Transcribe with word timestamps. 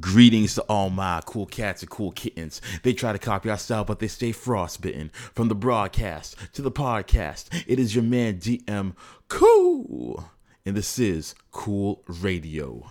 Greetings 0.00 0.54
to 0.54 0.62
all 0.62 0.90
my 0.90 1.22
cool 1.24 1.46
cats 1.46 1.82
and 1.82 1.90
cool 1.90 2.10
kittens. 2.12 2.60
They 2.82 2.92
try 2.92 3.12
to 3.12 3.18
copy 3.18 3.48
our 3.48 3.56
style, 3.56 3.84
but 3.84 3.98
they 3.98 4.08
stay 4.08 4.32
frostbitten. 4.32 5.10
From 5.34 5.48
the 5.48 5.54
broadcast 5.54 6.36
to 6.52 6.62
the 6.62 6.70
podcast, 6.70 7.46
it 7.66 7.78
is 7.78 7.94
your 7.94 8.04
man 8.04 8.38
DM 8.38 8.94
Cool. 9.28 10.30
And 10.66 10.76
this 10.76 10.98
is 10.98 11.34
Cool 11.50 12.02
Radio. 12.06 12.90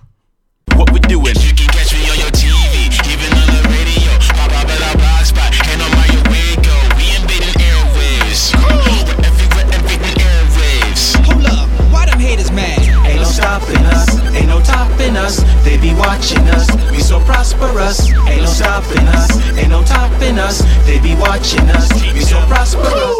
What 0.73 0.91
we 0.91 0.99
doing? 0.99 1.35
You 1.37 1.53
can 1.53 1.67
catch 1.69 1.93
me 1.93 2.09
on 2.09 2.17
your 2.17 2.31
TV, 2.31 2.89
even 3.07 3.33
on 3.37 3.47
the 3.47 3.61
radio. 3.69 4.11
Pop 4.33 4.51
up 4.51 4.67
at 4.67 4.81
our 4.81 4.97
blog 4.97 5.25
spot, 5.25 5.53
and 5.69 5.81
on 5.81 5.91
my 5.91 6.07
way 6.31 6.55
go. 6.65 6.77
We 6.97 7.15
invading 7.15 7.53
airwaves. 7.61 8.53
We're 8.57 9.25
everywhere, 9.25 9.67
everything 9.71 10.15
airwaves. 10.17 11.15
Hold 11.25 11.45
up, 11.45 11.69
why 11.91 12.05
them 12.07 12.19
haters 12.19 12.51
mad? 12.51 12.86
Ain't 13.07 13.21
no 13.21 13.23
stopping 13.23 13.85
us, 13.95 14.09
ain't 14.35 14.47
no 14.47 14.59
topping 14.61 15.15
us. 15.17 15.43
They 15.63 15.77
be 15.77 15.93
watching 15.95 16.45
us, 16.49 16.67
we 16.91 16.99
so 16.99 17.19
prosperous. 17.21 18.11
Ain't 18.27 18.41
no 18.41 18.45
stopping 18.45 19.07
us, 19.07 19.31
ain't 19.57 19.69
no 19.69 19.83
topping 19.83 20.37
us. 20.37 20.61
They 20.85 20.99
be 20.99 21.15
watching 21.15 21.67
us, 21.69 21.87
we 22.13 22.21
so 22.21 22.39
prosperous. 22.47 23.15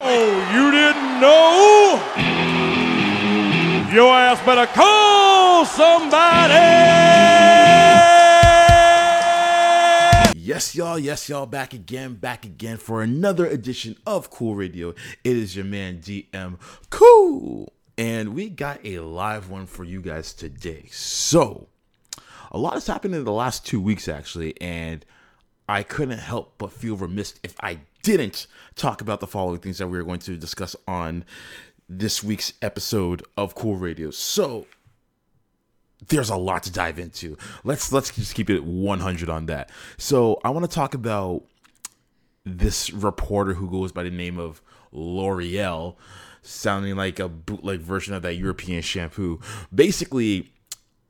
Oh, 0.00 0.30
you 0.54 0.70
didn't 0.70 1.20
know? 1.20 2.00
Your 3.92 4.12
ass 4.14 4.40
better 4.44 4.66
call 4.66 5.64
somebody! 5.64 6.98
Yes, 10.58 10.74
y'all. 10.74 10.98
Yes, 10.98 11.28
y'all. 11.28 11.46
Back 11.46 11.72
again, 11.72 12.14
back 12.14 12.44
again 12.44 12.78
for 12.78 13.02
another 13.02 13.46
edition 13.46 13.96
of 14.06 14.30
Cool 14.30 14.54
Radio. 14.56 14.90
It 15.22 15.36
is 15.36 15.54
your 15.54 15.64
man 15.64 16.00
DM 16.00 16.58
Cool, 16.90 17.72
and 17.98 18.34
we 18.34 18.48
got 18.48 18.80
a 18.84 19.00
live 19.00 19.50
one 19.50 19.66
for 19.66 19.82
you 19.82 20.00
guys 20.00 20.32
today. 20.32 20.86
So, 20.92 21.66
a 22.52 22.56
lot 22.56 22.74
has 22.74 22.86
happened 22.86 23.14
in 23.16 23.24
the 23.24 23.32
last 23.32 23.66
two 23.66 23.80
weeks, 23.80 24.08
actually, 24.08 24.58
and 24.60 25.04
I 25.68 25.82
couldn't 25.82 26.18
help 26.18 26.54
but 26.56 26.72
feel 26.72 26.96
remiss 26.96 27.34
if 27.42 27.54
I 27.60 27.80
didn't 28.02 28.46
talk 28.76 29.00
about 29.00 29.18
the 29.20 29.26
following 29.26 29.58
things 29.58 29.78
that 29.78 29.88
we 29.88 29.98
are 29.98 30.04
going 30.04 30.20
to 30.20 30.36
discuss 30.36 30.76
on 30.86 31.24
this 31.88 32.22
week's 32.22 32.52
episode 32.62 33.24
of 33.36 33.56
Cool 33.56 33.74
Radio. 33.74 34.12
So, 34.12 34.66
there's 36.06 36.30
a 36.30 36.36
lot 36.36 36.62
to 36.62 36.72
dive 36.72 37.00
into. 37.00 37.36
Let's 37.64 37.92
let's 37.92 38.14
just 38.14 38.36
keep 38.36 38.48
it 38.48 38.62
100 38.62 39.28
on 39.28 39.46
that. 39.46 39.70
So 39.96 40.40
I 40.44 40.50
want 40.50 40.64
to 40.64 40.70
talk 40.72 40.94
about 40.94 41.42
this 42.44 42.92
reporter 42.92 43.54
who 43.54 43.68
goes 43.68 43.90
by 43.90 44.04
the 44.04 44.10
name 44.10 44.38
of 44.38 44.62
L'Oreal, 44.92 45.96
sounding 46.42 46.96
like 46.96 47.18
a 47.18 47.28
bootleg 47.28 47.80
version 47.80 48.14
of 48.14 48.22
that 48.22 48.34
European 48.34 48.82
shampoo. 48.82 49.40
Basically, 49.74 50.52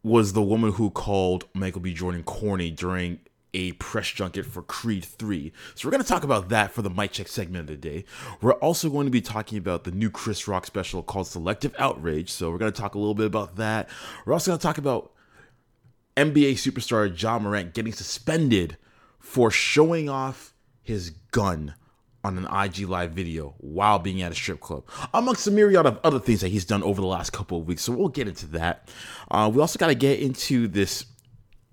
was 0.02 0.32
the 0.32 0.42
woman 0.42 0.72
who 0.72 0.90
called 0.90 1.44
Michael 1.54 1.80
B. 1.80 1.92
Jordan 1.92 2.22
corny 2.22 2.70
during 2.70 3.20
a 3.54 3.72
press 3.72 4.06
junket 4.08 4.46
for 4.46 4.62
Creed 4.62 5.04
3. 5.04 5.52
So 5.74 5.86
we're 5.86 5.92
going 5.92 6.02
to 6.02 6.08
talk 6.08 6.24
about 6.24 6.50
that 6.50 6.72
for 6.72 6.82
the 6.82 6.90
Mic 6.90 7.12
Check 7.12 7.28
segment 7.28 7.62
of 7.62 7.66
the 7.68 7.76
day. 7.76 8.04
We're 8.40 8.52
also 8.52 8.90
going 8.90 9.06
to 9.06 9.10
be 9.10 9.20
talking 9.20 9.58
about 9.58 9.84
the 9.84 9.90
new 9.90 10.10
Chris 10.10 10.46
Rock 10.46 10.66
special 10.66 11.02
called 11.02 11.26
Selective 11.26 11.74
Outrage. 11.78 12.30
So 12.30 12.50
we're 12.50 12.58
going 12.58 12.72
to 12.72 12.80
talk 12.80 12.94
a 12.94 12.98
little 12.98 13.14
bit 13.14 13.26
about 13.26 13.56
that. 13.56 13.88
We're 14.24 14.34
also 14.34 14.50
going 14.50 14.58
to 14.58 14.62
talk 14.62 14.78
about 14.78 15.12
NBA 16.16 16.52
superstar 16.54 17.20
Ja 17.20 17.38
Morant 17.38 17.74
getting 17.74 17.92
suspended 17.92 18.76
for 19.18 19.50
showing 19.50 20.08
off 20.08 20.54
his 20.82 21.10
gun 21.10 21.74
on 22.28 22.38
an 22.38 22.46
IG 22.64 22.88
live 22.88 23.12
video 23.12 23.54
while 23.58 23.98
being 23.98 24.22
at 24.22 24.30
a 24.30 24.34
strip 24.34 24.60
club, 24.60 24.84
amongst 25.12 25.46
a 25.46 25.50
myriad 25.50 25.86
of 25.86 25.98
other 26.04 26.20
things 26.20 26.40
that 26.42 26.48
he's 26.48 26.64
done 26.64 26.82
over 26.82 27.00
the 27.00 27.06
last 27.06 27.32
couple 27.32 27.58
of 27.58 27.66
weeks. 27.66 27.82
So 27.82 27.92
we'll 27.92 28.08
get 28.08 28.28
into 28.28 28.46
that. 28.48 28.88
Uh, 29.30 29.50
we 29.52 29.60
also 29.60 29.78
got 29.78 29.88
to 29.88 29.94
get 29.94 30.20
into 30.20 30.68
this 30.68 31.06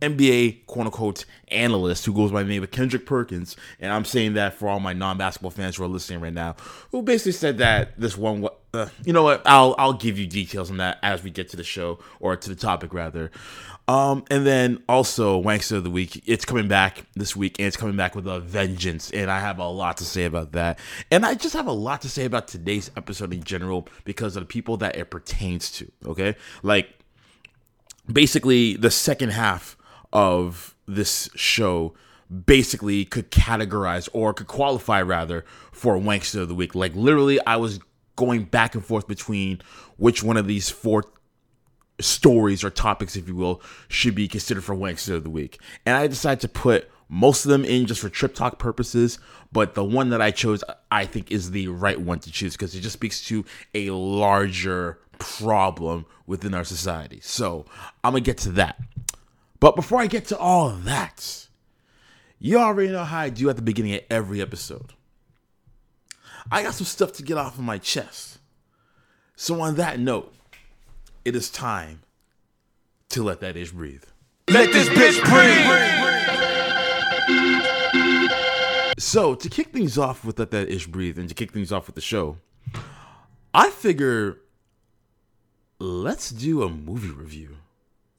NBA 0.01 0.65
quote 0.65 0.85
unquote 0.87 1.25
analyst 1.49 2.05
who 2.05 2.13
goes 2.13 2.31
by 2.31 2.43
the 2.43 2.49
name 2.49 2.63
of 2.63 2.71
Kendrick 2.71 3.05
Perkins, 3.05 3.55
and 3.79 3.91
I'm 3.91 4.05
saying 4.05 4.33
that 4.33 4.53
for 4.53 4.67
all 4.67 4.79
my 4.79 4.93
non-basketball 4.93 5.51
fans 5.51 5.77
who 5.77 5.83
are 5.83 5.87
listening 5.87 6.19
right 6.19 6.33
now, 6.33 6.55
who 6.91 7.01
basically 7.01 7.31
said 7.31 7.59
that 7.59 7.99
this 7.99 8.17
one, 8.17 8.47
uh, 8.73 8.87
you 9.03 9.13
know 9.13 9.23
what? 9.23 9.41
I'll 9.45 9.73
I'll 9.77 9.93
give 9.93 10.19
you 10.19 10.27
details 10.27 10.69
on 10.69 10.77
that 10.77 10.99
as 11.01 11.23
we 11.23 11.31
get 11.31 11.49
to 11.49 11.57
the 11.57 11.63
show 11.63 11.99
or 12.19 12.35
to 12.35 12.49
the 12.49 12.55
topic 12.55 12.93
rather. 12.93 13.31
Um, 13.87 14.25
and 14.31 14.45
then 14.47 14.83
also 14.89 15.41
Wanksta 15.41 15.73
of 15.73 15.83
the 15.83 15.91
week, 15.91 16.23
it's 16.25 16.43
coming 16.43 16.67
back 16.67 17.05
this 17.13 17.35
week, 17.35 17.59
and 17.59 17.67
it's 17.67 17.77
coming 17.77 17.95
back 17.95 18.15
with 18.15 18.25
a 18.27 18.39
vengeance, 18.39 19.11
and 19.11 19.29
I 19.29 19.39
have 19.39 19.59
a 19.59 19.67
lot 19.67 19.97
to 19.97 20.05
say 20.05 20.25
about 20.25 20.53
that, 20.53 20.79
and 21.11 21.23
I 21.23 21.35
just 21.35 21.53
have 21.53 21.67
a 21.67 21.71
lot 21.71 22.01
to 22.01 22.09
say 22.09 22.25
about 22.25 22.47
today's 22.47 22.89
episode 22.97 23.31
in 23.31 23.43
general 23.43 23.87
because 24.03 24.35
of 24.35 24.41
the 24.41 24.47
people 24.47 24.77
that 24.77 24.95
it 24.95 25.11
pertains 25.11 25.69
to. 25.73 25.91
Okay, 26.03 26.35
like 26.63 26.89
basically 28.11 28.75
the 28.75 28.91
second 28.91 29.29
half 29.29 29.77
of 30.11 30.75
this 30.87 31.29
show 31.35 31.93
basically 32.45 33.05
could 33.05 33.29
categorize 33.29 34.09
or 34.13 34.33
could 34.33 34.47
qualify 34.47 35.01
rather 35.01 35.45
for 35.71 35.95
Wanksta 35.95 36.41
of 36.41 36.47
the 36.47 36.55
Week. 36.55 36.73
Like 36.73 36.95
literally, 36.95 37.39
I 37.45 37.57
was 37.57 37.79
going 38.15 38.45
back 38.45 38.73
and 38.75 38.83
forth 38.83 39.07
between 39.07 39.61
which 39.97 40.23
one 40.23 40.37
of 40.37 40.47
these 40.47 40.69
four 40.69 41.03
stories 41.99 42.63
or 42.63 42.69
topics, 42.69 43.15
if 43.15 43.27
you 43.27 43.35
will, 43.35 43.61
should 43.87 44.15
be 44.15 44.27
considered 44.27 44.63
for 44.63 44.75
Wanksta 44.75 45.15
of 45.15 45.23
the 45.23 45.29
Week. 45.29 45.59
And 45.85 45.95
I 45.95 46.07
decided 46.07 46.41
to 46.41 46.47
put 46.47 46.89
most 47.07 47.45
of 47.45 47.51
them 47.51 47.63
in 47.63 47.85
just 47.85 48.01
for 48.01 48.09
trip 48.09 48.33
talk 48.33 48.59
purposes, 48.59 49.19
but 49.51 49.75
the 49.75 49.83
one 49.83 50.09
that 50.09 50.21
I 50.21 50.31
chose, 50.31 50.63
I 50.91 51.05
think, 51.05 51.31
is 51.31 51.51
the 51.51 51.67
right 51.67 51.99
one 51.99 52.19
to 52.19 52.31
choose 52.31 52.53
because 52.53 52.75
it 52.75 52.81
just 52.81 52.93
speaks 52.93 53.25
to 53.27 53.45
a 53.73 53.91
larger 53.91 54.99
problem 55.19 56.05
within 56.27 56.53
our 56.53 56.63
society. 56.63 57.19
So 57.21 57.65
I'm 58.03 58.13
gonna 58.13 58.21
get 58.21 58.37
to 58.39 58.51
that. 58.53 58.79
But 59.59 59.75
before 59.75 60.01
I 60.01 60.07
get 60.07 60.25
to 60.27 60.37
all 60.37 60.69
of 60.69 60.83
that, 60.85 61.47
you 62.39 62.57
already 62.57 62.91
know 62.91 63.03
how 63.03 63.19
I 63.19 63.29
do 63.29 63.49
at 63.49 63.55
the 63.55 63.61
beginning 63.61 63.95
of 63.95 64.01
every 64.09 64.41
episode. 64.41 64.93
I 66.51 66.63
got 66.63 66.73
some 66.73 66.85
stuff 66.85 67.13
to 67.13 67.23
get 67.23 67.37
off 67.37 67.57
of 67.57 67.63
my 67.63 67.77
chest. 67.77 68.39
So, 69.35 69.59
on 69.61 69.75
that 69.75 69.99
note, 69.99 70.33
it 71.25 71.35
is 71.35 71.49
time 71.49 72.03
to 73.09 73.23
let 73.23 73.41
that 73.41 73.57
ish 73.57 73.71
breathe. 73.71 74.03
Let 74.47 74.71
this 74.71 74.87
bitch 74.89 75.19
breathe. 75.25 75.65
So, 78.97 79.35
to 79.35 79.49
kick 79.49 79.69
things 79.69 79.97
off 79.97 80.23
with 80.23 80.39
Let 80.39 80.51
That 80.51 80.69
Ish 80.69 80.87
Breathe 80.87 81.19
and 81.19 81.27
to 81.27 81.35
kick 81.35 81.51
things 81.51 81.71
off 81.71 81.87
with 81.87 81.95
the 81.95 82.01
show, 82.01 82.37
I 83.53 83.69
figure 83.71 84.37
let's 85.79 86.29
do 86.29 86.63
a 86.63 86.69
movie 86.69 87.09
review. 87.09 87.57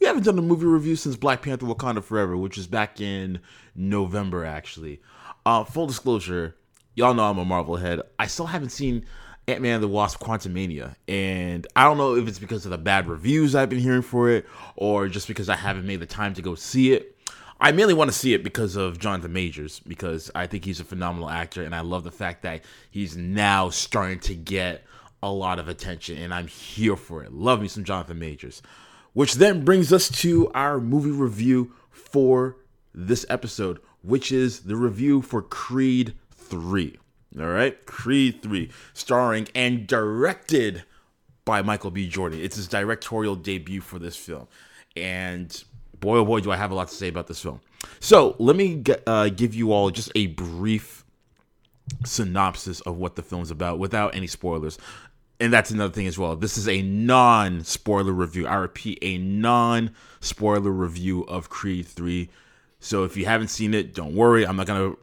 We 0.00 0.06
haven't 0.06 0.24
done 0.24 0.38
a 0.38 0.42
movie 0.42 0.66
review 0.66 0.96
since 0.96 1.16
Black 1.16 1.42
Panther 1.42 1.66
Wakanda 1.66 2.04
Forever, 2.04 2.36
which 2.36 2.56
was 2.56 2.66
back 2.66 3.00
in 3.00 3.40
November, 3.74 4.44
actually. 4.44 5.00
Uh, 5.46 5.64
full 5.64 5.86
disclosure, 5.86 6.56
y'all 6.94 7.14
know 7.14 7.24
I'm 7.24 7.38
a 7.38 7.44
Marvel 7.44 7.76
head. 7.76 8.02
I 8.18 8.26
still 8.26 8.46
haven't 8.46 8.70
seen 8.70 9.06
Ant 9.48 9.62
Man 9.62 9.80
the 9.80 9.86
Wasp 9.86 10.18
Quantumania, 10.18 10.96
and 11.06 11.68
I 11.76 11.84
don't 11.84 11.98
know 11.98 12.16
if 12.16 12.26
it's 12.26 12.40
because 12.40 12.64
of 12.64 12.72
the 12.72 12.78
bad 12.78 13.06
reviews 13.06 13.54
I've 13.54 13.68
been 13.68 13.78
hearing 13.78 14.02
for 14.02 14.28
it 14.28 14.44
or 14.74 15.06
just 15.06 15.28
because 15.28 15.48
I 15.48 15.54
haven't 15.54 15.86
made 15.86 16.00
the 16.00 16.06
time 16.06 16.34
to 16.34 16.42
go 16.42 16.56
see 16.56 16.92
it. 16.92 17.16
I 17.60 17.70
mainly 17.70 17.94
want 17.94 18.10
to 18.10 18.16
see 18.16 18.34
it 18.34 18.42
because 18.42 18.74
of 18.74 18.98
Jonathan 18.98 19.32
Majors, 19.32 19.80
because 19.80 20.32
I 20.34 20.48
think 20.48 20.64
he's 20.64 20.80
a 20.80 20.84
phenomenal 20.84 21.30
actor, 21.30 21.62
and 21.62 21.76
I 21.76 21.80
love 21.80 22.02
the 22.02 22.10
fact 22.10 22.42
that 22.42 22.64
he's 22.90 23.16
now 23.16 23.70
starting 23.70 24.18
to 24.20 24.34
get 24.34 24.84
a 25.22 25.30
lot 25.30 25.60
of 25.60 25.68
attention, 25.68 26.18
and 26.18 26.34
I'm 26.34 26.48
here 26.48 26.96
for 26.96 27.22
it. 27.22 27.32
Love 27.32 27.62
me 27.62 27.68
some 27.68 27.84
Jonathan 27.84 28.18
Majors. 28.18 28.62
Which 29.12 29.34
then 29.34 29.64
brings 29.64 29.92
us 29.92 30.10
to 30.22 30.50
our 30.52 30.80
movie 30.80 31.10
review 31.10 31.72
for 31.90 32.56
this 32.92 33.24
episode, 33.30 33.78
which 34.02 34.32
is 34.32 34.60
the 34.60 34.76
review 34.76 35.22
for 35.22 35.40
Creed 35.40 36.14
3. 36.32 36.98
All 37.38 37.46
right, 37.46 37.84
Creed 37.84 38.42
3, 38.42 38.70
starring 38.94 39.48
and 39.54 39.86
directed 39.86 40.84
by 41.44 41.60
Michael 41.62 41.90
B. 41.90 42.08
Jordan. 42.08 42.40
It's 42.40 42.56
his 42.56 42.66
directorial 42.66 43.36
debut 43.36 43.80
for 43.80 43.98
this 43.98 44.16
film. 44.16 44.48
And 44.96 45.64
boy, 46.00 46.18
oh 46.18 46.24
boy, 46.24 46.40
do 46.40 46.50
I 46.50 46.56
have 46.56 46.70
a 46.70 46.74
lot 46.74 46.88
to 46.88 46.94
say 46.94 47.08
about 47.08 47.26
this 47.26 47.40
film. 47.40 47.60
So 48.00 48.36
let 48.38 48.56
me 48.56 48.76
get, 48.76 49.02
uh, 49.06 49.28
give 49.28 49.54
you 49.54 49.72
all 49.72 49.90
just 49.90 50.10
a 50.14 50.28
brief 50.28 51.04
synopsis 52.04 52.80
of 52.82 52.96
what 52.96 53.16
the 53.16 53.22
film's 53.22 53.50
about 53.50 53.78
without 53.78 54.14
any 54.14 54.26
spoilers. 54.26 54.78
And 55.38 55.52
that's 55.52 55.70
another 55.70 55.92
thing 55.92 56.06
as 56.06 56.18
well. 56.18 56.34
This 56.36 56.56
is 56.56 56.68
a 56.68 56.80
non 56.80 57.62
spoiler 57.64 58.12
review. 58.12 58.46
I 58.46 58.54
repeat, 58.54 58.98
a 59.02 59.18
non 59.18 59.90
spoiler 60.20 60.70
review 60.70 61.22
of 61.24 61.50
Creed 61.50 61.86
3. 61.86 62.30
So 62.80 63.04
if 63.04 63.16
you 63.16 63.26
haven't 63.26 63.48
seen 63.48 63.74
it, 63.74 63.94
don't 63.94 64.14
worry. 64.14 64.46
I'm 64.46 64.56
not 64.56 64.66
going 64.66 64.92
to, 64.92 64.98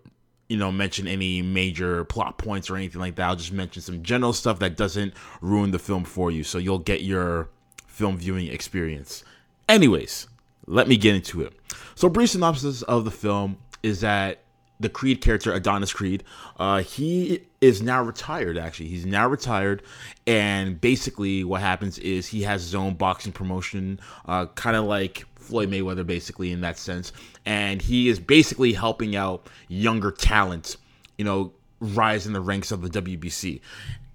you 0.54 0.60
know, 0.60 0.72
mention 0.72 1.08
any 1.08 1.42
major 1.42 2.04
plot 2.06 2.38
points 2.38 2.70
or 2.70 2.76
anything 2.76 3.02
like 3.02 3.16
that. 3.16 3.28
I'll 3.28 3.36
just 3.36 3.52
mention 3.52 3.82
some 3.82 4.04
general 4.04 4.34
stuff 4.34 4.60
that 4.60 4.78
doesn't 4.78 5.16
ruin 5.42 5.72
the 5.72 5.80
film 5.80 6.04
for 6.04 6.30
you. 6.30 6.44
So 6.44 6.60
you'll 6.60 6.78
get 6.78 7.02
your 7.02 7.50
film 7.88 8.20
viewing 8.20 8.50
experience. 8.50 9.24
Anyways, 9.68 10.28
let 10.68 10.88
me 10.88 10.96
get 10.96 11.16
into 11.16 11.42
it. 11.42 11.54
So, 11.96 12.08
brief 12.08 12.30
synopsis 12.30 12.84
of 12.84 13.04
the 13.04 13.10
film 13.10 13.58
is 13.82 14.02
that 14.02 14.43
the 14.84 14.90
Creed 14.90 15.22
character 15.22 15.52
Adonis 15.52 15.92
Creed, 15.92 16.24
uh, 16.58 16.84
he 16.84 17.42
is 17.62 17.82
now 17.82 18.04
retired. 18.04 18.58
Actually, 18.58 18.90
he's 18.90 19.06
now 19.06 19.28
retired, 19.28 19.82
and 20.28 20.80
basically 20.80 21.44
what 21.44 21.62
happens 21.62 21.98
is 21.98 22.28
he 22.28 22.44
has 22.44 22.62
his 22.62 22.76
own 22.76 22.94
boxing 22.94 23.32
promotion, 23.32 24.00
uh, 24.28 24.46
kind 24.48 24.76
of 24.76 24.86
like 24.86 25.26
Floyd 25.36 25.72
Mayweather, 25.72 26.06
basically 26.06 26.52
in 26.52 26.62
that 26.62 26.78
sense, 26.78 27.12
and 27.46 27.82
he 27.82 28.10
is 28.10 28.20
basically 28.20 28.74
helping 28.74 29.16
out 29.16 29.48
younger 29.68 30.12
talent, 30.12 30.78
you 31.18 31.26
know, 31.26 31.52
rise 31.80 32.28
in 32.28 32.34
the 32.34 32.42
ranks 32.42 32.72
of 32.72 32.82
the 32.82 33.02
WBC, 33.02 33.62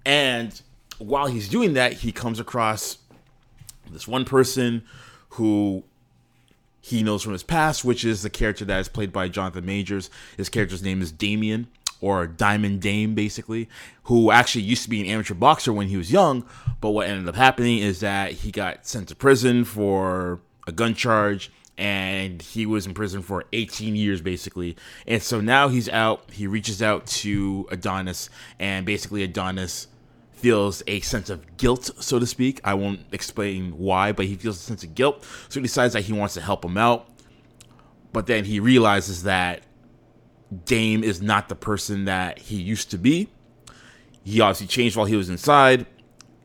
and 0.05 0.61
while 0.99 1.27
he's 1.27 1.49
doing 1.49 1.73
that, 1.73 1.93
he 1.93 2.11
comes 2.11 2.39
across 2.39 2.99
this 3.91 4.07
one 4.07 4.25
person 4.25 4.83
who 5.29 5.83
he 6.89 7.03
knows 7.03 7.23
from 7.23 7.33
his 7.33 7.43
past, 7.43 7.85
which 7.85 8.03
is 8.03 8.23
the 8.23 8.29
character 8.29 8.65
that 8.65 8.79
is 8.79 8.87
played 8.87 9.13
by 9.13 9.29
Jonathan 9.29 9.65
Majors. 9.65 10.09
His 10.37 10.49
character's 10.49 10.83
name 10.83 11.01
is 11.01 11.11
Damien, 11.11 11.67
or 12.01 12.27
Diamond 12.27 12.81
Dame, 12.81 13.13
basically, 13.13 13.69
who 14.03 14.31
actually 14.31 14.63
used 14.63 14.83
to 14.83 14.89
be 14.89 15.01
an 15.01 15.07
amateur 15.07 15.33
boxer 15.33 15.73
when 15.73 15.87
he 15.87 15.97
was 15.97 16.11
young. 16.11 16.45
But 16.81 16.91
what 16.91 17.07
ended 17.07 17.27
up 17.27 17.35
happening 17.35 17.79
is 17.79 17.99
that 17.99 18.31
he 18.31 18.51
got 18.51 18.87
sent 18.87 19.09
to 19.09 19.15
prison 19.15 19.65
for 19.65 20.39
a 20.67 20.71
gun 20.71 20.95
charge, 20.95 21.51
and 21.77 22.41
he 22.41 22.65
was 22.65 22.85
in 22.85 22.93
prison 22.93 23.21
for 23.21 23.45
18 23.53 23.95
years, 23.95 24.21
basically. 24.21 24.75
And 25.07 25.21
so 25.21 25.41
now 25.41 25.67
he's 25.67 25.87
out. 25.89 26.29
He 26.31 26.47
reaches 26.47 26.81
out 26.81 27.05
to 27.07 27.67
Adonis, 27.71 28.29
and 28.59 28.85
basically, 28.85 29.23
Adonis 29.23 29.87
feels 30.39 30.81
a 30.87 30.99
sense 31.01 31.29
of 31.29 31.57
guilt, 31.57 31.91
so 31.99 32.19
to 32.19 32.25
speak. 32.25 32.61
I 32.63 32.73
won't 32.73 33.01
explain 33.11 33.77
why, 33.77 34.11
but 34.11 34.25
he 34.25 34.35
feels 34.35 34.57
a 34.57 34.61
sense 34.61 34.83
of 34.83 34.95
guilt. 34.95 35.23
So 35.49 35.59
he 35.59 35.63
decides 35.63 35.93
that 35.93 36.01
he 36.01 36.13
wants 36.13 36.33
to 36.35 36.41
help 36.41 36.63
him 36.63 36.77
out. 36.77 37.09
But 38.13 38.25
then 38.25 38.45
he 38.45 38.59
realizes 38.59 39.23
that 39.23 39.61
Dame 40.65 41.03
is 41.03 41.21
not 41.21 41.49
the 41.49 41.55
person 41.55 42.05
that 42.05 42.39
he 42.39 42.55
used 42.55 42.89
to 42.91 42.97
be. 42.97 43.29
He 44.23 44.41
obviously 44.41 44.67
changed 44.67 44.95
while 44.95 45.05
he 45.05 45.15
was 45.15 45.29
inside. 45.29 45.85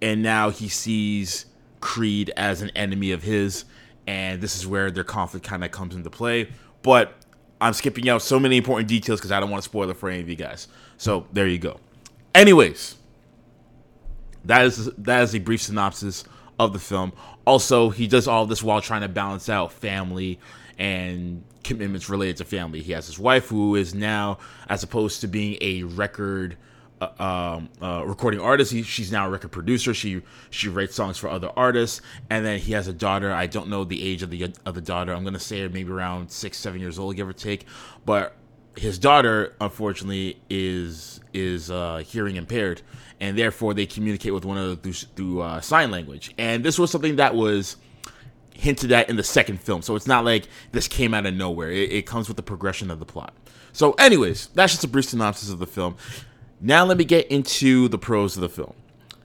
And 0.03 0.23
now 0.23 0.51
he 0.51 0.69
sees 0.69 1.47
Creed 1.81 2.31
as 2.37 2.61
an 2.61 2.71
enemy 2.71 3.13
of 3.13 3.23
his. 3.23 3.65
And 4.07 4.43
this 4.43 4.57
is 4.57 4.67
where 4.67 4.91
their 4.91 5.05
conflict 5.05 5.47
kind 5.47 5.65
of 5.65 5.71
comes 5.71 5.95
into 5.95 6.11
play. 6.11 6.51
But 6.83 7.15
I'm 7.61 7.73
skipping 7.73 8.09
out 8.09 8.21
so 8.21 8.39
many 8.39 8.59
important 8.59 8.89
details 8.89 9.21
because 9.21 9.33
I 9.33 9.41
don't 9.41 9.51
want 9.51 9.63
to 9.63 9.69
spoil 9.69 9.89
it 9.89 9.97
for 9.97 10.11
any 10.11 10.21
of 10.21 10.29
you 10.29 10.37
guys. 10.37 10.69
So 10.99 11.27
there 11.33 11.47
you 11.47 11.59
go. 11.59 11.81
Anyways, 12.35 12.97
that 14.45 14.65
is 14.65 14.91
that 14.99 15.23
is 15.23 15.35
a 15.35 15.39
brief 15.41 15.63
synopsis 15.63 16.25
of 16.59 16.73
the 16.73 16.79
film. 16.79 17.13
Also, 17.47 17.91
he 17.91 18.07
does 18.07 18.29
all 18.29 18.47
this 18.47 18.63
while 18.63 18.81
trying 18.81 19.03
to 19.03 19.09
balance 19.09 19.49
out 19.49 19.73
family 19.73 20.39
and 20.79 21.45
commitments 21.63 22.09
related 22.09 22.37
to 22.39 22.45
family. 22.45 22.81
He 22.81 22.93
has 22.93 23.07
his 23.07 23.19
wife, 23.19 23.49
who 23.49 23.75
is 23.75 23.95
now, 23.95 24.39
as 24.69 24.83
opposed 24.83 25.21
to 25.23 25.29
being 25.29 25.59
a 25.61 25.83
record 25.83 26.57
uh, 27.01 27.57
um, 27.57 27.69
uh, 27.83 28.05
recording 28.07 28.41
artist, 28.41 28.73
he, 28.73 28.83
she's 28.83 29.11
now 29.11 29.27
a 29.27 29.31
record 29.31 29.51
producer. 29.51 29.93
She 29.93 30.23
she 30.51 30.69
writes 30.69 30.95
songs 30.95 31.19
for 31.19 31.29
other 31.29 31.51
artists, 31.57 32.01
and 32.31 32.47
then 32.47 32.59
he 32.61 32.73
has 32.73 32.87
a 32.87 32.93
daughter. 32.93 33.33
I 33.33 33.47
don't 33.47 33.69
know 33.69 33.85
the 33.85 34.03
age 34.03 34.23
of 34.23 34.31
the 34.31 34.53
of 34.65 34.75
the 34.75 34.81
daughter. 34.81 35.13
I'm 35.13 35.25
gonna 35.25 35.41
say 35.41 35.67
maybe 35.69 35.91
around 35.91 36.31
six, 36.31 36.57
seven 36.57 36.81
years 36.81 36.99
old, 36.99 37.17
give 37.17 37.29
or 37.29 37.33
take. 37.33 37.67
But 38.05 38.37
his 38.77 38.99
daughter, 38.99 39.55
unfortunately, 39.61 40.41
is 40.49 41.21
is 41.33 41.71
uh, 41.71 41.99
hearing 42.07 42.37
impaired, 42.37 42.83
and 43.25 43.39
therefore 43.39 43.73
they 43.73 43.87
communicate 43.87 44.35
with 44.35 44.45
one 44.45 44.59
another 44.59 44.77
through, 44.77 44.93
through 44.93 45.41
uh, 45.41 45.59
sign 45.59 45.91
language. 45.91 46.35
And 46.37 46.63
this 46.63 46.79
was 46.79 46.91
something 46.91 47.17
that 47.17 47.35
was 47.35 47.77
hinted 48.53 48.93
at 48.93 49.09
in 49.09 49.17
the 49.17 49.25
second 49.25 49.63
film, 49.63 49.81
so 49.81 49.97
it's 49.97 50.07
not 50.07 50.27
like 50.27 50.47
this 50.73 50.87
came 50.89 51.15
out 51.15 51.25
of 51.25 51.33
nowhere. 51.33 51.71
It, 51.71 51.91
it 51.91 52.07
comes 52.07 52.29
with 52.29 52.37
the 52.37 52.43
progression 52.43 52.91
of 52.91 52.99
the 52.99 53.07
plot. 53.07 53.33
So, 53.73 53.93
anyways, 53.93 54.49
that's 54.49 54.75
just 54.75 54.85
a 54.85 54.89
brief 54.89 55.07
synopsis 55.07 55.51
of 55.51 55.59
the 55.59 55.67
film. 55.67 55.97
Now, 56.61 56.85
let 56.85 56.99
me 56.99 57.05
get 57.05 57.27
into 57.29 57.89
the 57.89 57.97
pros 57.97 58.37
of 58.37 58.43
the 58.43 58.49
film. 58.51 58.75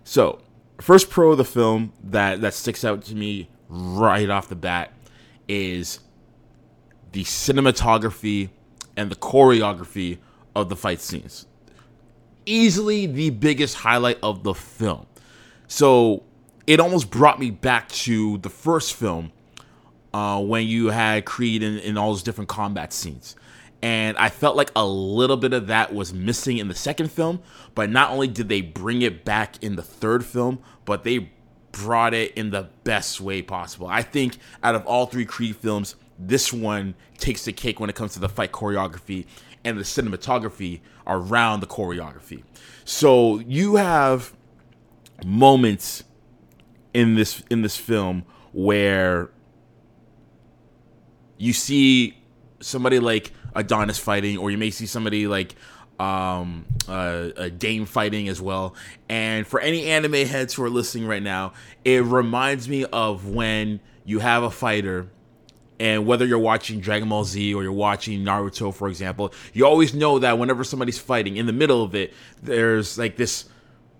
So, 0.05 0.41
first 0.79 1.09
pro 1.09 1.33
of 1.33 1.37
the 1.37 1.43
film 1.43 1.91
that 2.01 2.39
that 2.39 2.53
sticks 2.53 2.85
out 2.85 3.03
to 3.03 3.15
me 3.15 3.49
right 3.67 4.29
off 4.29 4.47
the 4.47 4.55
bat 4.55 4.93
is 5.49 5.99
the 7.11 7.25
cinematography 7.25 8.49
and 8.95 9.11
the 9.11 9.17
choreography 9.17 10.19
of 10.55 10.69
the 10.69 10.77
fight 10.77 11.01
scenes. 11.01 11.47
Easily 12.49 13.05
the 13.05 13.29
biggest 13.29 13.75
highlight 13.75 14.17
of 14.23 14.41
the 14.41 14.55
film. 14.55 15.05
So 15.67 16.23
it 16.65 16.79
almost 16.79 17.11
brought 17.11 17.39
me 17.39 17.51
back 17.51 17.89
to 17.89 18.39
the 18.39 18.49
first 18.49 18.95
film 18.95 19.31
uh, 20.15 20.41
when 20.41 20.65
you 20.65 20.87
had 20.87 21.25
Creed 21.25 21.61
in, 21.61 21.77
in 21.77 21.95
all 21.95 22.09
those 22.09 22.23
different 22.23 22.49
combat 22.49 22.91
scenes. 22.91 23.35
And 23.83 24.17
I 24.17 24.29
felt 24.29 24.55
like 24.55 24.71
a 24.75 24.83
little 24.83 25.37
bit 25.37 25.53
of 25.53 25.67
that 25.67 25.93
was 25.93 26.11
missing 26.11 26.57
in 26.57 26.67
the 26.67 26.73
second 26.73 27.11
film, 27.11 27.39
but 27.75 27.91
not 27.91 28.09
only 28.09 28.27
did 28.27 28.49
they 28.49 28.61
bring 28.61 29.03
it 29.03 29.23
back 29.23 29.63
in 29.63 29.75
the 29.75 29.83
third 29.83 30.25
film, 30.25 30.57
but 30.85 31.03
they 31.03 31.31
brought 31.71 32.15
it 32.15 32.33
in 32.33 32.49
the 32.49 32.67
best 32.83 33.21
way 33.21 33.43
possible. 33.43 33.85
I 33.85 34.01
think 34.01 34.37
out 34.63 34.73
of 34.73 34.87
all 34.87 35.05
three 35.05 35.25
Creed 35.25 35.55
films, 35.55 35.95
this 36.17 36.51
one 36.51 36.95
takes 37.19 37.45
the 37.45 37.53
cake 37.53 37.79
when 37.79 37.91
it 37.91 37.95
comes 37.95 38.13
to 38.13 38.19
the 38.19 38.27
fight 38.27 38.51
choreography 38.51 39.27
and 39.63 39.77
the 39.77 39.83
cinematography 39.83 40.79
around 41.09 41.59
the 41.59 41.67
choreography. 41.67 42.43
So 42.85 43.39
you 43.39 43.75
have 43.75 44.33
moments 45.25 46.03
in 46.93 47.15
this 47.15 47.43
in 47.49 47.61
this 47.61 47.75
film 47.75 48.25
where 48.53 49.29
you 51.37 51.53
see 51.53 52.17
somebody 52.59 52.99
like 52.99 53.31
Adonis 53.55 53.97
fighting, 53.97 54.37
or 54.37 54.51
you 54.51 54.57
may 54.57 54.69
see 54.69 54.85
somebody 54.85 55.27
like 55.27 55.55
um, 55.99 56.65
uh, 56.87 57.29
a 57.35 57.49
Dame 57.49 57.85
fighting 57.85 58.29
as 58.29 58.41
well. 58.41 58.75
And 59.07 59.45
for 59.45 59.59
any 59.59 59.85
anime 59.85 60.13
heads 60.27 60.53
who 60.53 60.63
are 60.63 60.69
listening 60.69 61.07
right 61.07 61.23
now, 61.23 61.53
it 61.83 62.03
reminds 62.03 62.69
me 62.69 62.85
of 62.85 63.27
when 63.27 63.79
you 64.05 64.19
have 64.19 64.43
a 64.43 64.51
fighter 64.51 65.09
and 65.79 66.05
whether 66.05 66.25
you're 66.25 66.39
watching 66.39 66.79
Dragon 66.79 67.09
Ball 67.09 67.23
Z 67.23 67.53
or 67.53 67.63
you're 67.63 67.71
watching 67.71 68.23
Naruto, 68.23 68.73
for 68.73 68.89
example, 68.89 69.33
you 69.53 69.65
always 69.65 69.93
know 69.93 70.19
that 70.19 70.37
whenever 70.37 70.63
somebody's 70.63 70.99
fighting, 70.99 71.37
in 71.37 71.45
the 71.45 71.53
middle 71.53 71.81
of 71.81 71.95
it, 71.95 72.13
there's 72.41 72.97
like 72.97 73.15
this 73.15 73.45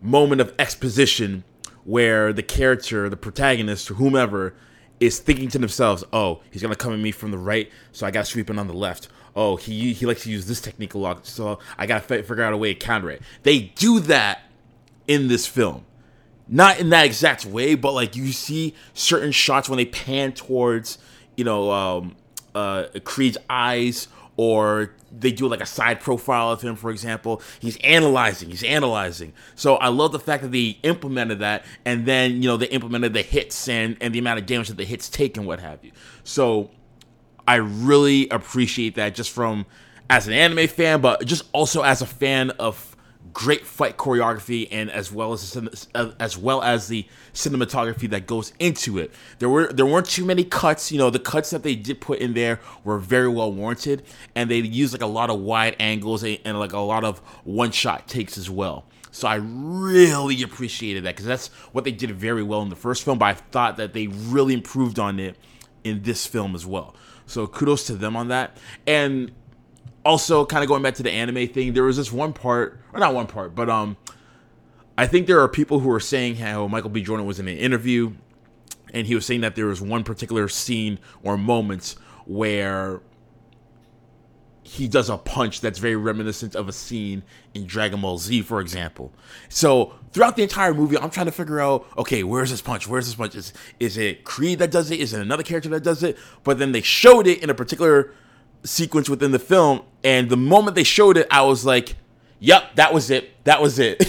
moment 0.01 0.41
of 0.41 0.53
exposition 0.59 1.43
where 1.85 2.33
the 2.33 2.43
character, 2.43 3.09
the 3.09 3.17
protagonist, 3.17 3.87
whomever, 3.87 4.53
is 4.99 5.19
thinking 5.19 5.47
to 5.49 5.57
themselves, 5.57 6.03
"Oh, 6.11 6.41
he's 6.51 6.61
gonna 6.61 6.75
come 6.75 6.93
at 6.93 6.99
me 6.99 7.11
from 7.11 7.31
the 7.31 7.37
right, 7.37 7.71
so 7.91 8.05
I 8.05 8.11
gotta 8.11 8.25
sweep 8.25 8.49
it 8.49 8.59
on 8.59 8.67
the 8.67 8.73
left. 8.73 9.07
Oh, 9.35 9.55
he 9.55 9.93
he 9.93 10.05
likes 10.05 10.23
to 10.23 10.31
use 10.31 10.45
this 10.47 10.59
technique 10.59 10.93
a 10.93 10.97
lot, 10.97 11.25
so 11.25 11.59
I 11.77 11.85
gotta 11.85 12.01
fi- 12.01 12.21
figure 12.21 12.43
out 12.43 12.53
a 12.53 12.57
way 12.57 12.73
to 12.73 12.79
counter 12.79 13.09
it." 13.09 13.21
They 13.43 13.59
do 13.59 14.01
that 14.01 14.41
in 15.07 15.29
this 15.29 15.47
film 15.47 15.85
not 16.49 16.79
in 16.79 16.89
that 16.89 17.05
exact 17.05 17.45
way, 17.45 17.75
but 17.75 17.93
like 17.93 18.15
you 18.15 18.31
see 18.31 18.73
certain 18.93 19.31
shots 19.31 19.69
when 19.69 19.77
they 19.77 19.85
pan 19.85 20.31
towards, 20.31 20.97
you 21.39 21.45
know, 21.45 21.71
um, 21.71 22.17
uh, 22.53 22.83
Creed's 23.05 23.37
eyes, 23.49 24.09
or 24.35 24.93
they 25.17 25.31
do 25.31 25.47
like 25.47 25.61
a 25.61 25.65
side 25.65 26.01
profile 26.01 26.51
of 26.51 26.61
him, 26.61 26.75
for 26.75 26.91
example. 26.91 27.41
He's 27.61 27.77
analyzing, 27.77 28.49
he's 28.49 28.63
analyzing. 28.63 29.31
So 29.55 29.75
I 29.77 29.87
love 29.87 30.11
the 30.11 30.19
fact 30.19 30.43
that 30.43 30.51
they 30.51 30.77
implemented 30.83 31.39
that, 31.39 31.63
and 31.85 32.05
then 32.05 32.43
you 32.43 32.49
know 32.49 32.57
they 32.57 32.67
implemented 32.67 33.13
the 33.13 33.21
hits 33.21 33.69
and 33.69 33.95
and 34.01 34.13
the 34.13 34.19
amount 34.19 34.41
of 34.41 34.45
damage 34.47 34.67
that 34.67 34.75
the 34.75 34.83
hits 34.83 35.07
take 35.07 35.37
and 35.37 35.47
what 35.47 35.61
have 35.61 35.81
you. 35.81 35.93
So 36.25 36.71
I 37.47 37.55
really 37.55 38.27
appreciate 38.27 38.95
that 38.95 39.15
just 39.15 39.31
from 39.31 39.65
as 40.09 40.27
an 40.27 40.33
anime 40.33 40.67
fan, 40.67 40.99
but 40.99 41.25
just 41.25 41.43
also 41.53 41.83
as 41.83 42.01
a 42.01 42.05
fan 42.05 42.49
of 42.51 42.88
great 43.33 43.65
fight 43.65 43.97
choreography 43.97 44.67
and 44.71 44.89
as 44.91 45.11
well 45.11 45.33
as 45.33 45.53
the, 45.53 45.87
uh, 45.95 46.11
as 46.19 46.37
well 46.37 46.61
as 46.61 46.87
the 46.87 47.05
cinematography 47.33 48.09
that 48.09 48.27
goes 48.27 48.53
into 48.59 48.97
it. 48.97 49.11
There 49.39 49.49
were 49.49 49.71
there 49.71 49.85
weren't 49.85 50.07
too 50.07 50.25
many 50.25 50.43
cuts. 50.43 50.91
You 50.91 50.97
know, 50.97 51.09
the 51.09 51.19
cuts 51.19 51.49
that 51.49 51.63
they 51.63 51.75
did 51.75 52.01
put 52.01 52.19
in 52.19 52.33
there 52.33 52.59
were 52.83 52.97
very 52.97 53.27
well 53.27 53.51
warranted, 53.51 54.03
and 54.35 54.49
they 54.49 54.57
used 54.57 54.93
like 54.93 55.01
a 55.01 55.07
lot 55.07 55.29
of 55.29 55.39
wide 55.39 55.75
angles 55.79 56.23
and, 56.23 56.39
and 56.45 56.59
like 56.59 56.73
a 56.73 56.79
lot 56.79 57.03
of 57.03 57.19
one 57.43 57.71
shot 57.71 58.07
takes 58.07 58.37
as 58.37 58.49
well. 58.49 58.85
So 59.11 59.27
I 59.27 59.35
really 59.35 60.43
appreciated 60.43 61.03
that 61.03 61.15
because 61.15 61.25
that's 61.25 61.47
what 61.71 61.83
they 61.83 61.91
did 61.91 62.11
very 62.11 62.43
well 62.43 62.61
in 62.61 62.69
the 62.69 62.75
first 62.75 63.03
film. 63.03 63.17
But 63.17 63.25
I 63.25 63.33
thought 63.33 63.77
that 63.77 63.93
they 63.93 64.07
really 64.07 64.53
improved 64.53 64.99
on 64.99 65.19
it 65.19 65.35
in 65.83 66.03
this 66.03 66.25
film 66.27 66.55
as 66.55 66.65
well. 66.65 66.95
So 67.25 67.47
kudos 67.47 67.85
to 67.87 67.95
them 67.95 68.15
on 68.15 68.27
that. 68.29 68.57
And 68.87 69.31
also 70.05 70.45
kind 70.45 70.63
of 70.63 70.67
going 70.67 70.81
back 70.81 70.95
to 70.95 71.03
the 71.03 71.11
anime 71.11 71.47
thing, 71.47 71.73
there 71.73 71.83
was 71.83 71.97
this 71.97 72.11
one 72.11 72.33
part, 72.33 72.79
or 72.93 72.99
not 72.99 73.13
one 73.13 73.27
part, 73.27 73.55
but 73.55 73.69
um, 73.69 73.97
I 74.97 75.07
think 75.07 75.27
there 75.27 75.39
are 75.41 75.47
people 75.47 75.79
who 75.79 75.91
are 75.91 75.99
saying 75.99 76.35
how 76.35 76.67
Michael 76.67 76.89
B. 76.89 77.01
Jordan 77.01 77.25
was 77.25 77.39
in 77.39 77.47
an 77.47 77.57
interview, 77.57 78.13
and 78.93 79.07
he 79.07 79.15
was 79.15 79.25
saying 79.25 79.41
that 79.41 79.55
there 79.55 79.67
was 79.67 79.81
one 79.81 80.03
particular 80.03 80.47
scene 80.47 80.99
or 81.23 81.37
moments 81.37 81.95
where 82.25 83.01
he 84.69 84.87
does 84.87 85.09
a 85.09 85.17
punch 85.17 85.61
that's 85.61 85.79
very 85.79 85.95
reminiscent 85.95 86.55
of 86.55 86.69
a 86.69 86.71
scene 86.71 87.23
in 87.55 87.65
Dragon 87.65 88.01
Ball 88.01 88.19
Z, 88.19 88.43
for 88.43 88.61
example. 88.61 89.11
So 89.47 89.95
throughout 90.11 90.35
the 90.35 90.43
entire 90.43 90.75
movie, 90.75 90.95
I'm 90.95 91.09
trying 91.09 91.25
to 91.25 91.31
figure 91.31 91.59
out, 91.59 91.87
okay, 91.97 92.23
where's 92.23 92.51
this 92.51 92.61
punch? 92.61 92.87
Where's 92.87 93.07
this 93.07 93.15
punch? 93.15 93.33
Is 93.35 93.51
is 93.79 93.97
it 93.97 94.23
Creed 94.23 94.59
that 94.59 94.69
does 94.69 94.91
it? 94.91 94.99
Is 94.99 95.11
it 95.11 95.21
another 95.21 95.41
character 95.41 95.69
that 95.69 95.83
does 95.83 96.03
it? 96.03 96.17
But 96.43 96.59
then 96.59 96.71
they 96.71 96.81
showed 96.81 97.25
it 97.25 97.41
in 97.41 97.49
a 97.49 97.55
particular 97.55 98.13
sequence 98.63 99.09
within 99.09 99.31
the 99.31 99.39
film, 99.39 99.81
and 100.03 100.29
the 100.29 100.37
moment 100.37 100.75
they 100.75 100.83
showed 100.83 101.17
it, 101.17 101.27
I 101.31 101.41
was 101.41 101.65
like, 101.65 101.95
"Yep, 102.39 102.75
that 102.75 102.93
was 102.93 103.09
it. 103.09 103.43
That 103.45 103.61
was 103.61 103.79
it." 103.79 103.99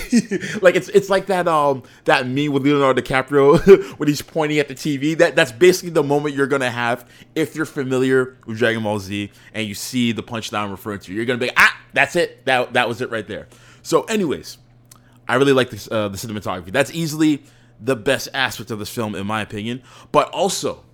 like 0.63 0.77
it's 0.77 0.89
it's 0.91 1.09
like 1.09 1.27
that 1.27 1.49
um 1.49 1.83
that 2.05 2.27
meme 2.27 2.53
with 2.53 2.65
Leonardo 2.65 3.01
DiCaprio 3.01 3.59
when 3.99 4.09
he's 4.09 4.23
pointing 4.23 4.59
at 4.59 4.69
the 4.69 4.75
TV. 4.75 5.17
That 5.17 5.37
that's 5.37 5.53
basically 5.53 5.91
the 5.91 6.03
moment 6.03 6.35
you're 6.35 6.47
gonna 6.47 6.71
have 6.71 7.09
if 7.35 7.55
you're 7.55 7.67
familiar 7.67 8.37
with 8.47 8.59
Dragon 8.59 8.83
Ball 8.83 8.99
Z 8.99 9.31
and 9.55 9.67
you 9.67 9.75
see 9.75 10.13
the 10.13 10.23
punchline 10.23 10.65
I'm 10.65 10.71
referring 10.71 11.01
to. 11.01 11.13
You're 11.13 11.25
gonna 11.25 11.39
be 11.39 11.47
like, 11.47 11.59
"Ah, 11.59 11.77
that's 11.93 12.17
it. 12.17 12.45
That 12.45 12.73
that 12.75 12.89
was 12.89 13.01
it 13.01 13.11
right 13.11 13.27
there." 13.27 13.49
So, 13.83 14.03
anyways, 14.05 14.59
I 15.29 15.37
really 15.37 15.53
like 15.53 15.71
this 15.71 15.89
uh, 15.91 16.09
the 16.09 16.17
cinematography. 16.17 16.73
That's 16.73 16.93
easily 16.93 17.43
the 17.81 17.97
best 17.97 18.29
aspect 18.35 18.71
of 18.71 18.79
this 18.79 18.91
film, 18.91 19.15
in 19.15 19.27
my 19.27 19.41
opinion. 19.41 19.83
But 20.13 20.29
also, 20.31 20.85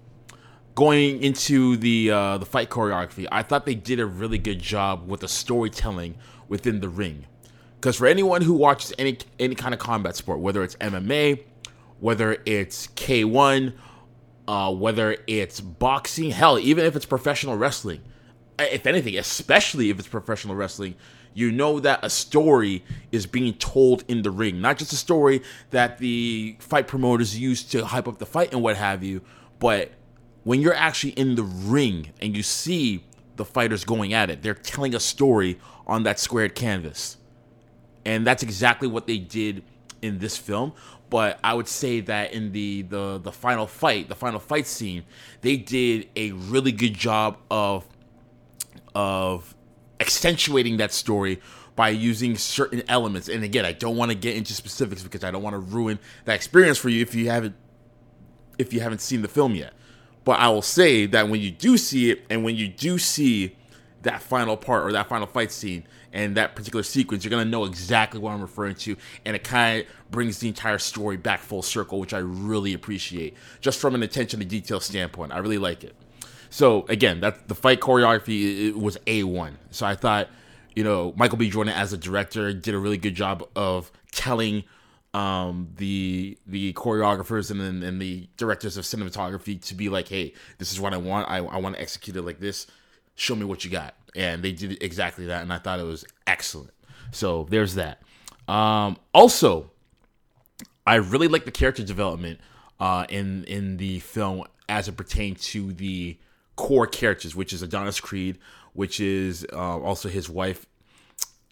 going 0.76 1.22
into 1.22 1.76
the 1.78 2.10
uh, 2.10 2.38
the 2.38 2.46
fight 2.46 2.70
choreography, 2.70 3.26
I 3.32 3.42
thought 3.42 3.66
they 3.66 3.74
did 3.74 3.98
a 3.98 4.06
really 4.06 4.38
good 4.38 4.60
job 4.60 5.08
with 5.08 5.20
the 5.20 5.28
storytelling 5.28 6.14
within 6.46 6.80
the 6.80 6.88
ring. 6.88 7.26
Because 7.80 7.96
for 7.96 8.06
anyone 8.06 8.42
who 8.42 8.52
watches 8.52 8.92
any 8.98 9.18
any 9.40 9.56
kind 9.56 9.74
of 9.74 9.80
combat 9.80 10.14
sport, 10.14 10.38
whether 10.38 10.62
it's 10.62 10.76
MMA, 10.76 11.42
whether 11.98 12.36
it's 12.44 12.88
K1, 12.88 13.72
uh, 14.46 14.72
whether 14.72 15.16
it's 15.26 15.60
boxing, 15.60 16.30
hell, 16.30 16.58
even 16.58 16.84
if 16.84 16.94
it's 16.94 17.06
professional 17.06 17.56
wrestling, 17.56 18.02
if 18.58 18.86
anything, 18.86 19.16
especially 19.16 19.90
if 19.90 19.98
it's 19.98 20.08
professional 20.08 20.54
wrestling, 20.54 20.94
you 21.32 21.50
know 21.50 21.80
that 21.80 22.00
a 22.02 22.10
story 22.10 22.84
is 23.12 23.26
being 23.26 23.54
told 23.54 24.04
in 24.08 24.22
the 24.22 24.30
ring. 24.30 24.60
Not 24.60 24.76
just 24.76 24.92
a 24.92 24.96
story 24.96 25.42
that 25.70 25.98
the 25.98 26.56
fight 26.60 26.86
promoters 26.86 27.38
use 27.38 27.62
to 27.64 27.86
hype 27.86 28.08
up 28.08 28.18
the 28.18 28.26
fight 28.26 28.52
and 28.52 28.62
what 28.62 28.76
have 28.76 29.02
you, 29.02 29.22
but 29.58 29.92
when 30.46 30.60
you're 30.60 30.74
actually 30.74 31.10
in 31.14 31.34
the 31.34 31.42
ring 31.42 32.12
and 32.22 32.36
you 32.36 32.42
see 32.44 33.02
the 33.34 33.44
fighters 33.44 33.84
going 33.84 34.14
at 34.14 34.30
it, 34.30 34.42
they're 34.44 34.54
telling 34.54 34.94
a 34.94 35.00
story 35.00 35.58
on 35.88 36.04
that 36.04 36.20
squared 36.20 36.54
canvas. 36.54 37.16
And 38.04 38.24
that's 38.24 38.44
exactly 38.44 38.86
what 38.86 39.08
they 39.08 39.18
did 39.18 39.64
in 40.02 40.20
this 40.20 40.36
film. 40.36 40.72
But 41.10 41.40
I 41.42 41.52
would 41.52 41.66
say 41.66 41.98
that 42.02 42.32
in 42.32 42.52
the, 42.52 42.82
the 42.82 43.18
the 43.18 43.32
final 43.32 43.66
fight, 43.66 44.08
the 44.08 44.14
final 44.14 44.38
fight 44.38 44.68
scene, 44.68 45.02
they 45.40 45.56
did 45.56 46.08
a 46.14 46.30
really 46.30 46.70
good 46.70 46.94
job 46.94 47.38
of 47.50 47.84
of 48.94 49.52
accentuating 49.98 50.76
that 50.76 50.92
story 50.92 51.40
by 51.74 51.88
using 51.88 52.36
certain 52.36 52.84
elements. 52.86 53.28
And 53.28 53.42
again, 53.42 53.64
I 53.64 53.72
don't 53.72 53.96
want 53.96 54.12
to 54.12 54.16
get 54.16 54.36
into 54.36 54.52
specifics 54.52 55.02
because 55.02 55.24
I 55.24 55.32
don't 55.32 55.42
want 55.42 55.54
to 55.54 55.58
ruin 55.58 55.98
that 56.24 56.36
experience 56.36 56.78
for 56.78 56.88
you 56.88 57.02
if 57.02 57.16
you 57.16 57.30
haven't 57.30 57.56
if 58.58 58.72
you 58.72 58.78
haven't 58.78 59.00
seen 59.00 59.22
the 59.22 59.28
film 59.28 59.56
yet. 59.56 59.72
But 60.26 60.40
I 60.40 60.48
will 60.48 60.60
say 60.60 61.06
that 61.06 61.28
when 61.28 61.40
you 61.40 61.52
do 61.52 61.78
see 61.78 62.10
it 62.10 62.24
and 62.28 62.42
when 62.42 62.56
you 62.56 62.66
do 62.66 62.98
see 62.98 63.54
that 64.02 64.20
final 64.20 64.56
part 64.56 64.82
or 64.84 64.90
that 64.90 65.08
final 65.08 65.28
fight 65.28 65.52
scene 65.52 65.84
and 66.12 66.36
that 66.36 66.56
particular 66.56 66.82
sequence, 66.82 67.24
you're 67.24 67.30
gonna 67.30 67.44
know 67.44 67.64
exactly 67.64 68.18
what 68.18 68.32
I'm 68.32 68.40
referring 68.40 68.74
to, 68.74 68.96
and 69.24 69.36
it 69.36 69.44
kind 69.44 69.82
of 69.82 70.10
brings 70.10 70.40
the 70.40 70.48
entire 70.48 70.78
story 70.78 71.16
back 71.16 71.38
full 71.40 71.62
circle, 71.62 72.00
which 72.00 72.12
I 72.12 72.18
really 72.18 72.74
appreciate, 72.74 73.34
just 73.60 73.78
from 73.78 73.94
an 73.94 74.02
attention 74.02 74.40
to 74.40 74.46
detail 74.46 74.80
standpoint. 74.80 75.30
I 75.30 75.38
really 75.38 75.58
like 75.58 75.84
it. 75.84 75.94
So 76.50 76.86
again, 76.88 77.20
that 77.20 77.46
the 77.46 77.54
fight 77.54 77.78
choreography 77.78 78.74
was 78.74 78.98
a 79.06 79.22
one. 79.22 79.58
So 79.70 79.86
I 79.86 79.94
thought, 79.94 80.28
you 80.74 80.82
know, 80.82 81.14
Michael 81.16 81.38
B. 81.38 81.48
Jordan 81.48 81.72
as 81.72 81.92
a 81.92 81.96
director 81.96 82.52
did 82.52 82.74
a 82.74 82.78
really 82.78 82.98
good 82.98 83.14
job 83.14 83.48
of 83.54 83.92
telling 84.10 84.64
um, 85.16 85.70
the 85.76 86.36
the 86.46 86.74
choreographers 86.74 87.50
and 87.50 87.58
then 87.58 87.82
and 87.82 88.02
the 88.02 88.28
directors 88.36 88.76
of 88.76 88.84
cinematography 88.84 89.58
to 89.62 89.74
be 89.74 89.88
like, 89.88 90.08
hey, 90.08 90.34
this 90.58 90.72
is 90.72 90.78
what 90.78 90.92
I 90.92 90.98
want. 90.98 91.30
I, 91.30 91.38
I 91.38 91.56
want 91.56 91.74
to 91.74 91.80
execute 91.80 92.16
it 92.16 92.22
like 92.22 92.38
this. 92.38 92.66
Show 93.14 93.34
me 93.34 93.46
what 93.46 93.64
you 93.64 93.70
got. 93.70 93.94
And 94.14 94.42
they 94.42 94.52
did 94.52 94.82
exactly 94.82 95.26
that, 95.26 95.40
and 95.40 95.50
I 95.52 95.58
thought 95.58 95.80
it 95.80 95.84
was 95.84 96.04
excellent. 96.26 96.72
So 97.12 97.46
there's 97.48 97.76
that. 97.76 98.02
Um, 98.46 98.98
also, 99.14 99.70
I 100.86 100.96
really 100.96 101.28
like 101.28 101.46
the 101.46 101.50
character 101.50 101.82
development 101.82 102.40
uh, 102.78 103.06
in 103.08 103.44
in 103.44 103.78
the 103.78 104.00
film 104.00 104.44
as 104.68 104.86
it 104.86 104.98
pertains 104.98 105.44
to 105.46 105.72
the 105.72 106.18
core 106.56 106.86
characters, 106.86 107.34
which 107.34 107.54
is 107.54 107.62
Adonis 107.62 108.00
Creed, 108.00 108.38
which 108.74 109.00
is 109.00 109.46
uh, 109.50 109.78
also 109.78 110.10
his 110.10 110.28
wife, 110.28 110.66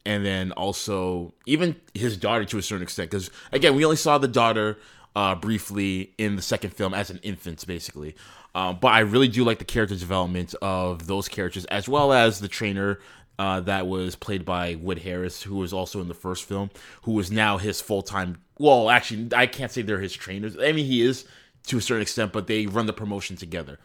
and 0.06 0.24
then 0.24 0.52
also 0.52 1.34
even 1.46 1.76
his 1.94 2.16
daughter 2.16 2.44
to 2.44 2.58
a 2.58 2.62
certain 2.62 2.82
extent. 2.82 3.10
Because 3.10 3.30
again, 3.52 3.74
we 3.74 3.84
only 3.84 3.96
saw 3.96 4.18
the 4.18 4.28
daughter 4.28 4.78
uh, 5.16 5.34
briefly 5.34 6.12
in 6.18 6.36
the 6.36 6.42
second 6.42 6.70
film 6.70 6.94
as 6.94 7.10
an 7.10 7.20
infant, 7.22 7.66
basically. 7.66 8.14
Um, 8.54 8.78
but 8.80 8.88
I 8.88 9.00
really 9.00 9.28
do 9.28 9.44
like 9.44 9.58
the 9.58 9.64
character 9.64 9.96
development 9.96 10.54
of 10.62 11.06
those 11.06 11.28
characters, 11.28 11.64
as 11.66 11.88
well 11.88 12.12
as 12.12 12.38
the 12.38 12.48
trainer 12.48 13.00
uh, 13.38 13.60
that 13.60 13.86
was 13.86 14.14
played 14.14 14.44
by 14.44 14.76
Wood 14.76 15.00
Harris, 15.00 15.42
who 15.42 15.56
was 15.56 15.72
also 15.72 16.00
in 16.00 16.08
the 16.08 16.14
first 16.14 16.44
film, 16.44 16.70
who 17.02 17.18
is 17.18 17.30
now 17.30 17.58
his 17.58 17.80
full 17.80 18.02
time. 18.02 18.38
Well, 18.58 18.90
actually, 18.90 19.28
I 19.34 19.46
can't 19.46 19.72
say 19.72 19.82
they're 19.82 19.98
his 19.98 20.12
trainers. 20.12 20.56
I 20.56 20.70
mean, 20.72 20.86
he 20.86 21.02
is 21.02 21.24
to 21.66 21.78
a 21.78 21.80
certain 21.80 22.02
extent, 22.02 22.32
but 22.32 22.46
they 22.46 22.66
run 22.66 22.86
the 22.86 22.92
promotion 22.92 23.36
together, 23.36 23.80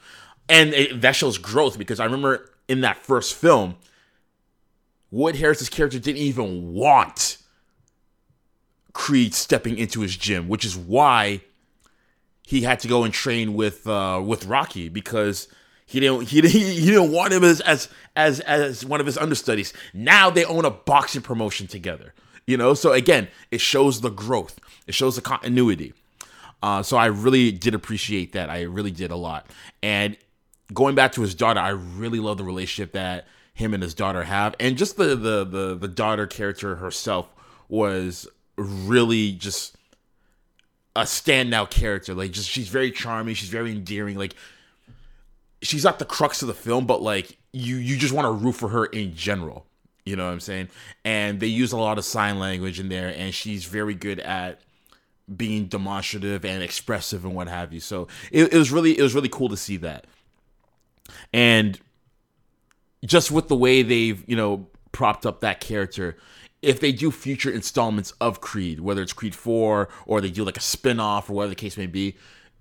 and 0.48 0.74
it, 0.74 1.02
that 1.02 1.16
shows 1.16 1.40
growth 1.40 1.78
because 1.80 2.00
I 2.00 2.06
remember 2.06 2.52
in 2.68 2.82
that 2.82 2.98
first 2.98 3.34
film, 3.34 3.78
Wood 5.12 5.36
Harris's 5.36 5.70
character 5.70 6.00
didn't 6.00 6.22
even 6.22 6.74
want 6.74 7.38
Creed 8.94 9.34
stepping 9.34 9.78
into 9.78 10.02
his 10.02 10.16
gym, 10.16 10.48
which 10.48 10.66
is 10.66 10.76
why 10.76 11.42
he 12.46 12.62
had 12.62 12.80
to 12.82 12.88
go 12.88 13.04
and 13.04 13.14
train 13.14 13.54
with 13.54 13.88
uh, 13.88 14.22
with 14.26 14.46
Rocky 14.46 14.90
because 14.90 15.48
he 15.86 16.00
didn't 16.00 16.28
he 16.30 16.42
didn't 16.42 16.52
he 16.60 16.86
didn't 16.86 17.12
want 17.12 17.34
him 17.34 17.44
as 17.44 17.62
as 17.62 17.90
as 18.16 18.40
as 18.42 18.86
one 18.86 19.00
of 19.00 19.06
his 19.06 19.18
understudies. 19.18 19.74
Now 19.94 20.30
they 20.30 20.46
own 20.46 20.66
a 20.66 20.72
boxing 20.72 21.22
promotion 21.22 21.68
together. 21.68 22.14
You 22.46 22.58
know, 22.58 22.74
so 22.74 22.94
again, 22.94 23.28
it 23.52 23.62
shows 23.62 24.02
the 24.02 24.10
growth. 24.10 24.60
It 24.88 24.96
shows 24.96 25.16
the 25.16 25.22
continuity. 25.22 25.94
Uh, 26.62 26.84
so 26.84 26.98
I 26.98 27.06
really 27.06 27.52
did 27.52 27.76
appreciate 27.76 28.34
that. 28.34 28.50
I 28.50 28.64
really 28.64 28.92
did 28.92 29.12
a 29.12 29.16
lot. 29.16 29.48
And 29.82 30.18
going 30.74 30.96
back 30.96 31.12
to 31.14 31.22
his 31.22 31.36
daughter, 31.36 31.60
I 31.60 31.70
really 31.70 32.20
love 32.20 32.38
the 32.38 32.44
relationship 32.44 32.94
that 32.94 33.28
him 33.60 33.74
and 33.74 33.84
his 33.84 33.94
daughter 33.94 34.24
have, 34.24 34.56
and 34.60 34.78
just 34.78 34.96
the 34.96 35.16
the 35.16 35.44
the, 35.44 35.76
the 35.76 35.88
daughter 35.88 36.26
character 36.26 36.78
herself 36.78 37.30
was 37.68 38.28
really 38.56 39.34
just 39.34 39.76
a 40.96 41.02
standout 41.02 41.70
character. 41.70 42.14
Like, 42.14 42.32
just 42.32 42.50
she's 42.50 42.70
very 42.70 42.90
charming. 42.90 43.36
She's 43.36 43.50
very 43.50 43.72
endearing. 43.72 44.18
Like, 44.18 44.34
she's 45.62 45.84
not 45.84 46.00
the 46.00 46.06
crux 46.06 46.42
of 46.42 46.48
the 46.48 46.54
film, 46.54 46.88
but 46.88 47.02
like 47.02 47.38
you 47.52 47.76
you 47.76 47.98
just 47.98 48.14
want 48.14 48.26
to 48.26 48.32
root 48.32 48.54
for 48.54 48.70
her 48.70 48.86
in 48.86 49.14
general. 49.14 49.66
You 50.06 50.16
know 50.16 50.26
what 50.26 50.32
I'm 50.32 50.40
saying? 50.40 50.70
And 51.04 51.42
they 51.42 51.48
use 51.48 51.74
a 51.74 51.78
lot 51.78 51.98
of 51.98 52.06
sign 52.06 52.40
language 52.40 52.80
in 52.80 52.88
there, 52.88 53.14
and 53.16 53.34
she's 53.34 53.66
very 53.66 53.94
good 53.94 54.20
at 54.22 54.62
being 55.36 55.66
demonstrative 55.66 56.46
and 56.46 56.64
expressive 56.64 57.26
and 57.26 57.36
what 57.36 57.50
have 57.50 57.74
you. 57.74 57.82
So 57.82 58.08
it, 58.32 58.54
it 58.54 58.58
was 58.58 58.72
really 58.72 58.98
it 58.98 59.04
was 59.04 59.14
really 59.14 59.30
cool 59.30 59.50
to 59.50 59.58
see 59.58 59.76
that. 59.78 60.06
And 61.34 61.78
just 63.06 63.32
with 63.32 63.48
the 63.48 63.56
way 63.56 63.82
they've 63.82 64.24
you 64.28 64.36
know 64.36 64.68
propped 64.92 65.26
up 65.26 65.42
that 65.42 65.60
character 65.60 66.18
if 66.62 66.80
they 66.80 66.92
do 66.92 67.12
future 67.12 67.52
installments 67.52 68.12
of 68.20 68.42
creed 68.42 68.80
whether 68.80 69.02
it's 69.02 69.14
creed 69.14 69.36
4 69.36 69.88
or 70.06 70.22
they 70.22 70.30
do 70.30 70.44
like 70.44 70.58
a 70.58 70.62
spin-off 70.62 71.30
or 71.30 71.34
whatever 71.34 71.50
the 71.50 71.56
case 71.56 71.78
may 71.78 71.88
be 71.88 72.18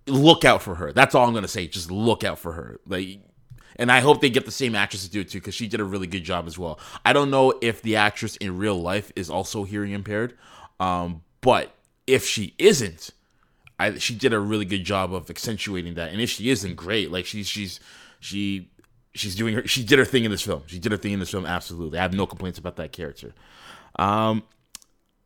look 0.06 0.44
out 0.44 0.62
for 0.62 0.76
her. 0.76 0.92
That's 0.92 1.14
all 1.14 1.26
i'm 1.26 1.34
gonna 1.34 1.48
say. 1.48 1.66
Just 1.66 1.90
look 1.90 2.24
out 2.24 2.38
for 2.38 2.52
her. 2.52 2.80
Like 2.86 3.20
and 3.76 3.92
i 3.92 4.00
hope 4.00 4.20
they 4.20 4.30
get 4.30 4.44
the 4.44 4.50
same 4.50 4.74
actress 4.74 5.04
to 5.04 5.10
do 5.10 5.20
it 5.20 5.28
too 5.28 5.38
because 5.38 5.54
she 5.54 5.68
did 5.68 5.80
a 5.80 5.84
really 5.84 6.06
good 6.06 6.24
job 6.24 6.46
as 6.46 6.58
well. 6.58 6.78
I 7.04 7.12
don't 7.12 7.30
know 7.30 7.54
if 7.60 7.82
the 7.82 7.96
actress 7.96 8.36
in 8.36 8.58
real 8.58 8.80
life 8.80 9.12
is 9.16 9.30
also 9.30 9.64
hearing 9.64 9.92
impaired 9.92 10.36
um, 10.80 11.22
but 11.40 11.74
if 12.06 12.24
she 12.26 12.54
isn't 12.58 13.10
I, 13.78 13.96
she 13.98 14.14
did 14.14 14.32
a 14.32 14.40
really 14.40 14.64
good 14.64 14.84
job 14.84 15.14
of 15.14 15.30
accentuating 15.30 15.94
that. 15.94 16.12
And 16.12 16.20
if 16.20 16.30
she 16.30 16.50
isn't 16.50 16.74
great. 16.74 17.12
Like 17.12 17.26
she's 17.26 17.46
she's 17.46 17.78
she 18.20 18.70
she's 19.18 19.34
doing 19.34 19.54
her 19.54 19.66
she 19.66 19.84
did 19.84 19.98
her 19.98 20.04
thing 20.04 20.24
in 20.24 20.30
this 20.30 20.42
film. 20.42 20.62
She 20.66 20.78
did 20.78 20.92
her 20.92 20.98
thing 20.98 21.12
in 21.12 21.20
this 21.20 21.30
film 21.30 21.46
absolutely. 21.46 21.98
I 21.98 22.02
have 22.02 22.14
no 22.14 22.26
complaints 22.26 22.58
about 22.58 22.76
that 22.76 22.92
character. 22.92 23.34
Um 23.96 24.44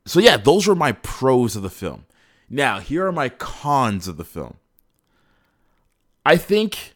so 0.07 0.21
yeah 0.21 0.37
those 0.37 0.67
were 0.67 0.75
my 0.75 0.93
pros 0.93 1.57
of 1.57 1.63
the 1.63 1.71
film. 1.71 2.07
Now 2.49 2.81
here 2.81 3.07
are 3.07 3.13
my 3.13 3.29
cons 3.29 4.09
of 4.09 4.17
the 4.17 4.25
film. 4.25 4.57
I 6.25 6.37
think 6.37 6.95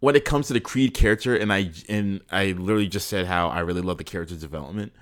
when 0.00 0.16
it 0.16 0.24
comes 0.24 0.46
to 0.48 0.52
the 0.52 0.60
creed 0.60 0.94
character 0.94 1.34
and 1.36 1.52
i 1.52 1.70
and 1.88 2.20
i 2.30 2.46
literally 2.52 2.86
just 2.86 3.08
said 3.08 3.26
how 3.26 3.48
i 3.48 3.60
really 3.60 3.80
love 3.80 3.98
the 3.98 4.04
character 4.04 4.34
development 4.36 4.92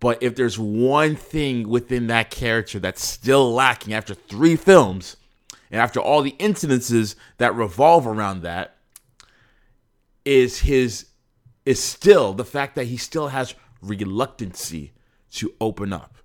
but 0.00 0.22
if 0.22 0.36
there's 0.36 0.58
one 0.58 1.16
thing 1.16 1.68
within 1.68 2.06
that 2.06 2.30
character 2.30 2.78
that's 2.78 3.04
still 3.04 3.52
lacking 3.52 3.92
after 3.92 4.14
three 4.14 4.56
films 4.56 5.16
and 5.70 5.80
after 5.80 6.00
all 6.00 6.22
the 6.22 6.34
incidences 6.38 7.14
that 7.36 7.54
revolve 7.54 8.06
around 8.06 8.42
that 8.42 8.77
is 10.28 10.60
his 10.60 11.06
is 11.64 11.82
still 11.82 12.34
the 12.34 12.44
fact 12.44 12.74
that 12.74 12.84
he 12.84 12.98
still 12.98 13.28
has 13.28 13.54
reluctancy 13.80 14.92
to 15.32 15.54
open 15.58 15.92
up. 15.92 16.18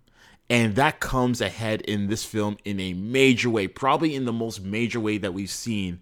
And 0.49 0.75
that 0.75 0.99
comes 0.99 1.39
ahead 1.39 1.81
in 1.81 2.07
this 2.07 2.25
film 2.25 2.57
in 2.65 2.81
a 2.81 2.93
major 2.93 3.49
way, 3.49 3.67
probably 3.67 4.13
in 4.13 4.25
the 4.25 4.33
most 4.33 4.61
major 4.61 4.99
way 4.99 5.17
that 5.19 5.33
we've 5.33 5.49
seen 5.49 6.01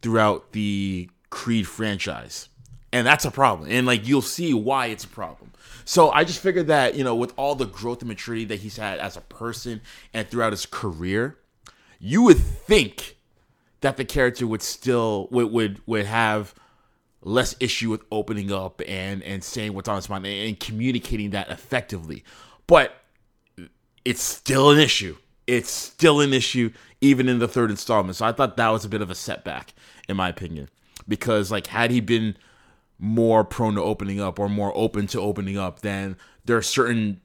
throughout 0.00 0.52
the 0.52 1.10
Creed 1.28 1.66
franchise. 1.66 2.48
And 2.92 3.06
that's 3.06 3.26
a 3.26 3.30
problem. 3.30 3.70
And 3.70 3.86
like 3.86 4.08
you'll 4.08 4.22
see 4.22 4.54
why 4.54 4.86
it's 4.86 5.04
a 5.04 5.08
problem. 5.08 5.52
So 5.84 6.10
I 6.10 6.24
just 6.24 6.40
figured 6.40 6.68
that, 6.68 6.94
you 6.94 7.04
know, 7.04 7.14
with 7.14 7.34
all 7.36 7.54
the 7.54 7.66
growth 7.66 8.00
and 8.00 8.08
maturity 8.08 8.46
that 8.46 8.60
he's 8.60 8.78
had 8.78 8.98
as 9.00 9.18
a 9.18 9.22
person 9.22 9.82
and 10.14 10.26
throughout 10.28 10.52
his 10.52 10.64
career, 10.64 11.36
you 11.98 12.22
would 12.22 12.38
think 12.38 13.18
that 13.82 13.98
the 13.98 14.04
character 14.04 14.46
would 14.46 14.62
still 14.62 15.28
would 15.30 15.52
would, 15.52 15.80
would 15.86 16.06
have 16.06 16.54
less 17.22 17.54
issue 17.60 17.90
with 17.90 18.02
opening 18.12 18.52
up 18.52 18.80
and 18.86 19.22
and 19.22 19.42
saying 19.42 19.74
what's 19.74 19.88
on 19.88 19.96
his 19.96 20.08
mind 20.08 20.26
and, 20.26 20.60
communicating 20.60 21.30
that 21.30 21.50
effectively. 21.50 22.24
But 22.66 22.92
it's 24.04 24.22
still 24.22 24.70
an 24.70 24.78
issue. 24.78 25.16
It's 25.46 25.70
still 25.70 26.20
an 26.20 26.32
issue 26.32 26.70
even 27.00 27.28
in 27.28 27.38
the 27.38 27.48
third 27.48 27.70
installment. 27.70 28.16
So 28.16 28.26
I 28.26 28.32
thought 28.32 28.56
that 28.56 28.68
was 28.68 28.84
a 28.84 28.88
bit 28.88 29.02
of 29.02 29.10
a 29.10 29.14
setback 29.14 29.74
in 30.08 30.16
my 30.16 30.28
opinion 30.28 30.68
because 31.06 31.50
like 31.50 31.68
had 31.68 31.90
he 31.90 32.00
been 32.00 32.36
more 32.98 33.44
prone 33.44 33.74
to 33.74 33.82
opening 33.82 34.20
up 34.20 34.38
or 34.38 34.48
more 34.48 34.72
open 34.76 35.06
to 35.08 35.20
opening 35.20 35.56
up, 35.56 35.80
then 35.80 36.16
there 36.44 36.56
are 36.56 36.62
certain 36.62 37.20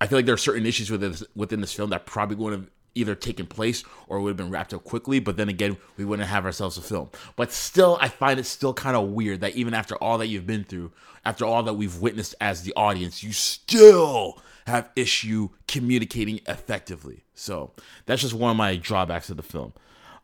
I 0.00 0.06
feel 0.06 0.18
like 0.18 0.26
there 0.26 0.34
are 0.34 0.38
certain 0.38 0.66
issues 0.66 0.90
within 0.90 1.12
this, 1.12 1.24
within 1.34 1.60
this 1.60 1.72
film 1.72 1.90
that 1.90 2.06
probably 2.06 2.36
would 2.36 2.52
have 2.52 2.70
either 2.98 3.14
taken 3.14 3.46
place 3.46 3.84
or 4.08 4.20
would 4.20 4.30
have 4.30 4.36
been 4.36 4.50
wrapped 4.50 4.74
up 4.74 4.84
quickly. 4.84 5.20
But 5.20 5.36
then 5.36 5.48
again, 5.48 5.76
we 5.96 6.04
wouldn't 6.04 6.28
have 6.28 6.44
ourselves 6.44 6.76
a 6.76 6.82
film. 6.82 7.10
But 7.36 7.52
still, 7.52 7.98
I 8.00 8.08
find 8.08 8.38
it 8.38 8.44
still 8.44 8.74
kind 8.74 8.96
of 8.96 9.08
weird 9.08 9.40
that 9.40 9.56
even 9.56 9.74
after 9.74 9.96
all 9.96 10.18
that 10.18 10.26
you've 10.26 10.46
been 10.46 10.64
through, 10.64 10.92
after 11.24 11.44
all 11.44 11.62
that 11.62 11.74
we've 11.74 11.96
witnessed 11.96 12.34
as 12.40 12.62
the 12.62 12.72
audience, 12.74 13.22
you 13.22 13.32
still 13.32 14.40
have 14.66 14.90
issue 14.96 15.48
communicating 15.66 16.40
effectively. 16.46 17.24
So 17.34 17.72
that's 18.06 18.22
just 18.22 18.34
one 18.34 18.50
of 18.50 18.56
my 18.56 18.76
drawbacks 18.76 19.30
of 19.30 19.36
the 19.36 19.42
film. 19.42 19.72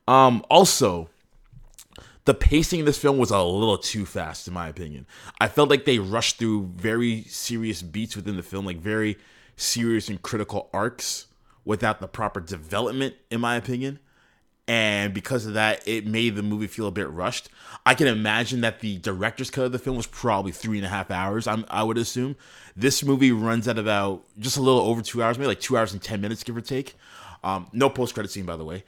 Um, 0.06 0.44
also, 0.50 1.08
the 2.24 2.34
pacing 2.34 2.80
in 2.80 2.86
this 2.86 2.98
film 2.98 3.18
was 3.18 3.30
a 3.30 3.42
little 3.42 3.78
too 3.78 4.06
fast, 4.06 4.48
in 4.48 4.54
my 4.54 4.68
opinion. 4.68 5.06
I 5.40 5.48
felt 5.48 5.70
like 5.70 5.84
they 5.84 5.98
rushed 5.98 6.38
through 6.38 6.72
very 6.76 7.22
serious 7.24 7.82
beats 7.82 8.16
within 8.16 8.36
the 8.36 8.42
film, 8.42 8.66
like 8.66 8.78
very 8.78 9.16
serious 9.56 10.08
and 10.08 10.20
critical 10.20 10.68
arcs 10.72 11.26
without 11.64 12.00
the 12.00 12.08
proper 12.08 12.40
development, 12.40 13.14
in 13.30 13.40
my 13.40 13.56
opinion. 13.56 13.98
And 14.66 15.12
because 15.12 15.44
of 15.44 15.54
that, 15.54 15.86
it 15.86 16.06
made 16.06 16.36
the 16.36 16.42
movie 16.42 16.66
feel 16.66 16.86
a 16.86 16.90
bit 16.90 17.10
rushed. 17.10 17.50
I 17.84 17.94
can 17.94 18.06
imagine 18.06 18.62
that 18.62 18.80
the 18.80 18.96
director's 18.96 19.50
cut 19.50 19.66
of 19.66 19.72
the 19.72 19.78
film 19.78 19.96
was 19.96 20.06
probably 20.06 20.52
three 20.52 20.78
and 20.78 20.86
a 20.86 20.88
half 20.88 21.10
hours. 21.10 21.46
I'm, 21.46 21.66
I 21.68 21.82
would 21.82 21.98
assume 21.98 22.36
this 22.74 23.04
movie 23.04 23.30
runs 23.30 23.68
at 23.68 23.78
about 23.78 24.24
just 24.38 24.56
a 24.56 24.62
little 24.62 24.80
over 24.80 25.02
two 25.02 25.22
hours, 25.22 25.38
maybe 25.38 25.48
like 25.48 25.60
two 25.60 25.76
hours 25.76 25.92
and 25.92 26.02
ten 26.02 26.22
minutes, 26.22 26.42
give 26.42 26.56
or 26.56 26.62
take. 26.62 26.94
Um, 27.42 27.68
no 27.74 27.90
post 27.90 28.14
credit 28.14 28.30
scene, 28.30 28.46
by 28.46 28.56
the 28.56 28.64
way. 28.64 28.84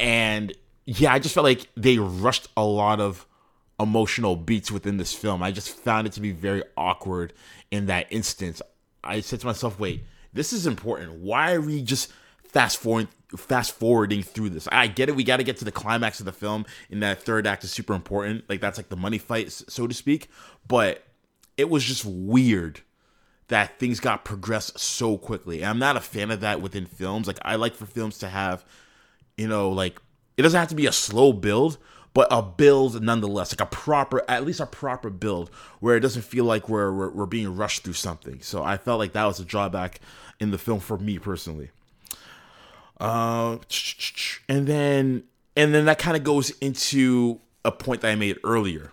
And 0.00 0.54
yeah, 0.86 1.12
I 1.12 1.18
just 1.18 1.34
felt 1.34 1.44
like 1.44 1.68
they 1.76 1.98
rushed 1.98 2.48
a 2.56 2.64
lot 2.64 2.98
of 2.98 3.26
emotional 3.78 4.34
beats 4.34 4.72
within 4.72 4.96
this 4.96 5.12
film. 5.12 5.42
I 5.42 5.52
just 5.52 5.76
found 5.76 6.06
it 6.06 6.14
to 6.14 6.20
be 6.20 6.32
very 6.32 6.62
awkward 6.74 7.34
in 7.70 7.86
that 7.86 8.06
instance. 8.10 8.62
I 9.04 9.20
said 9.20 9.40
to 9.40 9.46
myself, 9.46 9.78
wait, 9.78 10.04
this 10.38 10.52
is 10.52 10.66
important. 10.68 11.14
Why 11.14 11.54
are 11.54 11.60
we 11.60 11.82
just 11.82 12.12
fast 12.44 12.78
forwarding 12.78 13.08
fast 13.36 13.72
forwarding 13.72 14.22
through 14.22 14.50
this? 14.50 14.68
I 14.70 14.86
get 14.86 15.08
it. 15.08 15.16
We 15.16 15.24
got 15.24 15.38
to 15.38 15.44
get 15.44 15.56
to 15.58 15.64
the 15.64 15.72
climax 15.72 16.20
of 16.20 16.26
the 16.26 16.32
film, 16.32 16.64
and 16.90 17.02
that 17.02 17.22
third 17.22 17.44
act 17.44 17.64
is 17.64 17.72
super 17.72 17.92
important. 17.92 18.48
Like 18.48 18.60
that's 18.60 18.78
like 18.78 18.88
the 18.88 18.96
money 18.96 19.18
fight, 19.18 19.50
so 19.50 19.88
to 19.88 19.94
speak. 19.94 20.28
But 20.68 21.04
it 21.56 21.68
was 21.68 21.82
just 21.82 22.04
weird 22.04 22.82
that 23.48 23.80
things 23.80 23.98
got 23.98 24.24
progressed 24.24 24.78
so 24.78 25.18
quickly. 25.18 25.62
And 25.62 25.70
I'm 25.70 25.78
not 25.80 25.96
a 25.96 26.00
fan 26.00 26.30
of 26.30 26.40
that 26.40 26.62
within 26.62 26.86
films. 26.86 27.26
Like 27.26 27.40
I 27.42 27.56
like 27.56 27.74
for 27.74 27.86
films 27.86 28.18
to 28.18 28.28
have, 28.28 28.64
you 29.36 29.48
know, 29.48 29.70
like 29.70 30.00
it 30.36 30.42
doesn't 30.42 30.58
have 30.58 30.68
to 30.68 30.76
be 30.76 30.86
a 30.86 30.92
slow 30.92 31.32
build, 31.32 31.78
but 32.14 32.28
a 32.30 32.42
build 32.42 33.02
nonetheless, 33.02 33.52
like 33.52 33.66
a 33.66 33.70
proper, 33.70 34.22
at 34.28 34.44
least 34.44 34.60
a 34.60 34.66
proper 34.66 35.10
build 35.10 35.50
where 35.80 35.96
it 35.96 36.00
doesn't 36.00 36.22
feel 36.22 36.44
like 36.44 36.68
we're, 36.68 36.92
we're, 36.92 37.10
we're 37.10 37.26
being 37.26 37.56
rushed 37.56 37.84
through 37.84 37.94
something. 37.94 38.40
So 38.42 38.62
I 38.62 38.76
felt 38.76 38.98
like 38.98 39.12
that 39.12 39.24
was 39.24 39.40
a 39.40 39.44
drawback 39.44 40.00
in 40.40 40.50
the 40.50 40.58
film 40.58 40.80
for 40.80 40.98
me 40.98 41.18
personally. 41.18 41.70
Uh, 43.00 43.58
and 44.48 44.66
then 44.66 45.24
and 45.56 45.74
then 45.74 45.84
that 45.86 45.98
kind 45.98 46.16
of 46.16 46.24
goes 46.24 46.50
into 46.60 47.40
a 47.64 47.72
point 47.72 48.00
that 48.00 48.10
I 48.10 48.14
made 48.14 48.38
earlier. 48.44 48.92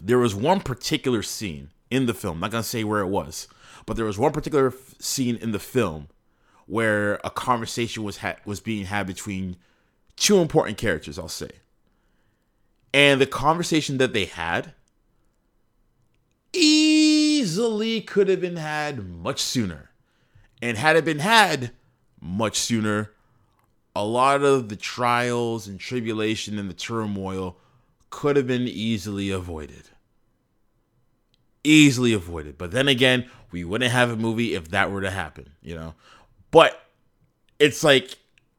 There 0.00 0.18
was 0.18 0.34
one 0.34 0.60
particular 0.60 1.22
scene 1.22 1.70
in 1.90 2.06
the 2.06 2.14
film. 2.14 2.36
I'm 2.36 2.40
not 2.40 2.50
gonna 2.52 2.62
say 2.62 2.84
where 2.84 3.00
it 3.00 3.08
was, 3.08 3.48
but 3.86 3.96
there 3.96 4.04
was 4.04 4.18
one 4.18 4.32
particular 4.32 4.68
f- 4.68 4.94
scene 5.00 5.36
in 5.36 5.52
the 5.52 5.58
film 5.58 6.08
where 6.66 7.20
a 7.24 7.30
conversation 7.30 8.02
was 8.02 8.18
ha- 8.18 8.36
was 8.44 8.60
being 8.60 8.86
had 8.86 9.06
between 9.06 9.56
two 10.16 10.38
important 10.38 10.78
characters. 10.78 11.18
I'll 11.18 11.28
say, 11.28 11.50
and 12.94 13.20
the 13.20 13.26
conversation 13.26 13.98
that 13.98 14.12
they 14.12 14.26
had 14.26 14.74
easily 16.52 18.00
could 18.00 18.28
have 18.28 18.40
been 18.40 18.56
had 18.56 19.08
much 19.08 19.40
sooner. 19.40 19.90
And 20.62 20.78
had 20.78 20.96
it 20.96 21.04
been 21.04 21.18
had 21.18 21.72
much 22.20 22.58
sooner, 22.58 23.10
a 23.96 24.04
lot 24.04 24.42
of 24.42 24.68
the 24.68 24.76
trials 24.76 25.66
and 25.66 25.78
tribulation 25.78 26.56
and 26.58 26.70
the 26.70 26.74
turmoil 26.74 27.58
could 28.10 28.36
have 28.36 28.46
been 28.46 28.68
easily 28.68 29.30
avoided. 29.30 29.90
Easily 31.64 32.12
avoided. 32.12 32.56
But 32.56 32.70
then 32.70 32.86
again, 32.86 33.28
we 33.50 33.64
wouldn't 33.64 33.90
have 33.90 34.10
a 34.10 34.16
movie 34.16 34.54
if 34.54 34.70
that 34.70 34.90
were 34.90 35.00
to 35.00 35.10
happen, 35.10 35.50
you 35.60 35.74
know? 35.74 35.94
But 36.52 36.80
it's 37.58 37.82
like 37.82 38.16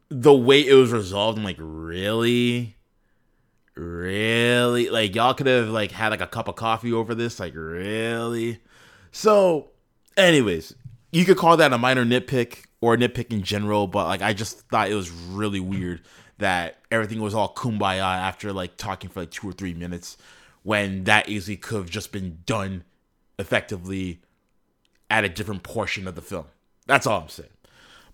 the 0.09 0.33
way 0.33 0.59
it 0.67 0.73
was 0.73 0.91
resolved, 0.91 1.37
I'm 1.37 1.43
like, 1.43 1.55
really? 1.59 2.75
Really? 3.75 4.89
Like 4.89 5.15
y'all 5.15 5.33
could 5.33 5.47
have 5.47 5.69
like 5.69 5.91
had 5.91 6.09
like 6.09 6.21
a 6.21 6.27
cup 6.27 6.47
of 6.47 6.55
coffee 6.55 6.91
over 6.91 7.15
this? 7.15 7.39
Like 7.39 7.55
really? 7.55 8.59
So, 9.11 9.69
anyways, 10.17 10.75
you 11.13 11.25
could 11.25 11.37
call 11.37 11.55
that 11.57 11.71
a 11.71 11.77
minor 11.77 12.03
nitpick 12.03 12.65
or 12.81 12.95
a 12.95 12.97
nitpick 12.97 13.31
in 13.31 13.43
general, 13.43 13.87
but 13.87 14.07
like 14.07 14.21
I 14.21 14.33
just 14.33 14.59
thought 14.67 14.89
it 14.89 14.95
was 14.95 15.11
really 15.11 15.59
weird 15.59 16.01
that 16.39 16.79
everything 16.91 17.21
was 17.21 17.35
all 17.35 17.53
kumbaya 17.53 18.01
after 18.01 18.51
like 18.51 18.75
talking 18.77 19.09
for 19.09 19.21
like 19.21 19.31
two 19.31 19.47
or 19.47 19.53
three 19.53 19.73
minutes 19.73 20.17
when 20.63 21.03
that 21.03 21.29
easily 21.29 21.55
could 21.55 21.77
have 21.77 21.89
just 21.89 22.11
been 22.11 22.39
done 22.45 22.83
effectively 23.37 24.21
at 25.09 25.23
a 25.23 25.29
different 25.29 25.61
portion 25.61 26.07
of 26.07 26.15
the 26.15 26.21
film. 26.21 26.45
That's 26.87 27.05
all 27.05 27.21
I'm 27.21 27.29
saying. 27.29 27.49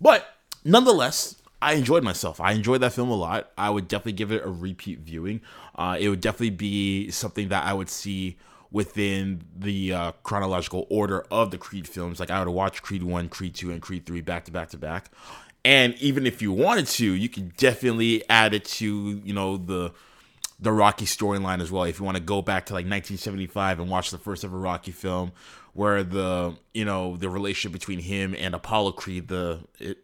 But 0.00 0.26
nonetheless, 0.62 1.36
I 1.62 1.74
enjoyed 1.74 2.04
myself. 2.04 2.40
I 2.40 2.52
enjoyed 2.52 2.82
that 2.82 2.92
film 2.92 3.10
a 3.10 3.16
lot. 3.16 3.50
I 3.56 3.70
would 3.70 3.88
definitely 3.88 4.12
give 4.12 4.30
it 4.30 4.44
a 4.44 4.50
repeat 4.50 4.98
viewing. 5.00 5.40
Uh, 5.74 5.96
it 5.98 6.10
would 6.10 6.20
definitely 6.20 6.50
be 6.50 7.10
something 7.10 7.48
that 7.48 7.64
I 7.64 7.72
would 7.72 7.88
see 7.88 8.36
within 8.72 9.42
the 9.56 9.92
uh, 9.92 10.12
chronological 10.22 10.86
order 10.90 11.24
of 11.30 11.50
the 11.50 11.58
Creed 11.58 11.88
films. 11.88 12.20
Like 12.20 12.30
I 12.30 12.42
would 12.42 12.52
watch 12.52 12.82
Creed 12.82 13.02
1, 13.02 13.28
Creed 13.28 13.54
2, 13.54 13.70
and 13.70 13.82
Creed 13.82 14.06
3 14.06 14.20
back 14.20 14.44
to 14.44 14.52
back 14.52 14.70
to 14.70 14.78
back. 14.78 15.10
And 15.64 15.94
even 15.96 16.26
if 16.26 16.40
you 16.40 16.52
wanted 16.52 16.86
to, 16.86 17.04
you 17.04 17.28
could 17.28 17.56
definitely 17.56 18.22
add 18.30 18.54
it 18.54 18.64
to, 18.66 19.20
you 19.24 19.34
know, 19.34 19.56
the 19.56 19.92
the 20.62 20.72
Rocky 20.72 21.06
storyline 21.06 21.60
as 21.62 21.70
well. 21.70 21.84
If 21.84 21.98
you 21.98 22.04
want 22.04 22.18
to 22.18 22.22
go 22.22 22.42
back 22.42 22.66
to 22.66 22.74
like 22.74 22.84
1975 22.84 23.80
and 23.80 23.88
watch 23.88 24.10
the 24.10 24.18
first 24.18 24.44
ever 24.44 24.58
Rocky 24.58 24.92
film, 24.92 25.32
where 25.72 26.02
the 26.02 26.56
you 26.74 26.84
know 26.84 27.16
the 27.16 27.28
relationship 27.28 27.72
between 27.72 27.98
him 28.00 28.34
and 28.38 28.54
Apollo 28.54 28.92
Creed, 28.92 29.28
the 29.28 29.60
it, 29.78 29.98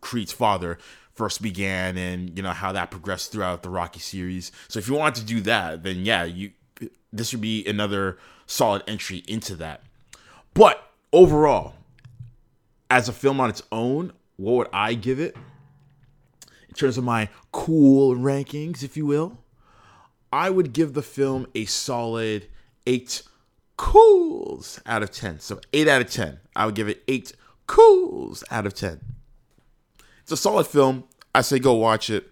Creed's 0.00 0.32
father, 0.32 0.78
first 1.12 1.40
began, 1.40 1.96
and 1.96 2.36
you 2.36 2.42
know 2.42 2.50
how 2.50 2.72
that 2.72 2.90
progressed 2.90 3.32
throughout 3.32 3.62
the 3.62 3.70
Rocky 3.70 4.00
series. 4.00 4.52
So 4.68 4.78
if 4.78 4.88
you 4.88 4.94
want 4.94 5.16
to 5.16 5.24
do 5.24 5.40
that, 5.42 5.82
then 5.82 6.04
yeah, 6.04 6.24
you 6.24 6.52
this 7.12 7.32
would 7.32 7.40
be 7.40 7.64
another 7.66 8.18
solid 8.46 8.82
entry 8.86 9.22
into 9.28 9.54
that. 9.56 9.82
But 10.52 10.90
overall, 11.12 11.74
as 12.90 13.08
a 13.08 13.12
film 13.12 13.40
on 13.40 13.50
its 13.50 13.62
own, 13.72 14.12
what 14.36 14.56
would 14.56 14.68
I 14.72 14.94
give 14.94 15.20
it? 15.20 15.36
In 16.68 16.74
terms 16.74 16.98
of 16.98 17.04
my 17.04 17.28
cool 17.52 18.16
rankings, 18.16 18.82
if 18.82 18.96
you 18.96 19.06
will, 19.06 19.38
I 20.32 20.50
would 20.50 20.72
give 20.72 20.94
the 20.94 21.02
film 21.02 21.46
a 21.54 21.64
solid 21.64 22.48
eight 22.86 23.22
cools 23.76 24.80
out 24.84 25.02
of 25.02 25.12
10. 25.12 25.40
So, 25.40 25.60
eight 25.72 25.88
out 25.88 26.02
of 26.02 26.10
10. 26.10 26.40
I 26.56 26.66
would 26.66 26.74
give 26.74 26.88
it 26.88 27.02
eight 27.06 27.32
cools 27.66 28.42
out 28.50 28.66
of 28.66 28.74
10. 28.74 29.00
It's 30.22 30.32
a 30.32 30.36
solid 30.36 30.66
film. 30.66 31.04
I 31.34 31.42
say 31.42 31.58
go 31.58 31.74
watch 31.74 32.10
it. 32.10 32.30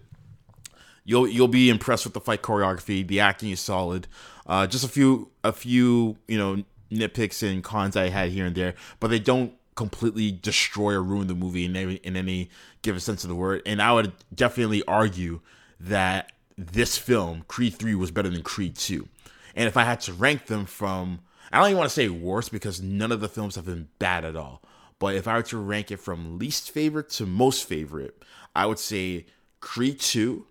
You'll 1.05 1.27
you'll 1.27 1.47
be 1.47 1.69
impressed 1.69 2.05
with 2.05 2.13
the 2.13 2.21
fight 2.21 2.41
choreography. 2.41 3.05
The 3.05 3.19
acting 3.19 3.49
is 3.51 3.59
solid. 3.59 4.07
Uh, 4.45 4.67
just 4.67 4.83
a 4.83 4.89
few 4.89 5.29
a 5.43 5.53
few 5.53 6.17
you 6.27 6.37
know 6.37 6.63
nitpicks 6.91 7.47
and 7.47 7.63
cons 7.63 7.95
I 7.95 8.09
had 8.09 8.29
here 8.29 8.45
and 8.45 8.55
there, 8.55 8.75
but 8.99 9.09
they 9.09 9.19
don't 9.19 9.53
completely 9.75 10.31
destroy 10.31 10.93
or 10.93 11.03
ruin 11.03 11.27
the 11.27 11.35
movie 11.35 11.65
in 11.65 11.75
any, 11.75 11.95
in 11.95 12.15
any 12.15 12.49
given 12.81 12.99
sense 12.99 13.23
of 13.23 13.29
the 13.29 13.35
word. 13.35 13.61
And 13.65 13.81
I 13.81 13.93
would 13.93 14.13
definitely 14.33 14.83
argue 14.87 15.41
that 15.79 16.31
this 16.57 16.97
film, 16.97 17.45
Creed 17.47 17.75
3, 17.75 17.95
was 17.95 18.11
better 18.11 18.29
than 18.29 18.43
Creed 18.43 18.75
2. 18.75 19.07
And 19.55 19.67
if 19.67 19.77
I 19.77 19.83
had 19.83 20.01
to 20.01 20.13
rank 20.13 20.45
them 20.45 20.65
from, 20.65 21.19
I 21.51 21.57
don't 21.57 21.67
even 21.67 21.77
want 21.77 21.89
to 21.89 21.93
say 21.95 22.09
worst 22.09 22.51
because 22.51 22.81
none 22.81 23.11
of 23.11 23.19
the 23.19 23.29
films 23.29 23.55
have 23.55 23.65
been 23.65 23.89
bad 23.99 24.25
at 24.25 24.35
all. 24.35 24.61
But 24.99 25.15
if 25.15 25.27
I 25.27 25.35
were 25.35 25.43
to 25.43 25.57
rank 25.57 25.91
it 25.91 25.97
from 25.97 26.37
least 26.37 26.71
favorite 26.71 27.09
to 27.11 27.25
most 27.25 27.67
favorite, 27.67 28.23
I 28.55 28.65
would 28.65 28.79
say 28.79 29.25
Creed 29.59 29.99
2, 29.99 30.45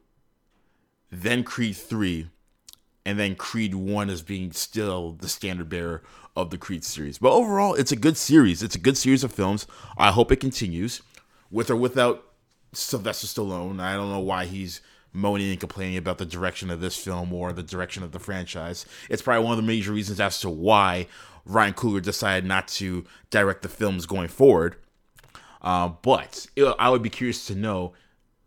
then 1.11 1.44
Creed 1.44 1.76
3, 1.76 2.28
and 3.04 3.18
then 3.18 3.34
Creed 3.34 3.74
1 3.74 4.10
as 4.10 4.22
being 4.22 4.52
still 4.52 5.12
the 5.12 5.28
standard 5.28 5.68
bearer 5.68 6.02
of 6.36 6.50
the 6.50 6.58
Creed 6.58 6.84
series. 6.84 7.18
But 7.18 7.32
overall, 7.32 7.74
it's 7.74 7.92
a 7.92 7.96
good 7.96 8.16
series. 8.16 8.62
It's 8.62 8.74
a 8.74 8.80
good 8.80 8.96
series 8.96 9.24
of 9.24 9.32
films. 9.32 9.66
I 9.98 10.12
hope 10.12 10.32
it 10.32 10.36
continues 10.36 11.02
with 11.50 11.70
or 11.70 11.76
without 11.76 12.24
Sylvester 12.72 13.26
Stallone. 13.26 13.80
I 13.80 13.94
don't 13.94 14.10
know 14.10 14.20
why 14.20 14.46
he's 14.46 14.80
moaning 15.12 15.50
and 15.50 15.60
complaining 15.60 15.98
about 15.98 16.18
the 16.18 16.24
direction 16.24 16.70
of 16.70 16.80
this 16.80 16.96
film 16.96 17.32
or 17.32 17.52
the 17.52 17.62
direction 17.62 18.02
of 18.02 18.12
the 18.12 18.18
franchise. 18.18 18.86
It's 19.10 19.20
probably 19.20 19.44
one 19.44 19.52
of 19.52 19.58
the 19.58 19.66
major 19.70 19.92
reasons 19.92 20.20
as 20.20 20.40
to 20.40 20.48
why 20.48 21.06
Ryan 21.44 21.74
Coogler 21.74 22.02
decided 22.02 22.46
not 22.46 22.68
to 22.68 23.04
direct 23.30 23.62
the 23.62 23.68
films 23.68 24.06
going 24.06 24.28
forward. 24.28 24.76
Uh, 25.60 25.88
but 25.88 26.46
it, 26.56 26.64
I 26.78 26.88
would 26.88 27.02
be 27.02 27.10
curious 27.10 27.46
to 27.46 27.54
know 27.54 27.92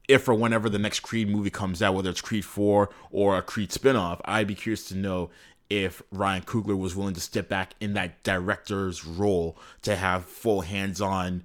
if 0.07 0.27
or 0.27 0.33
whenever 0.33 0.69
the 0.69 0.79
next 0.79 1.01
Creed 1.01 1.29
movie 1.29 1.49
comes 1.49 1.81
out, 1.81 1.93
whether 1.93 2.09
it's 2.09 2.21
Creed 2.21 2.45
4 2.45 2.89
or 3.11 3.37
a 3.37 3.41
Creed 3.41 3.69
spinoff, 3.69 4.21
I'd 4.25 4.47
be 4.47 4.55
curious 4.55 4.87
to 4.89 4.95
know 4.95 5.29
if 5.69 6.01
Ryan 6.11 6.43
Coogler 6.43 6.77
was 6.77 6.95
willing 6.95 7.15
to 7.15 7.21
step 7.21 7.49
back 7.49 7.73
in 7.79 7.93
that 7.93 8.23
director's 8.23 9.05
role 9.05 9.57
to 9.81 9.95
have 9.95 10.25
full 10.25 10.61
hands-on, 10.61 11.43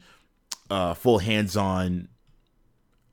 uh, 0.68 0.94
full 0.94 1.18
hands-on, 1.18 2.08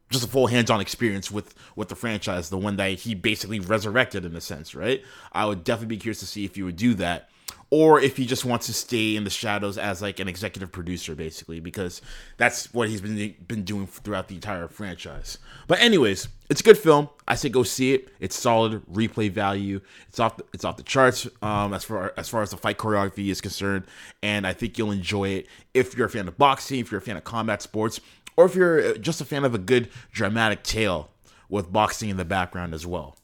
just 0.10 0.26
a 0.26 0.28
full 0.28 0.48
hands-on 0.48 0.82
experience 0.82 1.32
with 1.32 1.54
with 1.76 1.90
the 1.90 1.96
franchise, 1.96 2.50
the 2.50 2.58
one 2.58 2.78
that 2.78 2.92
he 2.92 3.16
basically 3.16 3.60
resurrected 3.60 4.26
in 4.26 4.36
a 4.36 4.42
sense, 4.42 4.76
right? 4.76 5.02
I 5.32 5.46
would 5.46 5.64
definitely 5.64 5.96
be 5.96 6.02
curious 6.02 6.20
to 6.20 6.26
see 6.26 6.46
if 6.46 6.56
he 6.56 6.64
would 6.64 6.78
do 6.78 6.94
that 6.96 7.30
or 7.70 8.00
if 8.00 8.16
he 8.16 8.26
just 8.26 8.46
wants 8.46 8.66
to 8.68 8.74
stay 8.74 9.16
in 9.16 9.24
the 9.24 9.30
shadows 9.30 9.78
as 9.78 10.02
like 10.02 10.20
an 10.20 10.28
executive 10.28 10.72
producer 10.72 11.16
basically 11.16 11.60
because 11.60 12.02
that's 12.38 12.74
what 12.74 12.88
he's 12.88 13.02
been 13.02 13.36
been 13.48 13.64
doing 13.64 13.88
throughout 13.88 14.28
the 14.28 14.36
entire 14.36 14.68
franchise. 14.68 15.38
But 15.68 15.80
anyways 15.80 16.30
it's 16.50 16.62
a 16.62 16.64
good 16.64 16.78
film. 16.78 17.10
I 17.28 17.36
say 17.36 17.50
go 17.50 17.64
see 17.64 17.94
it. 17.94 18.10
It's 18.20 18.38
solid. 18.38 18.86
Replay 18.86 19.30
value. 19.30 19.82
It's 20.08 20.20
off 20.20 20.38
the, 20.38 20.46
it's 20.54 20.64
off 20.64 20.78
the 20.78 20.84
charts 20.84 21.28
um, 21.42 21.74
as 21.74 21.84
far 21.84 22.14
as 22.16 22.30
far 22.30 22.42
as 22.42 22.52
the 22.52 22.58
fight 22.58 22.78
choreography 22.78 23.28
is 23.30 23.42
concerned 23.42 23.84
and 24.24 24.48
i 24.48 24.54
think 24.54 24.78
you'll 24.78 24.92
enjoy 24.92 25.30
it 25.30 25.48
if 25.74 25.96
you're 25.96 26.08
a 26.08 26.10
fan 26.10 26.28
of 26.28 26.38
boxing 26.38 26.80
if 26.80 26.92
you're 26.92 27.00
a 27.00 27.04
fan 27.04 27.18
of 27.18 27.24
combat 27.24 27.62
sports 27.62 28.00
or 28.36 28.46
if 28.46 28.56
you're 28.56 28.98
just 28.98 29.20
a 29.20 29.26
fan 29.26 29.44
of 29.44 29.54
a 29.54 29.58
good 29.58 29.90
dramatic 30.12 30.64
tale 30.64 31.10
with 31.50 31.72
boxing 31.72 32.10
in 32.10 32.18
the 32.18 32.26
background 32.26 32.74
as 32.74 32.86
well. 32.86 33.18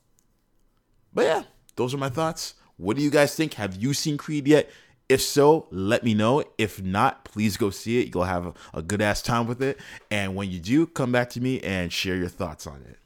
But 1.14 1.26
yeah 1.26 1.44
those 1.76 1.94
are 1.94 1.98
my 1.98 2.10
thoughts 2.10 2.56
what 2.78 2.98
do 2.98 3.04
you 3.04 3.10
guys 3.10 3.36
think? 3.36 3.56
Have 3.56 3.76
you 3.76 3.94
seen 3.94 4.18
Creed 4.18 4.48
yet? 4.48 4.70
If 5.10 5.22
so, 5.22 5.68
let 5.70 6.04
me 6.04 6.14
know. 6.14 6.44
If 6.58 6.82
not, 6.82 7.26
please 7.26 7.58
go 7.58 7.70
see 7.70 8.02
it. 8.02 8.14
You'll 8.14 8.24
have 8.24 8.56
a, 8.74 8.82
good 8.82 9.02
ass 9.02 9.22
time 9.22 9.48
with 9.48 9.62
it. 9.62 9.80
And 10.10 10.36
when 10.36 10.50
you 10.50 10.60
do, 10.60 10.88
come 10.88 11.12
back 11.12 11.30
to 11.32 11.42
me 11.42 11.60
and 11.60 11.92
share 11.92 12.16
your 12.16 12.30
thoughts 12.30 12.66
on 12.66 12.84
it. 12.90 12.98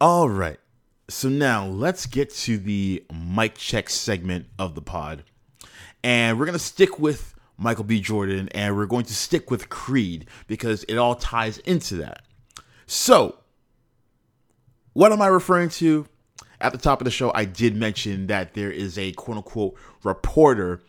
All 0.00 0.28
right. 0.28 0.58
So 1.08 1.28
now 1.28 1.66
let's 1.66 2.06
get 2.06 2.34
to 2.34 2.58
the 2.58 3.04
mic 3.12 3.54
check 3.54 3.88
segment 3.88 4.46
of 4.58 4.74
the 4.74 4.82
pod. 4.82 5.24
And 6.02 6.38
we're 6.38 6.46
going 6.46 6.58
to 6.58 6.64
stick 6.64 6.98
with 6.98 7.34
Michael 7.56 7.84
B. 7.84 8.00
Jordan 8.00 8.48
and 8.50 8.76
we're 8.76 8.86
going 8.86 9.04
to 9.06 9.14
stick 9.14 9.50
with 9.50 9.68
Creed 9.68 10.28
because 10.46 10.84
it 10.84 10.96
all 10.96 11.14
ties 11.14 11.58
into 11.58 11.96
that. 11.96 12.22
So, 12.86 13.38
what 14.92 15.12
am 15.12 15.22
I 15.22 15.28
referring 15.28 15.70
to? 15.70 16.06
At 16.64 16.72
the 16.72 16.78
top 16.78 17.00
of 17.00 17.04
the 17.04 17.10
show, 17.10 17.30
I 17.34 17.44
did 17.44 17.76
mention 17.76 18.26
that 18.28 18.54
there 18.54 18.70
is 18.70 18.96
a 18.96 19.12
quote 19.12 19.36
unquote 19.36 19.76
reporter 20.02 20.80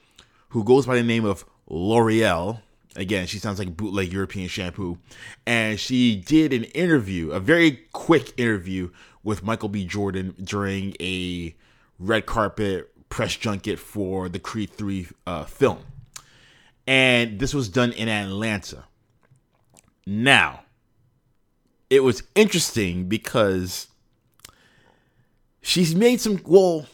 who 0.50 0.64
goes 0.64 0.86
by 0.86 0.96
the 0.96 1.04
name 1.04 1.26
of 1.26 1.44
L'Oreal. 1.68 2.62
Again, 2.96 3.28
she 3.28 3.40
sounds 3.40 3.60
like 3.60 3.76
bootleg 3.76 4.14
European 4.14 4.48
shampoo. 4.48 4.98
And 5.46 5.78
she 5.78 6.16
did 6.16 6.54
an 6.54 6.64
interview, 6.64 7.32
a 7.32 7.42
very 7.42 7.82
quick 7.92 8.40
interview 8.40 8.90
with 9.22 9.44
Michael 9.44 9.68
B. 9.68 9.86
Jordan 9.86 10.34
during 10.42 10.96
a 11.02 11.54
red 12.00 12.26
carpet 12.26 12.90
press 13.10 13.36
junket 13.36 13.78
for 13.78 14.30
the 14.30 14.40
Creed 14.40 14.70
3 14.70 15.08
uh, 15.28 15.44
film. 15.44 15.80
And 16.88 17.38
this 17.38 17.54
was 17.54 17.68
done 17.68 17.92
in 17.92 18.08
Atlanta. 18.08 18.86
Now, 20.08 20.62
it 21.90 22.00
was 22.00 22.24
interesting 22.34 23.10
because 23.10 23.90
she's 25.66 25.96
made 25.96 26.22
some 26.22 26.40
well 26.46 26.86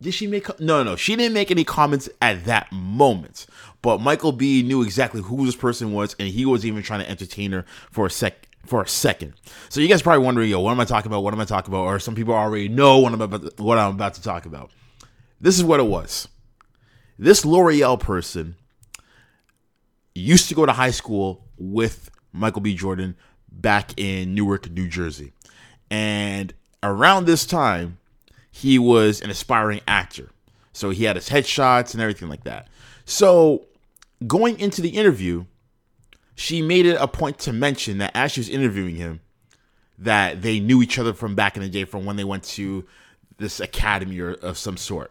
did 0.00 0.14
she 0.14 0.26
make 0.26 0.58
no 0.58 0.82
no 0.82 0.96
she 0.96 1.14
didn't 1.14 1.34
make 1.34 1.50
any 1.50 1.62
comments 1.62 2.08
at 2.22 2.44
that 2.46 2.72
moment. 2.72 3.46
But 3.82 4.00
michael 4.00 4.32
b 4.32 4.62
knew 4.62 4.82
exactly 4.82 5.20
who 5.20 5.44
this 5.44 5.54
person 5.54 5.92
was 5.92 6.16
and 6.18 6.28
he 6.28 6.46
was 6.46 6.64
even 6.64 6.82
trying 6.82 7.00
to 7.00 7.08
entertain 7.08 7.52
her 7.52 7.66
for 7.90 8.06
a 8.06 8.10
sec 8.10 8.48
for 8.64 8.82
a 8.82 8.88
second. 8.88 9.34
So 9.68 9.80
you 9.80 9.88
guys 9.88 10.00
probably 10.00 10.24
wondering 10.24 10.48
yo 10.48 10.60
what 10.60 10.72
am 10.72 10.80
i 10.80 10.86
talking 10.86 11.10
about? 11.10 11.22
What 11.22 11.34
am 11.34 11.40
i 11.40 11.44
talking 11.44 11.72
about? 11.72 11.84
Or 11.84 11.98
some 11.98 12.14
people 12.14 12.34
already 12.34 12.68
know 12.68 12.98
what 12.98 13.12
i'm 13.12 13.20
about 13.20 13.56
to, 13.56 13.62
what 13.62 13.78
i'm 13.78 13.94
about 13.94 14.14
to 14.14 14.22
talk 14.22 14.46
about. 14.46 14.70
This 15.40 15.58
is 15.58 15.64
what 15.64 15.80
it 15.80 15.86
was. 15.86 16.26
This 17.18 17.44
l'oreal 17.44 18.00
person 18.00 18.56
used 20.14 20.48
to 20.48 20.54
go 20.54 20.64
to 20.64 20.72
high 20.72 20.92
school 20.92 21.44
with 21.58 22.10
michael 22.32 22.62
b. 22.62 22.74
Jordan 22.74 23.16
back 23.52 23.92
in 23.98 24.34
newark 24.34 24.70
new 24.70 24.88
jersey. 24.88 25.32
And 25.90 26.54
around 26.82 27.26
this 27.26 27.44
time 27.44 27.98
he 28.54 28.78
was 28.78 29.20
an 29.20 29.30
aspiring 29.30 29.80
actor. 29.88 30.30
So 30.72 30.90
he 30.90 31.02
had 31.04 31.16
his 31.16 31.28
headshots 31.28 31.92
and 31.92 32.00
everything 32.00 32.28
like 32.28 32.44
that. 32.44 32.68
So 33.04 33.66
going 34.28 34.60
into 34.60 34.80
the 34.80 34.90
interview, 34.90 35.46
she 36.36 36.62
made 36.62 36.86
it 36.86 36.96
a 37.00 37.08
point 37.08 37.40
to 37.40 37.52
mention 37.52 37.98
that 37.98 38.12
as 38.14 38.30
she 38.30 38.38
was 38.40 38.48
interviewing 38.48 38.94
him, 38.94 39.20
that 39.98 40.42
they 40.42 40.60
knew 40.60 40.82
each 40.82 41.00
other 41.00 41.12
from 41.12 41.34
back 41.34 41.56
in 41.56 41.64
the 41.64 41.68
day 41.68 41.84
from 41.84 42.04
when 42.04 42.14
they 42.14 42.22
went 42.22 42.44
to 42.44 42.86
this 43.38 43.58
academy 43.58 44.20
or 44.20 44.34
of 44.34 44.56
some 44.56 44.76
sort. 44.76 45.10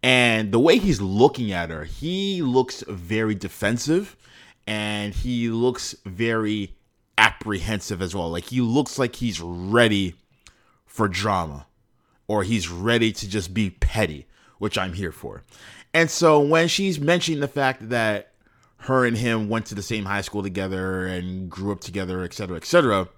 And 0.00 0.52
the 0.52 0.60
way 0.60 0.78
he's 0.78 1.00
looking 1.00 1.50
at 1.50 1.70
her, 1.70 1.82
he 1.82 2.40
looks 2.40 2.84
very 2.86 3.34
defensive 3.34 4.16
and 4.68 5.12
he 5.12 5.48
looks 5.48 5.96
very 6.06 6.76
apprehensive 7.18 8.00
as 8.00 8.14
well. 8.14 8.30
Like 8.30 8.44
he 8.44 8.60
looks 8.60 8.96
like 8.96 9.16
he's 9.16 9.40
ready 9.40 10.14
for 10.86 11.08
drama 11.08 11.66
or 12.30 12.44
he's 12.44 12.68
ready 12.68 13.10
to 13.10 13.28
just 13.28 13.52
be 13.52 13.70
petty, 13.70 14.24
which 14.58 14.78
I'm 14.78 14.92
here 14.92 15.10
for. 15.10 15.42
And 15.92 16.08
so 16.08 16.38
when 16.38 16.68
she's 16.68 17.00
mentioning 17.00 17.40
the 17.40 17.48
fact 17.48 17.88
that 17.88 18.34
her 18.76 19.04
and 19.04 19.16
him 19.16 19.48
went 19.48 19.66
to 19.66 19.74
the 19.74 19.82
same 19.82 20.04
high 20.04 20.20
school 20.20 20.40
together 20.40 21.06
and 21.06 21.50
grew 21.50 21.72
up 21.72 21.80
together, 21.80 22.22
etc., 22.22 22.56
etc., 22.56 23.08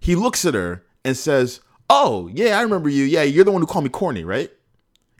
he 0.00 0.16
looks 0.16 0.44
at 0.44 0.54
her 0.54 0.82
and 1.04 1.16
says, 1.16 1.60
"Oh, 1.88 2.28
yeah, 2.34 2.58
I 2.58 2.62
remember 2.62 2.88
you. 2.88 3.04
Yeah, 3.04 3.22
you're 3.22 3.44
the 3.44 3.52
one 3.52 3.62
who 3.62 3.66
called 3.68 3.84
me 3.84 3.90
corny, 3.90 4.24
right? 4.24 4.50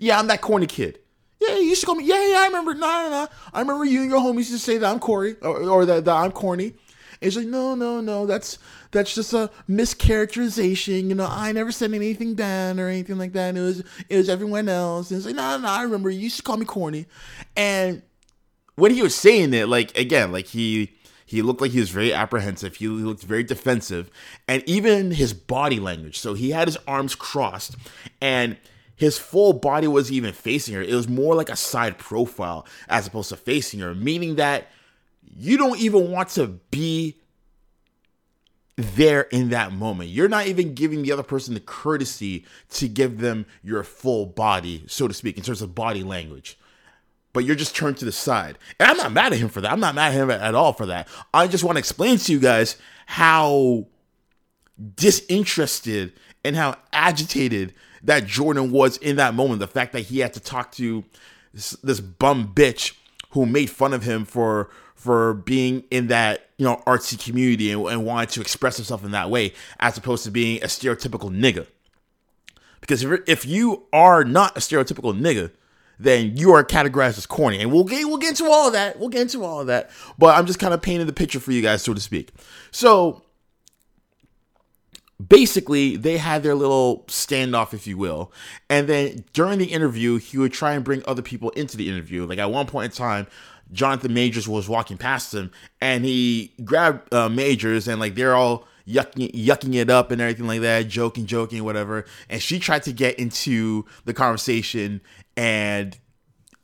Yeah, 0.01 0.19
I'm 0.19 0.27
that 0.27 0.41
corny 0.41 0.67
kid. 0.67 0.99
Yeah, 1.41 1.55
you 1.55 1.63
used 1.67 1.83
to 1.83 1.87
call 1.87 1.95
me. 1.95 2.05
Yeah, 2.05 2.27
yeah, 2.27 2.39
I 2.41 2.47
remember. 2.47 2.75
No, 2.75 2.89
no, 2.89 3.11
no. 3.11 3.29
I 3.55 3.61
remember 3.61 3.85
you 3.85 4.01
and 4.01 4.11
your 4.11 4.19
homies 4.19 4.51
used 4.51 4.53
to 4.53 4.59
say 4.59 4.79
that 4.79 4.91
I'm 4.91 4.99
Corey 4.99 5.37
or, 5.43 5.63
or 5.63 5.87
that, 5.87 6.05
that 6.07 6.17
I'm 6.17 6.33
corny. 6.33 6.75
It's 7.23 7.37
like, 7.37 7.47
no, 7.47 7.75
no, 7.75 8.01
no. 8.01 8.27
That's 8.27 8.59
that's 8.91 9.15
just 9.15 9.33
a 9.33 9.51
mischaracterization. 9.69 11.09
You 11.09 11.15
know, 11.15 11.29
I 11.29 11.53
never 11.53 11.73
said 11.73 11.93
anything 11.93 12.35
bad 12.35 12.79
or 12.79 12.89
anything 12.89 13.19
like 13.19 13.33
that. 13.33 13.51
And 13.51 13.59
It 13.59 13.63
was 13.63 13.85
it 14.09 14.17
was 14.17 14.29
everyone 14.29 14.69
else. 14.69 15.11
And 15.11 15.19
it's 15.19 15.27
like, 15.27 15.37
no, 15.37 15.59
no, 15.59 15.69
I 15.69 15.83
remember 15.83 16.11
you 16.11 16.21
used 16.21 16.37
to 16.37 16.43
call 16.43 16.57
me 16.57 16.67
corny. 16.67 17.07
And 17.57 18.03
when 18.75 18.93
he 18.93 19.03
was 19.03 19.15
saying 19.15 19.55
it, 19.55 19.69
like 19.69 19.97
again, 19.97 20.33
like 20.33 20.47
he 20.47 20.93
he 21.25 21.41
looked 21.41 21.61
like 21.61 21.71
he 21.71 21.81
was 21.81 21.91
very 21.91 22.13
apprehensive. 22.13 22.77
He 22.77 22.89
looked 22.89 23.23
very 23.23 23.43
defensive, 23.43 24.11
and 24.47 24.63
even 24.67 25.13
his 25.13 25.33
body 25.33 25.81
language. 25.81 26.19
So 26.19 26.35
he 26.35 26.51
had 26.51 26.69
his 26.69 26.77
arms 26.87 27.15
crossed, 27.15 27.77
and 28.21 28.59
his 28.97 29.19
full 29.19 29.53
body 29.53 29.87
was 29.87 30.13
even 30.13 30.33
facing 30.33 30.75
her. 30.75 30.83
It 30.83 30.95
was 30.95 31.09
more 31.09 31.35
like 31.35 31.49
a 31.49 31.57
side 31.57 31.99
profile 31.99 32.67
as 32.89 33.07
opposed 33.07 33.31
to 33.31 33.37
facing 33.37 33.81
her, 33.81 33.95
meaning 33.95 34.37
that 34.37 34.69
you 35.37 35.57
don't 35.57 35.79
even 35.79 36.11
want 36.11 36.31
to 36.31 36.47
be 36.71 37.17
there 38.77 39.23
in 39.23 39.51
that 39.51 39.73
moment. 39.73 40.11
You're 40.11 40.29
not 40.29 40.47
even 40.47 40.75
giving 40.75 41.03
the 41.03 41.13
other 41.13 41.23
person 41.23 41.55
the 41.55 41.61
courtesy 41.61 42.45
to 42.71 42.89
give 42.89 43.19
them 43.19 43.47
your 43.63 43.83
full 43.83 44.27
body, 44.27 44.85
so 44.87 45.09
to 45.09 45.15
speak, 45.15 45.37
in 45.37 45.43
terms 45.43 45.63
of 45.63 45.75
body 45.75 46.03
language. 46.03 46.59
But 47.33 47.45
you're 47.45 47.57
just 47.57 47.75
turned 47.75 47.97
to 47.99 48.05
the 48.05 48.13
side. 48.13 48.59
And 48.79 48.91
I'm 48.91 48.97
not 48.97 49.13
mad 49.13 49.33
at 49.33 49.39
him 49.39 49.49
for 49.49 49.61
that. 49.61 49.73
I'm 49.73 49.81
not 49.81 49.95
mad 49.95 50.15
at 50.15 50.21
him 50.21 50.31
at 50.31 50.55
all 50.55 50.73
for 50.73 50.87
that. 50.87 51.09
I 51.33 51.47
just 51.47 51.65
want 51.65 51.77
to 51.77 51.81
explain 51.81 52.19
to 52.19 52.33
you 52.33 52.39
guys 52.39 52.77
how 53.07 53.87
disinterested 54.97 56.13
and 56.45 56.57
how 56.57 56.77
agitated 56.93 57.75
that 58.03 58.27
Jordan 58.27 58.71
was 58.71 58.97
in 58.99 59.17
that 59.17 59.35
moment. 59.35 59.61
The 59.61 59.67
fact 59.67 59.93
that 59.93 60.01
he 60.01 60.19
had 60.19 60.35
to 60.35 60.41
talk 60.41 60.73
to 60.73 61.05
this, 61.55 61.71
this 61.83 62.01
bum 62.01 62.53
bitch 62.55 62.95
who 63.31 63.47
made 63.47 63.71
fun 63.71 63.95
of 63.95 64.03
him 64.03 64.25
for 64.25 64.71
for 65.03 65.35
being 65.35 65.83
in 65.91 66.07
that 66.07 66.47
you 66.59 66.65
know 66.65 66.81
artsy 66.87 67.19
community 67.23 67.73
and, 67.73 67.85
and 67.89 68.07
wanted 68.07 68.29
to 68.29 68.41
express 68.41 68.77
himself 68.77 69.05
in 69.05 69.11
that 69.11 69.31
way 69.31 69.53
as 69.81 69.99
opposed 69.99 70.23
to 70.23 70.31
being 70.31 70.63
a 70.63 70.67
stereotypical 70.67 71.29
nigga. 71.29 71.67
Because 72.81 73.03
if, 73.03 73.21
if 73.27 73.45
you 73.45 73.85
are 73.93 74.23
not 74.23 74.57
a 74.57 74.61
stereotypical 74.61 75.19
nigga 75.19 75.51
then 75.99 76.37
you 76.37 76.53
are 76.53 76.65
categorized 76.65 77.19
as 77.19 77.27
corny. 77.27 77.61
And 77.61 77.73
we'll 77.73 77.85
get 77.85 78.07
we'll 78.07 78.19
get 78.19 78.31
into 78.31 78.45
all 78.45 78.69
of 78.69 78.75
that. 78.75 78.99
We'll 79.01 79.09
get 79.09 79.23
into 79.23 79.45
all 79.45 79.61
of 79.61 79.67
that. 79.67 79.91
But 80.19 80.37
i'm 80.37 80.47
just 80.47 80.61
kind 80.61 80.73
of 80.73 80.81
painting 80.81 81.09
the 81.09 81.13
picture 81.13 81.41
for 81.41 81.51
you 81.51 81.63
guys 81.63 81.83
so 81.83 81.95
to 81.95 82.01
speak. 82.01 82.31
So 82.71 83.23
basically 85.29 85.97
they 85.97 86.17
had 86.17 86.45
their 86.45 86.55
little 86.55 87.05
standoff 87.09 87.75
if 87.75 87.89
you 87.89 87.99
will. 87.99 88.33
And 88.71 88.89
then 88.89 89.25
during 89.33 89.59
the 89.59 89.67
interview 89.67 90.19
he 90.19 90.39
would 90.39 90.53
try 90.53 90.75
and 90.75 90.85
bring 90.85 91.03
other 91.07 91.23
people 91.23 91.51
into 91.51 91.77
the 91.77 91.89
interview. 91.89 92.25
Like 92.25 92.39
at 92.39 92.53
one 92.53 92.69
point 92.69 92.93
in 92.93 92.97
time 92.97 93.27
jonathan 93.73 94.13
majors 94.13 94.49
was 94.49 94.69
walking 94.69 94.97
past 94.97 95.35
him 95.35 95.51
and 95.81 96.05
he 96.05 96.53
grabbed 96.65 97.13
uh, 97.13 97.29
majors 97.29 97.89
and 97.89 98.01
like 98.01 98.15
they're 98.15 98.35
all 98.35 98.67
yucking, 98.87 99.33
yucking 99.33 99.75
it 99.75 99.91
up 99.91 100.11
and 100.11 100.21
everything 100.21 100.47
like 100.47 100.61
that 100.61 100.89
joking 100.89 101.27
joking 101.27 101.65
whatever 101.65 102.05
and 102.29 102.43
she 102.43 102.59
tried 102.59 102.83
to 102.83 102.93
get 102.93 103.19
into 103.19 103.85
the 104.05 104.15
conversation 104.15 105.01
and 105.37 105.99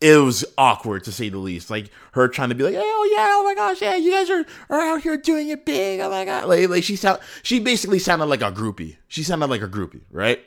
it 0.00 0.16
was 0.16 0.44
awkward 0.56 1.04
to 1.04 1.12
say 1.12 1.28
the 1.28 1.38
least. 1.38 1.70
Like 1.70 1.90
her 2.12 2.28
trying 2.28 2.50
to 2.50 2.54
be 2.54 2.64
like, 2.64 2.76
oh 2.76 3.14
yeah, 3.16 3.26
oh 3.30 3.44
my 3.44 3.54
gosh, 3.54 3.82
yeah, 3.82 3.96
you 3.96 4.12
guys 4.12 4.30
are, 4.30 4.44
are 4.70 4.80
out 4.80 5.02
here 5.02 5.16
doing 5.16 5.48
it 5.48 5.64
big. 5.64 6.00
Oh 6.00 6.10
my 6.10 6.24
god, 6.24 6.44
like 6.46 6.68
like 6.68 6.84
she 6.84 6.96
sound 6.96 7.20
she 7.42 7.58
basically 7.60 7.98
sounded 7.98 8.26
like 8.26 8.42
a 8.42 8.52
groupie. 8.52 8.96
She 9.08 9.22
sounded 9.22 9.50
like 9.50 9.62
a 9.62 9.68
groupie, 9.68 10.02
right? 10.10 10.40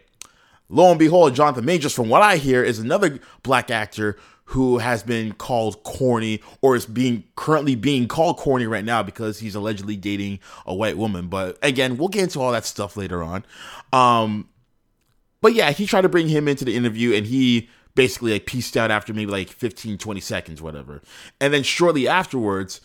Lo 0.70 0.90
and 0.90 1.00
behold, 1.00 1.36
Jonathan 1.36 1.66
Majors, 1.66 1.94
from 1.94 2.08
what 2.08 2.22
I 2.22 2.38
hear, 2.38 2.64
is 2.64 2.80
another 2.80 3.20
black 3.44 3.70
actor 3.70 4.18
who 4.52 4.80
has 4.80 5.02
been 5.02 5.32
called 5.32 5.82
corny 5.84 6.42
or 6.62 6.76
is 6.76 6.86
being 6.86 7.24
currently 7.38 7.74
being 7.74 8.06
called 8.06 8.36
corny 8.36 8.66
right 8.66 8.84
now 8.84 9.02
because 9.02 9.40
he's 9.40 9.56
allegedly 9.56 9.96
dating 9.96 10.40
a 10.66 10.76
white 10.76 10.98
woman. 10.98 11.28
But 11.28 11.58
again, 11.62 11.96
we'll 11.96 12.10
get 12.10 12.24
into 12.24 12.42
all 12.42 12.52
that 12.52 12.66
stuff 12.66 12.98
later 12.98 13.24
on. 13.24 13.46
Um, 13.94 14.50
but 15.40 15.54
yeah, 15.54 15.72
he 15.72 15.86
tried 15.86 16.02
to 16.02 16.10
bring 16.10 16.28
him 16.28 16.50
into 16.50 16.66
the 16.66 16.76
interview 16.76 17.14
and 17.14 17.26
he 17.26 17.70
basically 17.96 18.34
like 18.34 18.46
pieced 18.46 18.76
out 18.76 18.92
after 18.92 19.14
maybe 19.14 19.32
like 19.32 19.50
15 19.50 19.98
20 19.98 20.22
seconds 20.22 20.62
whatever 20.62 21.02
and 21.42 21.54
then 21.54 21.62
shortly 21.62 22.08
afterwards 22.08 22.80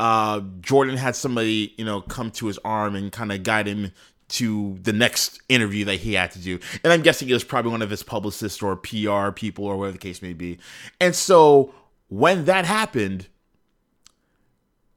uh 0.00 0.40
jordan 0.60 0.96
had 0.96 1.14
somebody 1.14 1.72
you 1.78 1.84
know 1.84 2.00
come 2.00 2.32
to 2.32 2.48
his 2.48 2.58
arm 2.64 2.96
and 2.96 3.12
kind 3.12 3.30
of 3.30 3.44
guide 3.44 3.68
him 3.68 3.92
to 4.30 4.78
the 4.82 4.92
next 4.92 5.40
interview 5.48 5.84
that 5.84 5.96
he 5.96 6.14
had 6.14 6.30
to 6.30 6.38
do 6.38 6.58
and 6.84 6.92
i'm 6.92 7.02
guessing 7.02 7.28
it 7.28 7.32
was 7.32 7.44
probably 7.44 7.70
one 7.70 7.82
of 7.82 7.90
his 7.90 8.02
publicists 8.02 8.62
or 8.62 8.76
pr 8.76 9.30
people 9.34 9.64
or 9.64 9.76
whatever 9.76 9.92
the 9.92 9.98
case 9.98 10.22
may 10.22 10.32
be 10.32 10.58
and 11.00 11.14
so 11.14 11.74
when 12.08 12.44
that 12.44 12.64
happened 12.64 13.26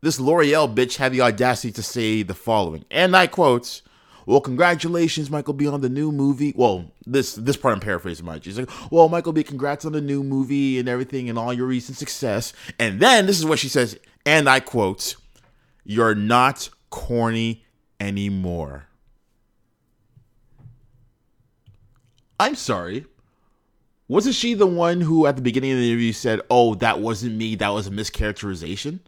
this 0.01 0.19
l'oreal 0.19 0.73
bitch 0.73 0.97
had 0.97 1.11
the 1.11 1.21
audacity 1.21 1.71
to 1.71 1.83
say 1.83 2.23
the 2.23 2.33
following 2.33 2.85
and 2.91 3.15
i 3.15 3.27
quote 3.27 3.81
well, 4.25 4.41
congratulations, 4.41 5.29
Michael 5.29 5.53
B, 5.53 5.67
on 5.67 5.81
the 5.81 5.89
new 5.89 6.11
movie. 6.11 6.53
Well, 6.55 6.91
this 7.05 7.35
this 7.35 7.57
part 7.57 7.73
I'm 7.73 7.79
paraphrasing, 7.79 8.25
Mike. 8.25 8.43
She's 8.43 8.57
like, 8.57 8.69
well, 8.91 9.09
Michael 9.09 9.33
B, 9.33 9.43
congrats 9.43 9.85
on 9.85 9.91
the 9.91 10.01
new 10.01 10.23
movie 10.23 10.79
and 10.79 10.87
everything 10.87 11.29
and 11.29 11.37
all 11.37 11.53
your 11.53 11.67
recent 11.67 11.97
success. 11.97 12.53
And 12.79 12.99
then 12.99 13.25
this 13.25 13.39
is 13.39 13.45
what 13.45 13.59
she 13.59 13.69
says, 13.69 13.97
and 14.25 14.49
I 14.49 14.59
quote, 14.59 15.15
"You're 15.83 16.15
not 16.15 16.69
corny 16.89 17.65
anymore." 17.99 18.87
I'm 22.39 22.55
sorry. 22.55 23.05
Wasn't 24.07 24.35
she 24.35 24.53
the 24.53 24.67
one 24.67 25.01
who 25.01 25.25
at 25.25 25.35
the 25.35 25.41
beginning 25.41 25.71
of 25.71 25.77
the 25.77 25.89
interview 25.89 26.13
said, 26.13 26.41
"Oh, 26.49 26.75
that 26.75 26.99
wasn't 26.99 27.35
me. 27.35 27.55
That 27.55 27.69
was 27.69 27.87
a 27.87 27.91
mischaracterization"? 27.91 28.99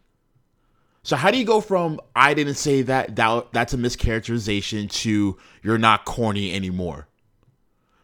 So 1.02 1.14
how 1.14 1.30
do 1.30 1.38
you 1.38 1.44
go 1.44 1.60
from 1.60 2.00
I 2.16 2.34
didn't 2.34 2.56
say 2.56 2.82
that 2.82 3.14
that 3.14 3.52
that's 3.52 3.72
a 3.72 3.76
mischaracterization 3.76 4.90
to 5.02 5.36
you're 5.62 5.78
not 5.78 6.04
corny 6.04 6.52
anymore? 6.52 7.06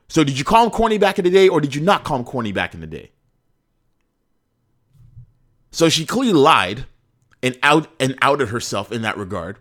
So 0.09 0.23
did 0.23 0.39
you 0.39 0.45
call 0.45 0.65
him 0.65 0.71
corny 0.71 0.99
back 0.99 1.19
in 1.19 1.25
the 1.25 1.31
day 1.31 1.49
or 1.49 1.61
did 1.61 1.75
you 1.75 1.81
not 1.81 2.05
call 2.05 2.19
him 2.19 2.25
corny 2.25 2.53
back 2.53 2.75
in 2.75 2.81
the 2.81 2.87
day? 2.87 3.11
So 5.73 5.89
she 5.89 6.07
clearly 6.07 6.35
lied 6.35 6.85
and 7.43 7.59
out 7.63 7.89
and 7.99 8.17
outed 8.23 8.51
herself 8.51 8.93
in 8.93 9.03
that 9.03 9.17
regard. 9.17 9.59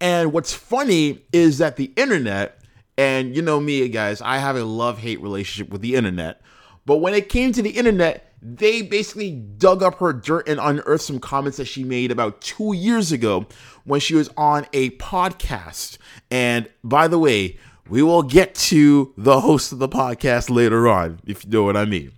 And 0.00 0.32
what's 0.32 0.54
funny 0.54 1.24
is 1.32 1.58
that 1.58 1.76
the 1.76 1.92
internet 1.96 2.57
and 2.98 3.34
you 3.34 3.40
know 3.40 3.60
me 3.60 3.88
guys, 3.88 4.20
I 4.20 4.38
have 4.38 4.56
a 4.56 4.64
love-hate 4.64 5.22
relationship 5.22 5.70
with 5.72 5.80
the 5.80 5.94
internet. 5.94 6.42
But 6.84 6.96
when 6.96 7.14
it 7.14 7.28
came 7.28 7.52
to 7.52 7.62
the 7.62 7.70
internet, 7.70 8.32
they 8.42 8.82
basically 8.82 9.30
dug 9.30 9.82
up 9.82 10.00
her 10.00 10.12
dirt 10.12 10.48
and 10.48 10.58
unearthed 10.60 11.04
some 11.04 11.20
comments 11.20 11.58
that 11.58 11.66
she 11.66 11.84
made 11.84 12.10
about 12.10 12.40
two 12.40 12.72
years 12.72 13.12
ago 13.12 13.46
when 13.84 14.00
she 14.00 14.14
was 14.14 14.28
on 14.36 14.66
a 14.72 14.90
podcast. 14.90 15.98
And 16.30 16.68
by 16.82 17.08
the 17.08 17.18
way, 17.18 17.58
we 17.88 18.02
will 18.02 18.22
get 18.22 18.54
to 18.54 19.14
the 19.16 19.40
host 19.40 19.72
of 19.72 19.78
the 19.78 19.88
podcast 19.88 20.50
later 20.50 20.88
on, 20.88 21.20
if 21.24 21.44
you 21.44 21.50
know 21.50 21.62
what 21.62 21.76
I 21.76 21.84
mean. 21.84 22.12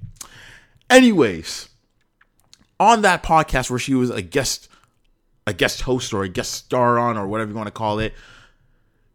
Anyways, 0.89 1.69
on 2.79 3.03
that 3.03 3.23
podcast 3.23 3.71
where 3.71 3.79
she 3.79 3.95
was 3.95 4.11
a 4.11 4.23
guest, 4.23 4.69
a 5.47 5.53
guest 5.53 5.83
host 5.83 6.13
or 6.13 6.23
a 6.23 6.29
guest 6.29 6.53
star 6.53 6.99
on, 6.99 7.17
or 7.17 7.27
whatever 7.27 7.51
you 7.51 7.57
want 7.57 7.69
to 7.69 7.73
call 7.73 7.99
it, 7.99 8.15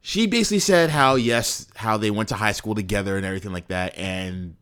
she 0.08 0.28
basically 0.28 0.60
said 0.60 0.92
how 0.92 1.16
yes, 1.16 1.66
how 1.74 1.98
they 1.98 2.12
went 2.12 2.30
to 2.30 2.36
high 2.36 2.52
school 2.52 2.76
together 2.76 3.18
and 3.18 3.26
everything 3.26 3.52
like 3.52 3.70
that, 3.70 3.98
and 3.98 4.56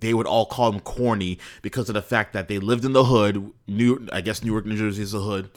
they 0.00 0.12
would 0.12 0.26
all 0.26 0.44
call 0.44 0.70
him 0.70 0.80
corny 0.80 1.38
because 1.62 1.88
of 1.88 1.94
the 1.94 2.02
fact 2.02 2.34
that 2.34 2.46
they 2.46 2.58
lived 2.58 2.84
in 2.84 2.92
the 2.92 3.04
hood. 3.04 3.52
New, 3.66 4.06
I 4.12 4.20
guess 4.20 4.44
Newark, 4.44 4.66
New 4.66 4.76
Jersey 4.76 5.00
is 5.00 5.14
a 5.14 5.20
hood. 5.20 5.48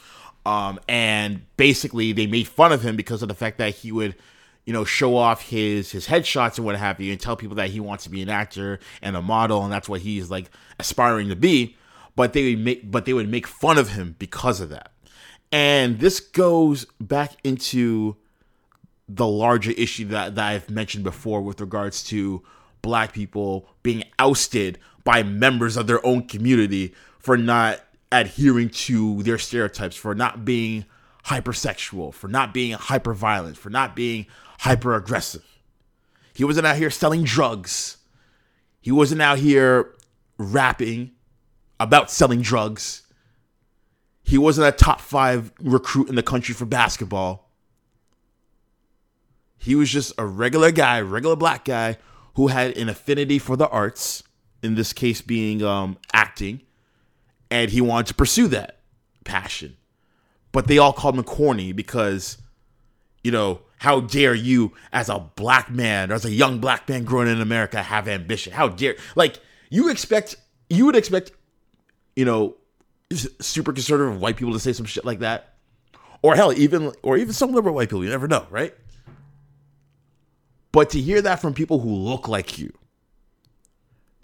Um, 0.45 0.79
and 0.87 1.41
basically 1.57 2.13
they 2.13 2.27
made 2.27 2.47
fun 2.47 2.71
of 2.71 2.81
him 2.81 2.95
because 2.95 3.21
of 3.21 3.27
the 3.27 3.35
fact 3.35 3.57
that 3.57 3.75
he 3.75 3.91
would, 3.91 4.15
you 4.63 4.71
know, 4.71 4.85
show 4.85 5.17
off 5.17 5.41
his 5.41 5.91
his 5.91 6.07
headshots 6.07 6.55
and 6.55 6.65
what 6.65 6.77
have 6.77 7.01
you, 7.01 7.11
and 7.11 7.19
tell 7.19 7.35
people 7.35 7.57
that 7.57 7.71
he 7.71 7.81
wants 7.81 8.05
to 8.05 8.09
be 8.09 8.21
an 8.21 8.29
actor 8.29 8.79
and 9.01 9.17
a 9.17 9.21
model, 9.21 9.65
and 9.65 9.73
that's 9.73 9.89
what 9.89 9.99
he's 9.99 10.31
like 10.31 10.49
aspiring 10.79 11.27
to 11.27 11.35
be. 11.35 11.75
But 12.15 12.31
they 12.31 12.51
would 12.51 12.63
make, 12.63 12.89
but 12.89 13.03
they 13.03 13.11
would 13.11 13.27
make 13.27 13.47
fun 13.47 13.77
of 13.77 13.89
him 13.89 14.15
because 14.17 14.61
of 14.61 14.69
that. 14.69 14.93
And 15.51 15.99
this 15.99 16.21
goes 16.21 16.85
back 17.01 17.35
into 17.43 18.15
the 19.07 19.27
larger 19.27 19.71
issue 19.71 20.05
that, 20.05 20.35
that 20.35 20.47
I've 20.47 20.69
mentioned 20.69 21.03
before 21.03 21.41
with 21.41 21.61
regards 21.61 22.03
to 22.05 22.43
black 22.81 23.13
people 23.13 23.67
being 23.83 24.03
ousted 24.19 24.79
by 25.03 25.23
members 25.23 25.77
of 25.77 25.87
their 25.87 26.05
own 26.05 26.27
community 26.27 26.93
for 27.19 27.37
not 27.37 27.81
adhering 28.11 28.69
to 28.69 29.21
their 29.23 29.37
stereotypes, 29.37 29.95
for 29.95 30.15
not 30.15 30.45
being 30.45 30.85
hypersexual, 31.25 32.13
for 32.13 32.27
not 32.27 32.53
being 32.53 32.75
hyperviolent, 32.77 33.57
for 33.57 33.69
not 33.69 33.95
being 33.95 34.25
hyper 34.59 34.95
aggressive. 34.95 35.43
He 36.33 36.43
wasn't 36.43 36.67
out 36.67 36.77
here 36.77 36.89
selling 36.89 37.23
drugs. 37.23 37.97
He 38.81 38.91
wasn't 38.91 39.21
out 39.21 39.39
here 39.39 39.93
rapping 40.37 41.11
about 41.79 42.11
selling 42.11 42.41
drugs. 42.41 43.03
He 44.23 44.37
wasn't 44.37 44.67
a 44.67 44.71
top 44.71 45.01
five 45.01 45.51
recruit 45.59 46.09
in 46.09 46.15
the 46.15 46.23
country 46.23 46.53
for 46.53 46.65
basketball. 46.65 47.44
He 49.65 49.75
was 49.75 49.89
just 49.89 50.13
a 50.17 50.25
regular 50.25 50.71
guy, 50.71 51.01
regular 51.01 51.35
black 51.35 51.65
guy 51.65 51.97
who 52.35 52.47
had 52.47 52.77
an 52.77 52.87
affinity 52.87 53.39
for 53.39 53.55
the 53.55 53.67
arts, 53.67 54.21
in 54.61 54.75
this 54.75 54.93
case 54.93 55.21
being 55.21 55.63
um, 55.63 55.97
acting, 56.13 56.61
and 57.49 57.71
he 57.71 57.81
wanted 57.81 58.07
to 58.07 58.13
pursue 58.13 58.47
that 58.49 58.79
passion. 59.23 59.75
But 60.51 60.67
they 60.67 60.77
all 60.77 60.93
called 60.93 61.15
him 61.15 61.23
corny 61.23 61.71
because, 61.71 62.37
you 63.23 63.31
know, 63.31 63.61
how 63.77 64.01
dare 64.01 64.35
you, 64.35 64.73
as 64.93 65.09
a 65.09 65.19
black 65.35 65.69
man, 65.69 66.11
or 66.11 66.15
as 66.15 66.25
a 66.25 66.31
young 66.31 66.59
black 66.59 66.87
man 66.87 67.03
growing 67.03 67.27
in 67.27 67.41
America, 67.41 67.81
have 67.81 68.07
ambition? 68.07 68.53
How 68.53 68.69
dare, 68.69 68.95
like, 69.15 69.39
you 69.69 69.89
expect, 69.89 70.35
you 70.69 70.85
would 70.85 70.95
expect, 70.95 71.31
you 72.15 72.25
know, 72.25 72.55
super 73.41 73.73
conservative 73.73 74.21
white 74.21 74.37
people 74.37 74.53
to 74.53 74.59
say 74.59 74.73
some 74.73 74.85
shit 74.85 75.05
like 75.05 75.19
that, 75.19 75.55
or 76.21 76.35
hell, 76.35 76.53
even, 76.53 76.91
or 77.01 77.17
even 77.17 77.33
some 77.33 77.51
liberal 77.51 77.75
white 77.75 77.89
people. 77.89 78.03
You 78.03 78.09
never 78.09 78.27
know, 78.27 78.45
right? 78.49 78.73
But 80.75 80.89
to 80.89 80.99
hear 80.99 81.21
that 81.21 81.39
from 81.39 81.53
people 81.53 81.79
who 81.79 81.89
look 81.89 82.27
like 82.27 82.57
you, 82.57 82.73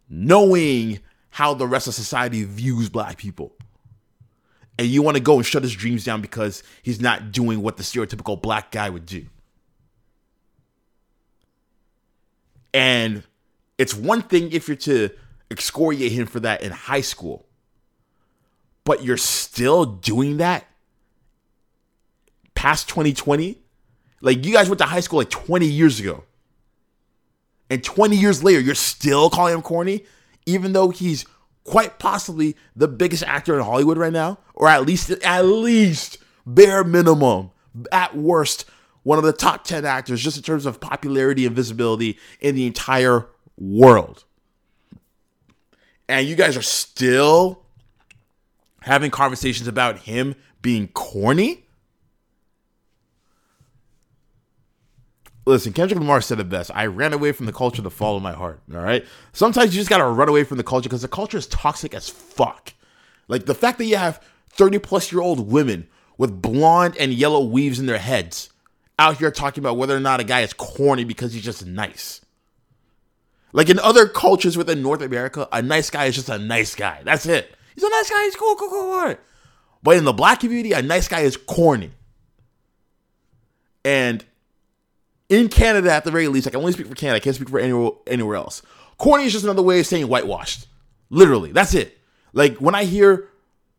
knowing 0.10 1.00
how 1.30 1.54
the 1.54 1.66
rest 1.66 1.88
of 1.88 1.94
society 1.94 2.44
views 2.44 2.90
black 2.90 3.18
people, 3.18 3.54
and 4.78 4.86
you 4.86 5.02
want 5.02 5.16
to 5.16 5.24
go 5.24 5.38
and 5.38 5.46
shut 5.46 5.64
his 5.64 5.74
dreams 5.74 6.04
down 6.04 6.20
because 6.20 6.62
he's 6.84 7.00
not 7.00 7.32
doing 7.32 7.62
what 7.62 7.78
the 7.78 7.84
stereotypical 7.84 8.42
black 8.42 8.70
guy 8.70 8.90
would 8.90 9.06
do. 9.06 9.28
And 12.74 13.24
it's 13.78 13.94
one 13.94 14.22
thing 14.22 14.52
if 14.52 14.68
you're 14.68 14.76
to 14.76 15.10
excoriate 15.50 16.12
him 16.12 16.28
for 16.28 16.42
that 16.42 16.64
in 16.64 16.74
high 16.74 17.00
school, 17.00 17.46
but 18.84 19.06
you're 19.06 19.16
still 19.16 19.86
doing 19.86 20.36
that 20.40 20.68
past 22.56 22.90
2020. 22.90 23.58
Like 24.20 24.46
you 24.46 24.52
guys 24.52 24.68
went 24.68 24.80
to 24.80 24.86
high 24.86 25.00
school 25.00 25.20
like 25.20 25.30
20 25.30 25.66
years 25.66 26.02
ago 26.02 26.26
and 27.72 27.82
20 27.82 28.18
years 28.18 28.44
later, 28.44 28.60
you're 28.60 28.76
still 28.76 29.30
calling 29.30 29.54
him 29.54 29.62
corny, 29.62 30.04
even 30.46 30.74
though 30.74 30.90
he's 30.90 31.26
quite 31.64 32.00
possibly 32.00 32.58
the 32.76 32.90
biggest 32.90 33.24
actor 33.24 33.56
in 33.58 33.64
Hollywood 33.64 33.98
right 33.98 34.12
now, 34.12 34.40
or 34.56 34.68
at 34.68 34.86
least, 34.86 35.10
at 35.10 35.46
least, 35.46 36.18
bare 36.46 36.84
minimum, 36.84 37.52
at 37.90 38.14
worst, 38.14 38.66
one 39.04 39.18
of 39.18 39.24
the 39.24 39.32
top 39.32 39.64
10 39.64 39.86
actors 39.86 40.22
just 40.22 40.36
in 40.36 40.44
terms 40.44 40.66
of 40.66 40.82
popularity 40.82 41.46
and 41.46 41.56
visibility 41.56 42.20
in 42.42 42.56
the 42.56 42.68
entire 42.68 43.28
world. 43.58 44.26
And 46.10 46.28
you 46.28 46.36
guys 46.36 46.58
are 46.58 46.62
still 46.62 47.64
having 48.82 49.12
conversations 49.12 49.70
about 49.70 50.00
him 50.00 50.36
being 50.62 50.90
corny? 50.90 51.64
Listen, 55.46 55.74
Kendrick 55.74 56.00
Lamar 56.00 56.22
said 56.22 56.40
it 56.40 56.50
best. 56.50 56.72
I 56.74 56.86
ran 56.86 57.14
away 57.14 57.32
from 57.32 57.46
the 57.46 57.54
culture 57.54 57.82
to 57.82 57.90
follow 57.90 58.20
my 58.20 58.34
heart. 58.34 58.62
All 58.74 58.82
right. 58.82 59.06
Sometimes 59.34 59.74
you 59.74 59.80
just 59.80 59.90
gotta 59.90 60.06
run 60.06 60.30
away 60.30 60.44
from 60.44 60.58
the 60.58 60.64
culture 60.64 60.90
because 60.90 61.02
the 61.02 61.08
culture 61.08 61.38
is 61.38 61.48
toxic 61.48 61.94
as 61.94 62.10
fuck. 62.10 62.74
Like 63.28 63.46
the 63.46 63.56
fact 63.56 63.78
that 63.78 63.86
you 63.86 63.98
have 63.98 64.24
30 64.50 64.80
plus 64.80 65.12
year 65.12 65.22
old 65.22 65.52
women 65.52 65.88
with 66.18 66.42
blonde 66.42 66.96
and 66.98 67.14
yellow 67.14 67.44
weaves 67.44 67.80
in 67.80 67.86
their 67.86 67.98
heads 67.98 68.50
out 69.00 69.18
here 69.18 69.32
talking 69.32 69.64
about 69.64 69.78
whether 69.78 69.96
or 69.96 70.00
not 70.00 70.20
a 70.20 70.24
guy 70.24 70.42
is 70.42 70.54
corny 70.54 71.04
because 71.04 71.34
he's 71.34 71.44
just 71.44 71.66
nice. 71.66 72.22
Like 73.54 73.70
in 73.70 73.80
other 73.80 74.08
cultures 74.08 74.58
within 74.58 74.82
North 74.82 75.02
America, 75.02 75.48
a 75.52 75.62
nice 75.62 75.90
guy 75.90 76.06
is 76.06 76.16
just 76.16 76.30
a 76.30 76.38
nice 76.38 76.76
guy. 76.76 77.02
That's 77.04 77.26
it. 77.26 77.56
He's 77.74 77.84
a 77.84 77.90
nice 77.90 78.10
guy. 78.10 78.24
He's 78.26 78.36
cool, 78.36 78.56
cool, 78.56 78.70
cool. 78.70 79.02
cool. 79.02 79.16
But 79.84 79.98
in 79.98 80.06
the 80.06 80.14
black 80.14 80.42
community, 80.42 80.74
a 80.74 80.82
nice 80.82 81.08
guy 81.08 81.22
is 81.22 81.36
corny. 81.36 81.92
And 83.84 84.24
in 85.32 85.48
Canada, 85.48 85.92
at 85.92 86.04
the 86.04 86.12
very 86.12 86.28
least, 86.28 86.46
I 86.46 86.50
can 86.50 86.60
only 86.60 86.74
speak 86.74 86.88
for 86.88 86.94
Canada. 86.94 87.16
I 87.16 87.20
can't 87.22 87.36
speak 87.36 87.50
for 87.50 87.60
anywhere, 87.60 87.92
anywhere 88.06 88.36
else. 88.36 88.62
Corny 88.98 89.24
is 89.24 89.32
just 89.32 89.46
another 89.46 89.62
way 89.62 89.80
of 89.80 89.88
saying 89.88 90.08
whitewashed. 90.10 90.68
Literally, 91.10 91.54
that's 91.54 91.74
it. 91.74 91.98
Like 92.34 92.58
when 92.58 92.76
I 92.76 92.84
hear 92.84 93.30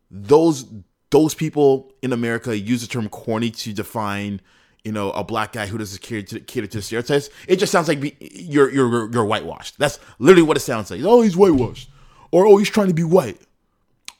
those 0.09 0.65
those 1.11 1.35
people 1.35 1.93
in 2.01 2.11
America 2.11 2.57
use 2.57 2.81
the 2.81 2.87
term 2.87 3.07
corny 3.07 3.51
to 3.51 3.71
define, 3.71 4.41
you 4.83 4.91
know, 4.91 5.11
a 5.11 5.23
black 5.23 5.53
guy 5.53 5.67
who 5.67 5.77
doesn't 5.77 6.01
cater 6.01 6.23
to, 6.23 6.39
cater 6.39 6.65
to 6.65 6.81
stereotypes, 6.81 7.29
it 7.47 7.57
just 7.57 7.71
sounds 7.71 7.87
like 7.87 8.01
be, 8.01 8.17
you're 8.19 8.71
you're 8.71 9.11
you're 9.11 9.25
whitewashed. 9.25 9.77
That's 9.77 9.99
literally 10.17 10.41
what 10.41 10.57
it 10.57 10.61
sounds 10.61 10.89
like. 10.89 11.01
Oh, 11.03 11.21
he's 11.21 11.37
whitewashed, 11.37 11.87
or 12.31 12.47
oh, 12.47 12.57
he's 12.57 12.69
trying 12.69 12.87
to 12.87 12.95
be 12.95 13.03
white, 13.03 13.39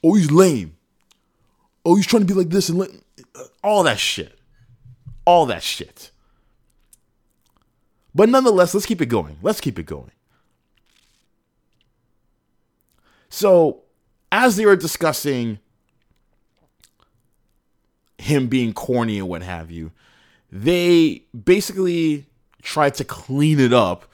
oh, 0.04 0.14
he's 0.14 0.30
lame, 0.30 0.76
oh, 1.84 1.96
he's 1.96 2.06
trying 2.06 2.24
to 2.24 2.32
be 2.32 2.38
like 2.38 2.50
this 2.50 2.68
and 2.68 3.02
all 3.64 3.82
that 3.82 3.98
shit, 3.98 4.38
all 5.24 5.46
that 5.46 5.64
shit. 5.64 6.12
But 8.14 8.28
nonetheless, 8.28 8.74
let's 8.74 8.86
keep 8.86 9.00
it 9.02 9.06
going. 9.06 9.38
Let's 9.42 9.60
keep 9.60 9.78
it 9.78 9.86
going. 9.86 10.12
So, 13.28 13.82
as 14.30 14.56
they 14.56 14.64
were 14.64 14.76
discussing 14.76 15.58
him 18.18 18.46
being 18.46 18.72
corny 18.72 19.18
and 19.18 19.28
what 19.28 19.42
have 19.42 19.70
you, 19.70 19.90
they 20.52 21.24
basically 21.44 22.26
tried 22.62 22.94
to 22.94 23.04
clean 23.04 23.58
it 23.58 23.72
up, 23.72 24.06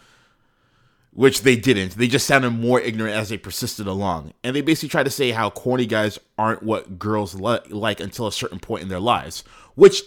which 1.13 1.43
they 1.43 1.55
didn't. 1.55 1.97
They 1.97 2.09
just 2.09 2.27
sounded 2.27 2.51
more 2.51 2.81
ignorant 2.81 3.15
as 3.15 3.29
they 3.29 3.37
persisted 3.37 3.87
along. 3.87 4.33
And 4.43 4.57
they 4.57 4.63
basically 4.63 4.89
tried 4.89 5.05
to 5.05 5.11
say 5.11 5.33
how 5.33 5.51
corny 5.51 5.85
guys 5.85 6.19
aren't 6.39 6.63
what 6.63 6.99
girls 6.99 7.35
li- 7.35 7.61
like 7.69 8.01
until 8.01 8.27
a 8.27 8.33
certain 8.33 8.59
point 8.59 8.83
in 8.83 8.89
their 8.89 9.01
lives, 9.01 9.45
which 9.75 10.03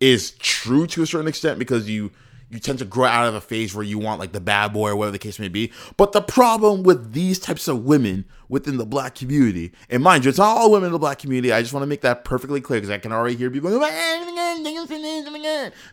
is 0.00 0.30
true 0.38 0.86
to 0.86 1.02
a 1.02 1.06
certain 1.06 1.28
extent 1.28 1.58
because 1.58 1.90
you 1.90 2.10
you 2.50 2.58
tend 2.58 2.78
to 2.78 2.84
grow 2.84 3.06
out 3.06 3.28
of 3.28 3.34
a 3.34 3.40
phase 3.40 3.74
where 3.74 3.84
you 3.84 3.98
want 3.98 4.20
like 4.20 4.32
the 4.32 4.40
bad 4.40 4.72
boy 4.72 4.90
or 4.90 4.96
whatever 4.96 5.12
the 5.12 5.18
case 5.18 5.38
may 5.38 5.48
be. 5.48 5.70
But 5.96 6.12
the 6.12 6.22
problem 6.22 6.82
with 6.82 7.12
these 7.12 7.38
types 7.38 7.68
of 7.68 7.84
women 7.84 8.24
within 8.48 8.78
the 8.78 8.86
black 8.86 9.14
community, 9.14 9.72
and 9.90 10.02
mind 10.02 10.24
you, 10.24 10.30
it's 10.30 10.38
not 10.38 10.56
all 10.56 10.70
women 10.70 10.86
in 10.86 10.92
the 10.92 10.98
black 10.98 11.18
community. 11.18 11.52
I 11.52 11.60
just 11.60 11.74
want 11.74 11.82
to 11.82 11.88
make 11.88 12.00
that 12.02 12.24
perfectly 12.24 12.60
clear 12.60 12.80
because 12.80 12.90
I 12.90 12.98
can 12.98 13.12
already 13.12 13.36
hear 13.36 13.50
people 13.50 13.70
going, 13.70 13.82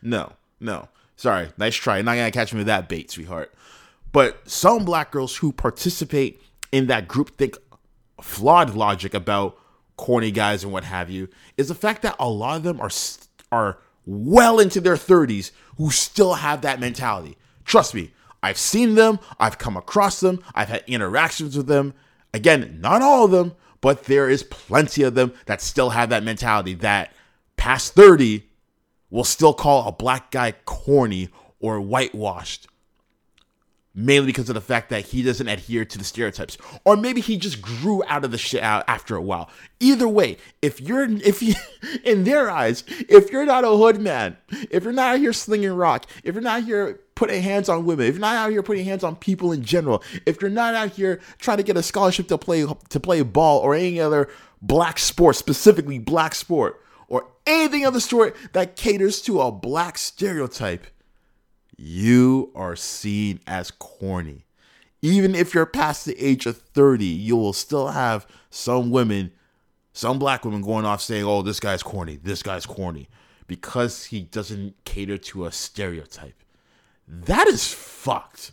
no, 0.01 0.33
no. 0.59 0.87
Sorry, 1.17 1.49
nice 1.57 1.75
try. 1.75 2.01
Not 2.01 2.15
gonna 2.15 2.31
catch 2.31 2.53
me 2.53 2.59
with 2.59 2.67
that 2.67 2.89
bait, 2.89 3.11
sweetheart. 3.11 3.53
But 4.11 4.49
some 4.49 4.85
black 4.85 5.11
girls 5.11 5.37
who 5.37 5.51
participate 5.51 6.41
in 6.71 6.87
that 6.87 7.07
groupthink 7.07 7.57
flawed 8.21 8.75
logic 8.75 9.13
about 9.13 9.57
corny 9.97 10.31
guys 10.31 10.63
and 10.63 10.73
what 10.73 10.83
have 10.83 11.09
you 11.09 11.29
is 11.57 11.69
the 11.69 11.75
fact 11.75 12.01
that 12.01 12.15
a 12.19 12.29
lot 12.29 12.57
of 12.57 12.63
them 12.63 12.79
are 12.81 12.89
are 13.51 13.77
well 14.05 14.59
into 14.59 14.79
their 14.79 14.95
30s 14.95 15.51
who 15.77 15.91
still 15.91 16.35
have 16.35 16.61
that 16.61 16.79
mentality. 16.79 17.37
Trust 17.63 17.93
me, 17.93 18.11
I've 18.43 18.57
seen 18.57 18.95
them, 18.95 19.19
I've 19.39 19.57
come 19.57 19.75
across 19.75 20.19
them, 20.19 20.43
I've 20.53 20.69
had 20.69 20.83
interactions 20.87 21.57
with 21.57 21.67
them. 21.67 21.93
Again, 22.33 22.77
not 22.79 23.01
all 23.01 23.25
of 23.25 23.31
them, 23.31 23.53
but 23.81 24.03
there 24.03 24.29
is 24.29 24.43
plenty 24.43 25.03
of 25.03 25.15
them 25.15 25.33
that 25.45 25.61
still 25.61 25.91
have 25.91 26.09
that 26.09 26.23
mentality 26.23 26.73
that 26.75 27.13
past 27.57 27.93
30 27.93 28.43
will 29.09 29.23
still 29.23 29.53
call 29.53 29.87
a 29.87 29.91
black 29.91 30.31
guy 30.31 30.51
corny 30.65 31.29
or 31.59 31.79
whitewashed 31.81 32.67
mainly 33.95 34.27
because 34.27 34.49
of 34.49 34.55
the 34.55 34.61
fact 34.61 34.89
that 34.89 35.05
he 35.05 35.23
doesn't 35.23 35.47
adhere 35.47 35.85
to 35.85 35.97
the 35.97 36.03
stereotypes. 36.03 36.57
Or 36.83 36.97
maybe 36.97 37.21
he 37.21 37.37
just 37.37 37.61
grew 37.61 38.03
out 38.07 38.25
of 38.25 38.31
the 38.31 38.37
shit 38.37 38.61
out 38.61 38.83
after 38.87 39.15
a 39.15 39.21
while. 39.21 39.49
Either 39.79 40.07
way 40.07 40.37
if 40.61 40.81
you're 40.81 41.09
if 41.21 41.41
you 41.41 41.53
in 42.03 42.25
their 42.25 42.49
eyes 42.51 42.83
if 43.09 43.31
you're 43.31 43.45
not 43.45 43.63
a 43.63 43.69
hood 43.69 43.99
man 43.99 44.37
if 44.71 44.83
you're 44.83 44.93
not 44.93 45.13
out 45.13 45.19
here 45.19 45.33
slinging 45.33 45.73
rock 45.73 46.05
if 46.23 46.33
you're 46.33 46.41
not 46.41 46.63
here 46.63 46.99
putting 47.13 47.41
hands 47.41 47.69
on 47.69 47.85
women 47.85 48.07
if 48.07 48.15
you're 48.15 48.21
not 48.21 48.35
out 48.35 48.51
here 48.51 48.63
putting 48.63 48.85
hands 48.85 49.03
on 49.03 49.15
people 49.15 49.51
in 49.51 49.63
general 49.63 50.01
if 50.25 50.41
you're 50.41 50.49
not 50.49 50.73
out 50.73 50.91
here 50.91 51.19
trying 51.39 51.57
to 51.57 51.63
get 51.63 51.77
a 51.77 51.83
scholarship 51.83 52.27
to 52.27 52.37
play 52.37 52.65
to 52.89 52.99
play 52.99 53.21
ball 53.21 53.59
or 53.59 53.75
any 53.75 53.99
other 53.99 54.29
black 54.61 54.97
sport 54.97 55.35
specifically 55.35 55.99
black 55.99 56.33
sport 56.33 56.81
or 57.07 57.27
anything 57.45 57.85
of 57.85 57.93
the 57.93 58.01
sort 58.01 58.35
that 58.53 58.75
caters 58.75 59.21
to 59.21 59.41
a 59.41 59.51
black 59.51 59.97
stereotype 59.97 60.87
you 61.77 62.51
are 62.55 62.75
seen 62.75 63.39
as 63.47 63.71
corny. 63.71 64.45
Even 65.01 65.35
if 65.35 65.53
you're 65.53 65.65
past 65.65 66.05
the 66.05 66.17
age 66.17 66.45
of 66.45 66.57
30, 66.57 67.05
you 67.05 67.35
will 67.35 67.53
still 67.53 67.89
have 67.89 68.25
some 68.49 68.89
women, 68.89 69.31
some 69.93 70.17
black 70.17 70.45
women 70.45 70.61
going 70.61 70.85
off 70.85 71.01
saying, 71.01 71.25
oh, 71.25 71.41
this 71.41 71.59
guy's 71.59 71.83
corny, 71.83 72.17
this 72.21 72.41
guy's 72.41 72.65
corny, 72.65 73.07
because 73.47 74.05
he 74.05 74.21
doesn't 74.21 74.73
cater 74.85 75.17
to 75.17 75.45
a 75.45 75.51
stereotype. 75.51 76.41
That 77.07 77.47
is 77.47 77.71
fucked. 77.71 78.51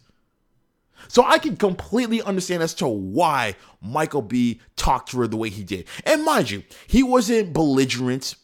So 1.08 1.24
I 1.24 1.38
can 1.38 1.56
completely 1.56 2.22
understand 2.22 2.62
as 2.62 2.74
to 2.74 2.86
why 2.86 3.56
Michael 3.80 4.22
B 4.22 4.60
talked 4.76 5.10
to 5.10 5.18
her 5.20 5.26
the 5.26 5.36
way 5.36 5.48
he 5.48 5.64
did. 5.64 5.86
And 6.04 6.24
mind 6.24 6.50
you, 6.50 6.62
he 6.86 7.02
wasn't 7.02 7.52
belligerent. 7.52 8.34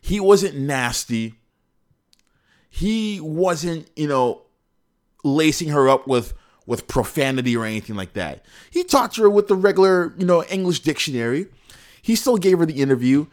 He 0.00 0.20
wasn't 0.20 0.56
nasty 0.56 1.34
he 2.74 3.20
wasn't, 3.20 3.88
you 3.94 4.08
know, 4.08 4.42
lacing 5.22 5.68
her 5.68 5.88
up 5.88 6.08
with 6.08 6.34
with 6.66 6.88
profanity 6.88 7.56
or 7.56 7.64
anything 7.64 7.94
like 7.94 8.14
that. 8.14 8.44
He 8.68 8.82
talked 8.82 9.14
to 9.14 9.22
her 9.22 9.30
with 9.30 9.46
the 9.46 9.54
regular, 9.54 10.12
you 10.18 10.26
know, 10.26 10.42
English 10.44 10.80
dictionary. 10.80 11.46
He 12.02 12.16
still 12.16 12.36
gave 12.36 12.58
her 12.58 12.66
the 12.66 12.82
interview. 12.82 13.26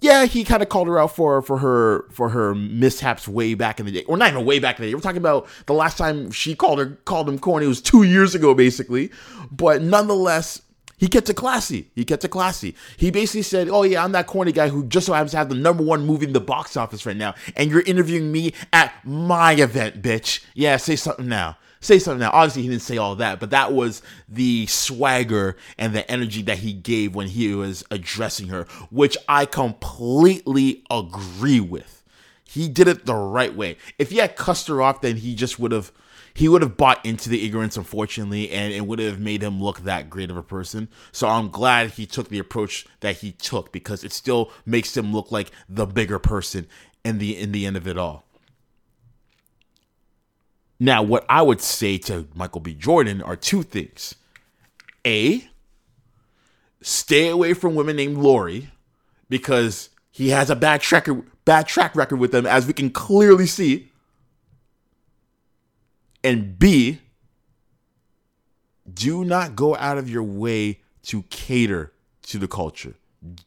Yeah, 0.00 0.26
he 0.26 0.44
kind 0.44 0.62
of 0.62 0.68
called 0.68 0.88
her 0.88 0.98
out 0.98 1.16
for 1.16 1.40
for 1.40 1.56
her 1.56 2.04
for 2.10 2.28
her 2.28 2.54
mishaps 2.54 3.26
way 3.26 3.54
back 3.54 3.80
in 3.80 3.86
the 3.86 3.92
day, 3.92 4.04
or 4.04 4.18
not 4.18 4.30
even 4.30 4.44
way 4.44 4.58
back 4.58 4.78
in 4.78 4.82
the 4.82 4.90
day. 4.90 4.94
We're 4.94 5.00
talking 5.00 5.16
about 5.16 5.48
the 5.64 5.72
last 5.72 5.96
time 5.96 6.30
she 6.30 6.54
called 6.54 6.78
her 6.78 6.98
called 7.06 7.30
him 7.30 7.38
corny. 7.38 7.64
It 7.64 7.68
was 7.68 7.80
two 7.80 8.02
years 8.02 8.34
ago, 8.34 8.52
basically. 8.52 9.10
But 9.50 9.80
nonetheless, 9.80 10.60
he 11.02 11.08
kept 11.08 11.28
it 11.28 11.34
classy. 11.34 11.90
He 11.96 12.04
kept 12.04 12.24
it 12.24 12.28
classy. 12.28 12.76
He 12.96 13.10
basically 13.10 13.42
said, 13.42 13.68
"Oh 13.68 13.82
yeah, 13.82 14.04
I'm 14.04 14.12
that 14.12 14.28
corny 14.28 14.52
guy 14.52 14.68
who 14.68 14.84
just 14.84 15.06
so 15.06 15.12
happens 15.12 15.32
to 15.32 15.36
have 15.36 15.48
the 15.48 15.56
number 15.56 15.82
one 15.82 16.06
movie 16.06 16.26
in 16.26 16.32
the 16.32 16.38
box 16.38 16.76
office 16.76 17.04
right 17.04 17.16
now, 17.16 17.34
and 17.56 17.72
you're 17.72 17.80
interviewing 17.80 18.30
me 18.30 18.54
at 18.72 18.94
my 19.04 19.50
event, 19.54 20.00
bitch. 20.00 20.44
Yeah, 20.54 20.76
say 20.76 20.94
something 20.94 21.26
now." 21.26 21.56
Say 21.80 21.98
something 21.98 22.20
now. 22.20 22.30
Obviously, 22.32 22.62
he 22.62 22.68
didn't 22.68 22.82
say 22.82 22.98
all 22.98 23.16
that, 23.16 23.40
but 23.40 23.50
that 23.50 23.72
was 23.72 24.00
the 24.28 24.66
swagger 24.66 25.56
and 25.76 25.92
the 25.92 26.08
energy 26.08 26.40
that 26.42 26.58
he 26.58 26.72
gave 26.72 27.16
when 27.16 27.26
he 27.26 27.52
was 27.52 27.82
addressing 27.90 28.46
her, 28.46 28.68
which 28.92 29.18
I 29.28 29.46
completely 29.46 30.84
agree 30.88 31.58
with. 31.58 32.04
He 32.44 32.68
did 32.68 32.86
it 32.86 33.06
the 33.06 33.16
right 33.16 33.56
way. 33.56 33.76
If 33.98 34.10
he 34.10 34.18
had 34.18 34.36
cussed 34.36 34.68
her 34.68 34.80
off, 34.80 35.00
then 35.00 35.16
he 35.16 35.34
just 35.34 35.58
would 35.58 35.72
have 35.72 35.90
he 36.34 36.48
would 36.48 36.62
have 36.62 36.76
bought 36.76 37.04
into 37.04 37.28
the 37.28 37.44
ignorance, 37.44 37.76
unfortunately, 37.76 38.50
and 38.50 38.72
it 38.72 38.86
would 38.86 38.98
have 38.98 39.20
made 39.20 39.42
him 39.42 39.62
look 39.62 39.80
that 39.80 40.08
great 40.08 40.30
of 40.30 40.36
a 40.36 40.42
person. 40.42 40.88
So 41.12 41.28
I'm 41.28 41.50
glad 41.50 41.90
he 41.90 42.06
took 42.06 42.28
the 42.28 42.38
approach 42.38 42.86
that 43.00 43.18
he 43.18 43.32
took 43.32 43.72
because 43.72 44.04
it 44.04 44.12
still 44.12 44.50
makes 44.64 44.96
him 44.96 45.12
look 45.12 45.30
like 45.30 45.50
the 45.68 45.86
bigger 45.86 46.18
person 46.18 46.66
in 47.04 47.18
the 47.18 47.36
in 47.36 47.52
the 47.52 47.66
end 47.66 47.76
of 47.76 47.86
it 47.86 47.98
all. 47.98 48.24
Now, 50.80 51.02
what 51.02 51.24
I 51.28 51.42
would 51.42 51.60
say 51.60 51.98
to 51.98 52.26
Michael 52.34 52.60
B. 52.60 52.74
Jordan 52.74 53.22
are 53.22 53.36
two 53.36 53.62
things. 53.62 54.16
A, 55.06 55.48
stay 56.80 57.28
away 57.28 57.54
from 57.54 57.74
women 57.74 57.96
named 57.96 58.18
Lori 58.18 58.70
because 59.28 59.90
he 60.10 60.30
has 60.30 60.50
a 60.50 60.56
bad 60.56 60.80
track 60.80 61.08
bad 61.44 61.68
track 61.68 61.94
record 61.94 62.16
with 62.16 62.32
them, 62.32 62.46
as 62.46 62.66
we 62.66 62.72
can 62.72 62.90
clearly 62.90 63.46
see 63.46 63.91
and 66.24 66.58
B, 66.58 67.00
do 68.92 69.24
not 69.24 69.56
go 69.56 69.76
out 69.76 69.98
of 69.98 70.08
your 70.08 70.22
way 70.22 70.80
to 71.04 71.22
cater 71.24 71.92
to 72.22 72.38
the 72.38 72.48
culture. 72.48 72.94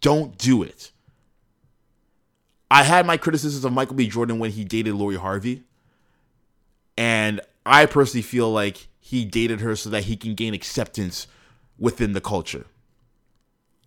Don't 0.02 0.38
do 0.38 0.64
it. 0.64 0.92
I 2.70 2.84
had 2.84 3.06
my 3.06 3.18
criticisms 3.18 3.64
of 3.64 3.74
Michael 3.74 3.96
B. 3.96 4.08
Jordan 4.08 4.40
when 4.40 4.52
he 4.52 4.64
dated 4.64 4.96
Lori 4.96 5.18
Harvey. 5.18 5.64
And 6.98 7.42
I 7.66 7.86
personally 7.86 8.22
feel 8.22 8.52
like 8.52 8.88
he 9.00 9.26
dated 9.26 9.62
her 9.62 9.76
so 9.76 9.90
that 9.90 10.06
he 10.06 10.16
can 10.16 10.34
gain 10.34 10.54
acceptance 10.54 11.28
within 11.78 12.14
the 12.14 12.22
culture. 12.22 12.66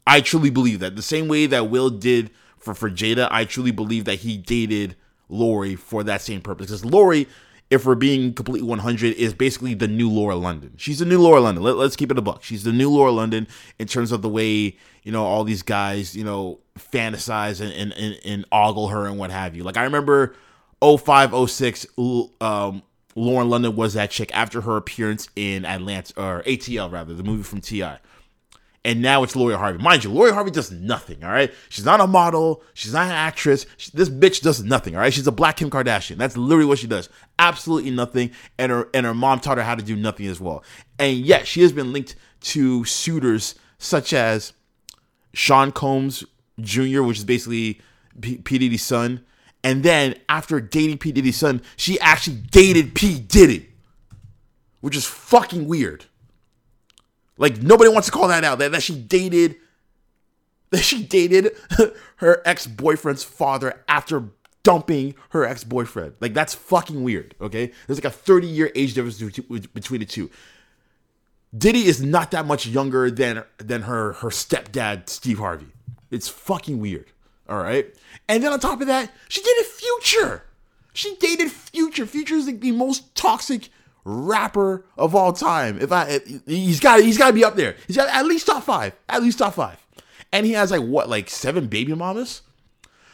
I 0.06 0.20
truly 0.20 0.50
believe 0.50 0.80
that. 0.80 0.96
The 0.96 1.02
same 1.02 1.28
way 1.28 1.46
that 1.46 1.68
Will 1.68 1.90
did 1.90 2.30
for, 2.58 2.74
for 2.74 2.90
Jada, 2.90 3.28
I 3.30 3.44
truly 3.44 3.70
believe 3.70 4.04
that 4.04 4.20
he 4.20 4.36
dated 4.36 4.96
Lori 5.28 5.74
for 5.74 6.02
that 6.04 6.22
same 6.22 6.40
purpose. 6.40 6.66
Because 6.66 6.84
Lori, 6.84 7.28
if 7.70 7.84
we're 7.84 7.94
being 7.94 8.32
completely 8.32 8.66
100, 8.66 9.14
is 9.14 9.34
basically 9.34 9.74
the 9.74 9.88
new 9.88 10.10
Lauren 10.10 10.40
London. 10.40 10.72
She's 10.76 11.00
the 11.00 11.04
new 11.04 11.20
Lauren 11.20 11.42
London. 11.42 11.62
Let, 11.62 11.76
us 11.76 11.96
keep 11.96 12.10
it 12.10 12.18
a 12.18 12.22
buck. 12.22 12.42
She's 12.42 12.64
the 12.64 12.72
new 12.72 12.90
Lauren 12.90 13.16
London 13.16 13.46
in 13.78 13.86
terms 13.86 14.12
of 14.12 14.22
the 14.22 14.28
way, 14.28 14.76
you 15.02 15.12
know, 15.12 15.24
all 15.24 15.44
these 15.44 15.62
guys, 15.62 16.16
you 16.16 16.24
know, 16.24 16.60
fantasize 16.78 17.60
and, 17.60 17.72
and, 17.72 17.92
and, 17.92 18.18
and 18.24 18.44
ogle 18.50 18.88
her 18.88 19.06
and 19.06 19.18
what 19.18 19.30
have 19.30 19.54
you. 19.54 19.64
Like, 19.64 19.76
I 19.76 19.84
remember 19.84 20.34
05, 20.82 21.50
06, 21.50 21.86
um, 22.40 22.82
Lauren 23.14 23.50
London 23.50 23.76
was 23.76 23.94
that 23.94 24.10
chick 24.10 24.30
after 24.32 24.62
her 24.62 24.76
appearance 24.76 25.28
in 25.36 25.64
Atlanta, 25.66 26.14
or 26.16 26.42
ATL 26.44 26.90
rather, 26.90 27.14
the 27.14 27.24
movie 27.24 27.42
from 27.42 27.60
T.I 27.60 27.98
and 28.84 29.02
now 29.02 29.22
it's 29.22 29.34
Lori 29.34 29.54
Harvey. 29.54 29.82
Mind 29.82 30.04
you, 30.04 30.10
Lori 30.10 30.32
Harvey 30.32 30.50
does 30.50 30.70
nothing, 30.70 31.22
all 31.24 31.30
right? 31.30 31.52
She's 31.68 31.84
not 31.84 32.00
a 32.00 32.06
model. 32.06 32.62
She's 32.74 32.92
not 32.92 33.06
an 33.06 33.12
actress. 33.12 33.66
She, 33.76 33.90
this 33.92 34.08
bitch 34.08 34.40
does 34.40 34.62
nothing, 34.62 34.94
all 34.94 35.00
right? 35.00 35.12
She's 35.12 35.26
a 35.26 35.32
black 35.32 35.56
Kim 35.56 35.70
Kardashian. 35.70 36.16
That's 36.16 36.36
literally 36.36 36.68
what 36.68 36.78
she 36.78 36.86
does. 36.86 37.08
Absolutely 37.38 37.90
nothing. 37.90 38.30
And 38.56 38.70
her 38.70 38.88
and 38.94 39.04
her 39.04 39.14
mom 39.14 39.40
taught 39.40 39.58
her 39.58 39.64
how 39.64 39.74
to 39.74 39.82
do 39.82 39.96
nothing 39.96 40.26
as 40.26 40.40
well. 40.40 40.62
And 40.98 41.18
yet, 41.18 41.46
she 41.46 41.62
has 41.62 41.72
been 41.72 41.92
linked 41.92 42.14
to 42.40 42.84
suitors 42.84 43.56
such 43.78 44.12
as 44.12 44.52
Sean 45.34 45.72
Combs 45.72 46.24
Jr., 46.60 47.02
which 47.02 47.18
is 47.18 47.24
basically 47.24 47.80
P, 48.20 48.38
P. 48.38 48.58
Diddy's 48.58 48.82
son. 48.82 49.24
And 49.64 49.82
then 49.82 50.14
after 50.28 50.60
dating 50.60 50.98
P. 50.98 51.12
Diddy's 51.12 51.36
son, 51.36 51.62
she 51.76 51.98
actually 52.00 52.36
dated 52.36 52.94
P. 52.94 53.18
Diddy, 53.18 53.70
which 54.80 54.96
is 54.96 55.04
fucking 55.04 55.66
weird. 55.66 56.06
Like 57.38 57.62
nobody 57.62 57.90
wants 57.90 58.06
to 58.06 58.12
call 58.12 58.28
that 58.28 58.44
out. 58.44 58.58
That, 58.58 58.72
that 58.72 58.82
she 58.82 58.98
dated 59.00 59.56
that 60.70 60.82
she 60.82 61.02
dated 61.02 61.56
her 62.16 62.42
ex-boyfriend's 62.44 63.24
father 63.24 63.82
after 63.88 64.24
dumping 64.62 65.14
her 65.30 65.44
ex-boyfriend. 65.44 66.14
Like 66.20 66.34
that's 66.34 66.54
fucking 66.54 67.02
weird, 67.02 67.34
okay? 67.40 67.72
There's 67.86 68.02
like 68.02 68.12
a 68.12 68.16
30-year 68.16 68.70
age 68.74 68.92
difference 68.92 69.18
between 69.68 70.00
the 70.00 70.06
two. 70.06 70.30
Diddy 71.56 71.86
is 71.86 72.02
not 72.02 72.32
that 72.32 72.44
much 72.44 72.66
younger 72.66 73.10
than 73.10 73.44
than 73.56 73.82
her 73.82 74.14
her 74.14 74.28
stepdad 74.28 75.08
Steve 75.08 75.38
Harvey. 75.38 75.72
It's 76.10 76.28
fucking 76.28 76.78
weird. 76.80 77.12
All 77.48 77.62
right? 77.62 77.94
And 78.28 78.42
then 78.42 78.52
on 78.52 78.60
top 78.60 78.80
of 78.82 78.86
that, 78.88 79.10
she 79.28 79.42
dated 79.42 79.64
Future. 79.64 80.44
She 80.92 81.16
dated 81.16 81.50
Future. 81.50 82.04
Future 82.04 82.34
is 82.34 82.46
like 82.46 82.60
the 82.60 82.72
most 82.72 83.14
toxic 83.14 83.70
rapper 84.04 84.84
of 84.96 85.14
all 85.14 85.32
time. 85.32 85.78
If 85.80 85.92
I, 85.92 86.20
he's 86.46 86.80
got, 86.80 87.00
he's 87.00 87.18
got 87.18 87.28
to 87.28 87.32
be 87.32 87.44
up 87.44 87.56
there. 87.56 87.76
He's 87.86 87.96
got 87.96 88.08
at 88.08 88.26
least 88.26 88.46
top 88.46 88.64
five, 88.64 88.94
at 89.08 89.22
least 89.22 89.38
top 89.38 89.54
five, 89.54 89.84
and 90.32 90.46
he 90.46 90.52
has 90.52 90.70
like 90.70 90.82
what, 90.82 91.08
like 91.08 91.28
seven 91.28 91.66
baby 91.66 91.94
mamas. 91.94 92.42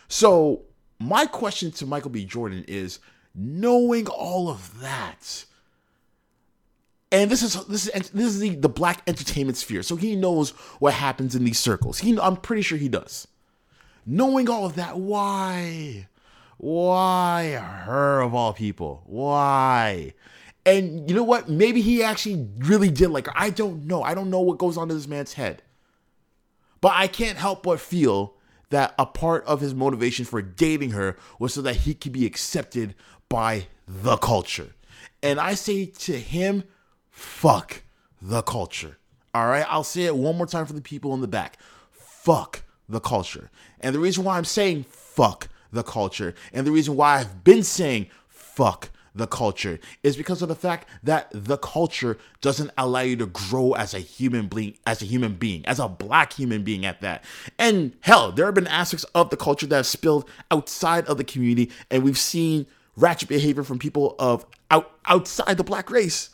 So 0.09 0.62
my 0.99 1.26
question 1.26 1.70
to 1.72 1.87
Michael 1.87 2.11
B. 2.11 2.24
Jordan 2.24 2.64
is, 2.68 2.99
knowing 3.35 4.07
all 4.07 4.49
of 4.49 4.80
that, 4.80 5.45
and 7.11 7.30
this 7.30 7.43
is 7.43 7.64
this 7.66 7.89
is 7.89 8.11
this 8.11 8.26
is 8.26 8.41
the, 8.41 8.51
the 8.51 8.68
black 8.68 9.03
entertainment 9.07 9.57
sphere, 9.57 9.82
so 9.82 9.97
he 9.97 10.16
knows 10.16 10.51
what 10.80 10.95
happens 10.95 11.35
in 11.35 11.45
these 11.45 11.59
circles. 11.59 11.99
He, 11.99 12.18
I'm 12.18 12.37
pretty 12.37 12.62
sure 12.62 12.78
he 12.78 12.89
does. 12.89 13.26
Knowing 14.07 14.49
all 14.51 14.66
of 14.66 14.76
that, 14.76 14.99
why? 14.99 16.09
Why 16.59 17.53
her 17.53 18.20
of 18.20 18.35
all 18.35 18.53
people? 18.53 19.03
Why? 19.07 20.14
And 20.66 21.08
you 21.08 21.14
know 21.14 21.24
what? 21.24 21.48
Maybe 21.48 21.80
he 21.80 22.02
actually 22.02 22.48
really 22.58 22.90
did 22.90 23.10
like 23.10 23.26
her. 23.26 23.32
I 23.36 23.50
don't 23.50 23.86
know. 23.86 24.02
I 24.02 24.14
don't 24.14 24.30
know 24.30 24.40
what 24.40 24.58
goes 24.58 24.76
on 24.76 24.90
in 24.90 24.96
this 24.96 25.06
man's 25.06 25.34
head. 25.34 25.62
But 26.80 26.92
I 26.94 27.06
can't 27.06 27.38
help 27.38 27.62
but 27.62 27.80
feel 27.80 28.34
that 28.70 28.94
a 28.98 29.06
part 29.06 29.44
of 29.44 29.60
his 29.60 29.74
motivation 29.74 30.24
for 30.24 30.42
dating 30.42 30.90
her 30.90 31.16
was 31.38 31.54
so 31.54 31.62
that 31.62 31.76
he 31.76 31.94
could 31.94 32.12
be 32.12 32.26
accepted 32.26 32.94
by 33.28 33.66
the 33.86 34.16
culture. 34.16 34.74
And 35.22 35.38
I 35.38 35.54
say 35.54 35.86
to 35.86 36.18
him, 36.18 36.64
fuck 37.10 37.82
the 38.20 38.42
culture. 38.42 38.98
All 39.34 39.46
right? 39.46 39.66
I'll 39.68 39.84
say 39.84 40.04
it 40.04 40.16
one 40.16 40.36
more 40.36 40.46
time 40.46 40.66
for 40.66 40.72
the 40.72 40.80
people 40.80 41.14
in 41.14 41.20
the 41.20 41.28
back. 41.28 41.58
Fuck 41.90 42.64
the 42.88 43.00
culture. 43.00 43.50
And 43.80 43.94
the 43.94 44.00
reason 44.00 44.24
why 44.24 44.36
I'm 44.36 44.44
saying 44.44 44.84
fuck 44.88 45.48
the 45.72 45.82
culture, 45.82 46.34
and 46.52 46.66
the 46.66 46.72
reason 46.72 46.96
why 46.96 47.18
I've 47.18 47.44
been 47.44 47.62
saying 47.62 48.08
fuck 48.28 48.90
the 49.14 49.26
culture 49.26 49.78
is 50.02 50.16
because 50.16 50.42
of 50.42 50.48
the 50.48 50.54
fact 50.54 50.88
that 51.02 51.28
the 51.32 51.56
culture 51.56 52.18
doesn't 52.40 52.70
allow 52.76 53.00
you 53.00 53.16
to 53.16 53.26
grow 53.26 53.72
as 53.72 53.94
a 53.94 54.00
human 54.00 54.48
being 54.48 54.76
as 54.86 55.02
a 55.02 55.04
human 55.04 55.34
being 55.34 55.64
as 55.66 55.78
a 55.78 55.88
black 55.88 56.32
human 56.32 56.62
being 56.64 56.84
at 56.84 57.00
that. 57.00 57.24
And 57.58 57.96
hell 58.00 58.32
there 58.32 58.46
have 58.46 58.54
been 58.54 58.66
aspects 58.66 59.04
of 59.14 59.30
the 59.30 59.36
culture 59.36 59.66
that 59.66 59.76
have 59.76 59.86
spilled 59.86 60.28
outside 60.50 61.06
of 61.06 61.16
the 61.16 61.24
community 61.24 61.70
and 61.90 62.02
we've 62.02 62.18
seen 62.18 62.66
ratchet 62.96 63.28
behavior 63.28 63.62
from 63.62 63.78
people 63.78 64.16
of 64.18 64.44
out 64.70 64.90
outside 65.06 65.56
the 65.56 65.64
black 65.64 65.90
race. 65.90 66.30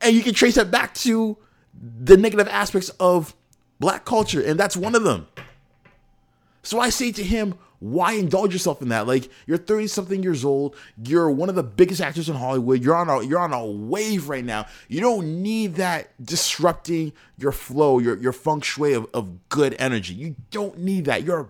And 0.00 0.16
you 0.16 0.22
can 0.22 0.34
trace 0.34 0.56
that 0.56 0.70
back 0.70 0.94
to 0.94 1.36
the 1.80 2.16
negative 2.16 2.48
aspects 2.48 2.88
of 2.98 3.34
black 3.78 4.04
culture 4.04 4.42
and 4.42 4.58
that's 4.58 4.76
one 4.76 4.94
of 4.96 5.04
them. 5.04 5.28
So 6.64 6.80
i 6.80 6.90
say 6.90 7.12
to 7.12 7.22
him 7.22 7.54
why 7.82 8.12
indulge 8.12 8.52
yourself 8.52 8.80
in 8.80 8.90
that? 8.90 9.08
Like 9.08 9.28
you're 9.44 9.58
30 9.58 9.88
something 9.88 10.22
years 10.22 10.44
old, 10.44 10.76
you're 11.02 11.28
one 11.28 11.48
of 11.48 11.56
the 11.56 11.64
biggest 11.64 12.00
actors 12.00 12.28
in 12.28 12.36
Hollywood. 12.36 12.82
You're 12.82 12.94
on 12.94 13.08
a 13.10 13.24
you're 13.24 13.40
on 13.40 13.52
a 13.52 13.66
wave 13.66 14.28
right 14.28 14.44
now. 14.44 14.66
You 14.88 15.00
don't 15.00 15.42
need 15.42 15.74
that 15.74 16.10
disrupting 16.24 17.12
your 17.36 17.50
flow, 17.50 17.98
your 17.98 18.16
your 18.18 18.32
feng 18.32 18.60
shui 18.60 18.92
of, 18.92 19.08
of 19.12 19.48
good 19.48 19.74
energy. 19.80 20.14
You 20.14 20.36
don't 20.52 20.78
need 20.78 21.06
that. 21.06 21.24
You're 21.24 21.48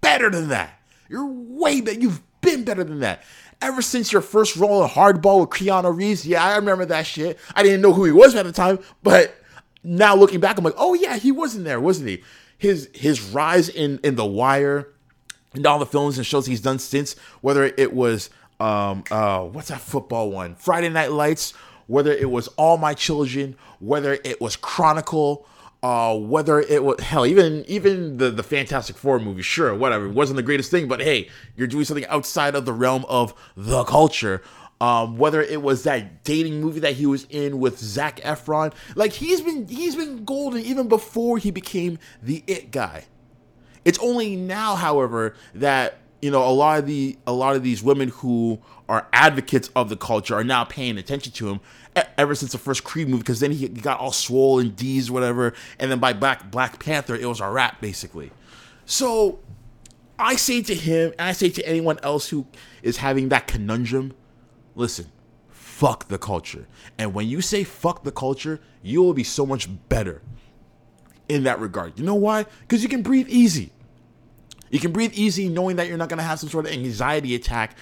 better 0.00 0.30
than 0.30 0.48
that. 0.48 0.80
You're 1.10 1.26
way 1.26 1.82
better. 1.82 2.00
You've 2.00 2.22
been 2.40 2.64
better 2.64 2.82
than 2.82 3.00
that. 3.00 3.22
Ever 3.60 3.82
since 3.82 4.12
your 4.12 4.22
first 4.22 4.56
role 4.56 4.82
in 4.82 4.88
Hardball 4.88 5.40
with 5.40 5.50
Keanu 5.50 5.94
Reeves, 5.94 6.26
yeah, 6.26 6.42
I 6.42 6.56
remember 6.56 6.86
that 6.86 7.06
shit. 7.06 7.38
I 7.54 7.62
didn't 7.62 7.82
know 7.82 7.92
who 7.92 8.06
he 8.06 8.12
was 8.12 8.34
at 8.34 8.46
the 8.46 8.52
time, 8.52 8.78
but 9.02 9.34
now 9.84 10.16
looking 10.16 10.40
back, 10.40 10.56
I'm 10.56 10.64
like, 10.64 10.72
oh 10.78 10.94
yeah, 10.94 11.18
he 11.18 11.30
wasn't 11.30 11.66
there, 11.66 11.78
wasn't 11.80 12.08
he? 12.08 12.24
His 12.56 12.88
his 12.94 13.20
rise 13.20 13.68
in 13.68 14.00
in 14.02 14.16
The 14.16 14.24
Wire, 14.24 14.88
and 15.54 15.66
all 15.66 15.78
the 15.78 15.86
films 15.86 16.16
and 16.16 16.26
shows 16.26 16.46
he's 16.46 16.60
done 16.60 16.78
since, 16.78 17.14
whether 17.40 17.64
it 17.64 17.92
was 17.92 18.30
um 18.58 19.04
uh 19.10 19.40
what's 19.40 19.68
that 19.68 19.80
football 19.80 20.30
one? 20.30 20.54
Friday 20.54 20.88
Night 20.88 21.12
Lights, 21.12 21.52
whether 21.86 22.12
it 22.12 22.30
was 22.30 22.48
All 22.48 22.76
My 22.76 22.94
Children, 22.94 23.56
whether 23.78 24.18
it 24.24 24.40
was 24.40 24.56
Chronicle, 24.56 25.46
uh 25.82 26.16
whether 26.16 26.60
it 26.60 26.84
was 26.84 27.00
hell, 27.00 27.26
even 27.26 27.64
even 27.66 28.18
the 28.18 28.30
the 28.30 28.42
Fantastic 28.42 28.96
Four 28.96 29.18
movie, 29.18 29.42
sure, 29.42 29.74
whatever. 29.74 30.06
It 30.06 30.12
wasn't 30.12 30.36
the 30.36 30.42
greatest 30.42 30.70
thing, 30.70 30.88
but 30.88 31.00
hey, 31.00 31.28
you're 31.56 31.66
doing 31.66 31.84
something 31.84 32.06
outside 32.06 32.54
of 32.54 32.64
the 32.64 32.72
realm 32.72 33.04
of 33.08 33.34
the 33.56 33.84
culture. 33.84 34.42
Um, 34.82 35.18
whether 35.18 35.42
it 35.42 35.60
was 35.60 35.82
that 35.82 36.24
dating 36.24 36.62
movie 36.62 36.80
that 36.80 36.94
he 36.94 37.04
was 37.04 37.26
in 37.28 37.60
with 37.60 37.78
Zac 37.78 38.18
Efron, 38.20 38.72
like 38.94 39.12
he's 39.12 39.42
been 39.42 39.68
he's 39.68 39.94
been 39.94 40.24
golden 40.24 40.62
even 40.62 40.88
before 40.88 41.36
he 41.36 41.50
became 41.50 41.98
the 42.22 42.42
it 42.46 42.70
guy. 42.70 43.04
It's 43.84 43.98
only 43.98 44.36
now, 44.36 44.74
however, 44.74 45.34
that 45.54 45.98
you 46.20 46.30
know 46.30 46.46
a 46.46 46.52
lot 46.52 46.78
of 46.78 46.86
the 46.86 47.18
a 47.26 47.32
lot 47.32 47.56
of 47.56 47.62
these 47.62 47.82
women 47.82 48.08
who 48.08 48.60
are 48.88 49.06
advocates 49.12 49.70
of 49.74 49.88
the 49.88 49.96
culture 49.96 50.34
are 50.34 50.44
now 50.44 50.64
paying 50.64 50.98
attention 50.98 51.32
to 51.32 51.48
him 51.48 51.60
ever 52.16 52.34
since 52.34 52.52
the 52.52 52.58
first 52.58 52.84
Creed 52.84 53.08
movie 53.08 53.20
because 53.20 53.40
then 53.40 53.52
he 53.52 53.68
got 53.68 53.98
all 53.98 54.12
swollen 54.12 54.70
D's 54.70 55.10
whatever 55.10 55.54
and 55.78 55.90
then 55.90 55.98
by 55.98 56.12
Black 56.12 56.50
Black 56.50 56.82
Panther 56.82 57.14
it 57.14 57.26
was 57.26 57.40
a 57.40 57.48
wrap 57.48 57.80
basically. 57.80 58.30
So 58.84 59.38
I 60.18 60.36
say 60.36 60.62
to 60.62 60.74
him 60.74 61.12
and 61.18 61.28
I 61.28 61.32
say 61.32 61.48
to 61.50 61.66
anyone 61.66 61.98
else 62.02 62.28
who 62.28 62.46
is 62.82 62.98
having 62.98 63.30
that 63.30 63.46
conundrum, 63.46 64.12
listen, 64.74 65.06
fuck 65.48 66.08
the 66.08 66.18
culture. 66.18 66.66
And 66.98 67.14
when 67.14 67.28
you 67.28 67.40
say 67.40 67.64
fuck 67.64 68.04
the 68.04 68.12
culture, 68.12 68.60
you 68.82 69.02
will 69.02 69.14
be 69.14 69.24
so 69.24 69.46
much 69.46 69.68
better 69.88 70.20
in 71.30 71.44
that 71.44 71.60
regard. 71.60 71.98
You 71.98 72.04
know 72.04 72.16
why? 72.16 72.44
Because 72.62 72.82
you 72.82 72.88
can 72.88 73.02
breathe 73.02 73.28
easy. 73.28 73.70
You 74.70 74.80
can 74.80 74.92
breathe 74.92 75.12
easy 75.14 75.48
knowing 75.48 75.76
that 75.76 75.86
you're 75.86 75.96
not 75.96 76.08
going 76.08 76.18
to 76.18 76.24
have 76.24 76.40
some 76.40 76.48
sort 76.48 76.66
of 76.66 76.72
anxiety 76.72 77.34
attack 77.34 77.76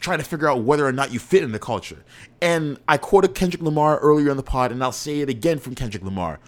trying 0.00 0.18
to 0.18 0.24
figure 0.24 0.48
out 0.48 0.62
whether 0.62 0.86
or 0.86 0.92
not 0.92 1.12
you 1.12 1.18
fit 1.18 1.42
in 1.42 1.52
the 1.52 1.58
culture. 1.58 2.04
And 2.40 2.78
I 2.88 2.96
quoted 2.98 3.34
Kendrick 3.34 3.62
Lamar 3.62 3.98
earlier 3.98 4.30
in 4.30 4.36
the 4.36 4.42
pod, 4.42 4.70
and 4.72 4.82
I'll 4.82 4.92
say 4.92 5.20
it 5.20 5.28
again 5.28 5.58
from 5.58 5.74
Kendrick 5.74 6.02
Lamar. 6.02 6.40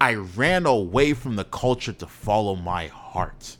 I 0.00 0.14
ran 0.14 0.66
away 0.66 1.14
from 1.14 1.36
the 1.36 1.44
culture 1.44 1.92
to 1.92 2.06
follow 2.06 2.54
my 2.54 2.86
heart. 2.88 3.56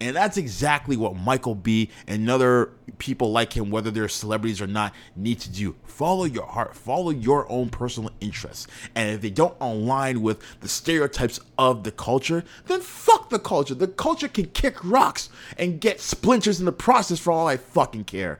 And 0.00 0.16
that's 0.16 0.36
exactly 0.36 0.96
what 0.96 1.14
Michael 1.14 1.54
B 1.54 1.90
and 2.08 2.28
other 2.28 2.72
people 3.02 3.32
like 3.32 3.52
him, 3.52 3.68
whether 3.68 3.90
they're 3.90 4.08
celebrities 4.08 4.62
or 4.62 4.68
not, 4.68 4.94
need 5.16 5.40
to 5.40 5.50
do. 5.50 5.74
Follow 5.82 6.22
your 6.22 6.46
heart, 6.46 6.76
follow 6.76 7.10
your 7.10 7.50
own 7.50 7.68
personal 7.68 8.12
interests. 8.20 8.68
And 8.94 9.10
if 9.10 9.20
they 9.20 9.28
don't 9.28 9.56
align 9.60 10.22
with 10.22 10.40
the 10.60 10.68
stereotypes 10.68 11.40
of 11.58 11.82
the 11.82 11.90
culture, 11.90 12.44
then 12.66 12.80
fuck 12.80 13.28
the 13.28 13.40
culture. 13.40 13.74
The 13.74 13.88
culture 13.88 14.28
can 14.28 14.46
kick 14.50 14.84
rocks 14.84 15.30
and 15.58 15.80
get 15.80 16.00
splinters 16.00 16.60
in 16.60 16.64
the 16.64 16.70
process 16.70 17.18
for 17.18 17.32
all 17.32 17.48
I 17.48 17.56
fucking 17.56 18.04
care. 18.04 18.38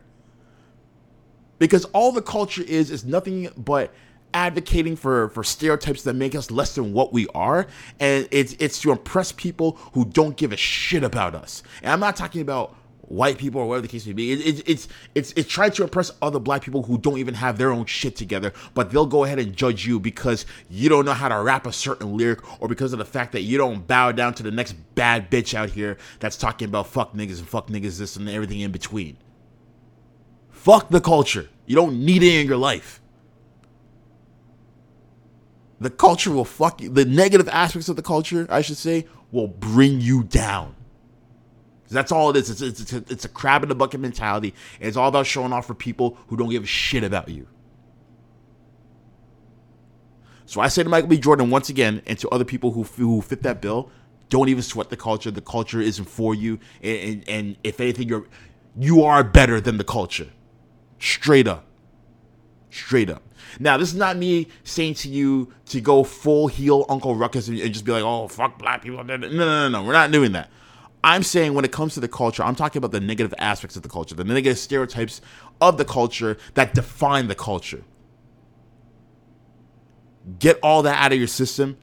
Because 1.59 1.85
all 1.87 2.13
the 2.13 2.23
culture 2.23 2.63
is, 2.63 2.93
is 2.93 3.05
nothing 3.05 3.51
but 3.57 3.93
advocating 4.33 4.95
for 4.95 5.29
for 5.31 5.43
stereotypes 5.45 6.05
that 6.05 6.15
make 6.15 6.35
us 6.35 6.51
less 6.51 6.77
than 6.77 6.95
what 6.95 7.13
we 7.13 7.27
are 7.35 7.67
and 8.01 8.27
it's 8.31 8.57
it's 8.59 8.81
to 8.81 8.91
impress 8.91 9.31
people 9.31 9.73
who 9.93 10.07
don't 10.07 10.39
give 10.39 10.53
a 10.53 10.57
shit 10.57 11.05
about 11.05 11.35
us 11.35 11.63
and 11.83 11.93
i'm 11.93 12.01
not 12.01 12.17
talking 12.17 12.41
about 12.41 12.75
white 13.03 13.37
people 13.37 13.61
or 13.61 13.69
whatever 13.69 13.83
the 13.83 13.89
case 13.89 14.07
may 14.07 14.13
be. 14.13 14.33
It, 14.33 14.41
it, 14.41 14.69
it's 14.69 14.89
it's 15.15 15.33
it's 15.37 15.49
trying 15.49 15.73
to 15.73 15.83
impress 15.83 16.11
other 16.23 16.39
black 16.39 16.63
people 16.63 16.83
who 16.83 16.99
don't 16.99 17.19
even 17.19 17.35
have 17.35 17.59
their 17.59 17.71
own 17.71 17.87
shit 17.87 18.17
together, 18.17 18.53
but 18.75 18.91
they'll 18.91 19.07
go 19.07 19.25
ahead 19.25 19.39
and 19.39 19.55
judge 19.55 19.87
you 19.87 20.01
because 20.01 20.47
you 20.71 20.89
don't 20.89 21.05
know 21.05 21.13
how 21.13 21.29
to 21.29 21.41
rap 21.41 21.67
a 21.67 21.73
certain 21.73 22.17
lyric 22.17 22.41
or 22.61 22.69
because 22.69 22.93
of 22.93 22.99
the 22.99 23.05
fact 23.05 23.33
that 23.33 23.43
you 23.43 23.59
don't 23.59 23.87
bow 23.87 24.13
down 24.13 24.35
to 24.35 24.43
the 24.43 24.51
next 24.51 24.73
bad 24.95 25.31
bitch 25.31 25.55
out 25.55 25.71
here 25.71 25.99
that's 26.21 26.37
talking 26.37 26.69
about 26.69 26.87
fuck 26.87 27.13
niggas 27.13 27.39
and 27.39 27.49
fuck 27.49 27.69
niggas 27.69 27.99
this 27.99 28.17
and 28.17 28.29
everything 28.29 28.61
in 28.61 28.73
between. 28.73 29.17
Fuck 30.51 30.91
the 30.91 31.01
culture. 31.01 31.49
You 31.67 31.75
don't 31.75 32.05
need 32.05 32.23
it 32.23 32.41
in 32.41 32.47
your 32.47 32.57
life. 32.57 33.01
The 35.81 35.91
culture 35.91 36.31
will 36.31 36.45
fuck 36.45 36.81
you. 36.81 36.89
The 36.89 37.05
negative 37.05 37.49
aspects 37.49 37.89
of 37.89 37.97
the 37.97 38.03
culture, 38.03 38.47
I 38.49 38.63
should 38.63 38.77
say, 38.77 39.07
will 39.33 39.49
bring 39.49 40.01
you 40.01 40.23
down. 40.23 40.77
That's 41.93 42.13
all 42.13 42.31
it 42.31 42.37
is. 42.37 42.51
It's, 42.51 42.61
it's, 42.61 42.81
it's, 42.81 42.93
a, 42.93 43.05
it's 43.09 43.25
a 43.25 43.29
crab 43.29 43.63
in 43.63 43.69
the 43.69 43.75
bucket 43.75 44.01
mentality. 44.01 44.55
It's 44.81 44.97
all 44.97 45.09
about 45.09 45.27
showing 45.27 45.53
off 45.53 45.67
for 45.67 45.75
people 45.75 46.19
who 46.29 46.37
don't 46.37 46.51
give 46.51 46.65
a 46.65 46.67
shit 46.67 47.05
about 47.05 47.29
you. 47.29 47.47
So 50.47 50.61
I 50.61 50.69
say 50.69 50.83
to 50.83 50.89
Michael 50.89 51.09
B. 51.09 51.19
Jordan 51.19 51.51
once 51.51 51.69
again, 51.69 52.03
and 52.07 52.19
to 52.19 52.29
other 52.29 52.45
people 52.45 52.73
who, 52.73 52.83
who 52.83 53.23
fit 53.23 53.43
that 53.43 53.63
bill, 53.63 53.91
don't 54.29 54.49
even 54.49 54.63
sweat 54.63 54.91
the 54.91 54.97
culture. 54.97 55.31
The 55.31 55.41
culture 55.41 55.81
isn't 55.81 56.07
for 56.07 56.35
you. 56.35 56.59
And, 56.83 56.99
and, 56.99 57.29
and 57.29 57.57
if 57.65 57.81
anything, 57.81 58.09
you're 58.09 58.27
you 58.77 59.03
are 59.03 59.23
better 59.23 59.61
than 59.61 59.77
the 59.77 59.85
culture. 59.85 60.29
Straight 60.99 61.47
up. 61.47 61.67
Straight 62.71 63.11
up. 63.11 63.23
Now, 63.61 63.77
this 63.77 63.91
is 63.91 63.97
not 63.97 64.17
me 64.17 64.49
saying 64.65 64.95
to 64.95 65.09
you 65.09 65.53
to 65.67 65.81
go 65.81 66.05
full 66.05 66.49
heel 66.49 66.87
Uncle 66.89 67.15
Ruckus 67.15 67.49
and, 67.49 67.59
and 67.59 67.73
just 67.73 67.85
be 67.85 67.93
like, 67.93 68.03
oh, 68.03 68.29
fuck 68.29 68.59
black 68.59 68.83
people. 68.83 69.05
No, 69.05 69.17
no, 69.17 69.29
no, 69.29 69.69
no. 69.69 69.83
We're 69.83 69.93
not 69.93 70.11
doing 70.11 70.33
that. 70.33 70.51
I'm 71.05 71.23
saying 71.23 71.55
when 71.55 71.65
it 71.65 71.73
comes 71.73 71.95
to 71.95 72.01
the 72.01 72.09
culture, 72.09 72.43
I'm 72.43 72.55
talking 72.55 72.79
about 72.79 72.93
the 72.93 73.01
negative 73.01 73.35
aspects 73.39 73.77
of 73.77 73.83
the 73.83 73.89
culture, 73.89 74.15
the 74.15 74.25
negative 74.25 74.59
stereotypes 74.59 75.21
of 75.61 75.77
the 75.77 75.85
culture 75.85 76.37
that 76.55 76.75
define 76.75 77.29
the 77.29 77.35
culture. 77.35 77.83
Get 80.39 80.61
all 80.63 80.83
that 80.83 81.03
out 81.03 81.13
of 81.13 81.19
your 81.19 81.27
system 81.27 81.77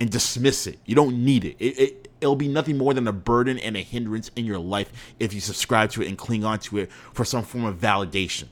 and 0.00 0.10
dismiss 0.10 0.66
it. 0.66 0.78
You 0.84 0.94
don't 0.94 1.24
need 1.24 1.44
it. 1.44 1.56
it, 1.58 1.78
it 1.78 2.08
it'll 2.20 2.36
be 2.36 2.48
nothing 2.48 2.76
more 2.76 2.94
than 2.94 3.06
a 3.06 3.12
burden 3.12 3.58
and 3.58 3.76
a 3.76 3.80
hindrance 3.80 4.30
in 4.36 4.44
your 4.44 4.58
life 4.58 4.92
if 5.18 5.32
you 5.32 5.40
subscribe 5.40 5.90
to 5.90 6.02
it 6.02 6.08
and 6.08 6.18
cling 6.18 6.44
on 6.44 6.58
to 6.58 6.78
it 6.78 6.90
for 7.12 7.24
some 7.24 7.44
form 7.44 7.64
of 7.64 7.78
validation. 7.78 8.48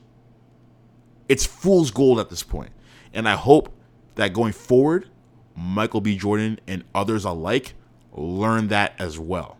It's 1.28 1.44
fool's 1.44 1.90
gold 1.90 2.20
at 2.20 2.30
this 2.30 2.42
point. 2.42 2.70
And 3.12 3.28
I 3.28 3.34
hope 3.34 3.74
that 4.14 4.32
going 4.32 4.52
forward, 4.52 5.08
Michael 5.56 6.00
B. 6.00 6.16
Jordan 6.16 6.60
and 6.66 6.84
others 6.94 7.24
alike 7.24 7.74
learn 8.12 8.68
that 8.68 8.94
as 8.98 9.18
well. 9.18 9.58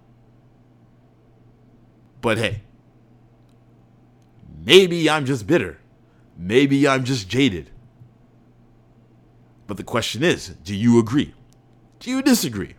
But 2.21 2.39
hey, 2.39 2.63
maybe 4.65 5.09
I'm 5.09 5.27
just 5.27 5.47
bitter. 5.47 5.79
Maybe 6.37 6.87
I'm 6.87 7.05
just 7.05 7.29
jaded. 7.29 7.71
But 9.67 9.77
the 9.77 9.85
question 9.85 10.23
is 10.23 10.49
do 10.49 10.75
you 10.75 10.99
agree? 10.99 11.35
Do 12.01 12.11
you 12.11 12.23
disagree? 12.23 12.75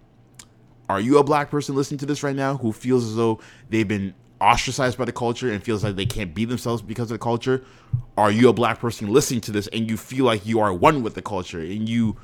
Are 0.90 1.00
you 1.02 1.18
a 1.18 1.24
black 1.24 1.50
person 1.50 1.76
listening 1.76 1.98
to 2.00 2.06
this 2.06 2.24
right 2.24 2.36
now 2.36 2.58
who 2.58 2.72
feels 2.72 3.04
as 3.06 3.16
though 3.16 3.40
they've 3.70 3.88
been 3.88 4.14
ostracized 4.40 4.98
by 4.98 5.06
the 5.06 5.12
culture 5.12 5.52
and 5.52 5.62
feels 5.62 5.84
like 5.84 5.96
they 5.96 6.06
can't 6.06 6.34
be 6.34 6.46
themselves 6.46 6.82
because 6.82 7.12
of 7.12 7.16
the 7.16 7.24
culture? 7.24 7.64
Are 8.16 8.32
you 8.32 8.48
a 8.50 8.54
black 8.54 8.80
person 8.80 9.12
listening 9.12 9.42
to 9.42 9.52
this 9.52 9.68
and 9.68 9.90
you 9.90 9.98
feel 9.98 10.26
like 10.26 10.46
you 10.46 10.60
are 10.60 10.74
one 10.74 11.04
with 11.04 11.16
the 11.16 11.22
culture 11.22 11.60
and 11.60 11.90
you 11.90 12.16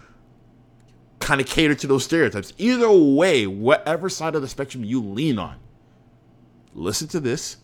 kind 1.20 1.42
of 1.42 1.48
cater 1.48 1.76
to 1.76 1.88
those 1.88 2.06
stereotypes? 2.06 2.54
Either 2.58 2.90
way, 2.92 3.48
whatever 3.48 4.08
side 4.10 4.36
of 4.36 4.42
the 4.42 4.48
spectrum 4.48 4.84
you 4.84 5.02
lean 5.02 5.40
on, 5.40 5.58
listen 6.74 7.08
to 7.10 7.20
this, 7.20 7.58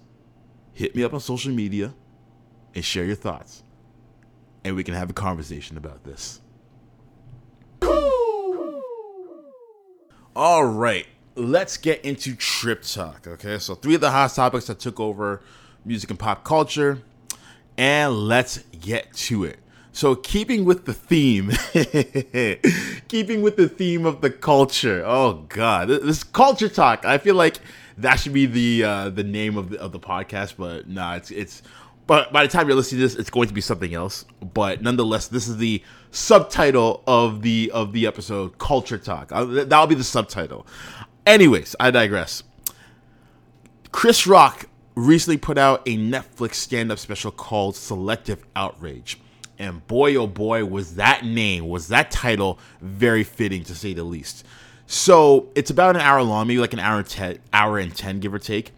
hit 0.74 0.96
me 0.96 1.04
up 1.04 1.14
on 1.14 1.20
social 1.20 1.52
media, 1.52 1.94
and 2.76 2.84
share 2.84 3.06
your 3.06 3.16
thoughts. 3.16 3.64
And 4.64 4.76
we 4.76 4.84
can 4.84 4.94
have 4.94 5.10
a 5.10 5.14
conversation 5.14 5.78
about 5.78 6.04
this. 6.04 6.42
All 10.36 10.64
right, 10.64 11.06
let's 11.36 11.78
get 11.78 12.06
into 12.06 12.36
trip 12.36 12.84
talk. 12.84 13.28
Okay, 13.28 13.58
so 13.58 13.76
three 13.76 13.96
of 13.96 14.02
the 14.02 14.12
hot 14.12 14.32
topics 14.34 14.68
that 14.68 14.80
took 14.80 15.00
over 15.00 15.42
music 15.84 16.10
and 16.10 16.20
pop 16.20 16.44
culture, 16.44 17.02
and 17.78 18.14
let's 18.14 18.60
get 18.80 19.14
to 19.14 19.44
it. 19.44 19.60
So, 19.92 20.16
keeping 20.16 20.66
with 20.66 20.86
the 20.86 20.94
theme, 20.94 21.50
keeping 23.08 23.42
with 23.42 23.58
the 23.58 23.68
theme 23.68 24.06
of 24.06 24.22
the 24.22 24.30
culture. 24.30 25.04
Oh 25.06 25.46
God, 25.50 25.90
this 25.90 26.24
culture 26.24 26.70
talk. 26.70 27.04
I 27.04 27.18
feel 27.18 27.36
like 27.36 27.60
that 28.02 28.16
should 28.16 28.34
be 28.34 28.46
the 28.46 28.84
uh, 28.84 29.10
the 29.10 29.24
name 29.24 29.58
of 29.58 29.70
the 29.70 29.80
of 29.80 29.92
the 29.92 30.00
podcast, 30.00 30.56
but 30.58 30.88
nah, 30.88 31.16
it's 31.16 31.32
it's. 31.32 31.62
But 32.08 32.34
by 32.34 32.42
the 32.42 32.50
time 32.50 32.68
you're 32.68 32.76
listening 32.76 33.02
to 33.02 33.08
this, 33.08 33.16
it's 33.16 33.30
going 33.30 33.50
to 33.50 33.54
be 33.54 33.62
something 33.62 33.94
else. 33.94 34.26
But 34.54 34.82
nonetheless, 34.82 35.28
this 35.28 35.48
is 35.48 35.58
the 35.58 35.84
subtitle 36.10 37.04
of 37.06 37.44
the 37.44 37.70
of 37.72 37.94
the 37.94 38.08
episode, 38.08 38.58
Culture 38.58 38.98
Talk. 38.98 39.32
Uh, 39.32 39.46
that'll 39.46 39.86
be 39.86 39.94
the 39.94 40.04
subtitle. 40.04 40.66
Anyways, 41.28 41.76
I 41.80 41.92
digress. 41.92 42.42
Chris 43.92 44.26
Rock 44.26 44.66
recently 44.96 45.38
put 45.38 45.60
out 45.60 45.84
a 45.88 45.98
Netflix 45.98 46.56
stand-up 46.56 46.98
special 46.98 47.32
called 47.32 47.76
Selective 47.76 48.44
Outrage. 48.56 49.20
And 49.60 49.86
boy 49.86 50.16
oh 50.16 50.26
boy 50.26 50.66
was 50.66 50.96
that 50.96 51.26
name, 51.26 51.68
was 51.68 51.90
that 51.90 52.10
title 52.10 52.58
very 52.82 53.24
fitting 53.24 53.64
to 53.66 53.76
say 53.76 53.94
the 53.94 54.04
least. 54.04 54.46
So 54.92 55.52
it's 55.54 55.70
about 55.70 55.96
an 55.96 56.02
hour 56.02 56.24
long, 56.24 56.48
maybe 56.48 56.60
like 56.60 56.74
an 56.74 56.80
hour 56.80 56.98
and 56.98 57.08
ten, 57.08 57.38
hour 57.54 57.78
and 57.78 57.96
ten, 57.96 58.20
give 58.20 58.34
or 58.34 58.40
take. 58.40 58.72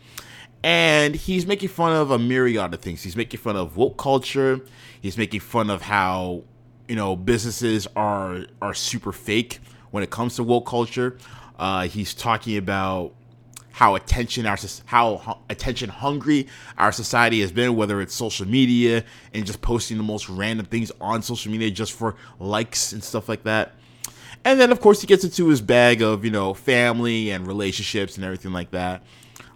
And 0.62 1.16
he's 1.16 1.48
making 1.48 1.70
fun 1.70 1.96
of 1.96 2.12
a 2.12 2.20
myriad 2.20 2.74
of 2.74 2.82
things. 2.82 3.02
He's 3.02 3.16
making 3.16 3.40
fun 3.40 3.56
of 3.56 3.78
woke 3.78 3.98
culture. 3.98 4.60
He's 5.00 5.18
making 5.18 5.40
fun 5.40 5.70
of 5.70 5.84
how 5.84 6.44
you 6.90 6.98
know 6.98 7.16
businesses 7.16 7.88
are 7.96 8.42
are 8.62 8.74
super 8.74 9.14
fake 9.14 9.60
when 9.92 10.04
it 10.04 10.10
comes 10.10 10.36
to 10.36 10.44
woke 10.44 10.66
culture. 10.66 11.18
Uh, 11.58 11.88
he's 11.88 12.14
talking 12.14 12.58
about 12.58 13.14
how 13.72 13.96
attention 13.96 14.46
our 14.46 14.58
how 14.88 15.40
attention 15.50 15.90
hungry 15.90 16.46
our 16.78 16.92
society 16.92 17.40
has 17.40 17.54
been, 17.54 17.78
whether 17.78 18.02
it's 18.02 18.14
social 18.14 18.46
media 18.46 19.06
and 19.34 19.46
just 19.46 19.62
posting 19.62 19.96
the 19.96 20.04
most 20.04 20.28
random 20.28 20.66
things 20.66 20.92
on 21.00 21.22
social 21.22 21.54
media 21.54 21.72
just 21.72 21.94
for 21.94 22.18
likes 22.38 22.92
and 22.92 23.02
stuff 23.02 23.30
like 23.30 23.44
that. 23.44 23.76
And 24.44 24.60
then, 24.60 24.72
of 24.72 24.80
course, 24.80 25.02
he 25.02 25.08
gets 25.08 25.24
into 25.24 25.50
his 25.50 25.62
bag 25.62 26.02
of, 26.02 26.26
you 26.26 26.32
know, 26.32 26.54
family 26.54 27.30
and 27.30 27.46
relationships 27.46 28.16
and 28.16 28.26
everything 28.26 28.52
like 28.52 28.72
that, 28.72 29.04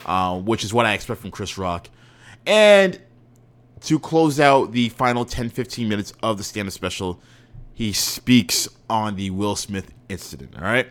uh, 0.06 0.40
which 0.40 0.64
is 0.64 0.74
what 0.74 0.86
I 0.86 0.94
expect 0.94 1.22
from 1.22 1.32
Chris 1.32 1.58
Rock. 1.58 1.90
And 2.46 3.00
to 3.82 4.00
close 4.00 4.40
out 4.40 4.72
the 4.72 4.90
final 4.90 5.26
10 5.26 5.50
15 5.50 5.90
minutes 5.90 6.14
of 6.22 6.38
the 6.38 6.44
stand 6.44 6.68
up 6.68 6.74
special, 6.74 7.20
he 7.74 7.94
speaks 7.94 8.70
on 8.90 9.16
the 9.16 9.32
Will 9.32 9.56
Smith 9.56 9.92
incident. 10.08 10.56
All 10.56 10.64
right. 10.64 10.88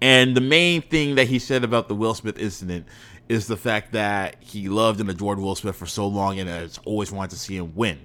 And 0.00 0.36
the 0.36 0.40
main 0.40 0.82
thing 0.82 1.16
that 1.16 1.26
he 1.26 1.38
said 1.38 1.64
about 1.64 1.88
the 1.88 1.94
Will 1.94 2.14
Smith 2.14 2.38
incident 2.38 2.86
is 3.28 3.46
the 3.46 3.56
fact 3.56 3.92
that 3.92 4.36
he 4.40 4.68
loved 4.68 5.00
and 5.00 5.10
adored 5.10 5.38
Will 5.38 5.54
Smith 5.54 5.76
for 5.76 5.86
so 5.86 6.06
long 6.06 6.38
and 6.38 6.48
has 6.48 6.78
always 6.84 7.12
wanted 7.12 7.30
to 7.30 7.36
see 7.36 7.56
him 7.56 7.74
win. 7.74 7.98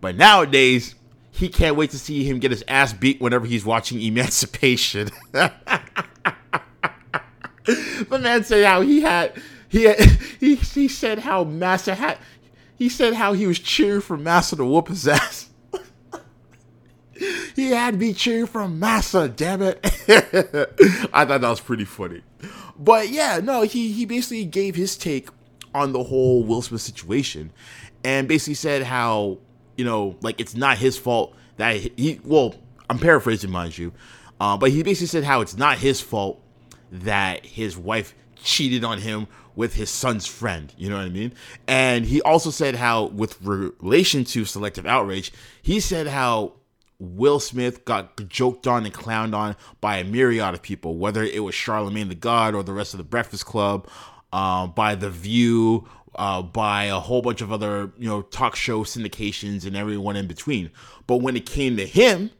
But 0.00 0.16
nowadays, 0.16 0.94
he 1.40 1.48
can't 1.48 1.74
wait 1.74 1.90
to 1.90 1.98
see 1.98 2.22
him 2.22 2.38
get 2.38 2.50
his 2.50 2.62
ass 2.68 2.92
beat 2.92 3.20
whenever 3.20 3.46
he's 3.46 3.64
watching 3.64 4.00
Emancipation. 4.02 5.08
the 5.32 5.50
man 8.20 8.44
said 8.44 8.64
how 8.64 8.82
he 8.82 9.00
had 9.00 9.32
he 9.68 9.84
had, 9.84 9.98
he 10.38 10.56
he 10.56 10.86
said 10.86 11.20
how 11.20 11.44
Massa 11.44 11.94
had 11.94 12.18
he 12.76 12.88
said 12.88 13.14
how 13.14 13.32
he 13.32 13.46
was 13.46 13.58
cheering 13.58 14.02
for 14.02 14.16
Massa 14.18 14.56
to 14.56 14.64
whoop 14.66 14.88
his 14.88 15.08
ass. 15.08 15.48
he 17.56 17.70
had 17.70 17.98
me 17.98 18.12
cheering 18.12 18.46
for 18.46 18.68
Massa, 18.68 19.28
damn 19.28 19.62
it. 19.62 19.80
I 21.12 21.24
thought 21.24 21.40
that 21.40 21.42
was 21.42 21.60
pretty 21.60 21.84
funny. 21.86 22.22
But 22.78 23.08
yeah, 23.08 23.40
no, 23.42 23.62
he 23.62 23.92
he 23.92 24.04
basically 24.04 24.44
gave 24.44 24.74
his 24.74 24.96
take 24.96 25.30
on 25.74 25.92
the 25.92 26.04
whole 26.04 26.42
Will 26.44 26.60
Smith 26.62 26.82
situation 26.82 27.50
and 28.04 28.28
basically 28.28 28.54
said 28.54 28.82
how 28.82 29.38
you 29.80 29.86
know, 29.86 30.14
like 30.20 30.38
it's 30.38 30.54
not 30.54 30.76
his 30.76 30.98
fault 30.98 31.34
that 31.56 31.76
he. 31.76 32.20
Well, 32.22 32.54
I'm 32.90 32.98
paraphrasing, 32.98 33.50
mind 33.50 33.78
you, 33.78 33.94
uh, 34.38 34.58
but 34.58 34.72
he 34.72 34.82
basically 34.82 35.06
said 35.06 35.24
how 35.24 35.40
it's 35.40 35.56
not 35.56 35.78
his 35.78 36.02
fault 36.02 36.38
that 36.92 37.46
his 37.46 37.78
wife 37.78 38.14
cheated 38.42 38.84
on 38.84 38.98
him 38.98 39.26
with 39.56 39.72
his 39.74 39.88
son's 39.88 40.26
friend. 40.26 40.70
You 40.76 40.90
know 40.90 40.96
what 40.96 41.06
I 41.06 41.08
mean? 41.08 41.32
And 41.66 42.04
he 42.04 42.20
also 42.20 42.50
said 42.50 42.74
how, 42.74 43.06
with 43.06 43.40
relation 43.40 44.24
to 44.24 44.44
selective 44.44 44.84
outrage, 44.84 45.32
he 45.62 45.80
said 45.80 46.08
how 46.08 46.52
Will 46.98 47.40
Smith 47.40 47.86
got 47.86 48.28
joked 48.28 48.66
on 48.66 48.84
and 48.84 48.92
clowned 48.92 49.34
on 49.34 49.56
by 49.80 49.96
a 49.96 50.04
myriad 50.04 50.52
of 50.52 50.60
people, 50.60 50.98
whether 50.98 51.24
it 51.24 51.42
was 51.42 51.54
Charlemagne 51.54 52.10
the 52.10 52.14
God 52.14 52.54
or 52.54 52.62
the 52.62 52.74
rest 52.74 52.92
of 52.92 52.98
the 52.98 53.04
Breakfast 53.04 53.46
Club, 53.46 53.88
uh, 54.30 54.66
by 54.66 54.94
The 54.94 55.08
View, 55.08 55.88
uh, 56.16 56.42
by 56.42 56.84
a 56.84 56.98
whole 56.98 57.22
bunch 57.22 57.40
of 57.40 57.52
other 57.52 57.92
you 57.98 58.08
know 58.08 58.22
talk 58.22 58.56
show 58.56 58.84
syndications 58.84 59.66
and 59.66 59.76
everyone 59.76 60.16
in 60.16 60.26
between. 60.26 60.70
But 61.06 61.18
when 61.18 61.36
it 61.36 61.46
came 61.46 61.76
to 61.76 61.86
him, 61.86 62.30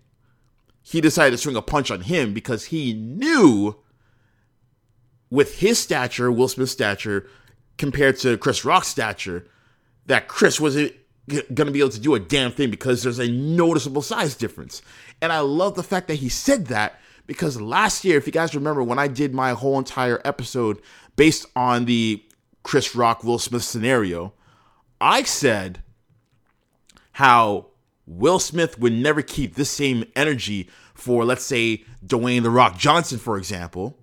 he 0.82 1.00
decided 1.00 1.32
to 1.32 1.38
swing 1.38 1.56
a 1.56 1.62
punch 1.62 1.90
on 1.90 2.02
him 2.02 2.34
because 2.34 2.66
he 2.66 2.92
knew 2.92 3.76
with 5.30 5.60
his 5.60 5.78
stature, 5.78 6.30
Will 6.32 6.48
Smith's 6.48 6.72
stature, 6.72 7.28
compared 7.78 8.18
to 8.18 8.36
Chris 8.36 8.64
Rock's 8.64 8.88
stature, 8.88 9.46
that 10.06 10.28
Chris 10.28 10.60
wasn't 10.60 10.92
g- 11.28 11.42
gonna 11.54 11.70
be 11.70 11.80
able 11.80 11.90
to 11.90 12.00
do 12.00 12.14
a 12.14 12.20
damn 12.20 12.50
thing 12.50 12.70
because 12.70 13.02
there's 13.02 13.20
a 13.20 13.28
noticeable 13.28 14.02
size 14.02 14.34
difference. 14.34 14.82
And 15.22 15.32
I 15.32 15.40
love 15.40 15.76
the 15.76 15.82
fact 15.82 16.08
that 16.08 16.16
he 16.16 16.28
said 16.28 16.66
that 16.66 17.00
because 17.26 17.60
last 17.60 18.04
year, 18.04 18.18
if 18.18 18.26
you 18.26 18.32
guys 18.32 18.54
remember, 18.56 18.82
when 18.82 18.98
I 18.98 19.06
did 19.06 19.32
my 19.32 19.52
whole 19.52 19.78
entire 19.78 20.20
episode 20.24 20.80
based 21.14 21.46
on 21.54 21.84
the 21.84 22.24
Chris 22.62 22.94
Rock 22.94 23.24
Will 23.24 23.38
Smith 23.38 23.62
scenario, 23.62 24.34
I 25.00 25.22
said 25.22 25.82
how 27.12 27.66
Will 28.06 28.38
Smith 28.38 28.78
would 28.78 28.92
never 28.92 29.22
keep 29.22 29.54
this 29.54 29.70
same 29.70 30.04
energy 30.16 30.68
for, 30.94 31.24
let's 31.24 31.44
say, 31.44 31.84
Dwayne 32.04 32.42
The 32.42 32.50
Rock 32.50 32.76
Johnson, 32.76 33.18
for 33.18 33.38
example, 33.38 33.98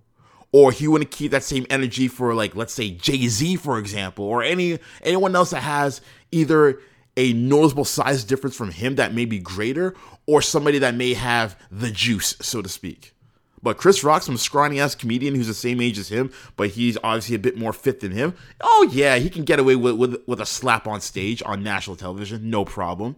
or 0.52 0.72
he 0.72 0.88
wouldn't 0.88 1.12
keep 1.12 1.32
that 1.32 1.44
same 1.44 1.66
energy 1.70 2.08
for, 2.08 2.34
like, 2.34 2.56
let's 2.56 2.74
say, 2.74 2.92
Jay 2.92 3.28
Z, 3.28 3.58
for 3.58 3.78
example, 3.78 4.26
or 4.26 4.44
any 4.44 4.80
anyone 5.04 5.36
else 5.36 5.52
that 5.52 5.62
has 5.62 6.02
either 6.32 6.80
a 7.18 7.34
noticeable 7.34 7.86
size 7.86 8.24
difference 8.24 8.56
from 8.56 8.72
him 8.72 8.96
that 8.96 9.14
may 9.14 9.26
be 9.26 9.40
greater, 9.40 9.96
or 10.26 10.42
somebody 10.42 10.80
that 10.80 10.96
may 10.96 11.14
have 11.14 11.60
the 11.72 11.92
juice, 11.92 12.36
so 12.42 12.62
to 12.62 12.70
speak. 12.70 13.14
But 13.62 13.78
Chris 13.78 14.04
Rock, 14.04 14.22
some 14.22 14.38
scrawny 14.38 14.80
ass 14.80 14.96
comedian 14.96 15.34
who's 15.34 15.48
the 15.48 15.54
same 15.54 15.82
age 15.82 15.98
as 15.98 16.10
him, 16.10 16.32
but 16.56 16.70
he's 16.70 16.98
obviously 17.04 17.36
a 17.36 17.40
bit 17.40 17.58
more 17.58 17.74
fit 17.74 18.02
than 18.02 18.12
him. 18.12 18.36
Oh 18.62 18.90
yeah, 18.92 19.18
he 19.18 19.30
can 19.30 19.44
get 19.44 19.60
away 19.60 19.76
with 19.76 19.96
with, 19.96 20.22
with 20.28 20.40
a 20.40 20.46
slap 20.46 20.88
on 20.88 21.02
stage 21.02 21.42
on 21.46 21.64
national 21.64 21.96
television, 21.96 22.50
no 22.50 22.66
problem. 22.66 23.16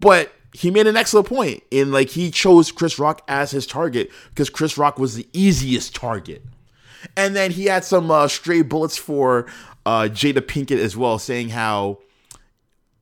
But 0.00 0.32
he 0.52 0.70
made 0.70 0.86
an 0.86 0.96
excellent 0.96 1.26
point 1.26 1.62
in 1.70 1.92
like 1.92 2.10
he 2.10 2.30
chose 2.30 2.72
Chris 2.72 2.98
Rock 2.98 3.22
as 3.28 3.50
his 3.50 3.66
target 3.66 4.10
because 4.30 4.50
Chris 4.50 4.78
Rock 4.78 4.98
was 4.98 5.14
the 5.14 5.26
easiest 5.32 5.94
target. 5.94 6.42
And 7.16 7.36
then 7.36 7.52
he 7.52 7.66
had 7.66 7.84
some 7.84 8.10
uh, 8.10 8.26
stray 8.26 8.62
bullets 8.62 8.96
for 8.96 9.46
uh, 9.86 10.08
Jada 10.10 10.40
Pinkett 10.40 10.78
as 10.78 10.96
well, 10.96 11.18
saying 11.18 11.50
how 11.50 11.98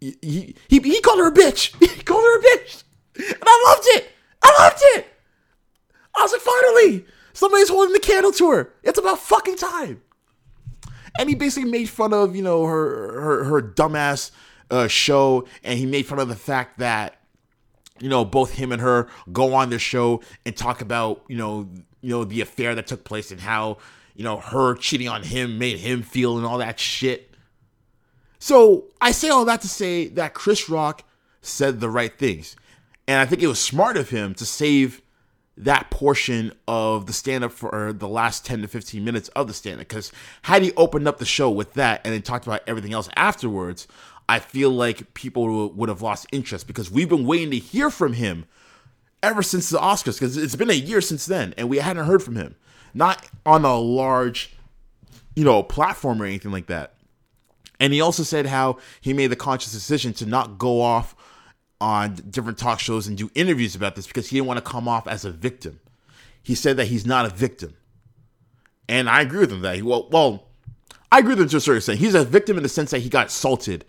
he, 0.01 0.17
he 0.21 0.55
he 0.69 0.81
he 0.81 1.01
called 1.01 1.19
her 1.19 1.29
a 1.29 1.33
bitch. 1.33 1.75
He 1.97 2.03
called 2.03 2.23
her 2.23 2.39
a 2.39 2.43
bitch, 2.43 2.85
and 3.17 3.39
I 3.43 3.65
loved 3.69 3.87
it. 3.87 4.11
I 4.43 4.63
loved 4.63 4.83
it. 4.97 5.16
I 6.17 6.23
was 6.23 6.33
like, 6.33 6.41
finally, 6.41 7.07
somebody's 7.33 7.69
holding 7.69 7.93
the 7.93 8.01
candle 8.01 8.33
to 8.33 8.51
her. 8.51 8.73
It's 8.83 8.99
about 8.99 9.19
fucking 9.19 9.57
time. 9.57 10.03
And 11.19 11.29
he 11.29 11.35
basically 11.35 11.71
made 11.71 11.89
fun 11.89 12.13
of, 12.13 12.37
you 12.37 12.43
know, 12.43 12.65
her 12.65 13.21
her 13.21 13.45
her 13.45 13.63
dumbass 13.63 14.31
uh, 14.71 14.87
show, 14.89 15.47
and 15.63 15.79
he 15.79 15.87
made 15.87 16.07
fun 16.07 16.19
of 16.19 16.29
the 16.29 16.37
fact 16.37 16.79
that, 16.79 17.21
you 18.01 18.09
know, 18.09 18.25
both 18.25 18.53
him 18.53 18.73
and 18.73 18.83
her 18.83 19.09
go 19.33 19.55
on 19.55 19.71
their 19.71 19.79
show 19.79 20.21
and 20.45 20.57
talk 20.57 20.81
about, 20.81 21.23
you 21.29 21.37
know, 21.37 21.69
you 22.03 22.11
know, 22.11 22.25
the 22.25 22.41
affair 22.41 22.75
that 22.75 22.87
took 22.87 23.05
place 23.05 23.31
and 23.31 23.41
how, 23.41 23.79
you 24.15 24.25
know, 24.25 24.39
her 24.39 24.75
cheating 24.75 25.09
on 25.09 25.23
him 25.23 25.59
made 25.59 25.79
him 25.79 26.03
feel 26.03 26.37
and 26.37 26.47
all 26.47 26.59
that 26.59 26.79
shit. 26.79 27.35
So 28.39 28.85
I 29.01 29.13
say 29.13 29.29
all 29.31 29.45
that 29.47 29.63
to 29.63 29.69
say 29.69 30.09
that 30.09 30.35
Chris 30.35 30.69
Rock 30.69 31.03
said 31.41 31.81
the 31.81 31.91
right 31.91 32.17
things. 32.17 32.57
And 33.09 33.19
I 33.19 33.27
think 33.27 33.43
it 33.43 33.47
was 33.47 33.59
smart 33.59 33.97
of 33.97 34.11
him 34.11 34.35
to 34.35 34.45
save 34.45 35.01
that 35.57 35.91
portion 35.91 36.53
of 36.69 37.07
the 37.07 37.13
stand 37.13 37.43
up 37.43 37.53
for 37.53 37.93
the 37.93 38.09
last 38.09 38.45
10 38.45 38.63
to 38.63 38.69
15 38.69 39.03
minutes 39.03 39.29
of 39.31 39.49
the 39.49 39.55
stand 39.55 39.81
up. 39.81 39.89
Because 39.89 40.13
had 40.43 40.63
he 40.63 40.73
opened 40.77 41.09
up 41.09 41.19
the 41.19 41.25
show 41.25 41.51
with 41.51 41.75
that 41.75 42.03
and 42.05 42.13
then 42.13 42.23
talked 42.23 42.47
about 42.47 42.63
everything 42.67 42.93
else 42.93 43.09
afterwards, 43.17 43.89
I 44.29 44.39
feel 44.39 44.71
like 44.71 45.15
people 45.15 45.71
would 45.71 45.89
have 45.89 46.03
lost 46.03 46.27
interest 46.31 46.67
because 46.67 46.91
we've 46.91 47.09
been 47.09 47.27
waiting 47.27 47.51
to 47.53 47.59
hear 47.59 47.91
from 47.91 48.15
him 48.15 48.45
ever 49.23 49.43
since 49.43 49.71
the 49.71 49.79
Oscars 49.79 50.15
because 50.15 50.37
it's 50.37 50.57
been 50.57 50.71
a 50.71 50.75
year 50.75 51.01
since 51.01 51.27
then 51.27 51.55
and 51.57 51.69
we 51.69 51.79
hadn't 51.79 52.07
heard 52.07 52.23
from 52.23 52.37
him. 52.37 52.55
Not 52.93 53.27
on 53.45 53.65
a 53.65 53.77
large, 53.77 54.55
you 55.35 55.45
know, 55.45 55.63
platform 55.63 56.21
or 56.21 56.27
anything 56.27 56.51
like 56.51 56.67
that. 56.67 56.95
And 57.81 57.93
he 57.93 58.01
also 58.01 58.23
said 58.23 58.47
how 58.47 58.79
he 59.01 59.13
made 59.13 59.29
the 59.29 59.37
conscious 59.37 59.73
decision 59.73 60.13
to 60.15 60.27
not 60.27 60.59
go 60.59 60.81
off 60.81 61.15
on 61.81 62.15
different 62.15 62.59
talk 62.59 62.81
shows 62.81 63.07
and 63.07 63.19
do 63.19 63.31
interviews 63.35 63.75
about 63.75 63.97
this 63.97 64.07
because 64.07 64.29
he 64.29 64.37
didn't 64.37 64.47
want 64.47 64.59
to 64.59 64.71
come 64.71 64.89
off 64.89 65.07
as 65.07 65.25
a 65.25 65.31
victim. 65.31 65.81
He 66.43 66.55
said 66.55 66.77
that 66.77 66.87
he's 66.87 67.05
not 67.05 67.27
a 67.27 67.29
victim. 67.29 67.77
And 68.89 69.09
I 69.11 69.21
agree 69.21 69.41
with 69.41 69.53
him 69.53 69.63
that 69.63 69.77
he, 69.77 69.83
well, 69.83 70.09
well, 70.11 70.47
I 71.11 71.19
agree 71.19 71.31
with 71.31 71.41
him 71.41 71.49
to 71.49 71.57
a 71.57 71.61
certain 71.61 71.79
extent. 71.79 71.99
He's 71.99 72.15
a 72.15 72.25
victim 72.25 72.57
in 72.57 72.63
the 72.63 72.69
sense 72.69 72.91
that 72.93 73.01
he 73.01 73.09
got 73.09 73.27
assaulted, 73.27 73.85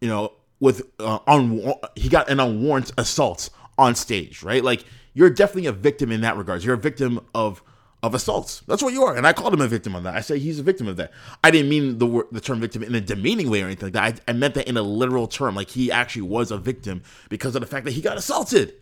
you 0.00 0.08
know, 0.08 0.32
with 0.58 0.82
uh, 1.00 1.18
un- 1.26 1.74
he 1.96 2.08
got 2.08 2.30
an 2.30 2.40
unwarranted 2.40 2.94
assault 2.98 3.50
on 3.78 3.94
stage, 3.94 4.42
right? 4.42 4.62
Like 4.62 4.84
you're 5.14 5.30
definitely 5.30 5.66
a 5.66 5.72
victim 5.72 6.10
in 6.12 6.22
that 6.22 6.36
regards. 6.36 6.64
You're 6.64 6.74
a 6.74 6.78
victim 6.78 7.20
of 7.34 7.62
of 8.02 8.14
assaults. 8.14 8.62
That's 8.66 8.82
what 8.82 8.92
you 8.92 9.04
are. 9.04 9.16
And 9.16 9.26
I 9.26 9.32
called 9.32 9.54
him 9.54 9.60
a 9.60 9.68
victim 9.68 9.94
of 9.94 10.02
that. 10.02 10.16
I 10.16 10.20
say 10.20 10.38
he's 10.38 10.58
a 10.58 10.62
victim 10.62 10.88
of 10.88 10.96
that. 10.96 11.12
I 11.44 11.52
didn't 11.52 11.68
mean 11.68 11.98
the 11.98 12.06
word, 12.06 12.26
the 12.32 12.40
term 12.40 12.60
victim 12.60 12.82
in 12.82 12.94
a 12.94 13.00
demeaning 13.00 13.48
way 13.48 13.62
or 13.62 13.66
anything 13.66 13.92
like 13.92 14.16
that. 14.16 14.22
I, 14.26 14.32
I 14.32 14.34
meant 14.34 14.54
that 14.54 14.68
in 14.68 14.76
a 14.76 14.82
literal 14.82 15.28
term. 15.28 15.54
Like 15.54 15.70
he 15.70 15.92
actually 15.92 16.22
was 16.22 16.50
a 16.50 16.58
victim 16.58 17.02
because 17.28 17.54
of 17.54 17.60
the 17.60 17.66
fact 17.66 17.84
that 17.84 17.92
he 17.92 18.00
got 18.00 18.16
assaulted. 18.16 18.74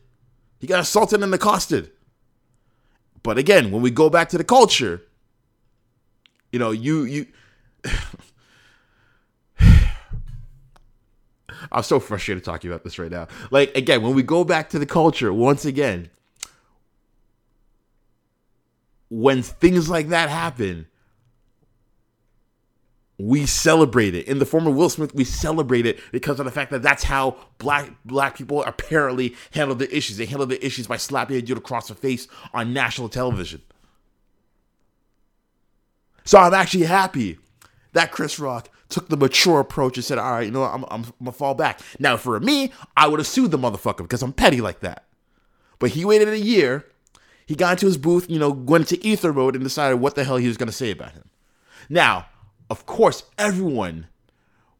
He 0.58 0.66
got 0.66 0.80
assaulted 0.80 1.22
and 1.22 1.34
accosted. 1.34 1.90
But 3.22 3.36
again, 3.36 3.70
when 3.70 3.82
we 3.82 3.90
go 3.90 4.08
back 4.08 4.30
to 4.30 4.38
the 4.38 4.44
culture, 4.44 5.02
you 6.50 6.58
know, 6.58 6.70
you 6.70 7.02
you 7.04 7.26
I'm 11.70 11.82
so 11.82 12.00
frustrated 12.00 12.42
talking 12.42 12.70
about 12.70 12.84
this 12.84 12.98
right 12.98 13.10
now. 13.10 13.28
Like 13.50 13.76
again, 13.76 14.00
when 14.00 14.14
we 14.14 14.22
go 14.22 14.44
back 14.44 14.70
to 14.70 14.78
the 14.78 14.86
culture, 14.86 15.30
once 15.30 15.66
again, 15.66 16.08
when 19.10 19.42
things 19.42 19.90
like 19.90 20.08
that 20.08 20.30
happen, 20.30 20.86
we 23.18 23.44
celebrate 23.44 24.14
it. 24.14 24.26
In 24.26 24.38
the 24.38 24.46
form 24.46 24.66
of 24.66 24.74
Will 24.74 24.88
Smith, 24.88 25.14
we 25.14 25.24
celebrate 25.24 25.84
it 25.84 26.00
because 26.10 26.40
of 26.40 26.46
the 26.46 26.50
fact 26.52 26.70
that 26.70 26.82
that's 26.82 27.04
how 27.04 27.36
black 27.58 27.90
black 28.04 28.36
people 28.36 28.62
apparently 28.64 29.36
handle 29.50 29.76
the 29.76 29.94
issues. 29.94 30.16
They 30.16 30.26
handle 30.26 30.46
the 30.46 30.64
issues 30.64 30.86
by 30.86 30.96
slapping 30.96 31.36
a 31.36 31.42
dude 31.42 31.58
across 31.58 31.88
the 31.88 31.94
face 31.94 32.28
on 32.54 32.72
national 32.72 33.10
television. 33.10 33.60
So 36.24 36.38
I'm 36.38 36.54
actually 36.54 36.84
happy 36.84 37.38
that 37.92 38.12
Chris 38.12 38.38
Rock 38.38 38.70
took 38.88 39.08
the 39.08 39.16
mature 39.16 39.60
approach 39.60 39.96
and 39.96 40.04
said, 40.04 40.18
"All 40.18 40.32
right, 40.32 40.46
you 40.46 40.52
know, 40.52 40.60
what, 40.60 40.72
I'm, 40.72 40.84
I'm, 40.84 41.04
I'm 41.04 41.12
gonna 41.18 41.32
fall 41.32 41.54
back." 41.54 41.80
Now, 41.98 42.16
for 42.16 42.38
me, 42.40 42.72
I 42.96 43.08
would 43.08 43.20
have 43.20 43.26
sued 43.26 43.50
the 43.50 43.58
motherfucker 43.58 43.98
because 43.98 44.22
I'm 44.22 44.32
petty 44.32 44.60
like 44.60 44.80
that. 44.80 45.04
But 45.78 45.90
he 45.90 46.04
waited 46.04 46.28
a 46.28 46.38
year. 46.38 46.86
He 47.50 47.56
got 47.56 47.72
into 47.72 47.86
his 47.86 47.98
booth, 47.98 48.30
you 48.30 48.38
know, 48.38 48.48
went 48.48 48.92
into 48.92 49.04
ether 49.04 49.32
mode 49.32 49.56
and 49.56 49.64
decided 49.64 49.96
what 49.96 50.14
the 50.14 50.22
hell 50.22 50.36
he 50.36 50.46
was 50.46 50.56
gonna 50.56 50.70
say 50.70 50.92
about 50.92 51.14
him. 51.14 51.28
Now, 51.88 52.26
of 52.70 52.86
course, 52.86 53.24
everyone 53.38 54.06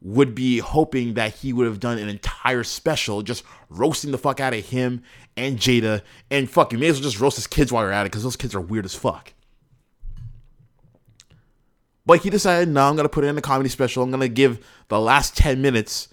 would 0.00 0.36
be 0.36 0.58
hoping 0.58 1.14
that 1.14 1.34
he 1.34 1.52
would 1.52 1.66
have 1.66 1.80
done 1.80 1.98
an 1.98 2.08
entire 2.08 2.62
special 2.62 3.22
just 3.22 3.42
roasting 3.70 4.12
the 4.12 4.18
fuck 4.18 4.38
out 4.38 4.54
of 4.54 4.64
him 4.64 5.02
and 5.36 5.58
Jada 5.58 6.02
and 6.30 6.48
fuck, 6.48 6.70
you 6.70 6.78
may 6.78 6.86
as 6.86 6.98
well 6.98 7.02
just 7.02 7.18
roast 7.18 7.34
his 7.38 7.48
kids 7.48 7.72
while 7.72 7.82
you're 7.82 7.90
at 7.90 8.02
it 8.02 8.12
because 8.12 8.22
those 8.22 8.36
kids 8.36 8.54
are 8.54 8.60
weird 8.60 8.84
as 8.84 8.94
fuck. 8.94 9.32
But 12.06 12.20
he 12.20 12.30
decided, 12.30 12.68
no, 12.68 12.88
I'm 12.88 12.94
gonna 12.94 13.08
put 13.08 13.24
it 13.24 13.26
in 13.26 13.36
a 13.36 13.42
comedy 13.42 13.68
special. 13.68 14.04
I'm 14.04 14.12
gonna 14.12 14.28
give 14.28 14.64
the 14.86 15.00
last 15.00 15.36
10 15.36 15.60
minutes 15.60 16.06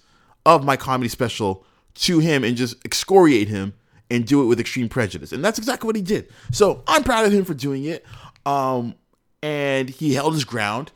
of 0.44 0.64
my 0.64 0.76
comedy 0.76 1.08
special 1.08 1.64
to 1.94 2.18
him 2.18 2.42
and 2.42 2.56
just 2.56 2.84
excoriate 2.84 3.46
him 3.46 3.74
and 4.10 4.26
do 4.26 4.42
it 4.42 4.46
with 4.46 4.60
extreme 4.60 4.88
prejudice. 4.88 5.32
And 5.32 5.44
that's 5.44 5.58
exactly 5.58 5.86
what 5.86 5.96
he 5.96 6.02
did. 6.02 6.28
So 6.52 6.82
I'm 6.86 7.04
proud 7.04 7.26
of 7.26 7.32
him 7.32 7.44
for 7.44 7.54
doing 7.54 7.84
it. 7.84 8.04
Um, 8.46 8.94
and 9.42 9.88
he 9.88 10.14
held 10.14 10.34
his 10.34 10.44
ground. 10.44 10.92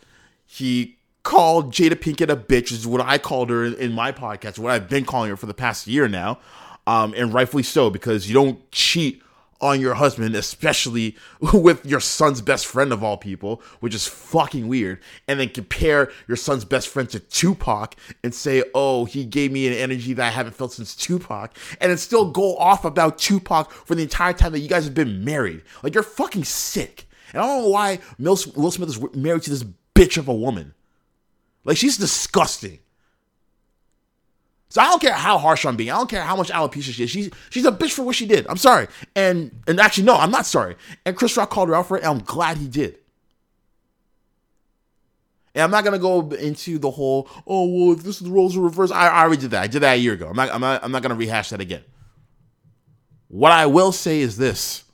He 0.46 0.96
called 1.22 1.72
Jada 1.72 1.94
Pinkett 1.94 2.30
a 2.30 2.36
bitch, 2.36 2.72
is 2.72 2.86
what 2.86 3.00
I 3.00 3.18
called 3.18 3.50
her 3.50 3.64
in, 3.64 3.74
in 3.74 3.92
my 3.92 4.12
podcast, 4.12 4.58
what 4.58 4.72
I've 4.72 4.88
been 4.88 5.04
calling 5.04 5.30
her 5.30 5.36
for 5.36 5.46
the 5.46 5.54
past 5.54 5.86
year 5.86 6.08
now. 6.08 6.38
Um, 6.86 7.14
and 7.16 7.32
rightfully 7.32 7.62
so, 7.62 7.90
because 7.90 8.28
you 8.28 8.34
don't 8.34 8.70
cheat 8.72 9.22
on 9.62 9.80
your 9.80 9.94
husband, 9.94 10.34
especially 10.34 11.16
with 11.54 11.86
your 11.86 12.00
son's 12.00 12.42
best 12.42 12.66
friend 12.66 12.92
of 12.92 13.02
all 13.02 13.16
people, 13.16 13.62
which 13.80 13.94
is 13.94 14.06
fucking 14.06 14.68
weird. 14.68 15.00
And 15.28 15.40
then 15.40 15.48
compare 15.48 16.10
your 16.26 16.36
son's 16.36 16.64
best 16.64 16.88
friend 16.88 17.08
to 17.10 17.20
Tupac 17.20 17.94
and 18.22 18.34
say, 18.34 18.64
oh, 18.74 19.04
he 19.04 19.24
gave 19.24 19.52
me 19.52 19.68
an 19.68 19.74
energy 19.74 20.12
that 20.14 20.26
I 20.26 20.30
haven't 20.30 20.56
felt 20.56 20.72
since 20.72 20.96
Tupac. 20.96 21.56
And 21.80 21.90
then 21.90 21.98
still 21.98 22.30
go 22.30 22.56
off 22.56 22.84
about 22.84 23.18
Tupac 23.18 23.70
for 23.70 23.94
the 23.94 24.02
entire 24.02 24.32
time 24.32 24.52
that 24.52 24.60
you 24.60 24.68
guys 24.68 24.84
have 24.84 24.94
been 24.94 25.24
married. 25.24 25.62
Like, 25.82 25.94
you're 25.94 26.02
fucking 26.02 26.44
sick. 26.44 27.06
And 27.32 27.40
I 27.40 27.46
don't 27.46 27.62
know 27.62 27.68
why 27.68 28.00
Will 28.18 28.36
Smith 28.36 28.88
is 28.88 29.00
married 29.14 29.42
to 29.44 29.50
this 29.50 29.64
bitch 29.94 30.18
of 30.18 30.28
a 30.28 30.34
woman. 30.34 30.74
Like, 31.64 31.76
she's 31.76 31.96
disgusting. 31.96 32.80
So 34.72 34.80
I 34.80 34.86
don't 34.86 35.02
care 35.02 35.12
how 35.12 35.36
harsh 35.36 35.66
I'm 35.66 35.76
being. 35.76 35.90
I 35.90 35.98
don't 35.98 36.08
care 36.08 36.22
how 36.22 36.34
much 36.34 36.50
alopecia 36.50 36.94
she 36.94 37.04
is. 37.04 37.10
She's 37.10 37.30
she's 37.50 37.66
a 37.66 37.70
bitch 37.70 37.90
for 37.90 38.04
what 38.04 38.16
she 38.16 38.24
did. 38.24 38.46
I'm 38.48 38.56
sorry. 38.56 38.88
And 39.14 39.50
and 39.66 39.78
actually 39.78 40.04
no, 40.04 40.16
I'm 40.16 40.30
not 40.30 40.46
sorry. 40.46 40.76
And 41.04 41.14
Chris 41.14 41.36
Rock 41.36 41.50
called 41.50 41.68
her 41.68 41.74
out 41.74 41.88
for 41.88 41.98
it, 41.98 42.04
and 42.04 42.12
I'm 42.12 42.24
glad 42.24 42.56
he 42.56 42.68
did. 42.68 42.96
And 45.54 45.62
I'm 45.62 45.70
not 45.70 45.84
gonna 45.84 45.98
go 45.98 46.26
into 46.30 46.78
the 46.78 46.90
whole 46.90 47.28
oh 47.46 47.66
well 47.66 47.92
if 47.98 48.02
this 48.02 48.16
is 48.16 48.22
the 48.22 48.30
roles 48.30 48.56
are 48.56 48.62
reversed. 48.62 48.94
I, 48.94 49.08
I 49.08 49.20
already 49.24 49.42
did 49.42 49.50
that. 49.50 49.62
I 49.62 49.66
did 49.66 49.80
that 49.80 49.92
a 49.92 49.98
year 49.98 50.14
ago. 50.14 50.28
I'm 50.30 50.36
not 50.36 50.50
I'm 50.50 50.62
not 50.62 50.82
I'm 50.82 50.90
not 50.90 51.02
gonna 51.02 51.16
rehash 51.16 51.50
that 51.50 51.60
again. 51.60 51.84
What 53.28 53.52
I 53.52 53.66
will 53.66 53.92
say 53.92 54.20
is 54.20 54.38
this. 54.38 54.84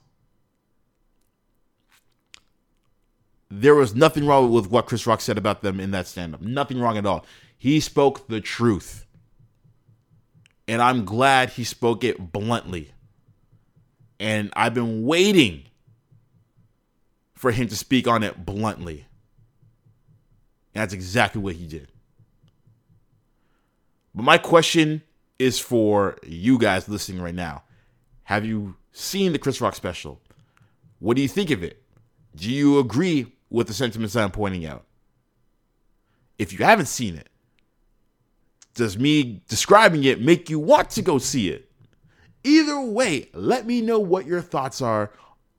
there 3.51 3.75
was 3.75 3.95
nothing 3.95 4.27
wrong 4.27 4.53
with 4.53 4.71
what 4.71 4.87
Chris 4.87 5.07
Rock 5.07 5.21
said 5.21 5.39
about 5.39 5.63
them 5.63 5.81
in 5.81 5.91
that 5.93 6.07
stand 6.07 6.35
up. 6.35 6.43
Nothing 6.43 6.81
wrong 6.81 6.99
at 6.99 7.07
all. 7.07 7.25
He 7.57 7.81
spoke 7.81 8.29
the 8.29 8.41
truth. 8.41 9.07
And 10.69 10.83
I'm 10.83 11.07
glad 11.07 11.51
he 11.51 11.65
spoke 11.65 12.05
it 12.05 12.33
bluntly. 12.33 12.93
And 14.21 14.53
I've 14.55 14.75
been 14.75 15.05
waiting 15.05 15.65
for 17.35 17.51
him 17.51 17.69
to 17.69 17.77
speak 17.77 18.07
on 18.07 18.23
it 18.23 18.45
bluntly. 18.45 19.07
And 20.75 20.83
that's 20.83 20.93
exactly 20.93 21.41
what 21.41 21.55
he 21.55 21.67
did. 21.67 21.89
But 24.15 24.25
my 24.25 24.37
question 24.37 25.03
is 25.39 25.59
for 25.59 26.17
you 26.27 26.59
guys 26.59 26.89
listening 26.89 27.23
right 27.23 27.35
now. 27.35 27.63
Have 28.25 28.45
you 28.45 28.77
seen 28.93 29.33
the 29.33 29.39
Chris 29.39 29.61
Rock 29.61 29.75
special? 29.75 30.21
What 30.99 31.17
do 31.17 31.23
you 31.23 31.29
think 31.29 31.51
of 31.51 31.63
it? 31.63 31.83
Do 32.35 32.51
you 32.51 32.79
agree 32.79 33.33
with 33.49 33.69
the 33.69 33.73
sentiments 33.73 34.17
I'm 34.17 34.31
pointing 34.31 34.67
out? 34.67 34.85
If 36.39 36.53
you 36.53 36.65
haven't 36.65 36.87
seen 36.87 37.17
it, 37.17 37.29
does 38.75 38.99
me 38.99 39.43
describing 39.49 40.05
it 40.05 40.21
make 40.21 40.49
you 40.49 40.59
want 40.59 40.91
to 40.91 41.03
go 41.03 41.19
see 41.19 41.51
it? 41.51 41.71
Either 42.45 42.81
way, 42.81 43.29
let 43.35 43.67
me 43.67 43.81
know 43.81 43.99
what 43.99 44.27
your 44.27 44.41
thoughts 44.41 44.81
are 44.81 45.11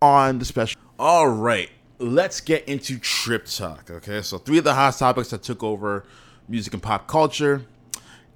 on 0.01 0.39
the 0.39 0.45
special. 0.45 0.79
All 0.97 1.27
right, 1.27 1.69
let's 1.99 2.41
get 2.41 2.67
into 2.67 2.97
Trip 2.97 3.45
Talk. 3.45 3.89
Okay, 3.91 4.21
so 4.21 4.37
three 4.37 4.57
of 4.57 4.63
the 4.63 4.73
hot 4.73 4.97
topics 4.97 5.29
that 5.29 5.43
took 5.43 5.63
over 5.63 6.05
music 6.47 6.73
and 6.73 6.81
pop 6.81 7.07
culture, 7.07 7.65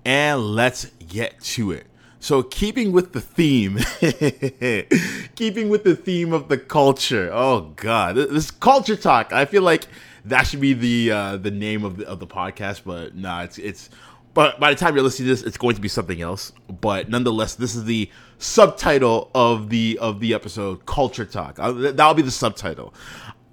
and 0.05 0.41
let's 0.41 0.85
get 1.07 1.39
to 1.41 1.71
it. 1.71 1.87
So, 2.19 2.41
keeping 2.41 2.93
with 2.93 3.11
the 3.11 3.19
theme, 3.19 3.77
keeping 5.35 5.69
with 5.69 5.83
the 5.83 5.95
theme 5.95 6.31
of 6.31 6.47
the 6.47 6.57
culture. 6.57 7.29
Oh 7.33 7.73
God, 7.75 8.15
this 8.15 8.49
culture 8.51 8.95
talk. 8.95 9.33
I 9.33 9.43
feel 9.45 9.63
like 9.63 9.87
that 10.25 10.43
should 10.43 10.61
be 10.61 10.73
the 10.73 11.11
uh, 11.11 11.37
the 11.37 11.51
name 11.51 11.83
of 11.83 11.97
the 11.97 12.07
of 12.07 12.19
the 12.19 12.27
podcast, 12.27 12.83
but 12.85 13.15
nah, 13.15 13.43
it's 13.43 13.57
it's. 13.57 13.89
But 14.33 14.59
by 14.59 14.71
the 14.71 14.75
time 14.75 14.95
you're 14.95 15.03
listening 15.03 15.27
to 15.27 15.35
this, 15.35 15.43
it's 15.43 15.57
going 15.57 15.75
to 15.75 15.81
be 15.81 15.87
something 15.87 16.21
else. 16.21 16.51
But 16.81 17.09
nonetheless, 17.09 17.55
this 17.55 17.75
is 17.75 17.85
the 17.85 18.09
subtitle 18.39 19.29
of 19.35 19.69
the 19.69 19.99
of 20.01 20.19
the 20.19 20.33
episode, 20.33 20.85
Culture 20.85 21.25
Talk. 21.25 21.59
Uh, 21.59 21.71
that'll 21.71 22.15
be 22.15 22.23
the 22.23 22.31
subtitle. 22.31 22.93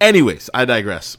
Anyways, 0.01 0.49
I 0.55 0.65
digress. 0.65 1.19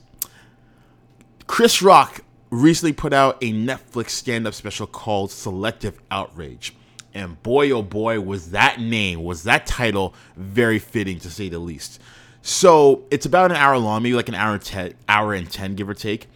Chris 1.45 1.81
Rock 1.81 2.21
recently 2.49 2.93
put 2.93 3.13
out 3.13 3.37
a 3.41 3.53
Netflix 3.53 4.09
stand-up 4.09 4.53
special 4.53 4.87
called 4.87 5.31
Selective 5.31 5.99
Outrage. 6.09 6.75
And 7.13 7.41
boy, 7.43 7.71
oh 7.71 7.83
boy, 7.83 8.19
was 8.21 8.51
that 8.51 8.79
name, 8.79 9.23
was 9.23 9.43
that 9.43 9.65
title 9.67 10.15
very 10.35 10.79
fitting 10.79 11.19
to 11.19 11.29
say 11.29 11.49
the 11.49 11.59
least. 11.59 12.01
So 12.41 13.03
it's 13.11 13.25
about 13.25 13.51
an 13.51 13.57
hour 13.57 13.77
long, 13.77 14.01
maybe 14.01 14.15
like 14.15 14.29
an 14.29 14.35
hour 14.35 14.53
and 14.53 14.63
ten, 14.63 14.93
hour 15.07 15.33
and 15.33 15.51
ten, 15.51 15.75
give 15.75 15.87
or 15.87 15.93
take. 15.93 16.27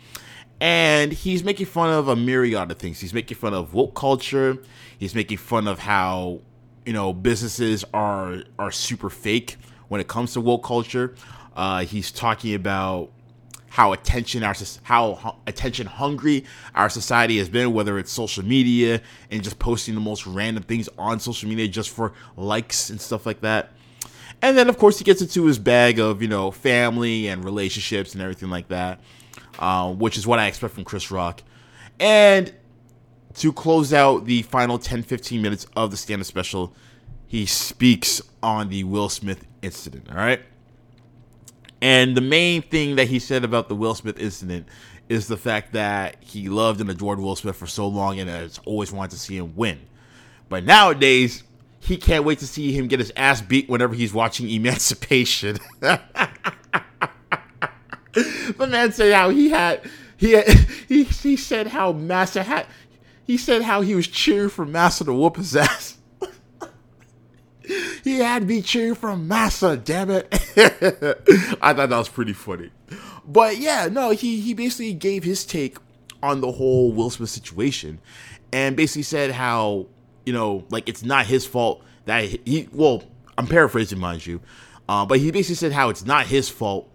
And 0.61 1.11
he's 1.11 1.43
making 1.43 1.65
fun 1.65 1.91
of 1.91 2.07
a 2.07 2.15
myriad 2.15 2.71
of 2.71 2.77
things. 2.77 2.99
He's 2.99 3.13
making 3.13 3.37
fun 3.37 3.53
of 3.53 3.73
woke 3.73 3.93
culture. 3.93 4.57
He's 4.97 5.13
making 5.13 5.37
fun 5.37 5.67
of 5.67 5.79
how 5.79 6.41
you 6.85 6.93
know 6.93 7.13
businesses 7.13 7.83
are 7.93 8.43
are 8.57 8.71
super 8.71 9.09
fake 9.09 9.57
when 9.87 9.99
it 9.99 10.07
comes 10.07 10.33
to 10.33 10.41
woke 10.41 10.63
culture. 10.63 11.15
Uh, 11.55 11.85
he's 11.85 12.11
talking 12.11 12.53
about 12.53 13.11
how 13.75 13.91
attention 13.91 14.41
our 14.41 14.55
how 14.83 15.37
attention 15.47 15.85
hungry 15.85 16.45
our 16.75 16.89
society 16.89 17.39
has 17.39 17.49
been 17.49 17.73
whether 17.73 17.99
it's 17.99 18.09
social 18.09 18.41
media 18.41 19.01
and 19.29 19.43
just 19.43 19.59
posting 19.59 19.95
the 19.95 19.99
most 19.99 20.25
random 20.25 20.63
things 20.63 20.87
on 20.97 21.19
social 21.19 21.49
media 21.49 21.67
just 21.67 21.89
for 21.89 22.13
likes 22.37 22.89
and 22.89 23.01
stuff 23.01 23.25
like 23.25 23.41
that 23.41 23.73
and 24.41 24.57
then 24.57 24.69
of 24.69 24.77
course 24.77 24.97
he 24.97 25.03
gets 25.03 25.21
into 25.21 25.45
his 25.45 25.59
bag 25.59 25.99
of 25.99 26.21
you 26.21 26.27
know 26.29 26.51
family 26.51 27.27
and 27.27 27.43
relationships 27.43 28.13
and 28.13 28.21
everything 28.21 28.49
like 28.49 28.69
that 28.69 29.01
uh, 29.59 29.91
which 29.91 30.17
is 30.17 30.25
what 30.25 30.39
i 30.39 30.47
expect 30.47 30.73
from 30.73 30.83
chris 30.83 31.11
rock 31.11 31.41
and 31.99 32.53
to 33.33 33.51
close 33.51 33.93
out 33.93 34.25
the 34.25 34.41
final 34.43 34.77
10 34.77 35.03
15 35.03 35.41
minutes 35.41 35.67
of 35.75 35.91
the 35.91 35.97
stand-up 35.97 36.25
special 36.25 36.73
he 37.27 37.45
speaks 37.45 38.21
on 38.41 38.69
the 38.69 38.83
will 38.83 39.09
smith 39.09 39.45
incident 39.61 40.07
all 40.09 40.17
right 40.17 40.41
and 41.85 42.15
the 42.17 42.21
main 42.21 42.61
thing 42.63 42.95
that 42.95 43.09
he 43.09 43.19
said 43.19 43.43
about 43.43 43.69
the 43.69 43.75
Will 43.75 43.93
Smith 43.93 44.19
incident 44.19 44.67
is 45.07 45.27
the 45.27 45.37
fact 45.37 45.73
that 45.73 46.17
he 46.19 46.49
loved 46.49 46.81
and 46.81 46.89
adored 46.89 47.19
Will 47.19 47.35
Smith 47.35 47.55
for 47.55 47.67
so 47.67 47.87
long 47.87 48.19
and 48.19 48.27
has 48.27 48.59
always 48.65 48.91
wanted 48.91 49.11
to 49.11 49.19
see 49.19 49.37
him 49.37 49.55
win. 49.55 49.79
But 50.49 50.63
nowadays, 50.63 51.43
he 51.79 51.97
can't 51.97 52.23
wait 52.23 52.39
to 52.39 52.47
see 52.47 52.71
him 52.71 52.87
get 52.87 52.97
his 52.97 53.13
ass 53.15 53.41
beat 53.41 53.69
whenever 53.69 53.93
he's 53.93 54.15
watching 54.15 54.49
Emancipation. 54.55 55.57
the 58.57 58.67
man 58.67 58.91
said 58.91 59.13
how 59.13 59.29
he 59.29 59.49
had 59.49 59.81
he 60.17 60.31
had, 60.31 60.47
he 60.87 61.03
he 61.03 61.35
said 61.35 61.67
how 61.67 61.91
Massa 61.91 62.43
had 62.43 62.65
he 63.25 63.37
said 63.37 63.63
how 63.63 63.81
he 63.81 63.93
was 63.93 64.07
cheering 64.07 64.49
for 64.49 64.65
Massa 64.65 65.03
to 65.03 65.13
whoop 65.13 65.35
his 65.35 65.55
ass. 65.55 65.97
he 68.03 68.19
had 68.19 68.47
me 68.47 68.61
cheering 68.61 68.95
for 68.95 69.15
Massa, 69.17 69.75
damn 69.75 70.09
it. 70.11 70.27
I 71.61 71.73
thought 71.73 71.89
that 71.89 71.97
was 71.97 72.09
pretty 72.09 72.33
funny. 72.33 72.71
But 73.27 73.57
yeah, 73.57 73.89
no, 73.91 74.11
he 74.11 74.39
he 74.39 74.53
basically 74.53 74.93
gave 74.93 75.23
his 75.23 75.45
take 75.45 75.77
on 76.23 76.39
the 76.39 76.53
whole 76.53 76.93
Will 76.93 77.09
Smith 77.09 77.29
situation 77.29 77.99
and 78.53 78.77
basically 78.77 79.03
said 79.03 79.31
how, 79.31 79.87
you 80.25 80.31
know, 80.31 80.63
like 80.69 80.87
it's 80.87 81.03
not 81.03 81.25
his 81.25 81.45
fault 81.45 81.83
that 82.05 82.23
he 82.23 82.69
well, 82.71 83.03
I'm 83.37 83.47
paraphrasing 83.47 83.99
mind 83.99 84.25
you. 84.25 84.39
Uh, 84.87 85.05
but 85.05 85.19
he 85.19 85.31
basically 85.31 85.55
said 85.55 85.71
how 85.73 85.89
it's 85.89 86.05
not 86.05 86.27
his 86.27 86.47
fault 86.47 86.89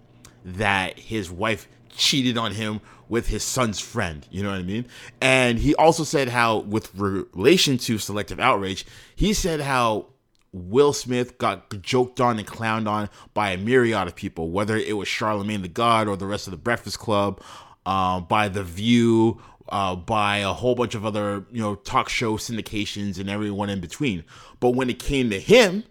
that 0.44 0.98
his 0.98 1.30
wife 1.30 1.68
cheated 1.90 2.38
on 2.38 2.52
him 2.52 2.80
with 3.08 3.28
his 3.28 3.42
son's 3.42 3.80
friend. 3.80 4.26
You 4.30 4.42
know 4.42 4.50
what 4.50 4.60
I 4.60 4.62
mean? 4.62 4.86
And 5.20 5.58
he 5.58 5.74
also 5.74 6.04
said 6.04 6.28
how, 6.28 6.58
with 6.58 6.94
relation 6.94 7.76
to 7.78 7.98
selective 7.98 8.38
outrage, 8.38 8.86
he 9.14 9.32
said 9.32 9.60
how 9.60 10.06
Will 10.52 10.92
Smith 10.92 11.38
got 11.38 11.82
joked 11.82 12.20
on 12.20 12.38
and 12.38 12.46
clowned 12.46 12.88
on 12.88 13.08
by 13.34 13.50
a 13.50 13.58
myriad 13.58 14.08
of 14.08 14.16
people, 14.16 14.50
whether 14.50 14.76
it 14.76 14.96
was 14.96 15.08
Charlemagne 15.08 15.62
the 15.62 15.68
God 15.68 16.08
or 16.08 16.16
the 16.16 16.26
rest 16.26 16.46
of 16.46 16.52
the 16.52 16.56
Breakfast 16.56 16.98
Club, 16.98 17.40
uh, 17.86 18.20
by 18.20 18.48
The 18.48 18.64
View, 18.64 19.40
uh, 19.68 19.94
by 19.94 20.38
a 20.38 20.52
whole 20.52 20.74
bunch 20.74 20.94
of 20.94 21.06
other 21.06 21.44
you 21.52 21.62
know 21.62 21.76
talk 21.76 22.08
show 22.08 22.36
syndications 22.36 23.18
and 23.18 23.30
everyone 23.30 23.70
in 23.70 23.80
between. 23.80 24.24
But 24.58 24.70
when 24.70 24.90
it 24.90 24.98
came 24.98 25.30
to 25.30 25.38
him, 25.38 25.84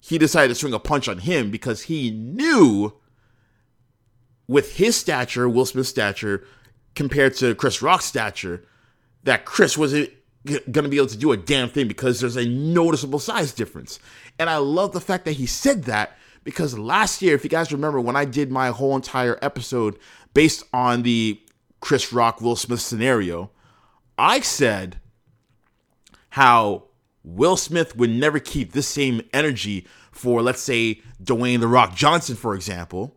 he 0.00 0.18
decided 0.18 0.48
to 0.48 0.54
swing 0.54 0.74
a 0.74 0.78
punch 0.78 1.08
on 1.08 1.18
him 1.18 1.50
because 1.50 1.82
he 1.82 2.10
knew, 2.10 2.94
with 4.46 4.76
his 4.76 4.96
stature, 4.96 5.48
Will 5.48 5.66
Smith's 5.66 5.88
stature, 5.88 6.44
compared 6.94 7.34
to 7.36 7.54
Chris 7.54 7.82
Rock's 7.82 8.04
stature, 8.04 8.64
that 9.24 9.44
Chris 9.44 9.76
wasn't 9.76 10.10
going 10.44 10.84
to 10.84 10.88
be 10.88 10.98
able 10.98 11.08
to 11.08 11.16
do 11.16 11.32
a 11.32 11.36
damn 11.36 11.68
thing 11.68 11.88
because 11.88 12.20
there's 12.20 12.36
a 12.36 12.46
noticeable 12.46 13.18
size 13.18 13.52
difference. 13.52 13.98
And 14.38 14.50
I 14.50 14.58
love 14.58 14.92
the 14.92 15.00
fact 15.00 15.24
that 15.24 15.32
he 15.32 15.46
said 15.46 15.84
that 15.84 16.16
because 16.44 16.78
last 16.78 17.22
year, 17.22 17.34
if 17.34 17.42
you 17.42 17.50
guys 17.50 17.72
remember, 17.72 18.00
when 18.00 18.16
I 18.16 18.26
did 18.26 18.50
my 18.50 18.68
whole 18.68 18.94
entire 18.94 19.38
episode 19.40 19.98
based 20.34 20.62
on 20.72 21.02
the 21.02 21.40
Chris 21.80 22.12
Rock 22.12 22.40
Will 22.40 22.56
Smith 22.56 22.80
scenario, 22.80 23.50
I 24.18 24.40
said 24.40 25.00
how 26.30 26.84
Will 27.22 27.56
Smith 27.56 27.96
would 27.96 28.10
never 28.10 28.38
keep 28.38 28.72
this 28.72 28.86
same 28.86 29.22
energy 29.32 29.86
for, 30.12 30.42
let's 30.42 30.60
say, 30.60 31.00
Dwayne 31.22 31.60
The 31.60 31.66
Rock 31.66 31.94
Johnson, 31.94 32.36
for 32.36 32.54
example. 32.54 33.16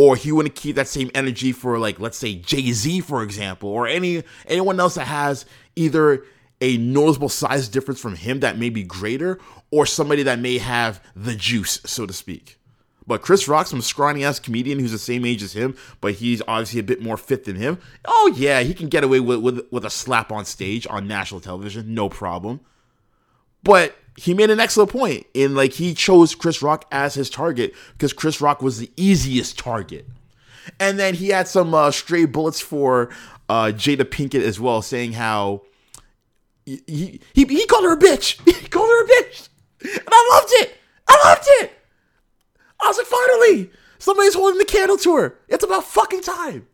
Or 0.00 0.14
he 0.14 0.30
wouldn't 0.30 0.54
keep 0.54 0.76
that 0.76 0.86
same 0.86 1.10
energy 1.12 1.50
for, 1.50 1.76
like, 1.76 1.98
let's 1.98 2.16
say 2.16 2.36
Jay 2.36 2.70
Z, 2.70 3.00
for 3.00 3.24
example, 3.24 3.68
or 3.68 3.88
any 3.88 4.22
anyone 4.46 4.78
else 4.78 4.94
that 4.94 5.08
has 5.08 5.44
either 5.74 6.22
a 6.60 6.76
noticeable 6.76 7.28
size 7.28 7.68
difference 7.68 8.00
from 8.00 8.14
him 8.14 8.38
that 8.38 8.56
may 8.56 8.70
be 8.70 8.84
greater, 8.84 9.40
or 9.72 9.86
somebody 9.86 10.22
that 10.22 10.38
may 10.38 10.58
have 10.58 11.02
the 11.16 11.34
juice, 11.34 11.80
so 11.84 12.06
to 12.06 12.12
speak. 12.12 12.60
But 13.08 13.22
Chris 13.22 13.48
Rock's 13.48 13.70
some 13.70 13.82
scrawny 13.82 14.24
ass 14.24 14.38
comedian 14.38 14.78
who's 14.78 14.92
the 14.92 14.98
same 14.98 15.24
age 15.24 15.42
as 15.42 15.54
him, 15.54 15.76
but 16.00 16.14
he's 16.14 16.42
obviously 16.46 16.78
a 16.78 16.84
bit 16.84 17.02
more 17.02 17.16
fit 17.16 17.42
than 17.42 17.56
him. 17.56 17.78
Oh 18.04 18.32
yeah, 18.36 18.60
he 18.60 18.74
can 18.74 18.88
get 18.88 19.02
away 19.02 19.18
with 19.18 19.40
with, 19.40 19.66
with 19.72 19.84
a 19.84 19.90
slap 19.90 20.30
on 20.30 20.44
stage 20.44 20.86
on 20.88 21.08
national 21.08 21.40
television, 21.40 21.92
no 21.92 22.08
problem. 22.08 22.60
But 23.64 23.97
he 24.18 24.34
made 24.34 24.50
an 24.50 24.58
excellent 24.58 24.90
point 24.90 25.26
in 25.32 25.54
like 25.54 25.72
he 25.74 25.94
chose 25.94 26.34
Chris 26.34 26.60
Rock 26.60 26.86
as 26.90 27.14
his 27.14 27.30
target 27.30 27.74
because 27.92 28.12
Chris 28.12 28.40
Rock 28.40 28.62
was 28.62 28.78
the 28.78 28.90
easiest 28.96 29.58
target. 29.58 30.06
And 30.80 30.98
then 30.98 31.14
he 31.14 31.28
had 31.28 31.48
some 31.48 31.72
uh, 31.72 31.90
stray 31.90 32.24
bullets 32.24 32.60
for 32.60 33.10
uh, 33.48 33.72
Jada 33.74 34.02
Pinkett 34.02 34.42
as 34.42 34.58
well, 34.58 34.82
saying 34.82 35.12
how 35.12 35.62
he, 36.66 37.20
he, 37.32 37.44
he 37.44 37.66
called 37.66 37.84
her 37.84 37.94
a 37.94 37.98
bitch. 37.98 38.40
He 38.58 38.68
called 38.68 38.88
her 38.88 39.04
a 39.04 39.08
bitch. 39.08 39.48
And 39.82 40.08
I 40.10 40.28
loved 40.32 40.52
it. 40.54 40.76
I 41.06 41.28
loved 41.28 41.44
it. 41.62 41.72
I 42.82 42.88
was 42.88 42.98
like, 42.98 43.06
finally, 43.06 43.70
somebody's 43.98 44.34
holding 44.34 44.58
the 44.58 44.64
candle 44.64 44.98
to 44.98 45.16
her. 45.16 45.38
It's 45.48 45.64
about 45.64 45.84
fucking 45.84 46.22
time. 46.22 46.66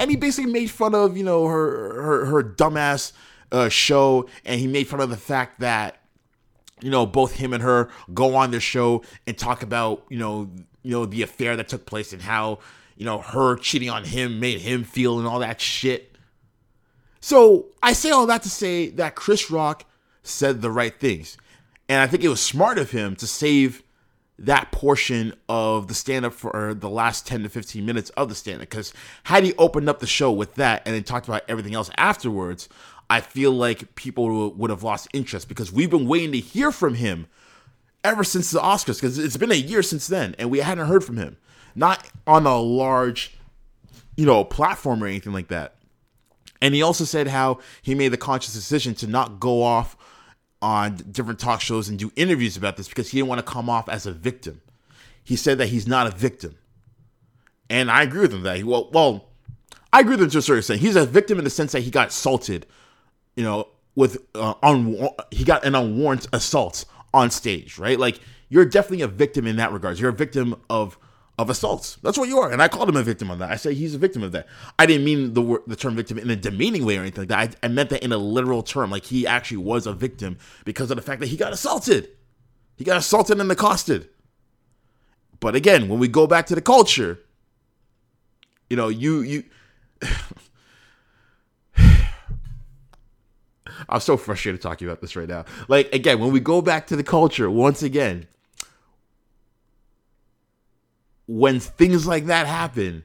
And 0.00 0.10
he 0.10 0.16
basically 0.16 0.52
made 0.52 0.70
fun 0.70 0.94
of, 0.94 1.16
you 1.16 1.24
know, 1.24 1.46
her 1.46 2.02
her, 2.02 2.24
her 2.26 2.42
dumbass 2.42 3.12
uh, 3.50 3.68
show, 3.68 4.28
and 4.44 4.60
he 4.60 4.66
made 4.66 4.88
fun 4.88 5.00
of 5.00 5.08
the 5.08 5.16
fact 5.16 5.60
that, 5.60 6.03
you 6.80 6.90
know, 6.90 7.06
both 7.06 7.32
him 7.32 7.52
and 7.52 7.62
her 7.62 7.88
go 8.12 8.34
on 8.34 8.50
their 8.50 8.60
show 8.60 9.02
and 9.26 9.36
talk 9.36 9.62
about, 9.62 10.04
you 10.08 10.18
know, 10.18 10.50
you 10.82 10.90
know, 10.90 11.06
the 11.06 11.22
affair 11.22 11.56
that 11.56 11.68
took 11.68 11.86
place 11.86 12.12
and 12.12 12.22
how, 12.22 12.58
you 12.96 13.04
know, 13.04 13.18
her 13.18 13.56
cheating 13.56 13.90
on 13.90 14.04
him 14.04 14.40
made 14.40 14.60
him 14.60 14.84
feel 14.84 15.18
and 15.18 15.26
all 15.26 15.38
that 15.38 15.60
shit. 15.60 16.16
So 17.20 17.66
I 17.82 17.94
say 17.94 18.10
all 18.10 18.26
that 18.26 18.42
to 18.42 18.50
say 18.50 18.90
that 18.90 19.14
Chris 19.14 19.50
Rock 19.50 19.86
said 20.22 20.60
the 20.60 20.70
right 20.70 20.98
things. 20.98 21.38
And 21.88 22.00
I 22.00 22.06
think 22.06 22.22
it 22.22 22.28
was 22.28 22.40
smart 22.40 22.78
of 22.78 22.90
him 22.90 23.16
to 23.16 23.26
save 23.26 23.82
that 24.38 24.72
portion 24.72 25.32
of 25.48 25.86
the 25.86 25.94
stand 25.94 26.24
up 26.24 26.32
for 26.32 26.74
the 26.74 26.90
last 26.90 27.26
10 27.26 27.44
to 27.44 27.48
15 27.48 27.86
minutes 27.86 28.10
of 28.10 28.28
the 28.28 28.34
stand 28.34 28.60
up. 28.60 28.68
Because 28.68 28.92
had 29.24 29.44
he 29.44 29.54
opened 29.54 29.88
up 29.88 30.00
the 30.00 30.06
show 30.06 30.32
with 30.32 30.54
that 30.56 30.82
and 30.84 30.94
then 30.94 31.04
talked 31.04 31.28
about 31.28 31.42
everything 31.48 31.74
else 31.74 31.90
afterwards, 31.96 32.68
I 33.10 33.20
feel 33.20 33.52
like 33.52 33.94
people 33.94 34.50
would 34.50 34.70
have 34.70 34.82
lost 34.82 35.08
interest 35.12 35.48
because 35.48 35.70
we've 35.72 35.90
been 35.90 36.08
waiting 36.08 36.32
to 36.32 36.40
hear 36.40 36.72
from 36.72 36.94
him 36.94 37.26
ever 38.02 38.24
since 38.24 38.50
the 38.50 38.60
Oscars 38.60 39.00
because 39.00 39.18
it's 39.18 39.36
been 39.36 39.52
a 39.52 39.54
year 39.54 39.82
since 39.82 40.06
then 40.06 40.34
and 40.38 40.50
we 40.50 40.60
hadn't 40.60 40.86
heard 40.86 41.04
from 41.04 41.16
him. 41.16 41.36
Not 41.74 42.06
on 42.26 42.46
a 42.46 42.58
large, 42.58 43.36
you 44.16 44.26
know, 44.26 44.44
platform 44.44 45.02
or 45.02 45.06
anything 45.06 45.32
like 45.32 45.48
that. 45.48 45.76
And 46.62 46.74
he 46.74 46.82
also 46.82 47.04
said 47.04 47.26
how 47.26 47.58
he 47.82 47.94
made 47.94 48.08
the 48.08 48.16
conscious 48.16 48.54
decision 48.54 48.94
to 48.96 49.06
not 49.06 49.38
go 49.40 49.62
off 49.62 49.96
on 50.62 50.96
different 51.10 51.38
talk 51.38 51.60
shows 51.60 51.90
and 51.90 51.98
do 51.98 52.10
interviews 52.16 52.56
about 52.56 52.76
this 52.78 52.88
because 52.88 53.10
he 53.10 53.18
didn't 53.18 53.28
want 53.28 53.44
to 53.44 53.52
come 53.52 53.68
off 53.68 53.88
as 53.88 54.06
a 54.06 54.12
victim. 54.12 54.62
He 55.22 55.36
said 55.36 55.58
that 55.58 55.68
he's 55.68 55.86
not 55.86 56.06
a 56.06 56.10
victim. 56.10 56.56
And 57.68 57.90
I 57.90 58.02
agree 58.02 58.22
with 58.22 58.32
him 58.32 58.42
that 58.42 58.56
he, 58.56 58.64
well, 58.64 58.88
well, 58.92 59.26
I 59.92 60.00
agree 60.00 60.12
with 60.12 60.22
him 60.22 60.30
to 60.30 60.38
a 60.38 60.42
certain 60.42 60.58
extent. 60.58 60.80
He's 60.80 60.96
a 60.96 61.04
victim 61.04 61.38
in 61.38 61.44
the 61.44 61.50
sense 61.50 61.72
that 61.72 61.80
he 61.80 61.90
got 61.90 62.08
assaulted, 62.08 62.66
you 63.36 63.44
know, 63.44 63.68
with 63.94 64.18
uh, 64.34 64.54
un, 64.62 65.08
he 65.30 65.44
got 65.44 65.64
an 65.64 65.74
unwarranted 65.74 66.30
assault 66.32 66.84
on 67.12 67.30
stage, 67.30 67.78
right? 67.78 67.98
Like 67.98 68.20
you're 68.48 68.64
definitely 68.64 69.02
a 69.02 69.08
victim 69.08 69.46
in 69.46 69.56
that 69.56 69.72
regards. 69.72 70.00
You're 70.00 70.10
a 70.10 70.14
victim 70.14 70.60
of 70.68 70.98
of 71.36 71.50
assaults. 71.50 71.96
That's 71.96 72.16
what 72.16 72.28
you 72.28 72.38
are. 72.38 72.52
And 72.52 72.62
I 72.62 72.68
called 72.68 72.88
him 72.88 72.96
a 72.96 73.02
victim 73.02 73.28
of 73.28 73.40
that. 73.40 73.50
I 73.50 73.56
say 73.56 73.74
he's 73.74 73.94
a 73.94 73.98
victim 73.98 74.22
of 74.22 74.32
that. 74.32 74.46
I 74.78 74.86
didn't 74.86 75.04
mean 75.04 75.34
the 75.34 75.42
word, 75.42 75.62
the 75.66 75.74
term 75.74 75.96
victim 75.96 76.16
in 76.18 76.30
a 76.30 76.36
demeaning 76.36 76.84
way 76.84 76.96
or 76.96 77.00
anything 77.00 77.22
like 77.22 77.28
that. 77.28 77.58
I, 77.62 77.66
I 77.66 77.68
meant 77.68 77.90
that 77.90 78.04
in 78.04 78.12
a 78.12 78.16
literal 78.16 78.62
term. 78.62 78.90
Like 78.90 79.04
he 79.04 79.26
actually 79.26 79.56
was 79.56 79.86
a 79.86 79.92
victim 79.92 80.38
because 80.64 80.90
of 80.90 80.96
the 80.96 81.02
fact 81.02 81.20
that 81.20 81.28
he 81.28 81.36
got 81.36 81.52
assaulted. 81.52 82.10
He 82.76 82.84
got 82.84 82.96
assaulted 82.96 83.40
and 83.40 83.50
accosted. 83.50 84.08
But 85.40 85.56
again, 85.56 85.88
when 85.88 85.98
we 85.98 86.08
go 86.08 86.26
back 86.26 86.46
to 86.46 86.54
the 86.54 86.62
culture, 86.62 87.18
you 88.70 88.76
know, 88.76 88.88
you 88.88 89.20
you 89.20 89.44
I'm 93.88 94.00
so 94.00 94.16
frustrated 94.16 94.60
talking 94.60 94.88
about 94.88 95.00
this 95.00 95.16
right 95.16 95.28
now. 95.28 95.44
Like 95.68 95.92
again, 95.94 96.20
when 96.20 96.32
we 96.32 96.40
go 96.40 96.62
back 96.62 96.86
to 96.88 96.96
the 96.96 97.04
culture, 97.04 97.50
once 97.50 97.82
again, 97.82 98.26
when 101.26 101.60
things 101.60 102.06
like 102.06 102.26
that 102.26 102.46
happen, 102.46 103.04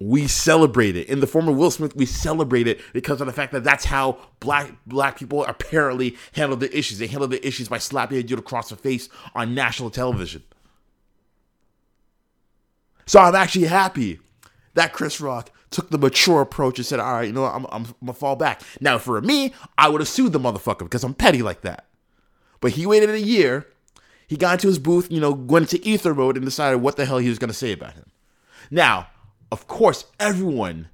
we 0.00 0.28
celebrate 0.28 0.96
it. 0.96 1.08
In 1.08 1.20
the 1.20 1.26
form 1.26 1.48
of 1.48 1.56
Will 1.56 1.70
Smith, 1.70 1.96
we 1.96 2.06
celebrate 2.06 2.68
it 2.68 2.80
because 2.92 3.20
of 3.20 3.26
the 3.26 3.32
fact 3.32 3.52
that 3.52 3.64
that's 3.64 3.84
how 3.84 4.18
black 4.40 4.72
black 4.86 5.18
people 5.18 5.44
apparently 5.44 6.16
handle 6.32 6.56
the 6.56 6.76
issues. 6.76 6.98
They 6.98 7.08
handle 7.08 7.28
the 7.28 7.44
issues 7.46 7.68
by 7.68 7.78
slapping 7.78 8.18
a 8.18 8.22
dude 8.22 8.38
across 8.38 8.68
the 8.68 8.76
face 8.76 9.08
on 9.34 9.54
national 9.54 9.90
television. 9.90 10.42
So 13.06 13.20
I'm 13.20 13.34
actually 13.34 13.66
happy 13.66 14.20
that 14.74 14.92
Chris 14.92 15.20
Rock 15.20 15.50
took 15.70 15.90
the 15.90 15.98
mature 15.98 16.40
approach 16.40 16.78
and 16.78 16.86
said, 16.86 17.00
"All 17.00 17.12
right, 17.12 17.26
you 17.26 17.32
know? 17.32 17.44
I'm, 17.44 17.66
I'm, 17.66 17.86
I'm 17.86 17.94
gonna 18.00 18.12
fall 18.14 18.36
back." 18.36 18.62
Now, 18.80 18.98
for 18.98 19.20
me, 19.20 19.52
I 19.76 19.88
would 19.88 20.00
have 20.00 20.08
sued 20.08 20.32
the 20.32 20.40
motherfucker 20.40 20.80
because 20.80 21.04
I'm 21.04 21.14
petty 21.14 21.42
like 21.42 21.62
that. 21.62 21.86
But 22.60 22.72
he 22.72 22.86
waited 22.86 23.10
a 23.10 23.20
year 23.20 23.66
he 24.28 24.36
got 24.36 24.52
into 24.54 24.66
his 24.68 24.78
booth, 24.78 25.10
you 25.10 25.20
know, 25.20 25.32
went 25.32 25.72
into 25.72 25.88
ether 25.88 26.14
mode 26.14 26.36
and 26.36 26.44
decided 26.44 26.76
what 26.76 26.96
the 26.96 27.06
hell 27.06 27.16
he 27.16 27.30
was 27.30 27.38
to 27.38 27.52
say 27.54 27.72
about 27.72 27.94
him. 27.94 28.04
Now, 28.70 29.08
of 29.50 29.66
course, 29.66 30.04
everyone 30.20 30.88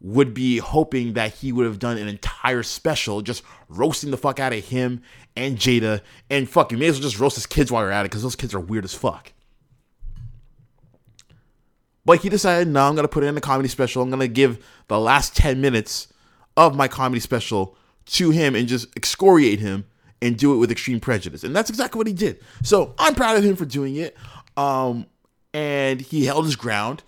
would 0.00 0.34
be 0.34 0.58
hoping 0.58 1.12
that 1.12 1.32
he 1.34 1.52
would 1.52 1.64
have 1.64 1.78
done 1.78 1.96
an 1.96 2.08
entire 2.08 2.64
special 2.64 3.22
just 3.22 3.44
roasting 3.68 4.10
the 4.10 4.16
fuck 4.16 4.40
out 4.40 4.52
of 4.52 4.64
him 4.64 5.00
and 5.36 5.56
Jada 5.56 6.00
and 6.28 6.48
fuck, 6.48 6.72
you 6.72 6.76
may 6.78 6.86
as 6.86 6.96
well 6.96 7.02
just 7.02 7.20
roast 7.20 7.36
his 7.36 7.46
kids 7.46 7.70
while 7.70 7.82
you're 7.82 7.92
at 7.92 8.00
it 8.00 8.10
because 8.10 8.24
those 8.24 8.36
kids 8.36 8.52
are 8.52 8.60
weird 8.60 8.84
as 8.84 8.94
fuck. 8.94 9.32
But 12.06 12.20
he 12.20 12.28
decided, 12.28 12.68
no, 12.68 12.86
I'm 12.86 12.94
going 12.94 13.04
to 13.04 13.08
put 13.12 13.24
it 13.24 13.26
in 13.26 13.36
a 13.36 13.40
comedy 13.40 13.68
special. 13.68 14.00
I'm 14.00 14.08
going 14.08 14.20
to 14.20 14.28
give 14.28 14.64
the 14.86 14.98
last 14.98 15.36
10 15.36 15.60
minutes 15.60 16.06
of 16.56 16.76
my 16.76 16.86
comedy 16.86 17.20
special 17.20 17.76
to 18.06 18.30
him 18.30 18.54
and 18.54 18.68
just 18.68 18.86
excoriate 18.96 19.58
him 19.58 19.84
and 20.22 20.38
do 20.38 20.54
it 20.54 20.58
with 20.58 20.70
extreme 20.70 21.00
prejudice. 21.00 21.42
And 21.42 21.54
that's 21.54 21.68
exactly 21.68 21.98
what 21.98 22.06
he 22.06 22.12
did. 22.12 22.40
So 22.62 22.94
I'm 22.96 23.16
proud 23.16 23.36
of 23.36 23.44
him 23.44 23.56
for 23.56 23.64
doing 23.64 23.96
it. 23.96 24.16
Um, 24.56 25.06
and 25.52 26.00
he 26.00 26.24
held 26.24 26.44
his 26.44 26.54
ground. 26.54 27.02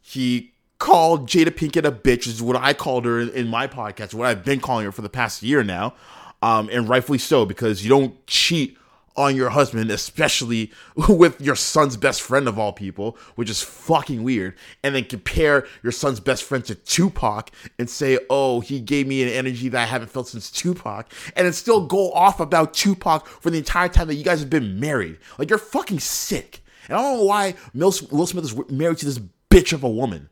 He 0.00 0.52
called 0.78 1.28
Jada 1.28 1.48
Pinkett 1.48 1.84
a 1.84 1.90
bitch, 1.90 2.18
which 2.18 2.28
is 2.28 2.42
what 2.42 2.56
I 2.56 2.74
called 2.74 3.06
her 3.06 3.20
in, 3.20 3.30
in 3.30 3.48
my 3.48 3.66
podcast, 3.66 4.14
what 4.14 4.28
I've 4.28 4.44
been 4.44 4.60
calling 4.60 4.84
her 4.84 4.92
for 4.92 5.02
the 5.02 5.08
past 5.08 5.42
year 5.42 5.64
now. 5.64 5.94
Um, 6.42 6.68
and 6.70 6.88
rightfully 6.88 7.18
so, 7.18 7.44
because 7.44 7.82
you 7.82 7.90
don't 7.90 8.24
cheat 8.26 8.78
on 9.16 9.36
your 9.36 9.50
husband, 9.50 9.90
especially 9.90 10.72
with 11.08 11.40
your 11.40 11.54
son's 11.54 11.96
best 11.96 12.20
friend 12.22 12.48
of 12.48 12.58
all 12.58 12.72
people, 12.72 13.16
which 13.34 13.50
is 13.50 13.62
fucking 13.62 14.22
weird, 14.22 14.54
and 14.82 14.94
then 14.94 15.04
compare 15.04 15.66
your 15.82 15.92
son's 15.92 16.20
best 16.20 16.42
friend 16.44 16.64
to 16.64 16.74
Tupac 16.74 17.50
and 17.78 17.88
say, 17.88 18.18
oh, 18.28 18.60
he 18.60 18.80
gave 18.80 19.06
me 19.06 19.22
an 19.22 19.28
energy 19.28 19.68
that 19.68 19.82
I 19.82 19.86
haven't 19.86 20.10
felt 20.10 20.28
since 20.28 20.50
Tupac, 20.50 21.12
and 21.36 21.46
then 21.46 21.52
still 21.52 21.86
go 21.86 22.12
off 22.12 22.40
about 22.40 22.74
Tupac 22.74 23.26
for 23.26 23.50
the 23.50 23.58
entire 23.58 23.88
time 23.88 24.08
that 24.08 24.14
you 24.14 24.24
guys 24.24 24.40
have 24.40 24.50
been 24.50 24.80
married. 24.80 25.18
Like, 25.38 25.50
you're 25.50 25.58
fucking 25.58 26.00
sick. 26.00 26.62
And 26.88 26.98
I 26.98 27.02
don't 27.02 27.18
know 27.18 27.24
why 27.24 27.54
Will 27.74 27.92
Smith 27.92 28.44
is 28.44 28.56
married 28.68 28.98
to 28.98 29.06
this 29.06 29.20
bitch 29.50 29.72
of 29.72 29.82
a 29.82 29.88
woman. 29.88 30.28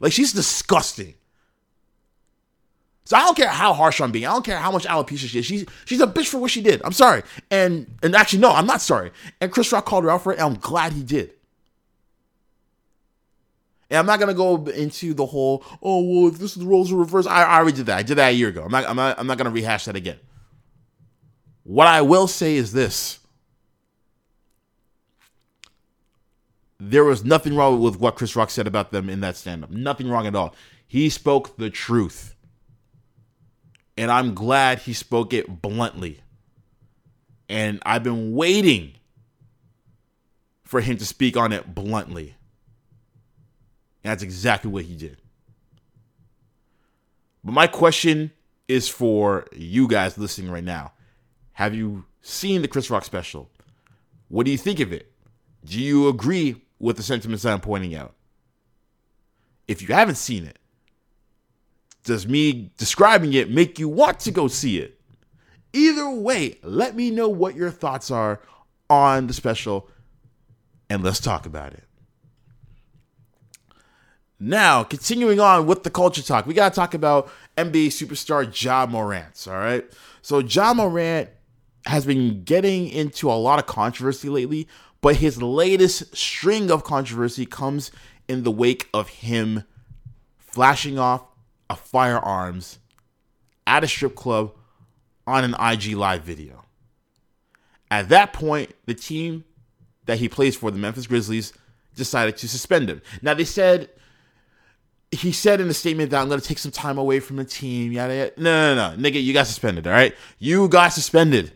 Like, 0.00 0.12
she's 0.12 0.32
disgusting. 0.32 1.14
So 3.06 3.16
I 3.18 3.20
don't 3.20 3.36
care 3.36 3.48
how 3.48 3.74
harsh 3.74 4.00
I'm 4.00 4.12
being. 4.12 4.26
I 4.26 4.32
don't 4.32 4.44
care 4.44 4.58
how 4.58 4.70
much 4.70 4.86
alopecia 4.86 5.28
she 5.28 5.38
is. 5.38 5.46
She's 5.46 5.66
she's 5.84 6.00
a 6.00 6.06
bitch 6.06 6.26
for 6.26 6.38
what 6.38 6.50
she 6.50 6.62
did. 6.62 6.80
I'm 6.84 6.92
sorry. 6.92 7.22
And 7.50 7.86
and 8.02 8.14
actually 8.16 8.38
no, 8.38 8.50
I'm 8.50 8.66
not 8.66 8.80
sorry. 8.80 9.10
And 9.40 9.52
Chris 9.52 9.70
Rock 9.72 9.84
called 9.84 10.04
her 10.04 10.10
out 10.10 10.22
for 10.22 10.32
it, 10.32 10.38
and 10.38 10.54
I'm 10.54 10.60
glad 10.60 10.92
he 10.94 11.02
did. 11.02 11.32
And 13.90 13.98
I'm 13.98 14.06
not 14.06 14.20
gonna 14.20 14.32
go 14.32 14.64
into 14.64 15.12
the 15.12 15.26
whole, 15.26 15.62
oh 15.82 16.02
well, 16.02 16.28
if 16.32 16.38
this 16.38 16.56
is 16.56 16.62
the 16.62 16.66
roles 16.66 16.90
are 16.90 16.96
reversed. 16.96 17.28
I, 17.28 17.42
I 17.42 17.56
already 17.58 17.76
did 17.76 17.86
that. 17.86 17.98
I 17.98 18.02
did 18.02 18.16
that 18.16 18.30
a 18.30 18.34
year 18.34 18.48
ago. 18.48 18.64
I'm 18.64 18.72
not 18.72 18.88
I'm 18.88 18.96
not 18.96 19.18
I'm 19.18 19.26
not 19.26 19.36
gonna 19.36 19.50
rehash 19.50 19.84
that 19.84 19.96
again. 19.96 20.18
What 21.62 21.86
I 21.86 22.00
will 22.00 22.26
say 22.26 22.56
is 22.56 22.72
this. 22.72 23.20
There 26.80 27.04
was 27.04 27.24
nothing 27.24 27.54
wrong 27.54 27.80
with 27.80 27.98
what 27.98 28.16
Chris 28.16 28.34
Rock 28.34 28.50
said 28.50 28.66
about 28.66 28.90
them 28.90 29.08
in 29.08 29.20
that 29.20 29.36
stand-up. 29.36 29.70
Nothing 29.70 30.08
wrong 30.08 30.26
at 30.26 30.34
all. 30.34 30.54
He 30.86 31.08
spoke 31.08 31.56
the 31.56 31.70
truth 31.70 32.33
and 33.96 34.10
I'm 34.10 34.34
glad 34.34 34.80
he 34.80 34.92
spoke 34.92 35.32
it 35.32 35.62
bluntly. 35.62 36.20
And 37.48 37.80
I've 37.84 38.02
been 38.02 38.34
waiting 38.34 38.94
for 40.64 40.80
him 40.80 40.96
to 40.96 41.06
speak 41.06 41.36
on 41.36 41.52
it 41.52 41.74
bluntly. 41.74 42.34
And 44.02 44.10
that's 44.10 44.22
exactly 44.22 44.70
what 44.70 44.84
he 44.84 44.96
did. 44.96 45.18
But 47.44 47.52
my 47.52 47.66
question 47.66 48.32
is 48.68 48.88
for 48.88 49.46
you 49.52 49.86
guys 49.86 50.16
listening 50.18 50.50
right 50.50 50.64
now. 50.64 50.92
Have 51.52 51.74
you 51.74 52.04
seen 52.22 52.62
the 52.62 52.68
Chris 52.68 52.90
Rock 52.90 53.04
special? 53.04 53.50
What 54.28 54.46
do 54.46 54.50
you 54.50 54.58
think 54.58 54.80
of 54.80 54.92
it? 54.92 55.12
Do 55.64 55.80
you 55.80 56.08
agree 56.08 56.62
with 56.78 56.96
the 56.96 57.02
sentiments 57.02 57.44
I'm 57.44 57.60
pointing 57.60 57.94
out? 57.94 58.14
If 59.68 59.80
you 59.80 59.88
haven't 59.88 60.16
seen 60.16 60.44
it, 60.44 60.58
does 62.04 62.28
me 62.28 62.70
describing 62.76 63.32
it 63.32 63.50
make 63.50 63.78
you 63.78 63.88
want 63.88 64.20
to 64.20 64.30
go 64.30 64.46
see 64.46 64.78
it? 64.78 65.00
Either 65.72 66.08
way, 66.08 66.58
let 66.62 66.94
me 66.94 67.10
know 67.10 67.28
what 67.28 67.56
your 67.56 67.70
thoughts 67.70 68.10
are 68.10 68.40
on 68.88 69.26
the 69.26 69.32
special 69.32 69.88
and 70.88 71.02
let's 71.02 71.18
talk 71.18 71.46
about 71.46 71.72
it. 71.72 71.84
Now, 74.38 74.84
continuing 74.84 75.40
on 75.40 75.66
with 75.66 75.84
the 75.84 75.90
culture 75.90 76.22
talk, 76.22 76.46
we 76.46 76.54
got 76.54 76.72
to 76.72 76.76
talk 76.76 76.92
about 76.92 77.30
NBA 77.56 77.86
superstar 77.86 78.44
Ja 78.62 78.84
Morant, 78.86 79.46
all 79.48 79.54
right? 79.54 79.84
So, 80.22 80.40
Ja 80.40 80.74
Morant 80.74 81.30
has 81.86 82.04
been 82.04 82.44
getting 82.44 82.88
into 82.88 83.30
a 83.30 83.34
lot 83.34 83.58
of 83.58 83.66
controversy 83.66 84.28
lately, 84.28 84.68
but 85.00 85.16
his 85.16 85.40
latest 85.40 86.14
string 86.16 86.70
of 86.70 86.84
controversy 86.84 87.46
comes 87.46 87.90
in 88.28 88.42
the 88.42 88.50
wake 88.50 88.88
of 88.92 89.08
him 89.08 89.64
flashing 90.38 90.98
off 90.98 91.22
of 91.74 91.80
firearms 91.80 92.78
at 93.66 93.84
a 93.84 93.88
strip 93.88 94.14
club 94.14 94.54
on 95.26 95.44
an 95.44 95.54
IG 95.60 95.96
Live 95.96 96.22
video. 96.22 96.64
At 97.90 98.08
that 98.08 98.32
point, 98.32 98.72
the 98.86 98.94
team 98.94 99.44
that 100.06 100.18
he 100.18 100.28
plays 100.28 100.56
for, 100.56 100.70
the 100.70 100.78
Memphis 100.78 101.06
Grizzlies, 101.06 101.52
decided 101.94 102.36
to 102.38 102.48
suspend 102.48 102.88
him. 102.88 103.02
Now, 103.22 103.34
they 103.34 103.44
said, 103.44 103.90
he 105.10 105.32
said 105.32 105.60
in 105.60 105.68
a 105.68 105.74
statement 105.74 106.10
that 106.10 106.20
I'm 106.20 106.28
going 106.28 106.40
to 106.40 106.46
take 106.46 106.58
some 106.58 106.72
time 106.72 106.98
away 106.98 107.20
from 107.20 107.36
the 107.36 107.44
team, 107.44 107.92
yada, 107.92 108.14
yada. 108.14 108.32
No, 108.36 108.74
no, 108.74 108.94
no, 108.94 109.02
nigga, 109.02 109.22
you 109.22 109.32
got 109.32 109.46
suspended, 109.46 109.86
all 109.86 109.92
right? 109.92 110.14
You 110.38 110.68
got 110.68 110.92
suspended. 110.92 111.52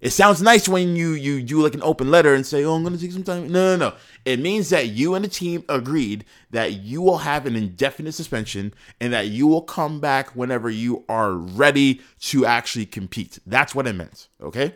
It 0.00 0.10
sounds 0.10 0.40
nice 0.40 0.68
when 0.68 0.94
you 0.94 1.10
you 1.10 1.42
do 1.42 1.60
like 1.60 1.74
an 1.74 1.82
open 1.82 2.08
letter 2.10 2.32
and 2.32 2.46
say, 2.46 2.62
"Oh, 2.62 2.74
I'm 2.74 2.82
going 2.82 2.94
to 2.94 3.00
take 3.00 3.10
some 3.10 3.24
time." 3.24 3.50
No, 3.50 3.76
no, 3.76 3.90
no. 3.90 3.96
It 4.24 4.38
means 4.38 4.70
that 4.70 4.88
you 4.88 5.14
and 5.14 5.24
the 5.24 5.28
team 5.28 5.64
agreed 5.68 6.24
that 6.50 6.74
you 6.74 7.02
will 7.02 7.18
have 7.18 7.46
an 7.46 7.56
indefinite 7.56 8.12
suspension 8.12 8.72
and 9.00 9.12
that 9.12 9.26
you 9.28 9.48
will 9.48 9.62
come 9.62 9.98
back 9.98 10.30
whenever 10.36 10.70
you 10.70 11.04
are 11.08 11.32
ready 11.32 12.00
to 12.20 12.46
actually 12.46 12.86
compete. 12.86 13.40
That's 13.44 13.74
what 13.74 13.88
it 13.88 13.94
meant. 13.94 14.28
Okay. 14.40 14.74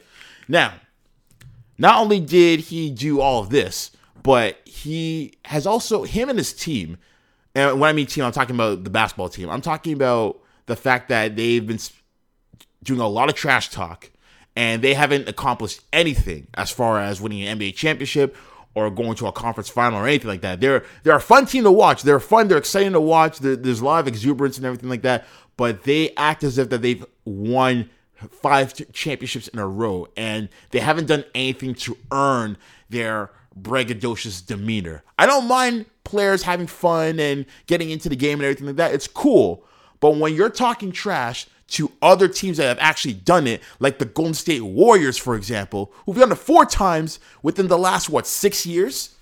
Now, 0.48 0.74
not 1.78 2.00
only 2.00 2.18
did 2.18 2.60
he 2.60 2.90
do 2.90 3.20
all 3.20 3.40
of 3.40 3.50
this, 3.50 3.92
but 4.24 4.60
he 4.64 5.34
has 5.44 5.66
also 5.68 6.02
him 6.02 6.30
and 6.30 6.38
his 6.38 6.52
team. 6.52 6.98
And 7.54 7.78
when 7.78 7.88
I 7.88 7.92
mean 7.92 8.06
team, 8.06 8.24
I'm 8.24 8.32
talking 8.32 8.56
about 8.56 8.82
the 8.82 8.90
basketball 8.90 9.28
team. 9.28 9.50
I'm 9.50 9.60
talking 9.60 9.92
about 9.92 10.40
the 10.66 10.74
fact 10.74 11.10
that 11.10 11.36
they've 11.36 11.64
been 11.64 11.78
doing 12.82 12.98
a 13.00 13.06
lot 13.06 13.28
of 13.28 13.36
trash 13.36 13.68
talk 13.70 14.10
and 14.56 14.82
they 14.82 14.94
haven't 14.94 15.28
accomplished 15.28 15.80
anything 15.92 16.46
as 16.54 16.70
far 16.70 17.00
as 17.00 17.20
winning 17.20 17.42
an 17.46 17.58
NBA 17.58 17.74
championship 17.74 18.36
or 18.74 18.90
going 18.90 19.14
to 19.16 19.26
a 19.26 19.32
conference 19.32 19.68
final 19.68 19.98
or 20.00 20.06
anything 20.06 20.28
like 20.28 20.40
that. 20.42 20.60
They're 20.60 20.84
they're 21.02 21.16
a 21.16 21.20
fun 21.20 21.46
team 21.46 21.64
to 21.64 21.72
watch. 21.72 22.02
They're 22.02 22.20
fun. 22.20 22.48
They're 22.48 22.58
exciting 22.58 22.92
to 22.92 23.00
watch. 23.00 23.38
There- 23.38 23.56
there's 23.56 23.80
a 23.80 23.84
lot 23.84 24.00
of 24.00 24.08
exuberance 24.08 24.56
and 24.56 24.64
everything 24.66 24.88
like 24.88 25.02
that. 25.02 25.26
But 25.56 25.84
they 25.84 26.14
act 26.16 26.42
as 26.44 26.56
if 26.58 26.70
that 26.70 26.80
they've 26.82 27.04
won 27.26 27.90
five 28.30 28.72
championships 28.92 29.48
in 29.48 29.58
a 29.58 29.66
row, 29.66 30.06
and 30.16 30.48
they 30.70 30.78
haven't 30.80 31.06
done 31.06 31.24
anything 31.34 31.74
to 31.74 31.96
earn 32.10 32.56
their 32.88 33.30
braggadocious 33.60 34.44
demeanor. 34.46 35.02
I 35.18 35.26
don't 35.26 35.46
mind 35.48 35.86
players 36.04 36.42
having 36.42 36.66
fun 36.66 37.18
and 37.20 37.44
getting 37.66 37.90
into 37.90 38.08
the 38.08 38.16
game 38.16 38.38
and 38.38 38.44
everything 38.44 38.66
like 38.66 38.76
that. 38.76 38.94
It's 38.94 39.06
cool. 39.06 39.64
But 40.00 40.16
when 40.16 40.34
you're 40.34 40.50
talking 40.50 40.92
trash 40.92 41.46
to 41.68 41.90
other 42.02 42.28
teams 42.28 42.58
that 42.58 42.66
have 42.66 42.78
actually 42.80 43.14
done 43.14 43.46
it, 43.46 43.62
like 43.80 43.98
the 43.98 44.04
Golden 44.04 44.34
State 44.34 44.62
Warriors, 44.62 45.16
for 45.16 45.34
example, 45.34 45.92
who've 46.04 46.16
done 46.16 46.32
it 46.32 46.36
four 46.36 46.66
times 46.66 47.18
within 47.42 47.68
the 47.68 47.78
last, 47.78 48.10
what, 48.10 48.26
six 48.26 48.66
years? 48.66 49.14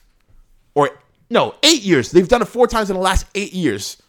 Or, 0.74 0.90
no, 1.30 1.54
eight 1.62 1.82
years. 1.82 2.10
They've 2.10 2.28
done 2.28 2.42
it 2.42 2.48
four 2.48 2.66
times 2.66 2.90
in 2.90 2.96
the 2.96 3.02
last 3.02 3.26
eight 3.34 3.52
years. 3.52 4.02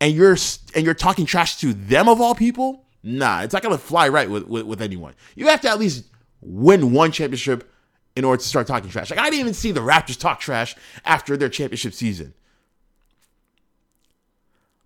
And 0.00 0.14
you're 0.14 0.36
and 0.74 0.84
you're 0.84 0.94
talking 0.94 1.26
trash 1.26 1.56
to 1.58 1.72
them 1.72 2.08
of 2.08 2.20
all 2.20 2.34
people? 2.34 2.84
Nah, 3.02 3.42
it's 3.42 3.52
not 3.52 3.62
gonna 3.62 3.78
fly 3.78 4.08
right 4.08 4.30
with, 4.30 4.46
with, 4.46 4.64
with 4.64 4.82
anyone. 4.82 5.14
You 5.34 5.48
have 5.48 5.60
to 5.62 5.68
at 5.68 5.78
least 5.78 6.04
win 6.40 6.92
one 6.92 7.10
championship 7.10 7.68
in 8.14 8.24
order 8.24 8.40
to 8.40 8.48
start 8.48 8.66
talking 8.66 8.90
trash. 8.90 9.10
Like 9.10 9.18
I 9.18 9.24
didn't 9.24 9.40
even 9.40 9.54
see 9.54 9.72
the 9.72 9.80
Raptors 9.80 10.18
talk 10.18 10.40
trash 10.40 10.76
after 11.04 11.36
their 11.36 11.48
championship 11.48 11.94
season. 11.94 12.34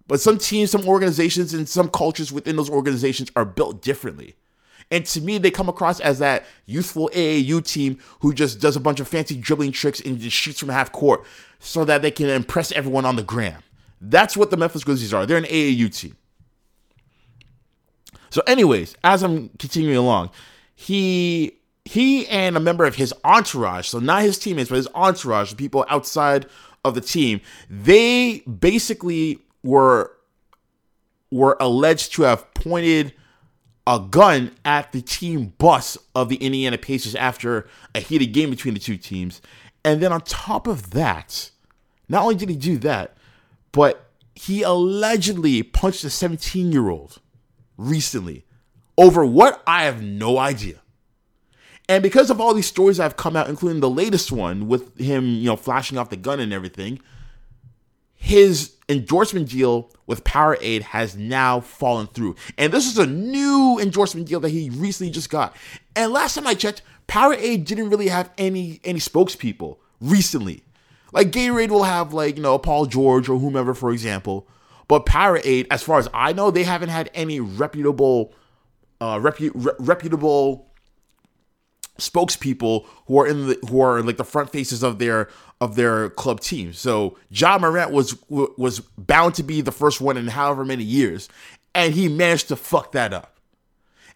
But 0.08 0.20
some 0.20 0.38
teams, 0.38 0.70
some 0.70 0.86
organizations, 0.86 1.54
and 1.54 1.68
some 1.68 1.88
cultures 1.88 2.32
within 2.32 2.56
those 2.56 2.70
organizations 2.70 3.30
are 3.36 3.44
built 3.44 3.82
differently. 3.82 4.34
And 4.90 5.06
to 5.06 5.20
me, 5.20 5.38
they 5.38 5.50
come 5.50 5.68
across 5.68 6.00
as 6.00 6.18
that 6.18 6.44
youthful 6.66 7.10
AAU 7.14 7.64
team 7.64 7.98
who 8.20 8.34
just 8.34 8.60
does 8.60 8.76
a 8.76 8.80
bunch 8.80 9.00
of 9.00 9.08
fancy 9.08 9.36
dribbling 9.36 9.72
tricks 9.72 10.00
and 10.00 10.18
just 10.18 10.36
shoots 10.36 10.58
from 10.58 10.68
half 10.68 10.92
court 10.92 11.24
so 11.60 11.84
that 11.84 12.02
they 12.02 12.10
can 12.10 12.28
impress 12.28 12.72
everyone 12.72 13.04
on 13.04 13.16
the 13.16 13.22
gram. 13.22 13.62
That's 14.00 14.36
what 14.36 14.50
the 14.50 14.56
Memphis 14.56 14.84
Grizzlies 14.84 15.14
are. 15.14 15.24
They're 15.24 15.38
an 15.38 15.44
AAU 15.44 15.94
team. 15.96 16.16
So, 18.30 18.42
anyways, 18.46 18.96
as 19.04 19.22
I'm 19.22 19.50
continuing 19.58 19.96
along, 19.96 20.30
he 20.74 21.58
he 21.84 22.26
and 22.28 22.56
a 22.56 22.60
member 22.60 22.84
of 22.84 22.96
his 22.96 23.14
entourage, 23.24 23.88
so 23.88 23.98
not 23.98 24.22
his 24.22 24.38
teammates, 24.38 24.68
but 24.68 24.76
his 24.76 24.88
entourage, 24.94 25.50
the 25.50 25.56
people 25.56 25.84
outside 25.88 26.46
of 26.84 26.94
the 26.94 27.00
team, 27.00 27.40
they 27.68 28.40
basically 28.40 29.38
were 29.62 30.12
were 31.30 31.56
alleged 31.60 32.12
to 32.14 32.22
have 32.22 32.52
pointed 32.54 33.14
a 33.86 33.98
gun 33.98 34.52
at 34.64 34.92
the 34.92 35.00
team 35.00 35.54
bus 35.58 35.96
of 36.14 36.28
the 36.28 36.36
Indiana 36.36 36.78
Pacers 36.78 37.14
after 37.14 37.66
a 37.94 38.00
heated 38.00 38.26
game 38.32 38.50
between 38.50 38.74
the 38.74 38.80
two 38.80 38.96
teams. 38.96 39.40
And 39.84 40.00
then 40.00 40.12
on 40.12 40.20
top 40.20 40.66
of 40.66 40.90
that, 40.90 41.50
not 42.08 42.22
only 42.22 42.34
did 42.34 42.48
he 42.48 42.56
do 42.56 42.78
that, 42.78 43.16
but 43.72 44.10
he 44.34 44.62
allegedly 44.62 45.62
punched 45.62 46.04
a 46.04 46.10
17 46.10 46.70
year 46.70 46.88
old 46.90 47.20
recently 47.76 48.44
over 48.96 49.24
what 49.24 49.62
I 49.66 49.84
have 49.84 50.02
no 50.02 50.38
idea. 50.38 50.76
And 51.88 52.02
because 52.02 52.30
of 52.30 52.40
all 52.40 52.54
these 52.54 52.66
stories 52.66 52.98
that 52.98 53.02
have 53.02 53.16
come 53.16 53.36
out, 53.36 53.48
including 53.48 53.80
the 53.80 53.90
latest 53.90 54.30
one 54.30 54.68
with 54.68 54.96
him, 54.98 55.26
you 55.26 55.46
know, 55.46 55.56
flashing 55.56 55.98
off 55.98 56.10
the 56.10 56.16
gun 56.16 56.38
and 56.38 56.52
everything, 56.52 57.00
his 58.22 58.76
endorsement 58.88 59.48
deal 59.48 59.90
with 60.06 60.22
Powerade 60.22 60.82
has 60.82 61.16
now 61.16 61.58
fallen 61.58 62.06
through. 62.06 62.36
And 62.56 62.72
this 62.72 62.86
is 62.86 62.96
a 62.96 63.04
new 63.04 63.80
endorsement 63.82 64.28
deal 64.28 64.38
that 64.38 64.50
he 64.50 64.70
recently 64.70 65.10
just 65.10 65.28
got. 65.28 65.56
And 65.96 66.12
last 66.12 66.36
time 66.36 66.46
I 66.46 66.54
checked, 66.54 66.82
Powerade 67.08 67.64
didn't 67.64 67.90
really 67.90 68.06
have 68.06 68.30
any 68.38 68.80
any 68.84 69.00
spokespeople 69.00 69.78
recently. 70.00 70.62
Like 71.12 71.32
Gatorade 71.32 71.70
will 71.70 71.82
have 71.82 72.12
like, 72.12 72.36
you 72.36 72.44
know, 72.44 72.56
Paul 72.58 72.86
George 72.86 73.28
or 73.28 73.40
whomever, 73.40 73.74
for 73.74 73.90
example. 73.90 74.46
But 74.86 75.04
Powerade, 75.04 75.66
as 75.72 75.82
far 75.82 75.98
as 75.98 76.08
I 76.14 76.32
know, 76.32 76.52
they 76.52 76.62
haven't 76.62 76.90
had 76.90 77.10
any 77.14 77.40
reputable 77.40 78.32
uh 79.00 79.16
repu- 79.16 79.50
re- 79.52 79.72
reputable 79.80 80.71
spokespeople 81.98 82.86
who 83.06 83.18
are 83.20 83.26
in 83.26 83.48
the 83.48 83.58
who 83.68 83.80
are 83.80 84.02
like 84.02 84.16
the 84.16 84.24
front 84.24 84.50
faces 84.50 84.82
of 84.82 84.98
their 84.98 85.28
of 85.60 85.76
their 85.76 86.10
club 86.10 86.40
team. 86.40 86.72
So 86.72 87.18
Ja 87.30 87.58
Morant 87.58 87.90
was 87.90 88.16
was 88.28 88.80
bound 88.80 89.34
to 89.34 89.42
be 89.42 89.60
the 89.60 89.72
first 89.72 90.00
one 90.00 90.16
in 90.16 90.28
however 90.28 90.64
many 90.64 90.84
years, 90.84 91.28
and 91.74 91.94
he 91.94 92.08
managed 92.08 92.48
to 92.48 92.56
fuck 92.56 92.92
that 92.92 93.12
up. 93.12 93.36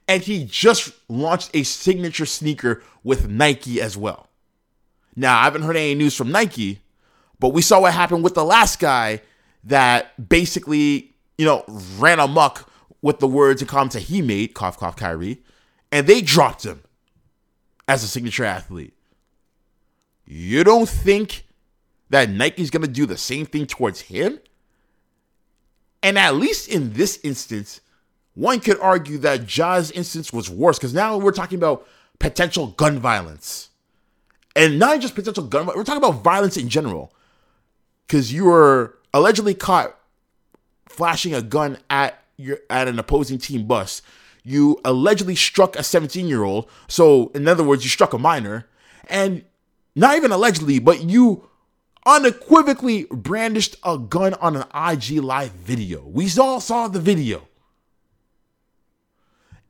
And 0.09 0.23
he 0.23 0.45
just 0.45 0.93
launched 1.09 1.51
a 1.53 1.65
signature 1.65 2.27
sneaker 2.27 2.83
with 3.03 3.29
Nike 3.29 3.81
as 3.81 3.97
well. 3.97 4.29
Now 5.15 5.39
I 5.39 5.45
haven't 5.45 5.63
heard 5.63 5.77
any 5.77 5.95
news 5.95 6.17
from 6.17 6.31
Nike, 6.31 6.81
but 7.39 7.51
we 7.51 7.63
saw 7.63 7.81
what 7.81 7.93
happened 7.93 8.25
with 8.25 8.35
the 8.35 8.45
last 8.45 8.79
guy 8.79 9.23
that 9.65 10.29
basically 10.29 11.15
you 11.37 11.45
know 11.45 11.65
ran 11.99 12.21
amok 12.21 12.71
with 13.03 13.19
the 13.19 13.29
words 13.29 13.61
and 13.61 13.69
comments 13.69 13.95
that 13.95 14.05
he 14.05 14.23
made, 14.23 14.55
cough 14.55 14.79
cough 14.79 14.97
Kyrie, 14.97 15.43
and 15.93 16.07
they 16.07 16.23
dropped 16.23 16.65
him 16.65 16.81
as 17.89 18.03
a 18.03 18.09
signature 18.09 18.45
athlete. 18.45 18.95
You 20.25 20.65
don't 20.65 20.89
think 20.89 21.45
that 22.11 22.31
Nike's 22.31 22.71
going 22.71 22.83
to 22.83 22.89
do 22.89 23.07
the 23.07 23.17
same 23.17 23.47
thing 23.47 23.67
towards 23.67 24.03
him? 24.03 24.41
And 26.03 26.19
at 26.19 26.37
least 26.37 26.69
in 26.69 26.93
this 26.93 27.19
instance, 27.23 27.81
one 28.35 28.61
could 28.61 28.79
argue 28.81 29.19
that 29.19 29.47
Ja's 29.47 29.91
instance 29.93 30.33
was 30.33 30.51
worse 30.51 30.79
because 30.79 30.95
now 30.95 31.17
we're 31.17 31.33
talking 31.33 31.59
about 31.59 31.87
potential 32.19 32.69
gun 32.69 32.99
violence. 32.99 33.71
And 34.55 34.79
not 34.79 35.01
just 35.01 35.15
potential 35.15 35.45
gun 35.45 35.65
violence, 35.65 35.77
we're 35.77 35.85
talking 35.85 36.03
about 36.03 36.23
violence 36.23 36.57
in 36.57 36.69
general. 36.69 37.13
Because 38.07 38.33
you 38.33 38.45
were 38.45 38.99
allegedly 39.13 39.55
caught 39.55 39.99
flashing 40.89 41.35
a 41.35 41.43
gun 41.43 41.79
at 41.91 42.23
your 42.37 42.59
at 42.71 42.87
an 42.89 42.99
opposing 42.99 43.39
team 43.39 43.67
bus 43.67 44.03
you 44.47 44.81
allegedly 44.85 45.35
struck 45.35 45.75
a 45.75 45.83
17 45.83 46.29
year 46.29 46.45
old. 46.45 46.71
So, 46.87 47.33
in 47.35 47.49
other 47.49 47.65
words, 47.65 47.83
you 47.83 47.91
struck 47.91 48.13
a 48.13 48.19
minor. 48.19 48.67
And 49.09 49.45
not 49.97 50.17
even 50.17 50.31
allegedly, 50.31 50.79
but 50.79 51.03
you 51.03 51.49
unequivocally 52.07 53.07
brandished 53.11 53.77
a 53.83 53.99
gun 53.99 54.35
on 54.35 54.57
an 54.57 54.65
IG 54.73 55.23
live 55.23 55.51
video. 55.51 56.07
We 56.07 56.31
all 56.39 56.61
saw 56.61 56.87
the 56.87 57.01
video. 57.01 57.49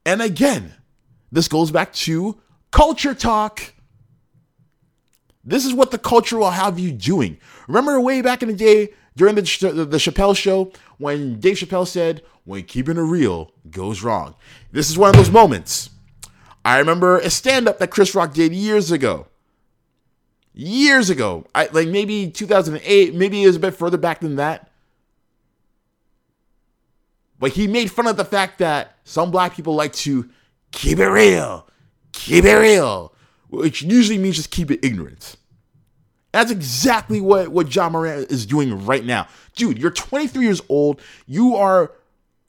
And 0.04 0.20
again, 0.20 0.74
this 1.32 1.48
goes 1.48 1.70
back 1.70 1.94
to 1.94 2.38
culture 2.70 3.14
talk. 3.14 3.72
This 5.42 5.64
is 5.64 5.72
what 5.72 5.90
the 5.90 5.98
culture 5.98 6.36
will 6.36 6.50
have 6.50 6.78
you 6.78 6.92
doing. 6.92 7.38
Remember 7.66 7.98
way 7.98 8.20
back 8.20 8.42
in 8.42 8.48
the 8.48 8.54
day 8.54 8.90
during 9.16 9.34
the, 9.34 9.42
the 9.42 9.96
Chappelle 9.96 10.36
show 10.36 10.70
when 10.98 11.40
Dave 11.40 11.56
Chappelle 11.56 11.86
said, 11.86 12.22
when 12.44 12.62
keeping 12.62 12.96
it 12.96 13.00
real 13.00 13.50
goes 13.70 14.02
wrong. 14.02 14.34
This 14.70 14.88
is 14.88 14.96
one 14.96 15.10
of 15.10 15.16
those 15.16 15.30
moments. 15.30 15.90
I 16.64 16.78
remember 16.78 17.18
a 17.18 17.30
stand 17.30 17.68
up 17.68 17.78
that 17.78 17.90
Chris 17.90 18.14
Rock 18.14 18.34
did 18.34 18.52
years 18.52 18.90
ago. 18.90 19.26
Years 20.52 21.10
ago. 21.10 21.46
I, 21.54 21.68
like 21.72 21.88
maybe 21.88 22.30
2008, 22.30 23.14
maybe 23.14 23.42
it 23.42 23.46
was 23.46 23.56
a 23.56 23.60
bit 23.60 23.74
further 23.74 23.98
back 23.98 24.20
than 24.20 24.36
that. 24.36 24.70
But 27.38 27.52
he 27.52 27.66
made 27.66 27.90
fun 27.90 28.06
of 28.06 28.16
the 28.16 28.24
fact 28.24 28.58
that 28.58 28.96
some 29.04 29.30
black 29.30 29.54
people 29.54 29.74
like 29.74 29.92
to 29.94 30.28
keep 30.72 30.98
it 30.98 31.08
real, 31.08 31.68
keep 32.12 32.44
it 32.44 32.54
real, 32.54 33.12
which 33.48 33.82
usually 33.82 34.18
means 34.18 34.36
just 34.36 34.50
keep 34.50 34.70
it 34.70 34.80
ignorant. 34.82 35.36
That's 36.36 36.50
exactly 36.50 37.18
what, 37.18 37.48
what 37.48 37.74
Ja 37.74 37.88
Morant 37.88 38.30
is 38.30 38.44
doing 38.44 38.84
right 38.84 39.02
now. 39.02 39.26
Dude, 39.54 39.78
you're 39.78 39.90
23 39.90 40.44
years 40.44 40.60
old. 40.68 41.00
You 41.24 41.56
are 41.56 41.92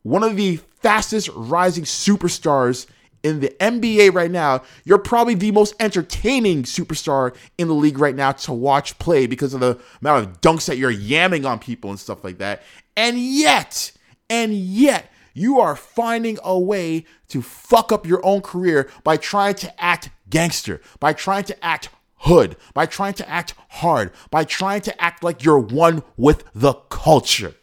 one 0.04 0.24
of 0.24 0.36
the 0.36 0.58
fastest 0.82 1.30
rising 1.34 1.86
superstars 1.86 2.88
in 3.24 3.40
the 3.40 3.48
NBA 3.62 4.14
right 4.14 4.30
now. 4.30 4.64
You're 4.84 4.98
probably 4.98 5.36
the 5.36 5.52
most 5.52 5.74
entertaining 5.80 6.64
superstar 6.64 7.34
in 7.58 7.70
the 7.70 7.74
league 7.74 7.98
right 7.98 8.14
now 8.14 8.34
to 8.34 8.52
watch 8.52 9.00
play 9.00 9.26
because 9.26 9.54
of 9.54 9.62
the 9.62 9.80
amount 10.02 10.26
of 10.26 10.42
dunks 10.42 10.66
that 10.66 10.78
you're 10.78 10.92
yamming 10.92 11.50
on 11.50 11.58
people 11.58 11.90
and 11.90 11.98
stuff 11.98 12.26
like 12.26 12.40
that. 12.40 12.64
And 12.98 13.18
yet, 13.18 13.94
and 14.30 14.54
yet, 14.54 15.10
You 15.38 15.60
are 15.60 15.76
finding 15.76 16.40
a 16.44 16.58
way 16.58 17.06
to 17.28 17.44
fuck 17.44 17.92
up 17.92 18.08
your 18.08 18.26
own 18.26 18.42
career 18.42 18.90
by 19.04 19.18
trying 19.18 19.54
to 19.54 19.82
act 19.82 20.10
gangster, 20.32 20.82
by 21.00 21.14
trying 21.14 21.44
to 21.44 21.64
act 21.64 21.90
hood, 22.20 22.58
by 22.74 22.86
trying 22.86 23.14
to 23.16 23.30
act 23.30 23.54
hard, 23.70 24.12
by 24.32 24.44
trying 24.44 24.82
to 24.82 25.02
act 25.02 25.24
like 25.24 25.44
you're 25.44 25.60
one 25.60 26.04
with 26.16 26.44
the 26.54 26.74
culture. 26.90 27.54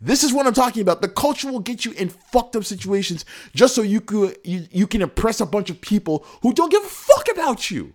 This 0.00 0.22
is 0.22 0.34
what 0.34 0.46
I'm 0.46 0.52
talking 0.52 0.82
about. 0.82 1.00
The 1.00 1.08
culture 1.08 1.50
will 1.50 1.60
get 1.60 1.84
you 1.86 1.92
in 1.92 2.10
fucked 2.10 2.56
up 2.56 2.64
situations 2.64 3.24
just 3.54 3.74
so 3.74 3.80
you 3.80 4.02
could 4.02 4.36
you, 4.44 4.66
you 4.70 4.86
can 4.86 5.00
impress 5.00 5.40
a 5.40 5.46
bunch 5.46 5.70
of 5.70 5.80
people 5.80 6.26
who 6.42 6.52
don't 6.52 6.70
give 6.70 6.84
a 6.84 6.88
fuck 6.88 7.26
about 7.32 7.70
you. 7.70 7.94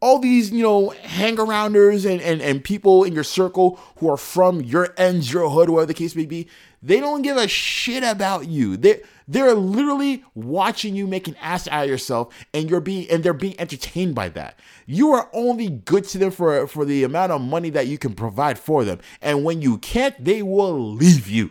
All 0.00 0.18
these, 0.18 0.52
you 0.52 0.62
know, 0.62 0.90
hang 0.90 1.36
arounders 1.36 2.08
and, 2.08 2.20
and, 2.20 2.40
and 2.40 2.62
people 2.62 3.02
in 3.02 3.14
your 3.14 3.24
circle 3.24 3.80
who 3.96 4.10
are 4.10 4.18
from 4.18 4.60
your 4.60 4.94
ends, 4.96 5.32
your 5.32 5.48
hood, 5.50 5.70
whatever 5.70 5.86
the 5.86 5.94
case 5.94 6.14
may 6.14 6.26
be, 6.26 6.48
they 6.82 7.00
don't 7.00 7.22
give 7.22 7.36
a 7.36 7.48
shit 7.48 8.04
about 8.04 8.46
you. 8.46 8.76
They 8.76 9.00
they're 9.28 9.54
literally 9.54 10.24
watching 10.34 10.94
you 10.94 11.06
make 11.06 11.26
an 11.28 11.36
ass 11.40 11.66
out 11.68 11.84
of 11.84 11.90
yourself, 11.90 12.34
and 12.54 12.70
you're 12.70 12.80
being 12.80 13.10
and 13.10 13.24
they're 13.24 13.34
being 13.34 13.58
entertained 13.58 14.14
by 14.14 14.28
that. 14.30 14.58
You 14.86 15.12
are 15.12 15.28
only 15.32 15.68
good 15.68 16.04
to 16.04 16.18
them 16.18 16.30
for 16.30 16.66
for 16.66 16.84
the 16.84 17.04
amount 17.04 17.32
of 17.32 17.40
money 17.40 17.70
that 17.70 17.86
you 17.86 17.98
can 17.98 18.14
provide 18.14 18.58
for 18.58 18.84
them, 18.84 19.00
and 19.20 19.44
when 19.44 19.62
you 19.62 19.78
can't, 19.78 20.22
they 20.22 20.42
will 20.42 20.92
leave 20.92 21.28
you. 21.28 21.50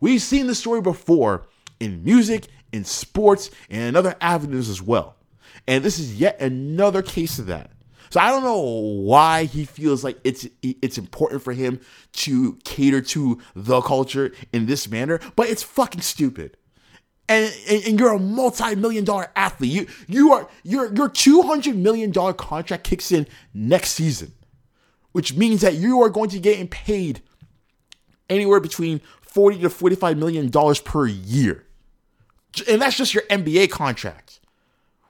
We've 0.00 0.22
seen 0.22 0.46
the 0.46 0.54
story 0.54 0.82
before 0.82 1.46
in 1.80 2.04
music, 2.04 2.48
in 2.72 2.84
sports, 2.84 3.50
and 3.70 3.82
in 3.82 3.96
other 3.96 4.16
avenues 4.20 4.68
as 4.68 4.82
well. 4.82 5.16
And 5.66 5.84
this 5.84 5.98
is 5.98 6.20
yet 6.20 6.40
another 6.40 7.02
case 7.02 7.38
of 7.38 7.46
that. 7.46 7.70
So 8.10 8.20
I 8.20 8.30
don't 8.30 8.44
know 8.44 8.60
why 8.60 9.44
he 9.44 9.64
feels 9.64 10.04
like 10.04 10.18
it's 10.22 10.46
it's 10.62 10.98
important 10.98 11.42
for 11.42 11.52
him 11.52 11.80
to 12.12 12.58
cater 12.64 13.00
to 13.00 13.40
the 13.56 13.80
culture 13.80 14.32
in 14.52 14.66
this 14.66 14.88
manner, 14.88 15.18
but 15.34 15.48
it's 15.48 15.62
fucking 15.62 16.02
stupid. 16.02 16.56
And, 17.26 17.54
and, 17.70 17.98
you're 17.98 18.12
a 18.12 18.18
multi-million 18.18 19.04
dollar 19.04 19.30
athlete. 19.34 19.72
You 19.72 19.86
you 20.08 20.32
are 20.34 20.48
your 20.62 20.94
your 20.94 21.08
200 21.08 21.74
million 21.74 22.10
dollar 22.10 22.34
contract 22.34 22.84
kicks 22.84 23.10
in 23.10 23.26
next 23.54 23.92
season, 23.92 24.32
which 25.12 25.34
means 25.34 25.62
that 25.62 25.74
you 25.74 26.02
are 26.02 26.10
going 26.10 26.28
to 26.30 26.38
get 26.38 26.70
paid 26.70 27.22
anywhere 28.28 28.60
between 28.60 29.00
40 29.22 29.60
to 29.60 29.70
45 29.70 30.18
million 30.18 30.50
dollars 30.50 30.80
per 30.80 31.06
year. 31.06 31.64
And 32.68 32.80
that's 32.80 32.96
just 32.96 33.14
your 33.14 33.24
NBA 33.24 33.70
contract. 33.70 34.40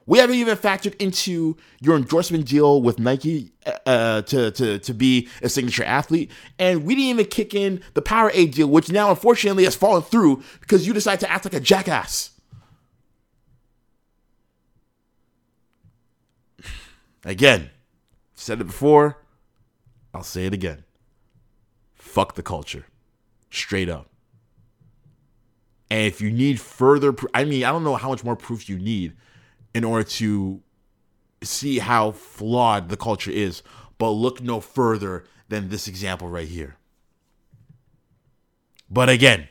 We 0.07 0.19
haven't 0.19 0.35
even 0.35 0.55
factored 0.55 0.95
into 1.01 1.57
your 1.81 1.95
endorsement 1.95 2.45
deal 2.45 2.81
with 2.81 2.99
Nike 2.99 3.51
uh, 3.87 4.21
to, 4.21 4.51
to, 4.51 4.77
to 4.79 4.93
be 4.93 5.27
a 5.41 5.49
signature 5.49 5.83
athlete. 5.83 6.29
And 6.59 6.85
we 6.85 6.93
didn't 6.93 7.09
even 7.09 7.25
kick 7.25 7.55
in 7.55 7.81
the 7.95 8.03
Powerade 8.03 8.53
deal, 8.53 8.67
which 8.67 8.91
now 8.91 9.09
unfortunately 9.09 9.63
has 9.63 9.75
fallen 9.75 10.03
through 10.03 10.43
because 10.61 10.85
you 10.85 10.93
decided 10.93 11.21
to 11.21 11.31
act 11.31 11.45
like 11.45 11.55
a 11.55 11.59
jackass. 11.59 12.31
Again, 17.23 17.71
said 18.35 18.61
it 18.61 18.65
before, 18.65 19.17
I'll 20.13 20.21
say 20.21 20.45
it 20.45 20.53
again. 20.53 20.83
Fuck 21.95 22.35
the 22.35 22.43
culture. 22.43 22.85
Straight 23.49 23.89
up. 23.89 24.11
And 25.89 26.05
if 26.05 26.21
you 26.21 26.29
need 26.29 26.59
further, 26.59 27.13
pr- 27.13 27.27
I 27.33 27.43
mean, 27.45 27.63
I 27.63 27.71
don't 27.71 27.83
know 27.83 27.95
how 27.95 28.09
much 28.09 28.23
more 28.23 28.35
proof 28.35 28.69
you 28.69 28.77
need 28.77 29.13
in 29.75 29.83
order 29.83 30.05
to 30.05 30.61
see 31.43 31.79
how 31.79 32.11
flawed 32.11 32.87
the 32.87 32.95
culture 32.95 33.29
is, 33.29 33.61
but 33.97 34.09
look 34.11 34.41
no 34.41 34.61
further 34.61 35.25
than 35.49 35.67
this 35.67 35.89
example 35.89 36.29
right 36.29 36.47
here. 36.47 36.77
But 38.89 39.09
again, 39.09 39.49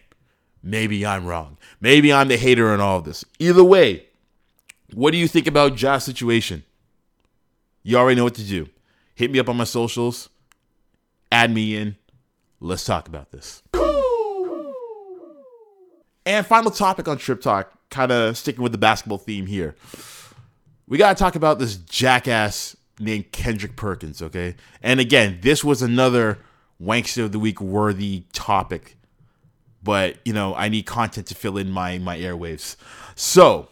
maybe 0.62 1.04
I'm 1.04 1.26
wrong. 1.26 1.58
Maybe 1.78 2.10
I'm 2.10 2.28
the 2.28 2.38
hater 2.38 2.72
in 2.72 2.80
all 2.80 2.98
of 2.98 3.04
this. 3.04 3.22
Either 3.38 3.62
way, 3.62 4.06
what 4.94 5.10
do 5.10 5.18
you 5.18 5.28
think 5.28 5.46
about 5.46 5.76
Ja's 5.76 6.04
situation? 6.04 6.64
You 7.82 7.98
already 7.98 8.16
know 8.16 8.24
what 8.24 8.34
to 8.36 8.44
do. 8.44 8.70
Hit 9.14 9.30
me 9.30 9.38
up 9.38 9.50
on 9.50 9.58
my 9.58 9.64
socials, 9.64 10.30
add 11.30 11.52
me 11.52 11.76
in. 11.76 11.96
Let's 12.60 12.86
talk 12.86 13.08
about 13.08 13.30
this. 13.30 13.62
And 16.24 16.46
final 16.46 16.70
topic 16.70 17.08
on 17.08 17.18
Trip 17.18 17.42
Talk, 17.42 17.70
kind 17.90 18.10
of 18.10 18.38
sticking 18.38 18.62
with 18.62 18.72
the 18.72 18.78
basketball 18.78 19.18
theme 19.18 19.44
here. 19.44 19.76
We 20.94 20.98
got 20.98 21.16
to 21.16 21.20
talk 21.20 21.34
about 21.34 21.58
this 21.58 21.74
jackass 21.74 22.76
named 23.00 23.32
Kendrick 23.32 23.74
Perkins, 23.74 24.22
okay? 24.22 24.54
And 24.80 25.00
again, 25.00 25.40
this 25.42 25.64
was 25.64 25.82
another 25.82 26.38
Wanksta 26.80 27.24
of 27.24 27.32
the 27.32 27.40
Week 27.40 27.60
worthy 27.60 28.26
topic. 28.32 28.96
But, 29.82 30.18
you 30.24 30.32
know, 30.32 30.54
I 30.54 30.68
need 30.68 30.86
content 30.86 31.26
to 31.26 31.34
fill 31.34 31.58
in 31.58 31.72
my 31.72 31.98
my 31.98 32.16
airwaves. 32.16 32.76
So, 33.16 33.70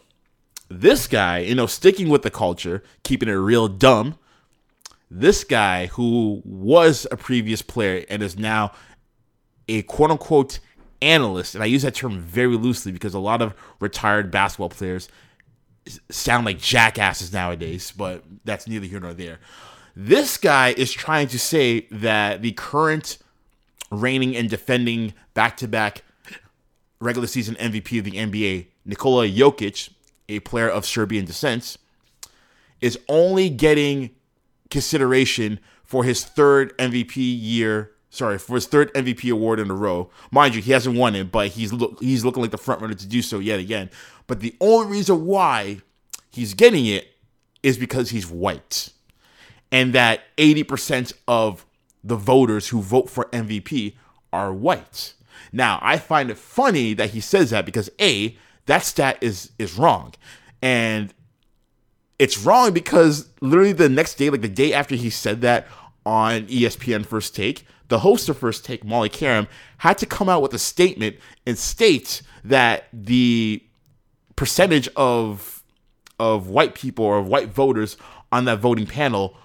this 0.69 1.07
guy, 1.07 1.39
you 1.39 1.55
know, 1.55 1.67
sticking 1.67 2.09
with 2.09 2.23
the 2.23 2.31
culture, 2.31 2.83
keeping 3.05 3.29
it 3.29 3.35
real 3.35 3.69
dumb. 3.69 4.19
This 5.09 5.45
guy 5.45 5.87
who 5.87 6.43
was 6.45 7.07
a 7.13 7.17
previous 7.17 7.63
player 7.63 8.05
and 8.11 8.21
is 8.21 8.37
now 8.37 8.73
a 9.69 9.83
quote 9.83 10.11
unquote 10.11 10.59
analyst, 11.01 11.55
and 11.55 11.63
I 11.63 11.69
use 11.69 11.83
that 11.83 11.95
term 11.95 12.19
very 12.19 12.57
loosely 12.57 12.91
because 12.91 13.15
a 13.15 13.21
lot 13.21 13.43
of 13.43 13.55
retired 13.79 14.33
basketball 14.33 14.71
players 14.71 15.09
sound 16.11 16.47
like 16.47 16.59
jackasses 16.59 17.33
nowadays, 17.33 17.93
but 17.93 18.25
that's 18.45 18.67
neither 18.67 18.87
here 18.87 19.01
nor 19.01 19.15
there. 19.15 19.41
This 19.95 20.37
guy 20.37 20.71
is 20.77 20.93
trying 20.93 21.29
to 21.29 21.39
say 21.39 21.87
that 21.91 22.43
the 22.43 22.53
current 22.53 23.19
reigning 23.91 24.35
and 24.37 24.49
defending 24.49 25.13
back 25.35 25.57
to 25.59 25.69
back 25.69 26.03
regular 27.01 27.27
season 27.27 27.57
MVP 27.57 27.99
of 27.99 28.05
the 28.05 28.13
NBA, 28.13 28.67
Nikola 28.85 29.29
Jokic, 29.29 29.91
a 30.29 30.41
player 30.41 30.69
of 30.69 30.87
Serbian 30.87 31.25
descent, 31.25 31.77
is 32.81 32.99
only 33.09 33.51
getting 33.51 34.11
consideration 34.71 35.61
for 35.85 36.05
his 36.05 36.25
third 36.25 36.77
MVP 36.79 37.17
year. 37.17 37.93
Sorry, 38.13 38.37
for 38.37 38.57
his 38.57 38.67
third 38.67 38.93
MVP 38.93 39.33
award 39.33 39.59
in 39.59 39.71
a 39.71 39.75
row. 39.75 40.11
Mind 40.31 40.55
you, 40.55 40.61
he 40.61 40.73
hasn't 40.73 40.99
won 40.99 41.15
it, 41.15 41.33
but 41.33 41.49
he's 41.49 41.73
look, 41.73 41.99
he's 41.99 42.27
looking 42.27 42.43
like 42.43 42.51
the 42.51 42.59
front 42.59 42.83
runner 42.83 42.93
to 42.93 43.07
do 43.07 43.23
so 43.23 43.39
yet 43.39 43.59
again. 43.59 43.89
But 44.27 44.41
the 44.41 44.55
only 44.61 44.99
reason 44.99 45.25
why 45.25 45.81
he's 46.31 46.53
getting 46.53 46.85
it 46.85 47.09
is 47.63 47.79
because 47.79 48.11
he's 48.11 48.27
white, 48.27 48.91
and 49.73 49.95
that 49.95 50.25
eighty 50.37 50.63
percent 50.63 51.15
of 51.27 51.65
the 52.05 52.17
voters 52.17 52.69
who 52.69 52.83
vote 52.83 53.09
for 53.09 53.31
MVP 53.31 53.95
are 54.31 54.53
white. 54.53 55.15
Now, 55.51 55.79
I 55.81 55.97
find 55.97 56.31
it 56.31 56.37
funny 56.37 56.93
that 56.93 57.11
he 57.11 57.21
says 57.21 57.49
that 57.49 57.65
because 57.65 57.89
a 57.99 58.37
that 58.67 58.83
stat 58.83 59.17
is 59.23 59.53
is 59.59 59.79
wrong, 59.79 60.13
and 60.61 61.15
it's 62.19 62.37
wrong 62.37 62.75
because 62.75 63.31
literally 63.41 63.73
the 63.73 63.89
next 63.89 64.17
day, 64.17 64.29
like 64.29 64.43
the 64.43 64.49
day 64.51 64.75
after 64.75 64.97
he 64.97 65.09
said 65.09 65.41
that 65.41 65.67
on 66.05 66.43
ESPN 66.49 67.07
First 67.07 67.35
Take, 67.35 67.65
the 67.93 67.99
host 67.99 68.31
of 68.31 68.39
First 68.39 68.65
Take, 68.65 68.85
Molly 68.85 69.11
Qerim, 69.11 69.47
had 69.77 69.99
to 69.99 70.07
come 70.07 70.27
out 70.27 70.41
with 70.41 70.55
a 70.55 70.59
statement 70.59 71.17
and 71.47 71.59
state 71.59 72.23
that 72.43 72.89
the 72.91 73.63
percentage 74.35 74.89
of 74.97 75.63
of 76.19 76.49
white 76.49 76.75
people 76.75 77.05
or 77.05 77.21
white 77.21 77.49
voters 77.49 77.99
on 78.31 78.47
that 78.47 78.61
voting 78.61 78.87
panel 78.87 79.37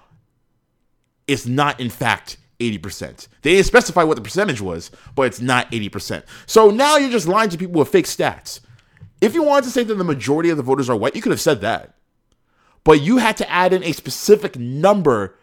is 1.28 1.45
not 1.45 1.78
in 1.80 1.90
fact 1.90 2.38
80%. 2.61 3.28
They 3.41 3.56
didn't 3.56 3.65
specify 3.65 4.03
what 4.03 4.15
the 4.15 4.22
percentage 4.22 4.61
was, 4.61 4.91
but 5.14 5.24
it's 5.24 5.41
not 5.41 5.69
80%. 5.72 6.24
So 6.45 6.69
now 6.69 6.95
you're 6.95 7.10
just 7.10 7.28
lying 7.28 7.49
to 7.49 7.57
people 7.57 7.80
with 7.80 7.90
fake 7.90 8.06
stats. 8.06 8.61
If 9.19 9.34
you 9.34 9.44
wanted 9.44 9.65
to 9.65 9.72
say 9.72 9.84
that 9.84 9.95
the 9.95 10.03
majority 10.06 10.52
of 10.52 10.57
the 10.57 10.64
voters 10.64 10.90
are 10.90 10.95
white, 10.95 11.15
you 11.15 11.22
could 11.22 11.32
have 11.32 11.41
said 11.41 11.60
that. 11.61 11.95
But 12.86 13.02
you 13.02 13.18
had 13.18 13.36
to 13.38 13.49
add 13.49 13.74
in 13.74 13.84
a 13.84 13.91
specific 13.91 14.57
number 14.57 15.36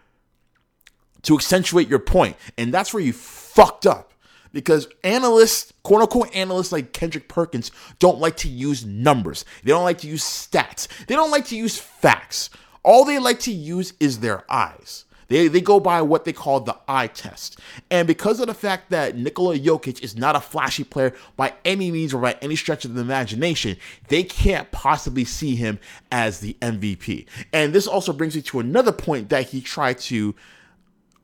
to 1.24 1.34
accentuate 1.34 1.88
your 1.88 1.98
point. 1.98 2.36
And 2.56 2.72
that's 2.72 2.94
where 2.94 3.02
you 3.02 3.12
fucked 3.12 3.86
up. 3.86 4.12
Because 4.52 4.86
analysts, 5.02 5.72
quote 5.82 6.02
unquote 6.02 6.34
analysts 6.34 6.70
like 6.70 6.92
Kendrick 6.92 7.28
Perkins, 7.28 7.72
don't 7.98 8.20
like 8.20 8.36
to 8.38 8.48
use 8.48 8.84
numbers. 8.84 9.44
They 9.64 9.72
don't 9.72 9.82
like 9.82 9.98
to 9.98 10.06
use 10.06 10.22
stats. 10.22 10.86
They 11.06 11.16
don't 11.16 11.32
like 11.32 11.46
to 11.46 11.56
use 11.56 11.76
facts. 11.76 12.50
All 12.84 13.04
they 13.04 13.18
like 13.18 13.40
to 13.40 13.52
use 13.52 13.94
is 13.98 14.20
their 14.20 14.44
eyes. 14.48 15.06
They, 15.28 15.48
they 15.48 15.60
go 15.60 15.80
by 15.80 16.02
what 16.02 16.24
they 16.24 16.32
call 16.32 16.60
the 16.60 16.76
eye 16.86 17.06
test. 17.08 17.58
And 17.90 18.06
because 18.06 18.40
of 18.40 18.46
the 18.46 18.54
fact 18.54 18.90
that 18.90 19.16
Nikola 19.16 19.58
Jokic 19.58 20.02
is 20.02 20.16
not 20.16 20.36
a 20.36 20.40
flashy 20.40 20.84
player 20.84 21.14
by 21.36 21.54
any 21.64 21.90
means 21.90 22.12
or 22.12 22.20
by 22.20 22.36
any 22.42 22.56
stretch 22.56 22.84
of 22.84 22.94
the 22.94 23.00
imagination, 23.00 23.76
they 24.08 24.22
can't 24.22 24.70
possibly 24.70 25.24
see 25.24 25.56
him 25.56 25.78
as 26.12 26.40
the 26.40 26.56
MVP. 26.60 27.26
And 27.52 27.72
this 27.72 27.86
also 27.86 28.12
brings 28.12 28.36
me 28.36 28.42
to 28.42 28.60
another 28.60 28.92
point 28.92 29.30
that 29.30 29.48
he 29.48 29.60
tried 29.60 29.98
to 30.00 30.34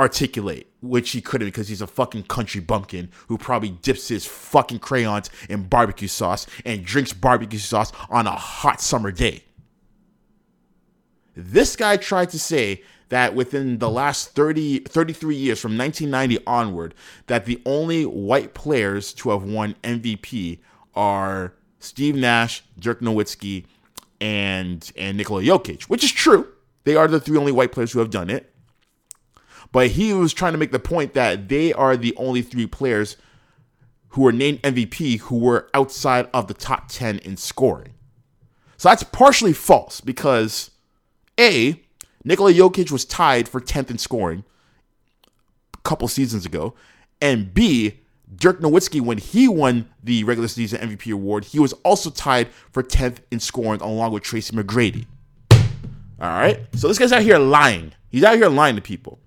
articulate, 0.01 0.66
which 0.81 1.10
he 1.10 1.20
couldn't 1.20 1.48
because 1.48 1.68
he's 1.68 1.82
a 1.82 1.86
fucking 1.86 2.22
country 2.22 2.60
bumpkin 2.60 3.10
who 3.28 3.36
probably 3.36 3.68
dips 3.68 4.09
his 4.09 4.24
fucking 4.24 4.78
crayons 4.78 5.28
in 5.51 5.64
barbecue 5.64 6.09
sauce 6.09 6.47
and 6.64 6.85
drinks 6.85 7.12
barbecue 7.12 7.59
sauce 7.59 7.93
on 8.09 8.27
a 8.27 8.31
hot 8.31 8.81
summer 8.81 9.12
day. 9.12 9.44
This 11.36 11.77
guy 11.77 11.98
tried 11.98 12.31
to 12.31 12.39
say 12.39 12.82
that 13.10 13.35
within 13.35 13.78
the 13.78 13.90
last 13.90 14.35
30, 14.35 14.81
33 14.81 15.36
years, 15.36 15.60
from 15.60 15.77
1990 15.77 16.44
onward, 16.47 16.94
that 17.27 17.44
the 17.44 17.60
only 17.66 18.06
white 18.06 18.55
players 18.55 19.12
to 19.12 19.31
have 19.31 19.43
won 19.43 19.74
MVP 19.82 20.60
are 20.94 21.52
Steve 21.78 22.14
Nash, 22.16 22.62
Dirk 22.78 23.01
Nowitzki, 23.01 23.66
and 24.20 24.90
and 24.97 25.16
Nikola 25.16 25.43
Jokic, 25.43 25.85
which 25.85 26.05
is 26.05 26.12
true. 26.12 26.48
They 26.85 26.97
are 26.97 27.09
the 27.09 27.20
three 27.20 27.36
only 27.36 27.52
white 27.52 27.72
players 27.72 27.93
who 27.93 27.98
have 27.98 28.10
done 28.10 28.31
it. 28.31 28.49
But 29.72 29.88
he 29.88 30.12
was 30.12 30.32
trying 30.32 30.52
to 30.52 30.59
make 30.59 30.72
the 30.72 30.78
point 30.78 31.14
that 31.14 31.48
they 31.48 31.72
are 31.72 31.97
the 31.97 32.14
only 32.16 32.42
three 32.42 32.66
players 32.66 33.16
who 34.10 34.22
were 34.22 34.32
named 34.32 34.60
MVP 34.62 35.20
who 35.20 35.38
were 35.38 35.68
outside 35.74 36.28
of 36.34 36.48
the 36.48 36.55
top 36.55 36.88
10 36.88 37.18
in 37.20 37.36
scoring. 37.36 37.94
So 38.76 38.88
that's 38.88 39.02
partially 39.05 39.52
false 39.52 40.01
because 40.01 40.70
A, 41.38 41.80
Nikola 42.24 42.52
Jokic 42.52 42.90
was 42.90 43.05
tied 43.05 43.48
for 43.48 43.60
10th 43.60 43.90
in 43.90 43.98
scoring 43.98 44.44
a 45.74 45.80
couple 45.82 46.09
seasons 46.09 46.44
ago, 46.44 46.74
and 47.20 47.55
B, 47.55 48.01
Dirk 48.34 48.60
Nowitzki, 48.60 49.01
when 49.01 49.18
he 49.18 49.48
won 49.48 49.88
the 50.02 50.24
regular 50.24 50.48
season 50.48 50.80
MVP 50.80 51.12
award, 51.12 51.44
he 51.44 51.59
was 51.59 51.72
also 51.84 52.10
tied 52.10 52.48
for 52.72 52.82
10th 52.82 53.18
in 53.30 53.40
scoring 53.40 53.80
along 53.80 54.12
with 54.12 54.22
Tracy 54.22 54.55
McGrady. 54.55 55.06
All 56.20 56.28
right. 56.28 56.60
So 56.74 56.88
this 56.88 56.98
guy's 56.98 57.12
out 57.12 57.22
here 57.22 57.38
lying. 57.38 57.92
He's 58.10 58.24
out 58.24 58.36
here 58.36 58.48
lying 58.48 58.76
to 58.76 58.82
people. 58.82 59.18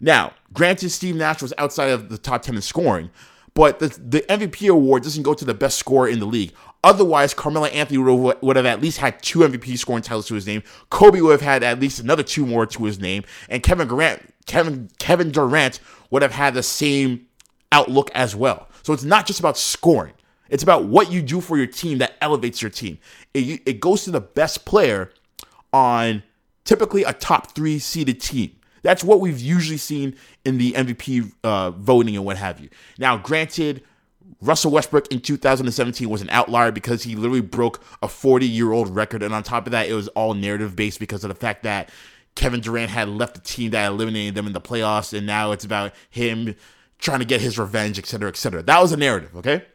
Now, 0.00 0.32
granted, 0.52 0.90
Steve 0.90 1.16
Nash 1.16 1.42
was 1.42 1.52
outside 1.58 1.90
of 1.90 2.08
the 2.08 2.18
top 2.18 2.42
10 2.42 2.54
in 2.56 2.62
scoring, 2.62 3.10
but 3.54 3.80
the, 3.80 3.88
the 3.88 4.20
MVP 4.28 4.68
award 4.70 5.02
doesn't 5.02 5.22
go 5.22 5.34
to 5.34 5.44
the 5.44 5.54
best 5.54 5.78
scorer 5.78 6.08
in 6.08 6.20
the 6.20 6.26
league. 6.26 6.52
Otherwise, 6.84 7.34
Carmelo 7.34 7.66
Anthony 7.66 7.98
would 7.98 8.34
have, 8.34 8.42
would 8.42 8.56
have 8.56 8.66
at 8.66 8.80
least 8.80 8.98
had 8.98 9.20
two 9.20 9.40
MVP 9.40 9.76
scoring 9.78 10.02
titles 10.02 10.28
to 10.28 10.34
his 10.34 10.46
name. 10.46 10.62
Kobe 10.90 11.20
would 11.20 11.32
have 11.32 11.40
had 11.40 11.64
at 11.64 11.80
least 11.80 11.98
another 11.98 12.22
two 12.22 12.46
more 12.46 12.66
to 12.66 12.84
his 12.84 13.00
name, 13.00 13.24
and 13.48 13.62
Kevin 13.62 13.88
Durant, 13.88 14.22
Kevin 14.46 14.88
Kevin 14.98 15.32
Durant 15.32 15.80
would 16.10 16.22
have 16.22 16.32
had 16.32 16.54
the 16.54 16.62
same 16.62 17.26
outlook 17.72 18.10
as 18.14 18.36
well. 18.36 18.68
So 18.84 18.92
it's 18.92 19.02
not 19.02 19.26
just 19.26 19.40
about 19.40 19.58
scoring; 19.58 20.14
it's 20.48 20.62
about 20.62 20.84
what 20.84 21.10
you 21.10 21.20
do 21.20 21.40
for 21.40 21.56
your 21.56 21.66
team 21.66 21.98
that 21.98 22.16
elevates 22.20 22.62
your 22.62 22.70
team. 22.70 22.98
It, 23.34 23.60
it 23.66 23.80
goes 23.80 24.04
to 24.04 24.12
the 24.12 24.20
best 24.20 24.64
player 24.64 25.10
on 25.72 26.22
typically 26.64 27.02
a 27.02 27.12
top 27.12 27.56
three 27.56 27.80
seeded 27.80 28.20
team. 28.20 28.54
That's 28.88 29.04
what 29.04 29.20
we've 29.20 29.38
usually 29.38 29.76
seen 29.76 30.16
in 30.46 30.56
the 30.56 30.72
MVP 30.72 31.30
uh, 31.44 31.72
voting 31.72 32.16
and 32.16 32.24
what 32.24 32.38
have 32.38 32.58
you. 32.58 32.70
Now, 32.96 33.18
granted, 33.18 33.82
Russell 34.40 34.70
Westbrook 34.70 35.12
in 35.12 35.20
2017 35.20 36.08
was 36.08 36.22
an 36.22 36.30
outlier 36.30 36.72
because 36.72 37.02
he 37.02 37.14
literally 37.14 37.42
broke 37.42 37.82
a 38.00 38.08
40 38.08 38.48
year 38.48 38.72
old 38.72 38.96
record. 38.96 39.22
And 39.22 39.34
on 39.34 39.42
top 39.42 39.66
of 39.66 39.72
that, 39.72 39.90
it 39.90 39.92
was 39.92 40.08
all 40.08 40.32
narrative 40.32 40.74
based 40.74 41.00
because 41.00 41.22
of 41.22 41.28
the 41.28 41.34
fact 41.34 41.64
that 41.64 41.90
Kevin 42.34 42.62
Durant 42.62 42.88
had 42.90 43.10
left 43.10 43.34
the 43.34 43.42
team 43.42 43.72
that 43.72 43.88
eliminated 43.88 44.34
them 44.34 44.46
in 44.46 44.54
the 44.54 44.60
playoffs. 44.60 45.12
And 45.12 45.26
now 45.26 45.52
it's 45.52 45.66
about 45.66 45.92
him 46.08 46.54
trying 46.98 47.18
to 47.18 47.26
get 47.26 47.42
his 47.42 47.58
revenge, 47.58 47.98
et 47.98 48.06
cetera, 48.06 48.30
et 48.30 48.38
cetera. 48.38 48.62
That 48.62 48.80
was 48.80 48.92
a 48.92 48.96
narrative, 48.96 49.36
okay? 49.36 49.66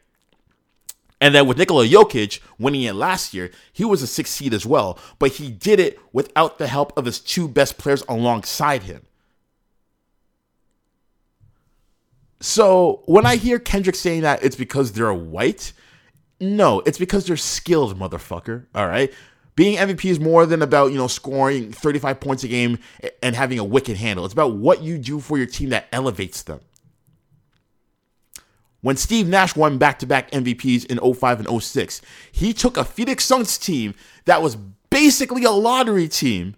And 1.24 1.34
then 1.34 1.48
with 1.48 1.58
Nikola 1.58 1.88
Jokic 1.88 2.41
winning 2.60 2.82
it 2.82 2.95
last 2.95 3.34
year, 3.34 3.50
he 3.72 3.86
was 3.86 4.02
a 4.02 4.08
sixth 4.08 4.34
seed 4.34 4.54
as 4.54 4.66
well, 4.66 5.00
but 5.20 5.32
he 5.32 5.50
did 5.50 5.80
it 5.80 5.98
without 6.12 6.58
the 6.58 6.68
help 6.68 6.91
of 6.98 7.06
his 7.06 7.18
two 7.18 7.48
best 7.48 7.78
players 7.78 8.04
alongside 8.10 8.84
him. 8.84 9.04
So 12.41 13.04
when 13.06 13.26
I 13.26 13.38
hear 13.38 13.58
Kendrick 13.58 13.95
saying 13.95 14.24
that 14.24 14.44
it's 14.44 14.58
because 14.58 14.91
they're 14.91 15.14
white, 15.14 15.72
no, 16.41 16.82
it's 16.82 16.98
because 16.98 17.26
they're 17.26 17.38
skilled, 17.38 17.98
motherfucker. 17.98 18.66
All 18.76 18.90
right. 18.90 19.10
Being 19.56 19.78
MVP 19.78 20.10
is 20.10 20.20
more 20.20 20.45
than 20.45 20.62
about, 20.62 20.91
you 20.91 20.98
know, 20.98 21.08
scoring 21.08 21.72
35 21.72 22.20
points 22.20 22.44
a 22.44 22.50
game 22.50 22.80
and 23.22 23.34
having 23.34 23.60
a 23.60 23.64
wicked 23.64 23.95
handle. 23.95 24.26
It's 24.26 24.34
about 24.34 24.56
what 24.56 24.82
you 24.82 24.98
do 24.98 25.22
for 25.22 25.38
your 25.38 25.48
team 25.48 25.70
that 25.70 25.88
elevates 25.94 26.44
them. 26.44 26.60
When 28.84 28.98
Steve 28.98 29.30
Nash 29.30 29.56
won 29.56 29.78
back 29.78 29.98
to 30.00 30.06
back 30.06 30.30
MVPs 30.32 30.86
in 30.88 31.00
05 31.00 31.40
and 31.40 31.64
06, 31.64 32.02
he 32.34 32.54
took 32.54 32.76
a 32.76 32.84
Phoenix 32.84 33.24
Suns 33.24 33.58
team 33.58 33.96
that 34.26 34.42
was 34.42 34.58
basically 34.90 35.46
a 35.46 35.52
lottery 35.52 36.10
team 36.10 36.58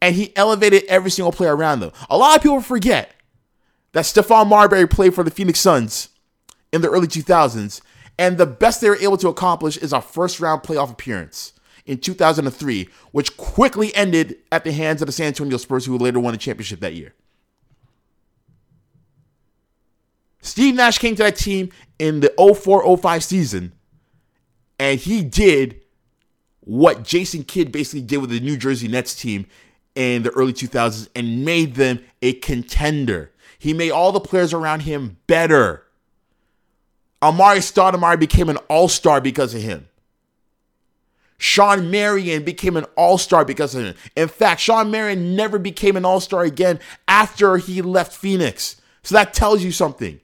and 0.00 0.14
he 0.14 0.34
elevated 0.36 0.84
every 0.88 1.10
single 1.10 1.32
player 1.32 1.54
around 1.54 1.80
them. 1.80 1.92
A 2.08 2.16
lot 2.16 2.36
of 2.36 2.42
people 2.42 2.62
forget 2.62 3.12
that 3.92 4.06
Stephon 4.06 4.46
Marbury 4.46 4.86
played 4.88 5.14
for 5.14 5.22
the 5.22 5.30
Phoenix 5.30 5.60
Suns 5.60 6.08
in 6.72 6.80
the 6.80 6.88
early 6.88 7.06
2000s, 7.06 7.82
and 8.18 8.38
the 8.38 8.46
best 8.46 8.80
they 8.80 8.88
were 8.88 8.96
able 8.96 9.18
to 9.18 9.28
accomplish 9.28 9.76
is 9.76 9.92
a 9.92 10.00
first 10.00 10.40
round 10.40 10.62
playoff 10.62 10.90
appearance 10.90 11.52
in 11.84 11.98
2003, 11.98 12.88
which 13.12 13.36
quickly 13.36 13.94
ended 13.94 14.36
at 14.50 14.64
the 14.64 14.72
hands 14.72 15.02
of 15.02 15.06
the 15.06 15.12
San 15.12 15.26
Antonio 15.26 15.58
Spurs, 15.58 15.84
who 15.84 15.98
later 15.98 16.20
won 16.20 16.32
the 16.32 16.38
championship 16.38 16.80
that 16.80 16.94
year. 16.94 17.12
Steve 20.46 20.76
Nash 20.76 20.98
came 20.98 21.16
to 21.16 21.24
that 21.24 21.36
team 21.36 21.70
in 21.98 22.20
the 22.20 22.32
04 22.38 22.96
05 22.96 23.24
season, 23.24 23.72
and 24.78 25.00
he 25.00 25.22
did 25.22 25.80
what 26.60 27.02
Jason 27.02 27.42
Kidd 27.42 27.72
basically 27.72 28.02
did 28.02 28.18
with 28.18 28.30
the 28.30 28.40
New 28.40 28.56
Jersey 28.56 28.86
Nets 28.86 29.14
team 29.14 29.46
in 29.96 30.22
the 30.22 30.30
early 30.30 30.52
2000s 30.52 31.08
and 31.16 31.44
made 31.44 31.74
them 31.74 32.00
a 32.22 32.34
contender. 32.34 33.32
He 33.58 33.74
made 33.74 33.90
all 33.90 34.12
the 34.12 34.20
players 34.20 34.52
around 34.52 34.80
him 34.80 35.16
better. 35.26 35.84
Amar'e 37.22 37.58
Stoudemire 37.58 38.18
became 38.18 38.48
an 38.48 38.58
all-star 38.68 39.20
because 39.20 39.54
of 39.54 39.62
him. 39.62 39.88
Shawn 41.38 41.90
Marion 41.90 42.44
became 42.44 42.76
an 42.76 42.84
all-star 42.96 43.44
because 43.44 43.74
of 43.74 43.84
him. 43.84 43.94
In 44.14 44.28
fact, 44.28 44.60
Shawn 44.60 44.90
Marion 44.90 45.34
never 45.34 45.58
became 45.58 45.96
an 45.96 46.04
all-star 46.04 46.44
again 46.44 46.78
after 47.08 47.56
he 47.56 47.82
left 47.82 48.14
Phoenix. 48.14 48.80
So 49.02 49.14
that 49.14 49.34
tells 49.34 49.64
you 49.64 49.72
something. 49.72 50.20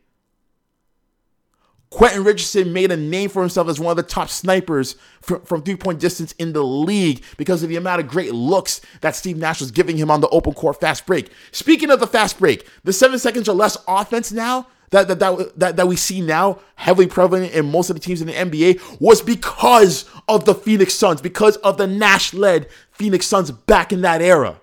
Quentin 1.93 2.24
Richardson 2.24 2.73
made 2.73 2.90
a 2.90 2.97
name 2.97 3.28
for 3.28 3.43
himself 3.43 3.69
as 3.69 3.78
one 3.78 3.90
of 3.90 3.98
the 3.98 4.02
top 4.02 4.31
snipers 4.31 4.97
from, 5.20 5.43
from 5.43 5.62
three 5.62 5.77
point 5.77 6.01
distance 6.01 6.32
in 6.32 6.55
the 6.55 6.64
league 6.64 7.23
because 7.36 7.62
of 7.62 7.69
the 7.69 7.77
amount 7.77 8.01
of 8.01 8.09
great 8.09 8.32
looks 8.32 8.81
that 9.02 9.14
Steve 9.14 9.36
Nash 9.36 9.60
was 9.60 9.70
giving 9.70 9.98
him 9.98 10.10
on 10.10 10.23
the 10.23 10.28
open 10.31 10.55
court 10.55 10.81
fast 10.81 11.05
break. 11.05 11.31
Speaking 11.51 11.90
of 11.90 12.01
the 12.01 12.06
fast 12.06 12.39
break, 12.39 12.66
the 12.82 12.94
seven 12.94 13.19
seconds 13.19 13.47
or 13.47 13.52
less 13.52 13.77
offense 13.86 14.32
now 14.32 14.69
that, 14.89 15.06
that, 15.09 15.19
that, 15.19 15.59
that, 15.59 15.77
that 15.77 15.86
we 15.86 15.97
see 15.97 16.23
now 16.23 16.60
heavily 16.77 17.06
prevalent 17.06 17.52
in 17.52 17.70
most 17.70 17.90
of 17.90 17.97
the 17.97 18.01
teams 18.01 18.23
in 18.23 18.27
the 18.27 18.32
NBA 18.32 18.98
was 18.98 19.20
because 19.20 20.06
of 20.28 20.47
the 20.47 20.55
Phoenix 20.55 20.94
Suns, 20.94 21.20
because 21.20 21.59
of 21.59 21.77
the 21.77 21.86
Nash 21.86 22.32
led 22.32 22.69
Phoenix 22.93 23.27
Suns 23.27 23.51
back 23.51 23.93
in 23.93 24.01
that 24.01 24.23
era. 24.23 24.62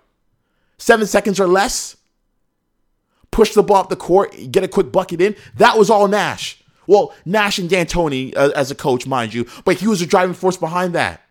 Seven 0.79 1.05
seconds 1.05 1.39
or 1.39 1.47
less, 1.47 1.95
push 3.29 3.53
the 3.53 3.61
ball 3.61 3.77
up 3.77 3.89
the 3.89 3.95
court, 3.95 4.35
get 4.51 4.63
a 4.63 4.67
quick 4.67 4.91
bucket 4.91 5.21
in. 5.21 5.35
That 5.57 5.77
was 5.77 5.91
all 5.91 6.07
Nash. 6.07 6.58
Well, 6.89 7.13
Nash 7.23 7.59
and 7.59 7.69
D'Antoni 7.69 8.35
uh, 8.35 8.49
as 8.55 8.71
a 8.71 8.75
coach, 8.75 9.05
mind 9.05 9.31
you, 9.31 9.45
but 9.63 9.75
he 9.77 9.87
was 9.87 9.99
the 9.99 10.07
driving 10.07 10.33
force 10.33 10.57
behind 10.57 10.95
that. 10.95 11.21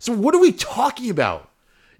So 0.00 0.12
what 0.12 0.34
are 0.34 0.40
we 0.40 0.50
talking 0.50 1.10
about? 1.10 1.48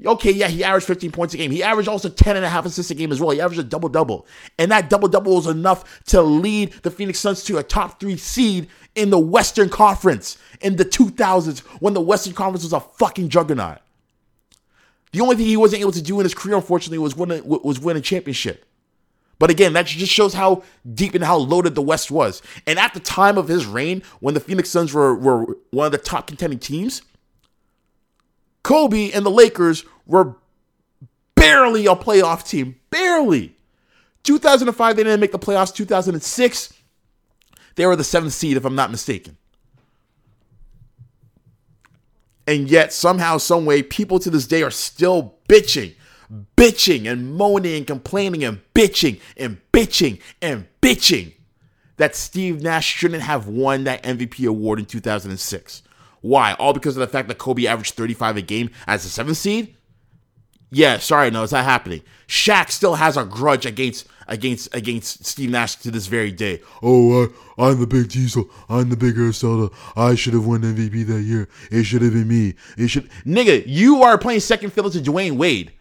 Okay, 0.05 0.33
yeah, 0.33 0.49
he 0.49 0.65
averaged 0.65 0.89
15 0.89 1.13
points 1.13 1.35
a 1.35 1.37
game. 1.37 1.53
He 1.53 1.63
averaged 1.63 1.89
also 1.89 2.09
10 2.09 2.35
and 2.35 2.45
a 2.45 2.49
half 2.49 2.67
assists 2.67 2.91
a 2.91 2.97
game 2.97 3.13
as 3.13 3.21
well. 3.21 3.31
He 3.31 3.41
averaged 3.41 3.61
a 3.61 3.65
double 3.65 3.89
double. 3.89 4.27
And 4.59 4.73
that 4.73 4.91
double 4.91 5.07
double 5.07 5.37
was 5.37 5.47
enough 5.47 6.03
to 6.07 6.21
lead 6.21 6.73
the 6.83 6.91
Phoenix 6.91 7.21
Suns 7.21 7.45
to 7.45 7.59
a 7.59 7.63
top 7.63 8.01
three 8.01 8.17
seed 8.17 8.67
in 8.97 9.11
the 9.11 9.19
Western 9.21 9.69
Conference 9.69 10.37
in 10.61 10.75
the 10.75 10.85
2000s 10.85 11.61
when 11.81 11.95
the 11.95 12.01
Western 12.01 12.33
Conference 12.33 12.65
was 12.65 12.73
a 12.73 12.81
fucking 12.81 13.29
juggernaut. 13.29 13.79
The 15.13 15.21
only 15.21 15.37
thing 15.37 15.47
he 15.47 15.57
wasn't 15.57 15.83
able 15.83 15.93
to 15.93 16.03
do 16.03 16.19
in 16.19 16.25
his 16.25 16.35
career, 16.35 16.57
unfortunately, 16.57 16.99
was 16.99 17.15
win 17.15 17.31
a, 17.31 17.41
was 17.41 17.79
win 17.79 17.97
a 17.97 18.01
championship. 18.01 18.68
But 19.39 19.51
again, 19.51 19.73
that 19.75 19.87
just 19.87 20.13
shows 20.13 20.35
how 20.35 20.65
deep 20.95 21.15
and 21.15 21.23
how 21.23 21.37
loaded 21.37 21.75
the 21.75 21.83
West 21.83 22.11
was. 22.11 22.43
And 22.67 22.79
at 22.79 22.95
the 22.95 23.01
time 23.01 23.39
of 23.39 23.49
his 23.49 23.67
reign, 23.67 24.03
when 24.21 24.35
the 24.35 24.41
Phoenix 24.41 24.71
Suns 24.71 24.93
were, 24.93 25.15
were 25.15 25.57
one 25.71 25.87
of 25.87 25.93
the 25.93 25.99
top 25.99 26.27
contending 26.27 26.59
teams, 26.59 27.03
Kobe 28.65 29.13
and 29.13 29.25
the 29.25 29.31
Lakers 29.31 29.85
were 30.07 30.37
barely 31.37 31.87
a 31.87 31.95
playoff 31.95 32.47
team. 32.47 32.77
Barely. 32.91 33.55
2005, 34.25 34.97
they 34.97 35.05
didn't 35.05 35.21
make 35.21 35.33
the 35.33 35.39
playoffs. 35.39 35.75
2006, 35.75 36.75
they 37.77 37.87
were 37.87 37.97
the 37.97 38.05
seventh 38.05 38.33
seed, 38.33 38.57
if 38.57 38.65
I'm 38.65 38.75
not 38.75 38.91
mistaken. 38.91 39.37
And 42.47 42.69
yet, 42.69 42.93
somehow, 42.93 43.39
someway, 43.39 43.83
people 43.83 44.19
to 44.19 44.31
this 44.31 44.47
day 44.47 44.63
are 44.63 44.71
still 44.71 45.37
bitching 45.49 45.95
bitching 46.57 47.11
and 47.11 47.35
moaning 47.35 47.77
and 47.77 47.87
complaining 47.87 48.45
and 48.45 48.61
bitching 48.75 49.21
and 49.37 49.61
bitching 49.73 50.21
and 50.43 50.67
bitching 50.83 51.35
that 51.97 52.15
Steve 52.15 52.63
Nash 52.63 52.87
shouldn't 52.87 53.23
have 53.23 53.47
won 53.47 53.85
that 53.85 54.03
MVP 54.03 54.47
award 54.49 54.79
in 54.79 54.87
2006. 54.87 55.83
Why? 56.21 56.55
All 56.55 56.73
because 56.73 56.97
of 56.97 57.01
the 57.01 57.07
fact 57.07 57.29
that 57.29 57.39
Kobe 57.39 57.67
averaged 57.67 57.95
35 57.95 58.39
a 58.39 58.43
game 58.43 58.71
as 58.87 59.05
a 59.05 59.09
seventh 59.09 59.37
seed? 59.37 59.75
Yeah, 60.71 60.99
sorry, 60.99 61.31
no, 61.31 61.43
it's 61.45 61.53
not 61.53 61.65
happening. 61.65 62.03
Shaq 62.27 62.71
still 62.71 62.97
has 62.97 63.17
a 63.17 63.25
grudge 63.25 63.65
against 63.65 64.07
against 64.27 64.75
against 64.75 65.25
Steve 65.25 65.49
Nash 65.51 65.77
to 65.77 65.91
this 65.91 66.07
very 66.07 66.31
day. 66.31 66.61
Oh, 66.83 67.25
I, 67.57 67.69
I'm 67.71 67.81
the 67.81 67.87
big 67.87 68.11
diesel. 68.11 68.51
I'm 68.69 68.91
the 68.91 68.97
big 68.97 69.17
soda. 69.33 69.75
I 69.97 70.15
should 70.15 70.35
have 70.35 70.47
won 70.47 70.61
MVP 70.61 71.07
that 71.07 71.23
year. 71.23 71.49
It 71.71 71.85
should 71.85 72.03
have 72.03 72.13
been 72.13 72.29
me. 72.29 72.55
It 72.77 72.89
should, 72.89 73.09
nigga. 73.25 73.65
You 73.67 74.03
are 74.03 74.19
playing 74.19 74.41
second 74.41 74.75
fiddle 74.75 74.91
to 74.91 74.99
Dwyane 74.99 75.39
Wade. 75.39 75.73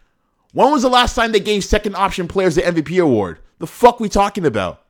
When 0.54 0.72
was 0.72 0.82
the 0.82 0.90
last 0.90 1.16
time 1.16 1.32
they 1.32 1.40
gave 1.40 1.64
second 1.64 1.96
option 1.96 2.28
players 2.28 2.56
the 2.56 2.62
MVP 2.62 3.02
award? 3.02 3.40
The 3.60 3.68
fuck 3.68 4.00
we 4.00 4.10
talking 4.10 4.46
about? 4.46 4.84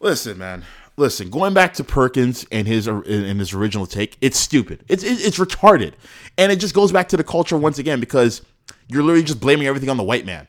Listen, 0.00 0.38
man. 0.38 0.64
Listen, 0.96 1.30
going 1.30 1.54
back 1.54 1.74
to 1.74 1.84
Perkins 1.84 2.44
and 2.50 2.66
his 2.66 2.86
in 2.86 3.38
his 3.38 3.54
original 3.54 3.86
take, 3.86 4.16
it's 4.20 4.38
stupid. 4.38 4.84
It's 4.88 5.02
it's 5.02 5.38
retarded, 5.38 5.94
and 6.36 6.52
it 6.52 6.56
just 6.56 6.74
goes 6.74 6.92
back 6.92 7.08
to 7.08 7.16
the 7.16 7.24
culture 7.24 7.56
once 7.56 7.78
again 7.78 8.00
because 8.00 8.42
you're 8.88 9.02
literally 9.02 9.24
just 9.24 9.40
blaming 9.40 9.66
everything 9.66 9.88
on 9.88 9.96
the 9.96 10.02
white 10.02 10.26
man. 10.26 10.46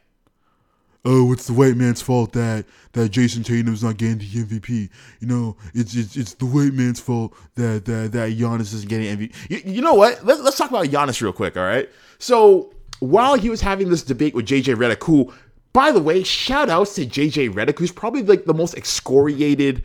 Oh, 1.04 1.34
it's 1.34 1.48
the 1.48 1.54
white 1.54 1.76
man's 1.76 2.02
fault 2.02 2.34
that 2.34 2.66
that 2.94 3.12
Jayson 3.12 3.44
Tatum's 3.44 3.84
not 3.84 3.98
getting 3.98 4.20
the 4.20 4.26
MVP. 4.26 4.90
You 5.20 5.28
know, 5.28 5.58
it's 5.74 5.96
it's, 5.96 6.16
it's 6.16 6.34
the 6.36 6.46
white 6.46 6.74
man's 6.74 7.00
fault 7.00 7.34
that 7.56 7.86
that 7.86 8.12
that 8.12 8.38
Giannis 8.38 8.74
isn't 8.74 8.88
getting 8.88 9.18
MVP. 9.18 9.34
You, 9.50 9.74
you 9.74 9.82
know 9.82 9.96
what? 9.96 10.24
Let, 10.24 10.42
let's 10.42 10.58
talk 10.58 10.70
about 10.70 10.86
Giannis 10.86 11.20
real 11.22 11.34
quick. 11.34 11.58
All 11.58 11.64
right. 11.64 11.90
So 12.20 12.74
while 13.00 13.34
he 13.34 13.50
was 13.50 13.62
having 13.62 13.90
this 13.90 14.04
debate 14.04 14.36
with 14.36 14.46
JJ 14.46 14.76
Redick, 14.76 15.04
who, 15.04 15.34
by 15.74 15.92
the 15.92 16.02
way, 16.02 16.22
shout 16.22 16.70
outs 16.70 16.94
to 16.96 17.06
JJ 17.06 17.54
Redick, 17.54 17.80
who's 17.80 17.92
probably 17.92 18.22
like 18.22 18.46
the 18.46 18.54
most 18.54 18.76
excoriated 18.76 19.84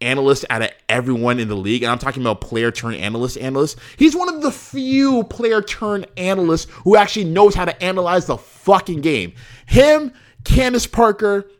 analyst 0.00 0.46
out 0.48 0.62
of 0.62 0.70
everyone 0.88 1.38
in 1.38 1.48
the 1.48 1.56
league, 1.56 1.82
and 1.82 1.92
I'm 1.92 1.98
talking 1.98 2.22
about 2.22 2.40
player 2.40 2.70
turn 2.70 2.94
analyst 2.94 3.36
analyst. 3.36 3.78
He's 3.98 4.16
one 4.16 4.34
of 4.34 4.42
the 4.42 4.50
few 4.50 5.24
player 5.24 5.60
turn 5.60 6.06
analysts 6.16 6.70
who 6.84 6.96
actually 6.96 7.26
knows 7.26 7.54
how 7.54 7.66
to 7.66 7.82
analyze 7.82 8.26
the 8.26 8.38
fucking 8.38 9.02
game. 9.02 9.34
Him, 9.66 10.12
Candace 10.44 10.86
Parker, 10.86 11.50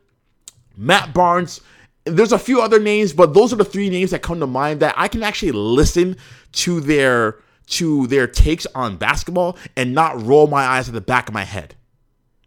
Matt 0.76 1.12
Barnes. 1.12 1.60
There's 2.04 2.32
a 2.32 2.38
few 2.38 2.60
other 2.60 2.80
names, 2.80 3.12
but 3.12 3.34
those 3.34 3.52
are 3.52 3.56
the 3.56 3.64
three 3.64 3.90
names 3.90 4.10
that 4.10 4.22
come 4.22 4.40
to 4.40 4.46
mind 4.46 4.80
that 4.80 4.94
I 4.96 5.08
can 5.08 5.22
actually 5.22 5.52
listen 5.52 6.16
to 6.52 6.80
their 6.80 7.36
to 7.66 8.08
their 8.08 8.26
takes 8.26 8.66
on 8.74 8.96
basketball 8.96 9.56
and 9.76 9.94
not 9.94 10.20
roll 10.22 10.48
my 10.48 10.64
eyes 10.64 10.88
at 10.88 10.94
the 10.94 11.00
back 11.00 11.28
of 11.28 11.34
my 11.34 11.44
head. 11.44 11.76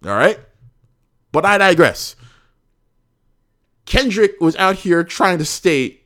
All 0.04 0.12
right? 0.12 0.38
But 1.32 1.46
I 1.46 1.58
digress. 1.58 2.18
Kendrick 3.86 4.40
was 4.42 4.56
out 4.58 4.76
here 4.76 5.04
trying 5.04 5.38
to 5.38 5.46
state 5.46 6.06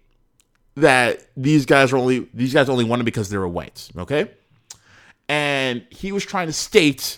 that 0.75 1.27
these 1.35 1.65
guys 1.65 1.91
are 1.91 1.97
only 1.97 2.27
these 2.33 2.53
guys 2.53 2.69
only 2.69 2.83
won 2.83 3.03
because 3.03 3.29
they 3.29 3.37
were 3.37 3.47
whites, 3.47 3.91
okay? 3.97 4.31
And 5.27 5.85
he 5.89 6.11
was 6.11 6.23
trying 6.23 6.47
to 6.47 6.53
state 6.53 7.17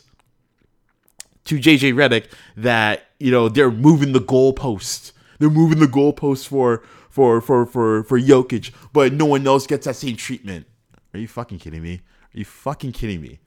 to 1.50 1.58
JJ 1.58 1.94
Redick 1.94 2.28
that 2.58 3.08
you 3.20 3.32
know 3.32 3.50
they're 3.50 3.72
moving 3.72 4.14
the 4.14 4.22
goalpost. 4.22 5.12
They're 5.40 5.50
moving 5.50 5.80
the 5.80 5.88
goalpost 5.88 6.48
for 6.48 6.84
for 7.10 7.42
for 7.42 7.66
for 7.66 8.04
for 8.04 8.20
Jokic, 8.20 8.72
but 8.94 9.14
no 9.14 9.26
one 9.26 9.46
else 9.48 9.66
gets 9.66 9.86
that 9.86 9.96
same 9.96 10.16
treatment. 10.16 10.68
Are 11.14 11.20
you 11.20 11.28
fucking 11.28 11.58
kidding 11.58 11.82
me? 11.82 12.02
Are 12.36 12.40
you 12.40 12.46
fucking 12.46 12.92
kidding 12.92 13.22
me? 13.22 13.40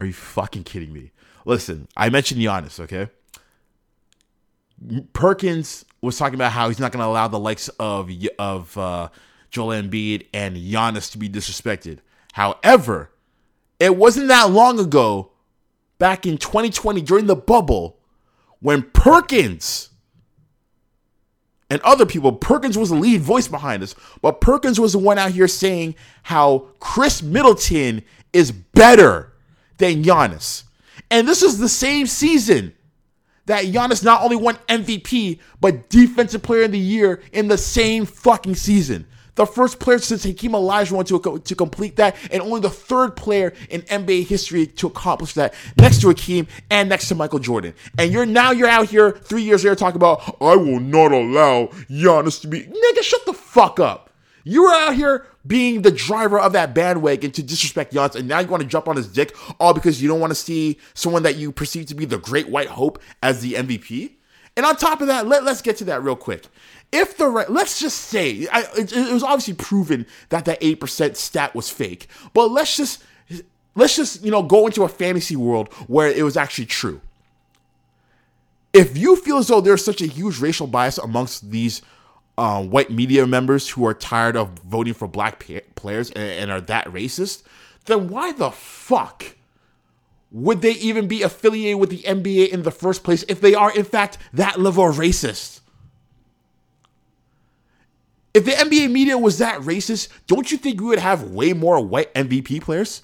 Are 0.00 0.06
you 0.06 0.12
fucking 0.12 0.64
kidding 0.64 0.92
me? 0.92 1.12
Listen, 1.46 1.88
I 1.96 2.10
mentioned 2.10 2.42
Giannis, 2.42 2.78
okay? 2.80 3.08
Perkins 5.14 5.86
was 6.02 6.18
talking 6.18 6.34
about 6.34 6.52
how 6.52 6.68
he's 6.68 6.78
not 6.78 6.92
going 6.92 7.00
to 7.00 7.06
allow 7.06 7.28
the 7.28 7.38
likes 7.38 7.68
of 7.80 8.10
of 8.38 8.76
uh, 8.76 9.08
Joel 9.50 9.68
Embiid 9.68 10.26
and 10.34 10.56
Giannis 10.58 11.10
to 11.12 11.18
be 11.18 11.30
disrespected. 11.30 12.00
However, 12.34 13.12
it 13.80 13.96
wasn't 13.96 14.28
that 14.28 14.50
long 14.50 14.78
ago, 14.78 15.30
back 15.98 16.26
in 16.26 16.38
2020 16.38 17.00
during 17.02 17.26
the 17.26 17.36
bubble, 17.36 17.98
when 18.60 18.82
Perkins 18.82 19.90
and 21.68 21.80
other 21.82 22.06
people, 22.06 22.32
Perkins 22.32 22.78
was 22.78 22.90
the 22.90 22.96
lead 22.96 23.20
voice 23.20 23.48
behind 23.48 23.82
this, 23.82 23.94
but 24.22 24.40
Perkins 24.40 24.78
was 24.78 24.92
the 24.92 24.98
one 24.98 25.18
out 25.18 25.32
here 25.32 25.48
saying 25.48 25.94
how 26.22 26.68
Khris 26.80 27.22
Middleton 27.22 28.02
is 28.32 28.52
better 28.52 29.32
than 29.78 30.02
Giannis. 30.02 30.64
And 31.10 31.26
this 31.26 31.42
is 31.42 31.58
the 31.58 31.68
same 31.68 32.06
season 32.06 32.72
that 33.46 33.64
Giannis 33.66 34.04
not 34.04 34.22
only 34.22 34.36
won 34.36 34.56
MVP, 34.68 35.40
but 35.60 35.88
Defensive 35.88 36.42
Player 36.42 36.64
of 36.64 36.72
the 36.72 36.78
Year 36.78 37.22
in 37.32 37.48
the 37.48 37.58
same 37.58 38.04
fucking 38.04 38.56
season. 38.56 39.06
The 39.36 39.46
first 39.46 39.78
player 39.78 39.98
since 39.98 40.24
Hakeem 40.24 40.52
Olajuwon 40.52 41.06
to, 41.06 41.38
to 41.38 41.54
complete 41.54 41.96
that, 41.96 42.16
and 42.30 42.42
only 42.42 42.60
the 42.60 42.70
third 42.70 43.16
player 43.16 43.52
in 43.70 43.82
NBA 43.82 44.26
history 44.26 44.66
to 44.66 44.86
accomplish 44.86 45.34
that, 45.34 45.54
next 45.78 46.00
to 46.00 46.08
Hakeem 46.08 46.46
and 46.70 46.88
next 46.88 47.08
to 47.08 47.14
Michael 47.14 47.38
Jordan. 47.38 47.74
And 47.98 48.12
you're 48.12 48.26
now 48.26 48.50
you're 48.50 48.68
out 48.68 48.88
here 48.88 49.12
three 49.12 49.42
years 49.42 49.64
later 49.64 49.76
talking 49.76 49.96
about 49.96 50.36
I 50.40 50.56
will 50.56 50.80
not 50.80 51.12
allow 51.12 51.66
Giannis 51.88 52.40
to 52.40 52.48
be 52.48 52.62
nigga. 52.62 53.02
Shut 53.02 53.24
the 53.26 53.32
fuck 53.32 53.78
up. 53.78 54.10
You 54.44 54.62
were 54.62 54.72
out 54.72 54.94
here 54.94 55.26
being 55.46 55.82
the 55.82 55.90
driver 55.90 56.38
of 56.38 56.52
that 56.52 56.72
bandwagon 56.74 57.30
to 57.32 57.42
disrespect 57.42 57.92
Giannis, 57.92 58.14
and 58.14 58.28
now 58.28 58.38
you 58.38 58.46
want 58.46 58.62
to 58.62 58.68
jump 58.68 58.88
on 58.88 58.96
his 58.96 59.08
dick 59.08 59.36
all 59.60 59.74
because 59.74 60.00
you 60.00 60.08
don't 60.08 60.20
want 60.20 60.30
to 60.30 60.36
see 60.36 60.78
someone 60.94 61.24
that 61.24 61.36
you 61.36 61.52
perceive 61.52 61.86
to 61.86 61.94
be 61.94 62.04
the 62.04 62.18
great 62.18 62.48
white 62.48 62.68
hope 62.68 63.00
as 63.22 63.42
the 63.42 63.54
MVP. 63.54 64.12
And 64.56 64.64
on 64.64 64.76
top 64.76 65.02
of 65.02 65.08
that, 65.08 65.26
let, 65.26 65.44
let's 65.44 65.60
get 65.60 65.76
to 65.78 65.84
that 65.84 66.02
real 66.02 66.16
quick. 66.16 66.46
If 66.92 67.16
the 67.16 67.28
let's 67.28 67.78
just 67.78 67.98
say 67.98 68.46
I, 68.52 68.62
it, 68.76 68.92
it 68.92 69.12
was 69.12 69.22
obviously 69.22 69.54
proven 69.54 70.06
that 70.28 70.44
that 70.44 70.58
eight 70.60 70.80
percent 70.80 71.16
stat 71.16 71.54
was 71.54 71.68
fake, 71.68 72.06
but 72.32 72.50
let's 72.50 72.76
just 72.76 73.02
let's 73.74 73.96
just 73.96 74.24
you 74.24 74.30
know 74.30 74.42
go 74.42 74.66
into 74.66 74.82
a 74.84 74.88
fantasy 74.88 75.36
world 75.36 75.72
where 75.86 76.08
it 76.08 76.22
was 76.22 76.36
actually 76.36 76.66
true. 76.66 77.00
If 78.72 78.96
you 78.96 79.16
feel 79.16 79.38
as 79.38 79.48
though 79.48 79.60
there's 79.60 79.84
such 79.84 80.02
a 80.02 80.06
huge 80.06 80.38
racial 80.38 80.66
bias 80.66 80.98
amongst 80.98 81.50
these 81.50 81.82
uh, 82.38 82.62
white 82.62 82.90
media 82.90 83.26
members 83.26 83.70
who 83.70 83.86
are 83.86 83.94
tired 83.94 84.36
of 84.36 84.50
voting 84.60 84.94
for 84.94 85.08
black 85.08 85.46
pa- 85.46 85.60
players 85.74 86.10
and, 86.10 86.22
and 86.22 86.50
are 86.50 86.60
that 86.62 86.86
racist, 86.86 87.42
then 87.86 88.08
why 88.08 88.32
the 88.32 88.50
fuck 88.50 89.36
would 90.30 90.60
they 90.60 90.72
even 90.72 91.08
be 91.08 91.22
affiliated 91.22 91.80
with 91.80 91.90
the 91.90 92.02
NBA 92.02 92.48
in 92.48 92.62
the 92.62 92.70
first 92.70 93.04
place 93.04 93.24
if 93.28 93.40
they 93.40 93.54
are 93.54 93.74
in 93.74 93.84
fact 93.84 94.18
that 94.32 94.60
level 94.60 94.84
racist? 94.84 95.60
If 98.36 98.44
the 98.44 98.50
NBA 98.50 98.90
media 98.90 99.16
was 99.16 99.38
that 99.38 99.62
racist, 99.62 100.10
don't 100.26 100.52
you 100.52 100.58
think 100.58 100.78
we 100.78 100.88
would 100.88 100.98
have 100.98 101.30
way 101.30 101.54
more 101.54 101.80
white 101.80 102.12
MVP 102.12 102.60
players? 102.60 103.00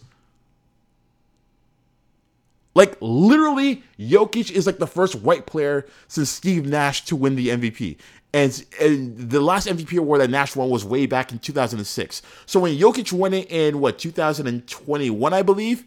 Like 2.74 2.98
literally, 3.00 3.82
Jokic 3.98 4.50
is 4.50 4.66
like 4.66 4.76
the 4.76 4.86
first 4.86 5.14
white 5.14 5.46
player 5.46 5.86
since 6.06 6.28
Steve 6.28 6.66
Nash 6.66 7.06
to 7.06 7.16
win 7.16 7.36
the 7.36 7.48
MVP. 7.48 7.96
And, 8.34 8.62
and 8.78 9.30
the 9.30 9.40
last 9.40 9.68
MVP 9.68 9.96
award 9.96 10.20
that 10.20 10.28
Nash 10.28 10.54
won 10.54 10.68
was 10.68 10.84
way 10.84 11.06
back 11.06 11.32
in 11.32 11.38
2006. 11.38 12.20
So 12.44 12.60
when 12.60 12.76
Jokic 12.76 13.10
won 13.10 13.32
it 13.32 13.50
in 13.50 13.80
what 13.80 13.98
2021, 13.98 15.32
I 15.32 15.40
believe, 15.40 15.86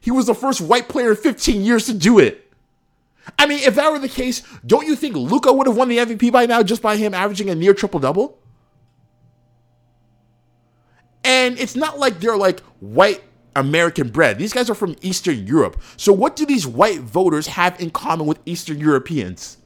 he 0.00 0.12
was 0.12 0.26
the 0.26 0.34
first 0.34 0.60
white 0.60 0.88
player 0.88 1.10
in 1.10 1.16
15 1.16 1.60
years 1.60 1.86
to 1.86 1.92
do 1.92 2.20
it. 2.20 2.52
I 3.36 3.46
mean, 3.46 3.58
if 3.64 3.74
that 3.74 3.90
were 3.90 3.98
the 3.98 4.08
case, 4.08 4.44
don't 4.64 4.86
you 4.86 4.94
think 4.94 5.16
Luka 5.16 5.52
would 5.52 5.66
have 5.66 5.76
won 5.76 5.88
the 5.88 5.98
MVP 5.98 6.30
by 6.30 6.46
now 6.46 6.62
just 6.62 6.82
by 6.82 6.96
him 6.96 7.14
averaging 7.14 7.50
a 7.50 7.54
near 7.56 7.74
triple 7.74 7.98
double? 7.98 8.38
And 11.26 11.58
it's 11.58 11.74
not 11.74 11.98
like 11.98 12.20
they're 12.20 12.36
like 12.36 12.60
white 12.78 13.20
American 13.56 14.10
bred. 14.10 14.38
These 14.38 14.52
guys 14.52 14.70
are 14.70 14.76
from 14.76 14.94
Eastern 15.02 15.44
Europe. 15.44 15.82
So 15.96 16.12
what 16.12 16.36
do 16.36 16.46
these 16.46 16.68
white 16.68 17.00
voters 17.00 17.48
have 17.48 17.80
in 17.80 17.90
common 17.90 18.28
with 18.28 18.38
Eastern 18.46 18.78
Europeans? 18.78 19.58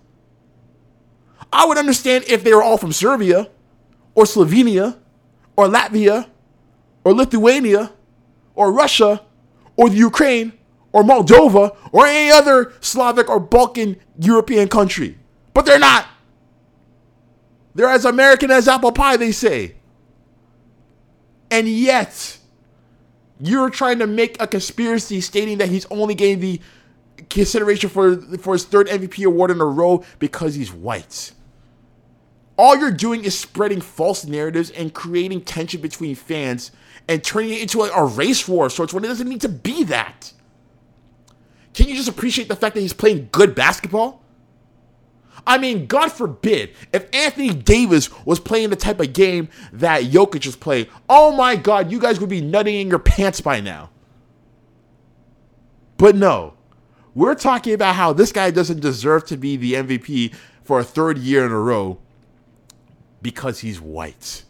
I 1.52 1.66
would 1.66 1.76
understand 1.76 2.24
if 2.28 2.42
they 2.44 2.54
were 2.54 2.62
all 2.62 2.78
from 2.78 2.92
Serbia 2.92 3.50
or 4.14 4.24
Slovenia 4.24 4.96
or 5.54 5.66
Latvia 5.66 6.30
or 7.04 7.12
Lithuania 7.12 7.92
or 8.54 8.72
Russia 8.72 9.20
or 9.76 9.90
the 9.90 9.96
Ukraine 9.96 10.54
or 10.92 11.02
Moldova 11.02 11.76
or 11.92 12.06
any 12.06 12.30
other 12.30 12.72
Slavic 12.80 13.28
or 13.28 13.38
Balkan 13.38 13.96
European 14.18 14.68
country. 14.68 15.18
But 15.52 15.66
they're 15.66 15.78
not. 15.78 16.06
They're 17.74 17.90
as 17.90 18.06
American 18.06 18.50
as 18.50 18.66
apple 18.66 18.92
pie, 18.92 19.18
they 19.18 19.32
say. 19.32 19.76
And 21.50 21.68
yet, 21.68 22.38
you're 23.40 23.70
trying 23.70 23.98
to 23.98 24.06
make 24.06 24.40
a 24.40 24.46
conspiracy 24.46 25.20
stating 25.20 25.58
that 25.58 25.68
he's 25.68 25.86
only 25.86 26.14
getting 26.14 26.40
the 26.40 26.60
consideration 27.28 27.90
for, 27.90 28.16
for 28.38 28.52
his 28.54 28.64
third 28.64 28.86
MVP 28.86 29.24
award 29.24 29.50
in 29.50 29.60
a 29.60 29.66
row 29.66 30.04
because 30.18 30.54
he's 30.54 30.72
white. 30.72 31.32
All 32.56 32.76
you're 32.76 32.90
doing 32.90 33.24
is 33.24 33.38
spreading 33.38 33.80
false 33.80 34.26
narratives 34.26 34.70
and 34.70 34.92
creating 34.92 35.42
tension 35.42 35.80
between 35.80 36.14
fans 36.14 36.70
and 37.08 37.24
turning 37.24 37.50
it 37.50 37.62
into 37.62 37.82
a, 37.82 37.90
a 37.90 38.04
race 38.04 38.46
war 38.46 38.66
of 38.66 38.72
sorts 38.72 38.92
when 38.92 39.04
it 39.04 39.08
doesn't 39.08 39.28
need 39.28 39.40
to 39.40 39.48
be 39.48 39.84
that. 39.84 40.32
Can 41.72 41.88
you 41.88 41.94
just 41.94 42.08
appreciate 42.08 42.48
the 42.48 42.56
fact 42.56 42.74
that 42.74 42.82
he's 42.82 42.92
playing 42.92 43.28
good 43.32 43.54
basketball? 43.54 44.19
I 45.46 45.58
mean, 45.58 45.86
God 45.86 46.10
forbid, 46.12 46.74
if 46.92 47.08
Anthony 47.14 47.50
Davis 47.50 48.10
was 48.24 48.40
playing 48.40 48.70
the 48.70 48.76
type 48.76 49.00
of 49.00 49.12
game 49.12 49.48
that 49.72 50.04
Jokic 50.04 50.46
is 50.46 50.56
playing, 50.56 50.86
oh 51.08 51.32
my 51.32 51.56
God, 51.56 51.90
you 51.90 51.98
guys 51.98 52.20
would 52.20 52.28
be 52.28 52.40
nutting 52.40 52.74
in 52.76 52.88
your 52.88 52.98
pants 52.98 53.40
by 53.40 53.60
now. 53.60 53.90
But 55.96 56.16
no, 56.16 56.54
we're 57.14 57.34
talking 57.34 57.74
about 57.74 57.94
how 57.94 58.12
this 58.12 58.32
guy 58.32 58.50
doesn't 58.50 58.80
deserve 58.80 59.26
to 59.26 59.36
be 59.36 59.56
the 59.56 59.74
MVP 59.74 60.34
for 60.62 60.80
a 60.80 60.84
third 60.84 61.18
year 61.18 61.44
in 61.44 61.52
a 61.52 61.58
row 61.58 61.98
because 63.20 63.60
he's 63.60 63.80
white. 63.80 64.44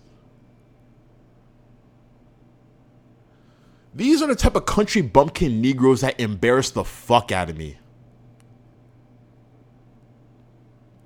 These 3.93 4.23
are 4.23 4.29
the 4.29 4.37
type 4.37 4.55
of 4.55 4.67
country 4.67 5.03
bumpkin 5.03 5.61
Negroes 5.61 6.03
that 6.03 6.21
embarrass 6.21 6.71
the 6.71 6.85
fuck 6.85 7.33
out 7.33 7.51
of 7.51 7.57
me. 7.57 7.80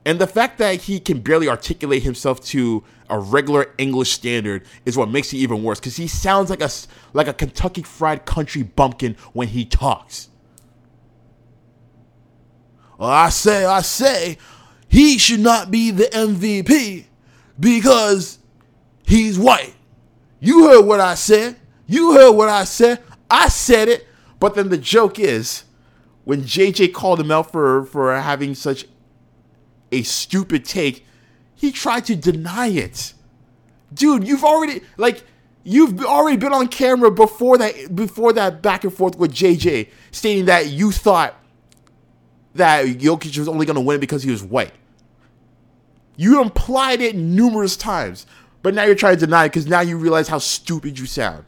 And 0.07 0.19
the 0.19 0.27
fact 0.27 0.59
that 0.59 0.83
he 0.83 1.01
can 1.01 1.21
barely 1.21 1.49
articulate 1.49 2.03
himself 2.03 2.45
to 2.47 2.85
a 3.09 3.19
regular 3.19 3.73
English 3.79 4.13
standard 4.13 4.67
is 4.85 4.97
what 4.97 5.09
makes 5.09 5.33
it 5.33 5.39
even 5.39 5.63
worse 5.63 5.81
because 5.81 5.97
he 5.97 6.07
sounds 6.07 6.51
like 6.51 6.61
a 6.61 6.71
like 7.13 7.29
a 7.29 7.33
Kentucky 7.33 7.83
Fried 7.83 8.27
Country 8.27 8.63
bumpkin 8.63 9.17
when 9.33 9.49
he 9.49 9.65
talks. 9.65 10.29
Well, 12.99 13.11
I 13.11 13.31
say, 13.31 13.65
I 13.65 13.81
say, 13.81 14.39
he 14.89 15.19
should 15.19 15.41
not 15.41 15.71
be 15.71 15.91
the 15.91 16.05
MVP 16.05 17.07
because 17.59 18.39
he's 19.07 19.39
white. 19.39 19.75
You 20.39 20.69
heard 20.69 20.83
what 20.83 21.01
I 21.01 21.15
said. 21.15 21.57
You 21.87 22.13
heard 22.13 22.33
what 22.33 22.49
I 22.49 22.65
said. 22.65 23.03
I 23.31 23.49
said 23.49 23.89
it. 23.89 24.07
But 24.39 24.55
then 24.55 24.69
the 24.69 24.79
joke 24.79 25.19
is 25.19 25.65
when 26.25 26.43
JJ 26.43 26.93
called 26.93 27.21
him 27.21 27.31
out 27.31 27.51
for 27.51 27.85
for 27.87 28.15
having 28.15 28.55
such 28.55 28.87
a 29.95 30.03
stupid 30.03 30.65
take, 30.65 31.07
he 31.55 31.73
tried 31.73 32.05
to 32.07 32.17
deny 32.17 32.69
it. 32.69 33.15
Dude, 33.93 34.27
you've 34.27 34.45
already 34.45 34.83
like 34.97 35.25
you've 35.63 36.05
already 36.05 36.37
been 36.37 36.53
on 36.53 36.69
camera 36.69 37.11
before 37.11 37.59
that 37.59 37.95
before 37.95 38.33
that 38.33 38.63
back 38.63 38.85
and 38.85 38.93
forth 38.93 39.17
with 39.17 39.33
JJ 39.33 39.89
stating 40.11 40.47
that 40.47 40.69
you 40.69 40.93
thought 40.93 41.35
that 42.55 42.87
Jokic 42.87 43.37
was 43.39 43.49
only 43.49 43.67
going 43.67 43.77
to 43.77 43.81
win 43.81 44.01
because 44.01 44.23
he 44.23 44.31
was 44.31 44.43
white. 44.43 44.73
You 46.17 46.41
implied 46.41 47.01
it 47.01 47.17
numerous 47.17 47.77
times, 47.77 48.27
but 48.63 48.75
now 48.75 48.85
you're 48.85 48.95
trying 48.95 49.17
to 49.17 49.27
deny 49.27 49.47
it 49.47 49.49
because 49.49 49.67
now 49.67 49.81
you 49.81 49.97
realize 49.97 50.29
how 50.29 50.39
stupid 50.39 50.99
you 50.99 51.07
sound. 51.07 51.45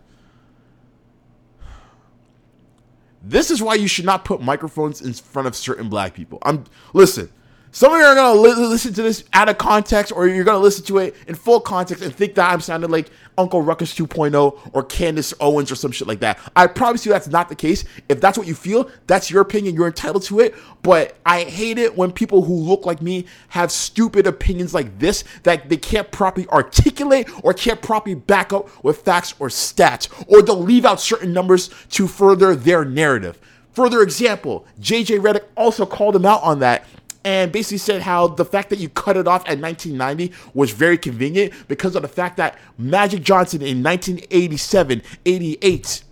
This 3.22 3.50
is 3.50 3.60
why 3.60 3.74
you 3.74 3.88
should 3.88 4.04
not 4.04 4.24
put 4.24 4.40
microphones 4.40 5.02
in 5.02 5.12
front 5.12 5.48
of 5.48 5.56
certain 5.56 5.88
black 5.88 6.14
people. 6.14 6.38
I'm 6.42 6.64
listen. 6.92 7.30
Some 7.76 7.92
of 7.92 7.98
you 7.98 8.06
are 8.06 8.14
gonna 8.14 8.40
li- 8.40 8.54
listen 8.54 8.94
to 8.94 9.02
this 9.02 9.24
out 9.34 9.50
of 9.50 9.58
context, 9.58 10.10
or 10.10 10.26
you're 10.26 10.44
gonna 10.44 10.60
listen 10.60 10.82
to 10.86 10.96
it 10.96 11.14
in 11.26 11.34
full 11.34 11.60
context 11.60 12.02
and 12.02 12.10
think 12.10 12.34
that 12.36 12.50
I'm 12.50 12.62
sounding 12.62 12.88
like 12.88 13.10
Uncle 13.36 13.60
Ruckus 13.60 13.94
2.0 13.94 14.58
or 14.72 14.82
Candace 14.82 15.34
Owens 15.40 15.70
or 15.70 15.74
some 15.74 15.92
shit 15.92 16.08
like 16.08 16.20
that. 16.20 16.38
I 16.56 16.68
promise 16.68 17.04
you 17.04 17.12
that's 17.12 17.28
not 17.28 17.50
the 17.50 17.54
case. 17.54 17.84
If 18.08 18.18
that's 18.18 18.38
what 18.38 18.46
you 18.46 18.54
feel, 18.54 18.88
that's 19.06 19.30
your 19.30 19.42
opinion. 19.42 19.74
You're 19.74 19.88
entitled 19.88 20.22
to 20.22 20.40
it. 20.40 20.54
But 20.80 21.18
I 21.26 21.42
hate 21.42 21.76
it 21.76 21.94
when 21.94 22.12
people 22.12 22.44
who 22.44 22.54
look 22.54 22.86
like 22.86 23.02
me 23.02 23.26
have 23.48 23.70
stupid 23.70 24.26
opinions 24.26 24.72
like 24.72 24.98
this 24.98 25.24
that 25.42 25.68
they 25.68 25.76
can't 25.76 26.10
properly 26.10 26.48
articulate 26.48 27.28
or 27.44 27.52
can't 27.52 27.82
properly 27.82 28.14
back 28.14 28.54
up 28.54 28.70
with 28.82 29.02
facts 29.02 29.34
or 29.38 29.48
stats, 29.48 30.08
or 30.28 30.40
they'll 30.40 30.56
leave 30.56 30.86
out 30.86 30.98
certain 30.98 31.34
numbers 31.34 31.68
to 31.90 32.08
further 32.08 32.54
their 32.56 32.86
narrative. 32.86 33.38
Further 33.74 34.00
example, 34.00 34.66
JJ 34.80 35.20
Redick 35.20 35.44
also 35.54 35.84
called 35.84 36.16
him 36.16 36.24
out 36.24 36.42
on 36.42 36.60
that 36.60 36.86
and 37.26 37.50
basically 37.50 37.78
said 37.78 38.02
how 38.02 38.28
the 38.28 38.44
fact 38.44 38.70
that 38.70 38.78
you 38.78 38.88
cut 38.88 39.16
it 39.16 39.26
off 39.26 39.42
at 39.48 39.58
1990 39.58 40.32
was 40.54 40.70
very 40.70 40.96
convenient 40.96 41.52
because 41.66 41.96
of 41.96 42.02
the 42.02 42.08
fact 42.08 42.36
that 42.36 42.56
Magic 42.78 43.20
Johnson 43.24 43.62
in 43.62 43.82
1987, 43.82 45.02
88, 45.24 46.04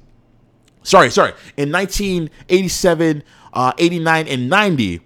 sorry, 0.82 1.10
sorry, 1.12 1.32
in 1.56 1.70
1987, 1.70 3.22
uh, 3.52 3.72
89, 3.78 4.26
and 4.26 4.50
90 4.50 5.00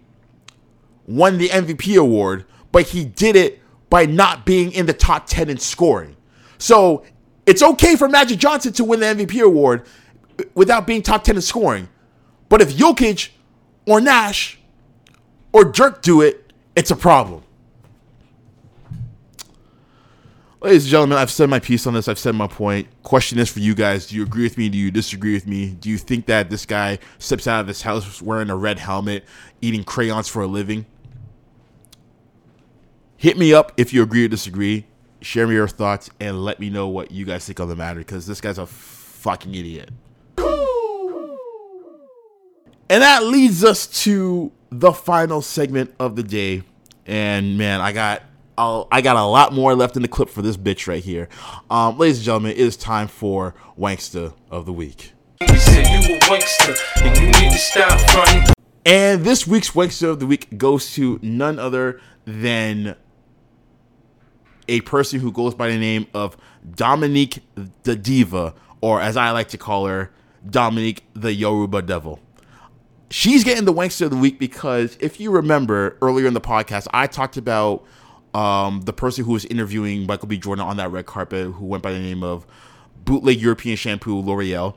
won 1.06 1.36
the 1.36 1.50
MVP 1.50 2.00
award, 2.00 2.46
but 2.72 2.86
he 2.86 3.04
did 3.04 3.36
it 3.36 3.60
by 3.90 4.06
not 4.06 4.46
being 4.46 4.72
in 4.72 4.86
the 4.86 4.94
top 4.94 5.26
10 5.26 5.50
in 5.50 5.58
scoring. 5.58 6.16
So 6.56 7.04
it's 7.44 7.62
okay 7.62 7.96
for 7.96 8.08
Magic 8.08 8.38
Johnson 8.38 8.72
to 8.72 8.84
win 8.84 9.00
the 9.00 9.06
MVP 9.06 9.42
award 9.42 9.84
without 10.54 10.86
being 10.86 11.02
top 11.02 11.22
10 11.22 11.36
in 11.36 11.42
scoring. 11.42 11.90
But 12.48 12.62
if 12.62 12.74
Jokic 12.74 13.28
or 13.86 14.00
Nash 14.00 14.57
or 15.52 15.64
Dirk 15.64 16.02
do 16.02 16.20
it, 16.20 16.52
it's 16.76 16.90
a 16.90 16.96
problem. 16.96 17.42
Ladies 20.60 20.84
and 20.84 20.90
gentlemen, 20.90 21.18
I've 21.18 21.30
said 21.30 21.48
my 21.48 21.60
piece 21.60 21.86
on 21.86 21.94
this. 21.94 22.08
I've 22.08 22.18
said 22.18 22.34
my 22.34 22.48
point. 22.48 22.88
Question 23.04 23.38
is 23.38 23.48
for 23.48 23.60
you 23.60 23.76
guys: 23.76 24.08
Do 24.08 24.16
you 24.16 24.24
agree 24.24 24.42
with 24.42 24.58
me? 24.58 24.68
Do 24.68 24.76
you 24.76 24.90
disagree 24.90 25.32
with 25.34 25.46
me? 25.46 25.70
Do 25.70 25.88
you 25.88 25.98
think 25.98 26.26
that 26.26 26.50
this 26.50 26.66
guy 26.66 26.98
steps 27.18 27.46
out 27.46 27.60
of 27.60 27.68
his 27.68 27.82
house 27.82 28.20
wearing 28.20 28.50
a 28.50 28.56
red 28.56 28.80
helmet, 28.80 29.24
eating 29.60 29.84
crayons 29.84 30.26
for 30.26 30.42
a 30.42 30.48
living? 30.48 30.86
Hit 33.16 33.38
me 33.38 33.54
up 33.54 33.72
if 33.76 33.92
you 33.92 34.02
agree 34.02 34.24
or 34.24 34.28
disagree. 34.28 34.86
Share 35.20 35.46
me 35.46 35.54
your 35.54 35.68
thoughts 35.68 36.10
and 36.18 36.44
let 36.44 36.58
me 36.58 36.70
know 36.70 36.88
what 36.88 37.12
you 37.12 37.24
guys 37.24 37.46
think 37.46 37.60
on 37.60 37.68
the 37.68 37.76
matter 37.76 38.00
because 38.00 38.26
this 38.26 38.40
guy's 38.40 38.58
a 38.58 38.66
fucking 38.66 39.54
idiot. 39.54 39.90
And 42.90 43.02
that 43.02 43.24
leads 43.24 43.64
us 43.64 43.86
to 44.04 44.50
the 44.70 44.92
final 44.92 45.42
segment 45.42 45.94
of 45.98 46.16
the 46.16 46.22
day. 46.22 46.62
And 47.06 47.56
man, 47.56 47.80
I 47.80 47.92
got 47.92 48.22
I'll, 48.58 48.88
I 48.90 49.02
got 49.02 49.16
a 49.16 49.24
lot 49.24 49.52
more 49.52 49.74
left 49.74 49.94
in 49.94 50.02
the 50.02 50.08
clip 50.08 50.28
for 50.28 50.42
this 50.42 50.56
bitch 50.56 50.88
right 50.88 51.02
here. 51.02 51.28
Um, 51.70 51.96
ladies 51.96 52.18
and 52.18 52.24
gentlemen, 52.24 52.52
it 52.52 52.58
is 52.58 52.76
time 52.76 53.06
for 53.06 53.54
Wanksta 53.78 54.34
of 54.50 54.66
the 54.66 54.72
Week. 54.72 55.12
You 55.40 55.56
said 55.56 55.86
you 55.86 56.16
a 56.16 56.18
wanksta, 56.20 56.76
and 57.04 57.16
you 57.16 57.26
need 57.26 57.52
to 57.52 57.58
stop 57.58 58.00
fronting. 58.10 58.52
And 58.84 59.22
this 59.22 59.46
week's 59.46 59.70
Wankster 59.70 60.08
of 60.08 60.18
the 60.18 60.26
Week 60.26 60.58
goes 60.58 60.92
to 60.94 61.20
none 61.22 61.58
other 61.58 62.00
than 62.24 62.96
a 64.66 64.80
person 64.80 65.20
who 65.20 65.30
goes 65.30 65.54
by 65.54 65.68
the 65.68 65.78
name 65.78 66.06
of 66.12 66.36
Dominique 66.74 67.40
the 67.84 67.94
Diva, 67.94 68.54
or 68.80 69.00
as 69.00 69.16
I 69.16 69.30
like 69.30 69.48
to 69.48 69.58
call 69.58 69.86
her, 69.86 70.10
Dominique 70.48 71.04
the 71.14 71.32
Yoruba 71.32 71.82
Devil. 71.82 72.18
She's 73.10 73.42
getting 73.42 73.64
the 73.64 73.72
Wanksta 73.72 74.02
of 74.02 74.10
the 74.10 74.16
Week 74.16 74.38
because 74.38 74.96
if 75.00 75.18
you 75.18 75.30
remember 75.30 75.96
earlier 76.02 76.26
in 76.26 76.34
the 76.34 76.40
podcast, 76.40 76.86
I 76.92 77.06
talked 77.06 77.36
about 77.36 77.84
um, 78.34 78.82
the 78.82 78.92
person 78.92 79.24
who 79.24 79.32
was 79.32 79.44
interviewing 79.46 80.06
Michael 80.06 80.28
B. 80.28 80.36
Jordan 80.36 80.64
on 80.64 80.76
that 80.76 80.90
red 80.90 81.06
carpet 81.06 81.52
who 81.52 81.64
went 81.64 81.82
by 81.82 81.92
the 81.92 81.98
name 81.98 82.22
of 82.22 82.46
Bootleg 83.04 83.40
European 83.40 83.76
Shampoo 83.76 84.20
L'Oreal. 84.20 84.74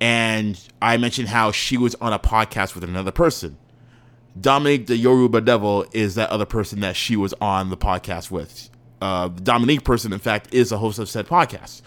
And 0.00 0.60
I 0.80 0.96
mentioned 0.96 1.28
how 1.28 1.50
she 1.50 1.76
was 1.76 1.96
on 1.96 2.12
a 2.12 2.18
podcast 2.18 2.74
with 2.76 2.84
another 2.84 3.10
person. 3.10 3.58
Dominique 4.40 4.86
the 4.86 4.96
Yoruba 4.96 5.40
Devil 5.40 5.84
is 5.92 6.14
that 6.14 6.30
other 6.30 6.46
person 6.46 6.78
that 6.80 6.94
she 6.94 7.16
was 7.16 7.34
on 7.40 7.70
the 7.70 7.76
podcast 7.76 8.30
with. 8.30 8.70
Uh, 9.00 9.28
the 9.28 9.40
Dominique 9.40 9.84
person, 9.84 10.12
in 10.12 10.18
fact, 10.20 10.54
is 10.54 10.70
a 10.70 10.78
host 10.78 10.98
of 11.00 11.08
said 11.08 11.26
podcast. 11.26 11.82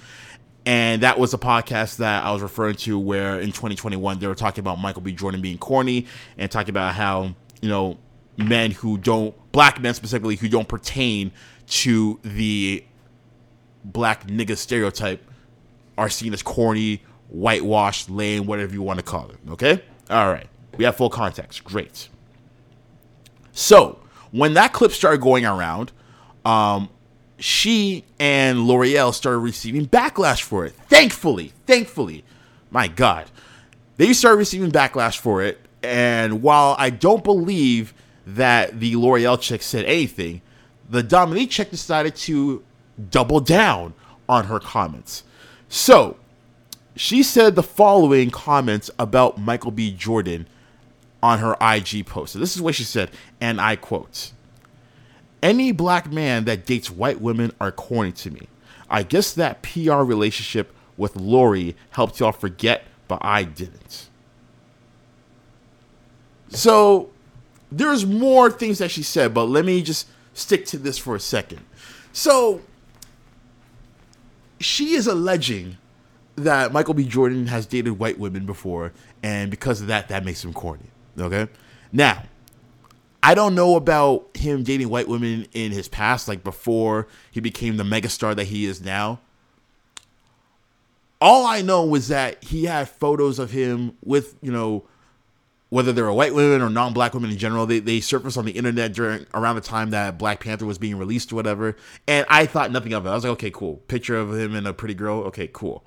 And 0.65 1.01
that 1.01 1.17
was 1.17 1.33
a 1.33 1.37
podcast 1.37 1.97
that 1.97 2.23
I 2.23 2.31
was 2.31 2.41
referring 2.41 2.75
to 2.77 2.99
where 2.99 3.39
in 3.39 3.47
2021 3.47 4.19
they 4.19 4.27
were 4.27 4.35
talking 4.35 4.59
about 4.61 4.79
Michael 4.79 5.01
B. 5.01 5.11
Jordan 5.11 5.41
being 5.41 5.57
corny 5.57 6.05
and 6.37 6.51
talking 6.51 6.69
about 6.69 6.93
how, 6.93 7.33
you 7.61 7.69
know, 7.69 7.97
men 8.37 8.71
who 8.71 8.97
don't, 8.97 9.35
black 9.51 9.81
men 9.81 9.93
specifically, 9.93 10.35
who 10.35 10.47
don't 10.47 10.67
pertain 10.67 11.31
to 11.67 12.19
the 12.23 12.83
black 13.83 14.27
nigga 14.27 14.55
stereotype 14.55 15.23
are 15.97 16.09
seen 16.09 16.33
as 16.33 16.43
corny, 16.43 17.01
whitewashed, 17.29 18.09
lame, 18.09 18.45
whatever 18.45 18.73
you 18.73 18.83
want 18.83 18.99
to 18.99 19.03
call 19.03 19.29
it. 19.29 19.37
Okay? 19.49 19.83
All 20.09 20.31
right. 20.31 20.47
We 20.77 20.85
have 20.85 20.95
full 20.95 21.09
context. 21.09 21.63
Great. 21.63 22.09
So, 23.51 23.99
when 24.31 24.53
that 24.53 24.73
clip 24.73 24.91
started 24.91 25.21
going 25.21 25.45
around, 25.45 25.91
um, 26.45 26.89
she 27.41 28.03
and 28.19 28.67
L'Oreal 28.67 29.13
started 29.13 29.39
receiving 29.39 29.87
backlash 29.87 30.41
for 30.43 30.65
it. 30.65 30.73
Thankfully, 30.87 31.53
thankfully, 31.65 32.23
my 32.69 32.87
God, 32.87 33.29
they 33.97 34.13
started 34.13 34.37
receiving 34.37 34.71
backlash 34.71 35.17
for 35.17 35.41
it. 35.41 35.59
And 35.83 36.43
while 36.43 36.75
I 36.77 36.91
don't 36.91 37.23
believe 37.23 37.93
that 38.27 38.79
the 38.79 38.95
L'Oreal 38.95 39.41
chick 39.41 39.63
said 39.63 39.85
anything, 39.85 40.41
the 40.89 41.01
Dominique 41.01 41.49
chick 41.49 41.71
decided 41.71 42.15
to 42.17 42.63
double 43.09 43.39
down 43.39 43.93
on 44.29 44.45
her 44.45 44.59
comments. 44.59 45.23
So, 45.67 46.17
she 46.95 47.23
said 47.23 47.55
the 47.55 47.63
following 47.63 48.29
comments 48.29 48.91
about 48.99 49.39
Michael 49.39 49.71
B. 49.71 49.91
Jordan 49.91 50.45
on 51.23 51.39
her 51.39 51.55
IG 51.61 52.05
post. 52.05 52.33
So 52.33 52.39
this 52.39 52.55
is 52.55 52.61
what 52.61 52.75
she 52.75 52.83
said, 52.83 53.09
and 53.39 53.59
I 53.59 53.75
quote 53.75 54.31
Any 55.41 55.71
black 55.71 56.11
man 56.11 56.45
that 56.45 56.65
dates 56.65 56.91
white 56.91 57.19
women 57.19 57.51
are 57.59 57.71
corny 57.71 58.11
to 58.13 58.31
me. 58.31 58.47
I 58.89 59.03
guess 59.03 59.33
that 59.33 59.61
PR 59.63 60.01
relationship 60.03 60.73
with 60.97 61.15
Lori 61.15 61.75
helped 61.91 62.19
y'all 62.19 62.31
forget, 62.31 62.83
but 63.07 63.19
I 63.21 63.43
didn't. 63.43 64.09
So 66.49 67.09
there's 67.71 68.05
more 68.05 68.51
things 68.51 68.79
that 68.79 68.91
she 68.91 69.01
said, 69.01 69.33
but 69.33 69.45
let 69.45 69.65
me 69.65 69.81
just 69.81 70.07
stick 70.33 70.65
to 70.67 70.77
this 70.77 70.97
for 70.97 71.15
a 71.15 71.19
second. 71.19 71.61
So 72.13 72.61
she 74.59 74.93
is 74.93 75.07
alleging 75.07 75.77
that 76.35 76.73
Michael 76.73 76.93
B. 76.93 77.05
Jordan 77.05 77.47
has 77.47 77.65
dated 77.65 77.97
white 77.97 78.19
women 78.19 78.45
before, 78.45 78.91
and 79.23 79.49
because 79.49 79.81
of 79.81 79.87
that, 79.87 80.09
that 80.09 80.25
makes 80.25 80.43
him 80.43 80.53
corny. 80.53 80.89
Okay? 81.17 81.47
Now, 81.91 82.23
I 83.23 83.35
don't 83.35 83.53
know 83.53 83.75
about 83.75 84.35
him 84.35 84.63
dating 84.63 84.89
white 84.89 85.07
women 85.07 85.47
in 85.53 85.71
his 85.71 85.87
past, 85.87 86.27
like 86.27 86.43
before 86.43 87.07
he 87.31 87.39
became 87.39 87.77
the 87.77 87.83
megastar 87.83 88.35
that 88.35 88.45
he 88.45 88.65
is 88.65 88.81
now. 88.81 89.19
All 91.19 91.45
I 91.45 91.61
know 91.61 91.85
was 91.85 92.07
that 92.07 92.43
he 92.43 92.65
had 92.65 92.89
photos 92.89 93.37
of 93.37 93.51
him 93.51 93.95
with, 94.03 94.35
you 94.41 94.51
know, 94.51 94.85
whether 95.69 95.93
they 95.93 96.01
were 96.01 96.11
white 96.11 96.33
women 96.33 96.61
or 96.61 96.69
non-black 96.69 97.13
women 97.13 97.31
in 97.31 97.37
general, 97.37 97.65
they, 97.65 97.79
they 97.79 98.01
surfaced 98.01 98.37
on 98.37 98.45
the 98.45 98.51
internet 98.51 98.91
during 98.91 99.25
around 99.33 99.55
the 99.55 99.61
time 99.61 99.91
that 99.91 100.17
Black 100.17 100.41
Panther 100.41 100.65
was 100.65 100.77
being 100.77 100.97
released 100.97 101.31
or 101.31 101.35
whatever. 101.35 101.77
And 102.07 102.25
I 102.27 102.45
thought 102.45 102.71
nothing 102.71 102.91
of 102.91 103.05
it. 103.05 103.09
I 103.09 103.15
was 103.15 103.23
like, 103.23 103.31
okay, 103.33 103.51
cool. 103.51 103.77
Picture 103.87 104.17
of 104.17 104.33
him 104.33 104.53
and 104.53 104.67
a 104.67 104.73
pretty 104.73 104.95
girl. 104.95 105.19
Okay, 105.25 105.47
cool. 105.53 105.85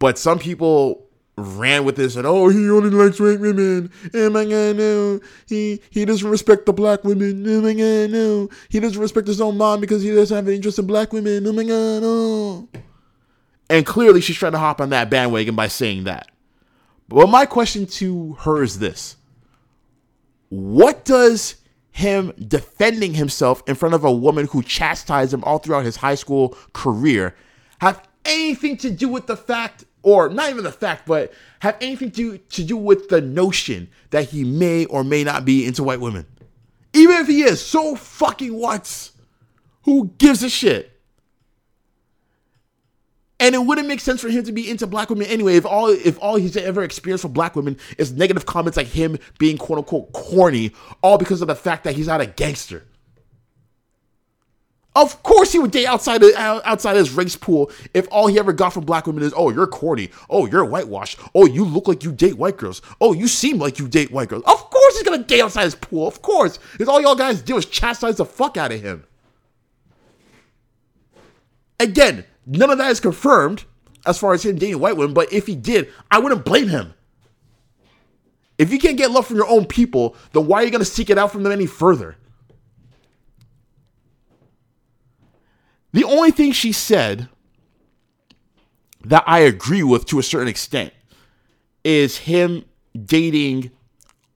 But 0.00 0.18
some 0.18 0.40
people 0.40 1.07
ran 1.38 1.84
with 1.84 1.96
this 1.96 2.16
and 2.16 2.26
oh 2.26 2.48
he 2.48 2.68
only 2.70 2.90
likes 2.90 3.20
white 3.20 3.40
women. 3.40 3.90
Oh 4.14 4.30
my 4.30 4.44
god, 4.44 4.76
no. 4.76 5.20
He 5.46 5.80
he 5.90 6.04
doesn't 6.04 6.28
respect 6.28 6.66
the 6.66 6.72
black 6.72 7.04
women. 7.04 7.44
Oh 7.48 7.60
my 7.60 7.72
god, 7.72 8.10
no. 8.10 8.48
He 8.68 8.80
doesn't 8.80 9.00
respect 9.00 9.28
his 9.28 9.40
own 9.40 9.56
mom 9.56 9.80
because 9.80 10.02
he 10.02 10.10
doesn't 10.10 10.34
have 10.34 10.48
an 10.48 10.54
interest 10.54 10.78
in 10.78 10.86
black 10.86 11.12
women. 11.12 11.46
Oh 11.46 11.52
my 11.52 11.62
god, 11.62 12.02
no. 12.02 12.68
And 13.70 13.86
clearly 13.86 14.20
she's 14.20 14.36
trying 14.36 14.52
to 14.52 14.58
hop 14.58 14.80
on 14.80 14.90
that 14.90 15.10
bandwagon 15.10 15.54
by 15.54 15.68
saying 15.68 16.04
that. 16.04 16.30
But 17.08 17.28
my 17.28 17.46
question 17.46 17.86
to 17.86 18.34
her 18.40 18.62
is 18.62 18.78
this 18.78 19.16
What 20.48 21.04
does 21.04 21.56
him 21.90 22.32
defending 22.46 23.14
himself 23.14 23.62
in 23.66 23.74
front 23.74 23.94
of 23.94 24.04
a 24.04 24.12
woman 24.12 24.46
who 24.46 24.62
chastised 24.62 25.34
him 25.34 25.42
all 25.44 25.58
throughout 25.58 25.84
his 25.84 25.96
high 25.96 26.14
school 26.14 26.56
career 26.72 27.34
have 27.80 28.06
anything 28.24 28.76
to 28.76 28.90
do 28.90 29.08
with 29.08 29.26
the 29.26 29.36
fact, 29.36 29.84
or 30.08 30.28
not 30.30 30.48
even 30.48 30.64
the 30.64 30.72
fact, 30.72 31.06
but 31.06 31.32
have 31.60 31.76
anything 31.80 32.10
to, 32.12 32.38
to 32.38 32.64
do 32.64 32.76
with 32.76 33.08
the 33.08 33.20
notion 33.20 33.88
that 34.10 34.30
he 34.30 34.42
may 34.42 34.86
or 34.86 35.04
may 35.04 35.22
not 35.22 35.44
be 35.44 35.66
into 35.66 35.84
white 35.84 36.00
women? 36.00 36.24
Even 36.94 37.16
if 37.16 37.26
he 37.26 37.42
is, 37.42 37.64
so 37.64 37.94
fucking 37.94 38.54
what? 38.54 39.10
Who 39.82 40.10
gives 40.16 40.42
a 40.42 40.48
shit? 40.48 40.92
And 43.38 43.54
it 43.54 43.58
wouldn't 43.58 43.86
make 43.86 44.00
sense 44.00 44.20
for 44.20 44.30
him 44.30 44.44
to 44.44 44.52
be 44.52 44.68
into 44.68 44.86
black 44.86 45.10
women 45.10 45.26
anyway 45.26 45.56
if 45.56 45.66
all 45.66 45.88
if 45.88 46.18
all 46.20 46.36
he's 46.36 46.56
ever 46.56 46.82
experienced 46.82 47.22
for 47.22 47.28
black 47.28 47.54
women 47.54 47.76
is 47.96 48.12
negative 48.12 48.46
comments 48.46 48.76
like 48.76 48.88
him 48.88 49.16
being 49.38 49.58
quote 49.58 49.78
unquote 49.78 50.12
corny, 50.12 50.72
all 51.02 51.18
because 51.18 51.40
of 51.40 51.48
the 51.48 51.54
fact 51.54 51.84
that 51.84 51.94
he's 51.94 52.08
not 52.08 52.20
a 52.20 52.26
gangster. 52.26 52.84
Of 54.98 55.22
course 55.22 55.52
he 55.52 55.60
would 55.60 55.70
date 55.70 55.86
outside 55.86 56.24
of, 56.24 56.34
outside 56.34 56.96
his 56.96 57.12
race 57.12 57.36
pool 57.36 57.70
if 57.94 58.08
all 58.10 58.26
he 58.26 58.36
ever 58.36 58.52
got 58.52 58.72
from 58.72 58.84
black 58.84 59.06
women 59.06 59.22
is, 59.22 59.32
oh, 59.36 59.50
you're 59.50 59.68
corny. 59.68 60.10
Oh, 60.28 60.46
you're 60.46 60.64
whitewashed. 60.64 61.20
Oh, 61.36 61.46
you 61.46 61.64
look 61.64 61.86
like 61.86 62.02
you 62.02 62.10
date 62.10 62.36
white 62.36 62.56
girls. 62.56 62.82
Oh, 63.00 63.12
you 63.12 63.28
seem 63.28 63.58
like 63.58 63.78
you 63.78 63.86
date 63.86 64.10
white 64.10 64.28
girls. 64.28 64.42
Of 64.44 64.70
course 64.70 64.96
he's 64.96 65.04
gonna 65.04 65.22
date 65.22 65.40
outside 65.40 65.66
his 65.66 65.76
pool. 65.76 66.08
Of 66.08 66.20
course. 66.20 66.58
Because 66.72 66.88
all 66.88 67.00
y'all 67.00 67.14
guys 67.14 67.40
do 67.42 67.56
is 67.56 67.64
chastise 67.64 68.16
the 68.16 68.24
fuck 68.24 68.56
out 68.56 68.72
of 68.72 68.80
him. 68.80 69.04
Again, 71.78 72.24
none 72.44 72.70
of 72.70 72.78
that 72.78 72.90
is 72.90 72.98
confirmed 72.98 73.66
as 74.04 74.18
far 74.18 74.34
as 74.34 74.44
him 74.44 74.56
dating 74.56 74.80
white 74.80 74.96
women, 74.96 75.14
but 75.14 75.32
if 75.32 75.46
he 75.46 75.54
did, 75.54 75.92
I 76.10 76.18
wouldn't 76.18 76.44
blame 76.44 76.66
him. 76.66 76.92
If 78.58 78.72
you 78.72 78.80
can't 78.80 78.96
get 78.96 79.12
love 79.12 79.28
from 79.28 79.36
your 79.36 79.48
own 79.48 79.64
people, 79.64 80.16
then 80.32 80.48
why 80.48 80.62
are 80.62 80.64
you 80.64 80.76
to 80.76 80.84
seek 80.84 81.08
it 81.08 81.18
out 81.18 81.30
from 81.30 81.44
them 81.44 81.52
any 81.52 81.66
further? 81.66 82.16
The 85.92 86.04
only 86.04 86.30
thing 86.30 86.52
she 86.52 86.72
said 86.72 87.28
that 89.04 89.24
I 89.26 89.40
agree 89.40 89.82
with 89.82 90.06
to 90.06 90.18
a 90.18 90.22
certain 90.22 90.48
extent 90.48 90.92
is 91.84 92.18
him 92.18 92.64
dating 93.04 93.70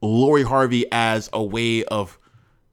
Lori 0.00 0.42
Harvey 0.42 0.86
as 0.90 1.28
a 1.32 1.42
way 1.42 1.84
of 1.84 2.18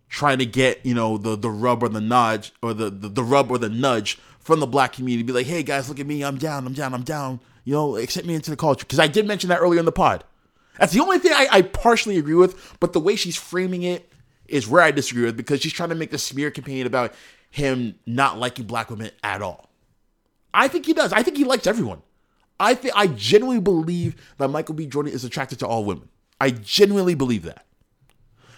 trying 0.08 0.40
to 0.40 0.46
get, 0.46 0.86
you 0.86 0.94
know, 0.94 1.18
the 1.18 1.36
the 1.36 1.50
rub 1.50 1.84
or 1.84 1.90
the 1.90 2.02
nudge 2.02 2.52
or 2.62 2.74
the, 2.74 2.90
the, 2.90 3.10
the 3.10 3.24
rub 3.24 3.52
or 3.52 3.58
the 3.58 3.70
nudge 3.70 4.18
from 4.40 4.60
the 4.60 4.68
black 4.68 4.94
community. 4.94 5.24
Be 5.24 5.34
like, 5.34 5.46
hey 5.46 5.62
guys, 5.62 5.90
look 5.90 6.00
at 6.00 6.08
me, 6.08 6.24
I'm 6.24 6.38
down, 6.38 6.66
I'm 6.66 6.74
down, 6.74 6.94
I'm 6.94 7.04
down. 7.04 7.40
You 7.66 7.74
know, 7.74 7.98
accept 7.98 8.26
me 8.26 8.34
into 8.34 8.50
the 8.50 8.58
culture. 8.58 8.86
Because 8.86 9.00
I 9.00 9.08
did 9.08 9.28
mention 9.28 9.50
that 9.50 9.60
earlier 9.60 9.80
in 9.80 9.86
the 9.86 9.92
pod. 9.92 10.24
That's 10.80 10.94
the 10.94 11.02
only 11.02 11.20
thing 11.20 11.34
I, 11.34 11.48
I 11.52 11.62
partially 11.62 12.18
agree 12.18 12.36
with, 12.36 12.78
but 12.80 12.94
the 12.94 13.00
way 13.00 13.16
she's 13.16 13.36
framing 13.36 13.84
it 13.84 14.12
is 14.48 14.68
where 14.68 14.82
I 14.82 14.92
disagree 14.92 15.26
with 15.26 15.38
because 15.38 15.62
she's 15.62 15.74
trying 15.74 15.90
to 15.90 15.96
make 15.96 16.10
the 16.10 16.18
smear 16.18 16.50
campaign 16.50 16.88
about 16.88 17.14
him 17.50 17.96
not 18.06 18.38
liking 18.38 18.66
black 18.66 18.90
women 18.90 19.12
at 19.24 19.42
all. 19.42 19.70
I 20.54 20.68
think 20.68 20.86
he 20.86 20.94
does. 20.94 21.14
I 21.14 21.24
think 21.24 21.38
he 21.38 21.44
likes 21.44 21.68
everyone. 21.68 22.02
I 22.60 22.74
think 22.74 22.94
I 22.96 23.08
genuinely 23.08 23.62
believe 23.62 24.16
that 24.38 24.50
Michael 24.50 24.76
B. 24.76 24.86
Jordan 24.86 25.14
is 25.14 25.24
attracted 25.24 25.60
to 25.60 25.68
all 25.68 25.86
women. 25.86 26.10
I 26.42 26.52
genuinely 26.52 27.16
believe 27.16 27.44
that. 27.44 27.66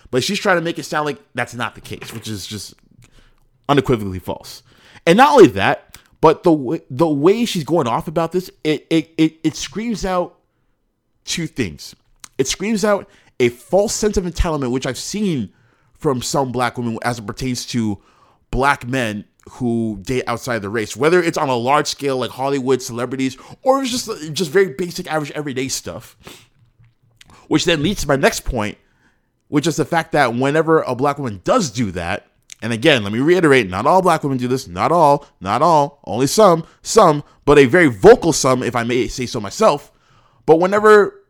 But 0.09 0.23
she's 0.23 0.39
trying 0.39 0.57
to 0.57 0.61
make 0.61 0.79
it 0.79 0.83
sound 0.83 1.05
like 1.05 1.19
that's 1.33 1.53
not 1.53 1.75
the 1.75 1.81
case, 1.81 2.13
which 2.13 2.27
is 2.27 2.45
just 2.45 2.73
unequivocally 3.69 4.19
false. 4.19 4.63
And 5.05 5.17
not 5.17 5.33
only 5.33 5.47
that, 5.49 5.97
but 6.19 6.43
the 6.43 6.51
way, 6.51 6.81
the 6.89 7.07
way 7.07 7.45
she's 7.45 7.63
going 7.63 7.87
off 7.87 8.07
about 8.07 8.31
this, 8.31 8.51
it, 8.63 8.85
it 8.89 9.13
it 9.17 9.39
it 9.43 9.55
screams 9.55 10.05
out 10.05 10.37
two 11.25 11.47
things. 11.47 11.95
It 12.37 12.47
screams 12.47 12.83
out 12.83 13.09
a 13.39 13.49
false 13.49 13.95
sense 13.95 14.17
of 14.17 14.25
entitlement, 14.25 14.71
which 14.71 14.85
I've 14.85 14.97
seen 14.97 15.51
from 15.93 16.21
some 16.21 16.51
black 16.51 16.77
women 16.77 16.99
as 17.03 17.19
it 17.19 17.25
pertains 17.25 17.65
to 17.67 18.01
black 18.51 18.87
men 18.87 19.25
who 19.49 19.99
date 20.03 20.23
outside 20.27 20.59
the 20.59 20.69
race, 20.69 20.95
whether 20.95 21.21
it's 21.21 21.37
on 21.37 21.49
a 21.49 21.55
large 21.55 21.87
scale 21.87 22.17
like 22.17 22.31
Hollywood 22.31 22.81
celebrities 22.81 23.37
or 23.63 23.81
it's 23.81 23.91
just 23.91 24.33
just 24.33 24.51
very 24.51 24.69
basic, 24.69 25.11
average, 25.11 25.31
everyday 25.31 25.67
stuff. 25.67 26.15
Which 27.47 27.65
then 27.65 27.83
leads 27.83 28.01
to 28.01 28.07
my 28.07 28.15
next 28.15 28.41
point, 28.41 28.77
which 29.47 29.67
is 29.67 29.75
the 29.75 29.85
fact 29.85 30.13
that 30.13 30.33
whenever 30.33 30.81
a 30.81 30.95
black 30.95 31.17
woman 31.17 31.41
does 31.43 31.69
do 31.71 31.91
that, 31.91 32.27
and 32.61 32.71
again, 32.71 33.03
let 33.03 33.11
me 33.11 33.19
reiterate, 33.19 33.69
not 33.69 33.85
all 33.85 34.01
black 34.01 34.23
women 34.23 34.37
do 34.37 34.47
this, 34.47 34.67
not 34.67 34.91
all, 34.91 35.25
not 35.41 35.61
all, 35.61 35.99
only 36.05 36.27
some, 36.27 36.65
some, 36.83 37.23
but 37.43 37.57
a 37.57 37.65
very 37.65 37.87
vocal 37.87 38.31
some, 38.31 38.61
if 38.61 38.75
I 38.75 38.83
may 38.83 39.07
say 39.07 39.25
so 39.25 39.41
myself. 39.41 39.91
But 40.45 40.59
whenever 40.59 41.25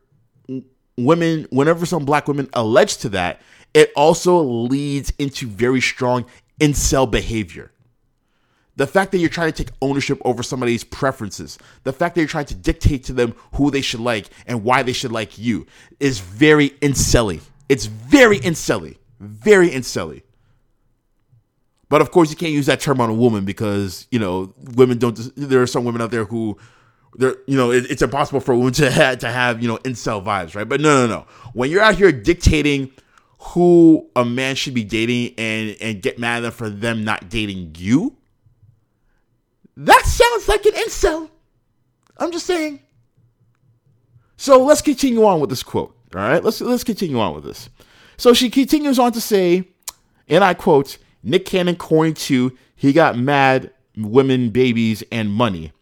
women, 0.96 1.46
whenever 1.50 1.86
some 1.86 2.04
black 2.04 2.28
women 2.28 2.48
allege 2.52 2.98
to 2.98 3.08
that, 3.10 3.40
it 3.74 3.90
also 3.96 4.38
leads 4.42 5.12
into 5.18 5.46
very 5.46 5.80
strong 5.80 6.26
incel 6.60 7.10
behavior. 7.10 7.72
The 8.76 8.86
fact 8.86 9.12
that 9.12 9.18
you're 9.18 9.28
trying 9.28 9.52
to 9.52 9.64
take 9.64 9.74
ownership 9.82 10.20
over 10.24 10.42
somebody's 10.42 10.82
preferences, 10.82 11.58
the 11.84 11.92
fact 11.92 12.14
that 12.14 12.22
you're 12.22 12.28
trying 12.28 12.46
to 12.46 12.54
dictate 12.54 13.04
to 13.04 13.12
them 13.12 13.34
who 13.54 13.70
they 13.70 13.82
should 13.82 14.00
like 14.00 14.28
and 14.46 14.64
why 14.64 14.82
they 14.82 14.94
should 14.94 15.12
like 15.12 15.36
you 15.36 15.66
is 16.00 16.20
very 16.20 16.70
incelly. 16.80 17.42
It's 17.68 17.84
very 17.86 18.38
incelly. 18.38 18.96
Very 19.20 19.68
incelly. 19.68 20.22
But 21.92 22.00
of 22.00 22.10
course, 22.10 22.30
you 22.30 22.36
can't 22.36 22.52
use 22.52 22.66
that 22.66 22.80
term 22.80 23.02
on 23.02 23.10
a 23.10 23.14
woman 23.14 23.44
because 23.44 24.06
you 24.10 24.18
know 24.18 24.54
women 24.74 24.96
don't. 24.96 25.18
There 25.36 25.60
are 25.60 25.66
some 25.66 25.84
women 25.84 26.00
out 26.00 26.10
there 26.10 26.24
who, 26.24 26.56
they're 27.16 27.36
you 27.46 27.54
know 27.54 27.70
it, 27.70 27.90
it's 27.90 28.00
impossible 28.00 28.40
for 28.40 28.52
a 28.52 28.56
woman 28.56 28.72
to 28.74 28.90
have, 28.90 29.18
to 29.18 29.28
have 29.28 29.60
you 29.60 29.68
know 29.68 29.76
incel 29.78 30.24
vibes, 30.24 30.54
right? 30.54 30.66
But 30.66 30.80
no, 30.80 31.06
no, 31.06 31.14
no. 31.14 31.26
When 31.52 31.70
you're 31.70 31.82
out 31.82 31.96
here 31.96 32.10
dictating 32.10 32.90
who 33.42 34.08
a 34.14 34.24
man 34.24 34.54
should 34.54 34.74
be 34.74 34.84
dating 34.84 35.34
and 35.36 35.76
and 35.80 36.02
get 36.02 36.18
mad 36.18 36.38
at 36.38 36.42
them 36.42 36.52
for 36.52 36.70
them 36.70 37.04
not 37.04 37.28
dating 37.28 37.74
you, 37.76 38.16
that 39.76 40.04
sounds 40.04 40.48
like 40.48 40.64
an 40.66 40.72
incel. 40.72 41.28
I'm 42.18 42.32
just 42.32 42.46
saying. 42.46 42.80
So 44.36 44.64
let's 44.64 44.82
continue 44.82 45.24
on 45.24 45.40
with 45.40 45.50
this 45.50 45.62
quote. 45.62 45.96
All 46.14 46.20
right, 46.20 46.42
let's 46.42 46.60
let's 46.60 46.84
continue 46.84 47.18
on 47.18 47.34
with 47.34 47.44
this. 47.44 47.68
So 48.16 48.32
she 48.32 48.50
continues 48.50 48.98
on 48.98 49.12
to 49.12 49.20
say, 49.20 49.68
and 50.28 50.44
I 50.44 50.54
quote, 50.54 50.98
Nick 51.22 51.44
Cannon 51.44 51.76
coined 51.76 52.16
to 52.18 52.56
he 52.76 52.92
got 52.92 53.18
mad 53.18 53.72
women, 53.96 54.50
babies, 54.50 55.02
and 55.12 55.32
money. 55.32 55.72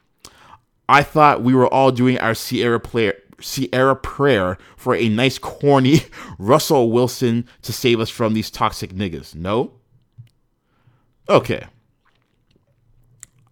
I 0.88 1.02
thought 1.02 1.42
we 1.42 1.54
were 1.54 1.68
all 1.68 1.92
doing 1.92 2.18
our 2.18 2.34
Ciara 2.34 2.80
player 2.80 3.14
Ciara 3.40 3.96
prayer 3.96 4.58
for 4.76 4.94
a 4.94 5.08
nice 5.08 5.38
corny 5.38 6.00
Russell 6.38 6.90
Wilson 6.90 7.48
to 7.62 7.72
save 7.72 8.00
us 8.00 8.10
from 8.10 8.34
these 8.34 8.50
toxic 8.50 8.92
niggas. 8.92 9.34
No? 9.34 9.72
Okay. 11.28 11.64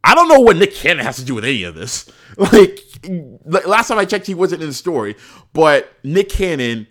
I 0.04 0.14
don't 0.14 0.28
know 0.28 0.40
what 0.40 0.56
Nick 0.56 0.74
Cannon 0.74 1.04
has 1.04 1.16
to 1.16 1.24
do 1.24 1.34
with 1.34 1.44
any 1.44 1.62
of 1.64 1.74
this. 1.74 2.10
Like 2.52 2.84
last 3.66 3.88
time 3.88 3.98
I 3.98 4.04
checked, 4.04 4.26
he 4.26 4.34
wasn't 4.34 4.62
in 4.62 4.68
the 4.68 4.74
story, 4.74 5.16
but 5.52 5.92
Nick 6.04 6.28
Cannon 6.28 6.86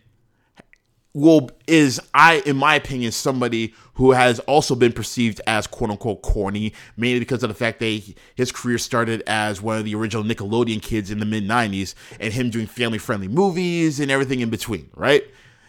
will 1.17 1.49
is 1.65 1.99
I 2.13 2.43
in 2.45 2.55
my 2.55 2.75
opinion 2.75 3.11
somebody 3.11 3.73
who 3.95 4.11
has 4.11 4.39
also 4.41 4.75
been 4.75 4.93
perceived 4.93 5.41
as 5.47 5.65
quote 5.65 5.89
unquote 5.89 6.21
corny 6.21 6.73
mainly 6.95 7.19
because 7.19 7.41
of 7.41 7.49
the 7.49 7.55
fact 7.55 7.79
that 7.79 7.87
he, 7.87 8.15
his 8.35 8.51
career 8.51 8.77
started 8.77 9.23
as 9.25 9.59
one 9.59 9.79
of 9.79 9.85
the 9.85 9.95
original 9.95 10.23
Nickelodeon 10.23 10.81
kids 10.81 11.09
in 11.09 11.19
the 11.19 11.25
mid 11.25 11.43
90s 11.43 11.95
and 12.19 12.33
him 12.33 12.51
doing 12.51 12.67
family 12.67 12.99
friendly 12.99 13.27
movies 13.27 13.99
and 13.99 14.11
everything 14.11 14.41
in 14.41 14.49
between 14.49 14.89
right? 14.95 15.23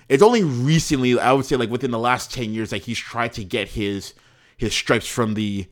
It's 0.08 0.22
only 0.22 0.44
recently 0.44 1.18
I 1.18 1.32
would 1.32 1.46
say 1.46 1.56
like 1.56 1.70
within 1.70 1.92
the 1.92 1.98
last 1.98 2.32
10 2.32 2.52
years 2.52 2.70
that 2.70 2.82
he's 2.82 2.98
tried 2.98 3.32
to 3.34 3.44
get 3.44 3.68
his 3.68 4.12
his 4.58 4.74
stripes 4.74 5.06
from 5.06 5.32
the 5.34 5.66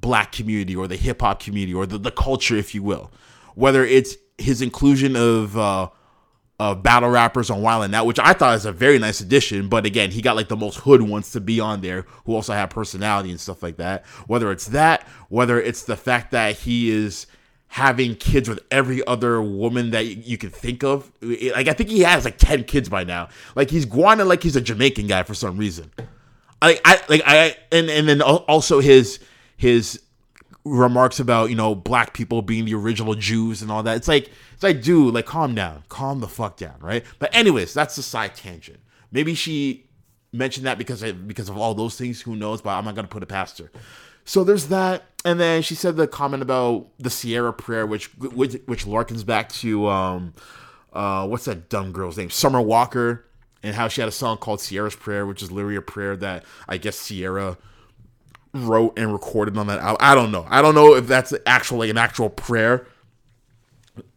black 0.00 0.32
community 0.32 0.76
or 0.76 0.86
the 0.86 0.96
hip 0.96 1.22
hop 1.22 1.40
community 1.40 1.72
or 1.72 1.86
the, 1.86 1.96
the 1.96 2.10
culture 2.10 2.56
if 2.56 2.74
you 2.74 2.82
will. 2.82 3.10
Whether 3.54 3.86
it's 3.86 4.16
his 4.36 4.60
inclusion 4.60 5.16
of 5.16 5.56
uh, 5.56 5.88
of 6.60 6.82
battle 6.82 7.10
rappers 7.10 7.50
on 7.50 7.62
Wild 7.62 7.84
'N 7.84 7.94
Out, 7.94 8.06
which 8.06 8.18
I 8.18 8.32
thought 8.32 8.54
is 8.54 8.64
a 8.64 8.72
very 8.72 8.98
nice 8.98 9.20
addition. 9.20 9.68
But 9.68 9.86
again, 9.86 10.10
he 10.10 10.22
got 10.22 10.36
like 10.36 10.48
the 10.48 10.56
most 10.56 10.80
hood 10.80 11.02
ones 11.02 11.32
to 11.32 11.40
be 11.40 11.58
on 11.60 11.80
there, 11.80 12.06
who 12.24 12.34
also 12.34 12.52
have 12.52 12.70
personality 12.70 13.30
and 13.30 13.40
stuff 13.40 13.62
like 13.62 13.76
that. 13.78 14.06
Whether 14.26 14.52
it's 14.52 14.66
that, 14.66 15.06
whether 15.28 15.60
it's 15.60 15.82
the 15.82 15.96
fact 15.96 16.30
that 16.30 16.56
he 16.58 16.90
is 16.90 17.26
having 17.68 18.14
kids 18.14 18.48
with 18.48 18.60
every 18.70 19.04
other 19.04 19.42
woman 19.42 19.90
that 19.90 20.06
you, 20.06 20.16
you 20.24 20.38
can 20.38 20.50
think 20.50 20.84
of. 20.84 21.10
Like 21.20 21.66
I 21.66 21.72
think 21.72 21.90
he 21.90 22.00
has 22.00 22.24
like 22.24 22.38
ten 22.38 22.62
kids 22.62 22.88
by 22.88 23.02
now. 23.02 23.28
Like 23.56 23.70
he's 23.70 23.84
grinding 23.84 24.28
like 24.28 24.42
he's 24.42 24.56
a 24.56 24.60
Jamaican 24.60 25.08
guy 25.08 25.24
for 25.24 25.34
some 25.34 25.56
reason. 25.56 25.90
I, 26.62 26.78
I 26.84 27.00
like 27.08 27.22
I 27.26 27.56
and 27.72 27.90
and 27.90 28.08
then 28.08 28.22
also 28.22 28.80
his 28.80 29.18
his 29.56 30.00
remarks 30.64 31.20
about 31.20 31.50
you 31.50 31.56
know 31.56 31.74
black 31.74 32.14
people 32.14 32.42
being 32.42 32.64
the 32.64 32.74
original 32.74 33.14
Jews 33.14 33.60
and 33.60 33.70
all 33.70 33.82
that. 33.82 33.96
It's 33.96 34.08
like 34.08 34.30
it's 34.54 34.62
like 34.62 34.82
dude, 34.82 35.14
like 35.14 35.26
calm 35.26 35.54
down, 35.54 35.84
calm 35.88 36.20
the 36.20 36.28
fuck 36.28 36.56
down, 36.56 36.76
right? 36.80 37.04
But 37.18 37.34
anyways, 37.34 37.74
that's 37.74 37.96
the 37.96 38.02
side 38.02 38.34
tangent. 38.34 38.80
Maybe 39.12 39.34
she 39.34 39.86
mentioned 40.32 40.66
that 40.66 40.78
because 40.78 41.02
of, 41.02 41.28
because 41.28 41.48
of 41.48 41.56
all 41.56 41.74
those 41.74 41.96
things. 41.96 42.22
Who 42.22 42.36
knows? 42.36 42.62
But 42.62 42.70
I'm 42.70 42.84
not 42.84 42.94
gonna 42.94 43.08
put 43.08 43.22
it 43.22 43.26
past 43.26 43.58
her. 43.58 43.70
So 44.24 44.42
there's 44.42 44.68
that, 44.68 45.04
and 45.24 45.38
then 45.38 45.62
she 45.62 45.74
said 45.74 45.96
the 45.96 46.06
comment 46.08 46.42
about 46.42 46.88
the 46.98 47.10
Ciara 47.10 47.52
prayer, 47.52 47.86
which 47.86 48.06
which 48.18 48.54
which 48.66 48.86
larkens 48.86 49.22
back 49.24 49.50
to 49.50 49.86
um 49.88 50.34
uh 50.92 51.26
what's 51.26 51.44
that 51.44 51.68
dumb 51.68 51.92
girl's 51.92 52.16
name, 52.16 52.30
Summer 52.30 52.60
Walker, 52.60 53.24
and 53.62 53.74
how 53.74 53.88
she 53.88 54.00
had 54.00 54.08
a 54.08 54.12
song 54.12 54.38
called 54.38 54.60
Ciara's 54.60 54.96
Prayer, 54.96 55.26
which 55.26 55.42
is 55.42 55.50
literally 55.52 55.76
a 55.76 55.82
prayer 55.82 56.16
that 56.16 56.44
I 56.68 56.78
guess 56.78 57.06
Ciara 57.06 57.58
wrote 58.54 58.98
and 58.98 59.12
recorded 59.12 59.58
on 59.58 59.66
that 59.66 59.80
album. 59.80 59.96
I 60.00 60.14
don't 60.14 60.30
know. 60.30 60.46
I 60.48 60.62
don't 60.62 60.74
know 60.74 60.94
if 60.94 61.06
that's 61.06 61.34
actually 61.44 61.90
an 61.90 61.98
actual 61.98 62.30
prayer. 62.30 62.86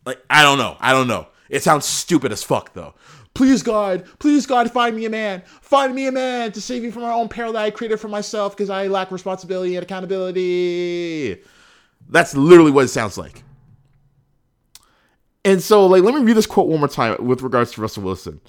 Like 0.07 0.23
I 0.29 0.41
don't 0.41 0.57
know. 0.57 0.77
I 0.79 0.93
don't 0.93 1.09
know. 1.09 1.27
It 1.49 1.63
sounds 1.63 1.83
stupid 1.85 2.31
as 2.31 2.41
fuck 2.41 2.73
though. 2.73 2.93
Please 3.33 3.61
God, 3.61 4.05
please 4.19 4.45
God, 4.45 4.71
find 4.71 4.95
me 4.95 5.05
a 5.05 5.09
man. 5.09 5.43
Find 5.61 5.93
me 5.93 6.07
a 6.07 6.13
man 6.13 6.53
to 6.53 6.61
save 6.61 6.81
me 6.81 6.91
from 6.91 7.01
my 7.03 7.11
own 7.11 7.27
peril 7.27 7.51
that 7.53 7.61
I 7.61 7.71
created 7.71 7.99
for 7.99 8.07
myself 8.07 8.55
because 8.55 8.69
I 8.69 8.87
lack 8.87 9.11
responsibility 9.11 9.75
and 9.75 9.83
accountability. 9.83 11.43
That's 12.07 12.33
literally 12.35 12.71
what 12.71 12.85
it 12.85 12.87
sounds 12.87 13.17
like. 13.17 13.43
And 15.43 15.61
so, 15.61 15.85
like, 15.85 16.03
let 16.03 16.15
me 16.15 16.21
read 16.21 16.37
this 16.37 16.47
quote 16.47 16.67
one 16.67 16.79
more 16.79 16.87
time 16.87 17.17
with 17.23 17.41
regards 17.41 17.73
to 17.73 17.81
Russell 17.81 18.03
Wilson. 18.03 18.39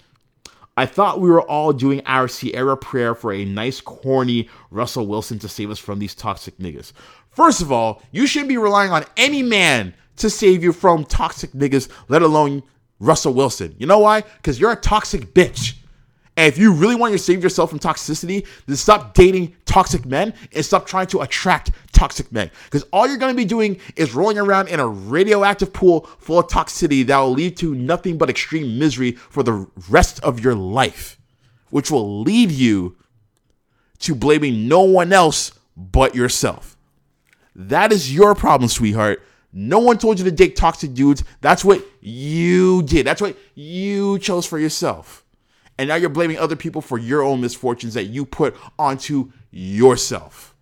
I 0.77 0.87
thought 0.87 1.21
we 1.21 1.29
were 1.29 1.43
all 1.43 1.73
doing 1.73 2.03
our 2.07 2.29
Ciara 2.29 2.77
prayer 2.77 3.17
for 3.17 3.33
a 3.33 3.45
nice, 3.45 3.81
corny 3.81 4.49
Russell 4.71 5.09
Wilson 5.09 5.41
to 5.41 5.49
save 5.49 5.73
us 5.73 5.79
from 5.81 5.99
these 5.99 6.15
toxic 6.15 6.57
niggas. 6.59 6.93
First 7.31 7.61
of 7.61 7.73
all, 7.73 8.01
you 8.13 8.29
shouldn't 8.29 8.49
be 8.49 8.59
relying 8.59 8.93
on 8.93 9.05
any 9.17 9.43
man 9.43 9.93
to 10.19 10.31
save 10.31 10.63
you 10.63 10.73
from 10.73 11.05
toxic 11.05 11.53
niggas, 11.53 11.89
let 12.09 12.23
alone 12.23 12.63
Russell 13.01 13.35
Wilson. 13.35 13.75
You 13.79 13.87
know 13.87 13.99
why? 13.99 14.23
Because 14.23 14.61
you're 14.61 14.73
a 14.73 14.77
toxic 14.77 15.35
bitch. 15.35 15.75
And 16.37 16.47
if 16.47 16.57
you 16.57 16.73
really 16.73 16.95
want 16.95 17.13
to 17.13 17.19
save 17.19 17.43
yourself 17.43 17.71
from 17.71 17.81
toxicity, 17.81 18.47
then 18.67 18.77
stop 18.77 19.15
dating 19.15 19.57
toxic 19.65 20.07
men 20.07 20.33
and 20.53 20.65
stop 20.65 20.87
trying 20.87 21.09
to 21.09 21.21
attract 21.23 21.73
toxic 21.91 22.31
men. 22.31 22.49
Because 22.67 22.85
all 22.93 23.09
you're 23.09 23.17
going 23.17 23.35
to 23.35 23.37
be 23.37 23.45
doing 23.45 23.81
is 23.97 24.15
rolling 24.15 24.39
around 24.39 24.69
in 24.69 24.79
a 24.79 24.87
radioactive 24.87 25.73
pool 25.73 26.03
full 26.21 26.39
of 26.39 26.47
toxicity 26.47 27.05
that 27.07 27.19
will 27.19 27.33
lead 27.33 27.57
to 27.57 27.75
nothing 27.75 28.19
but 28.19 28.31
extreme 28.31 28.79
misery 28.79 29.13
for 29.13 29.43
the 29.43 29.67
rest 29.91 30.23
of 30.23 30.39
your 30.39 30.55
life, 30.55 31.19
which 31.71 31.91
will 31.91 32.21
lead 32.23 32.53
you 32.53 32.97
to 33.99 34.15
blaming 34.15 34.69
no 34.69 34.83
one 34.83 35.13
else 35.13 35.51
but 35.77 36.15
yourself. 36.15 36.77
That 37.57 37.91
is 37.91 38.15
your 38.15 38.37
problem, 38.37 38.69
sweetheart. 38.69 39.21
No 39.53 39.79
one 39.79 39.99
told 39.99 40.19
you 40.19 40.25
to 40.25 40.31
date 40.31 40.57
toxic 40.57 40.95
dudes. 40.95 41.25
That's 41.41 41.65
what 41.65 41.85
you 42.01 42.83
did. 42.83 43.07
That's 43.07 43.21
what 43.21 43.37
you 43.55 44.19
chose 44.19 44.47
for 44.47 44.59
yourself. 44.59 45.25
And 45.79 45.89
now 45.89 45.95
you're 45.95 46.11
blaming 46.11 46.39
other 46.39 46.57
people 46.57 46.83
for 46.83 46.99
your 46.99 47.23
own 47.23 47.41
misfortunes 47.41 47.95
that 47.95 48.05
you 48.05 48.27
put 48.27 48.57
onto 48.79 49.33
yourself. 49.51 50.55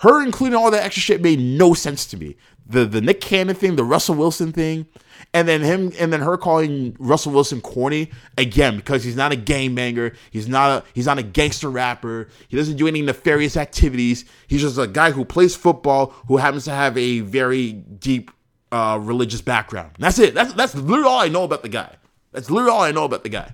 Her 0.00 0.22
including 0.22 0.56
all 0.56 0.70
that 0.70 0.82
extra 0.82 1.02
shit 1.02 1.20
made 1.20 1.38
no 1.38 1.74
sense 1.74 2.06
to 2.06 2.16
me. 2.16 2.36
The 2.66 2.86
the 2.86 3.00
Nick 3.00 3.20
Cannon 3.20 3.54
thing, 3.54 3.76
the 3.76 3.84
Russell 3.84 4.14
Wilson 4.14 4.50
thing, 4.50 4.86
and 5.34 5.46
then 5.46 5.60
him 5.60 5.92
and 5.98 6.10
then 6.10 6.20
her 6.20 6.38
calling 6.38 6.96
Russell 6.98 7.32
Wilson 7.32 7.60
corny 7.60 8.10
again 8.38 8.76
because 8.76 9.04
he's 9.04 9.16
not 9.16 9.30
a 9.30 9.36
gangbanger, 9.36 10.16
he's 10.30 10.48
not 10.48 10.70
a 10.70 10.84
he's 10.94 11.04
not 11.04 11.18
a 11.18 11.22
gangster 11.22 11.68
rapper, 11.68 12.28
he 12.48 12.56
doesn't 12.56 12.76
do 12.76 12.88
any 12.88 13.02
nefarious 13.02 13.58
activities. 13.58 14.24
He's 14.46 14.62
just 14.62 14.78
a 14.78 14.86
guy 14.86 15.10
who 15.10 15.24
plays 15.24 15.54
football 15.54 16.14
who 16.28 16.38
happens 16.38 16.64
to 16.64 16.70
have 16.70 16.96
a 16.96 17.20
very 17.20 17.72
deep 17.72 18.30
uh, 18.72 18.98
religious 19.02 19.42
background. 19.42 19.90
That's 19.98 20.18
it. 20.18 20.32
That's 20.32 20.54
that's 20.54 20.74
literally 20.74 21.10
all 21.10 21.20
I 21.20 21.28
know 21.28 21.44
about 21.44 21.62
the 21.62 21.68
guy. 21.68 21.96
That's 22.32 22.50
literally 22.50 22.72
all 22.72 22.82
I 22.82 22.92
know 22.92 23.04
about 23.04 23.22
the 23.22 23.28
guy. 23.28 23.52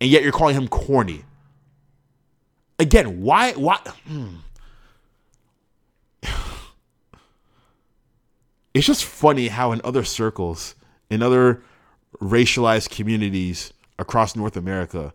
And 0.00 0.10
yet 0.10 0.24
you're 0.24 0.32
calling 0.32 0.56
him 0.56 0.66
corny. 0.66 1.24
Again, 2.80 3.22
why 3.22 3.52
why 3.52 3.76
hmm. 4.06 4.36
It's 8.78 8.86
just 8.86 9.04
funny 9.04 9.48
how 9.48 9.72
in 9.72 9.80
other 9.82 10.04
circles, 10.04 10.76
in 11.10 11.20
other 11.20 11.64
racialized 12.20 12.90
communities 12.90 13.72
across 13.98 14.36
North 14.36 14.56
America, 14.56 15.12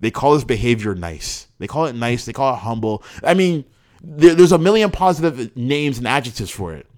they 0.00 0.10
call 0.10 0.34
this 0.34 0.42
behavior 0.42 0.92
nice. 0.96 1.46
They 1.60 1.68
call 1.68 1.86
it 1.86 1.94
nice, 1.94 2.24
they 2.24 2.32
call 2.32 2.54
it 2.54 2.58
humble. 2.58 3.04
I 3.22 3.34
mean, 3.34 3.64
there, 4.02 4.34
there's 4.34 4.50
a 4.50 4.58
million 4.58 4.90
positive 4.90 5.56
names 5.56 5.98
and 5.98 6.08
adjectives 6.08 6.50
for 6.50 6.74
it. 6.74 6.88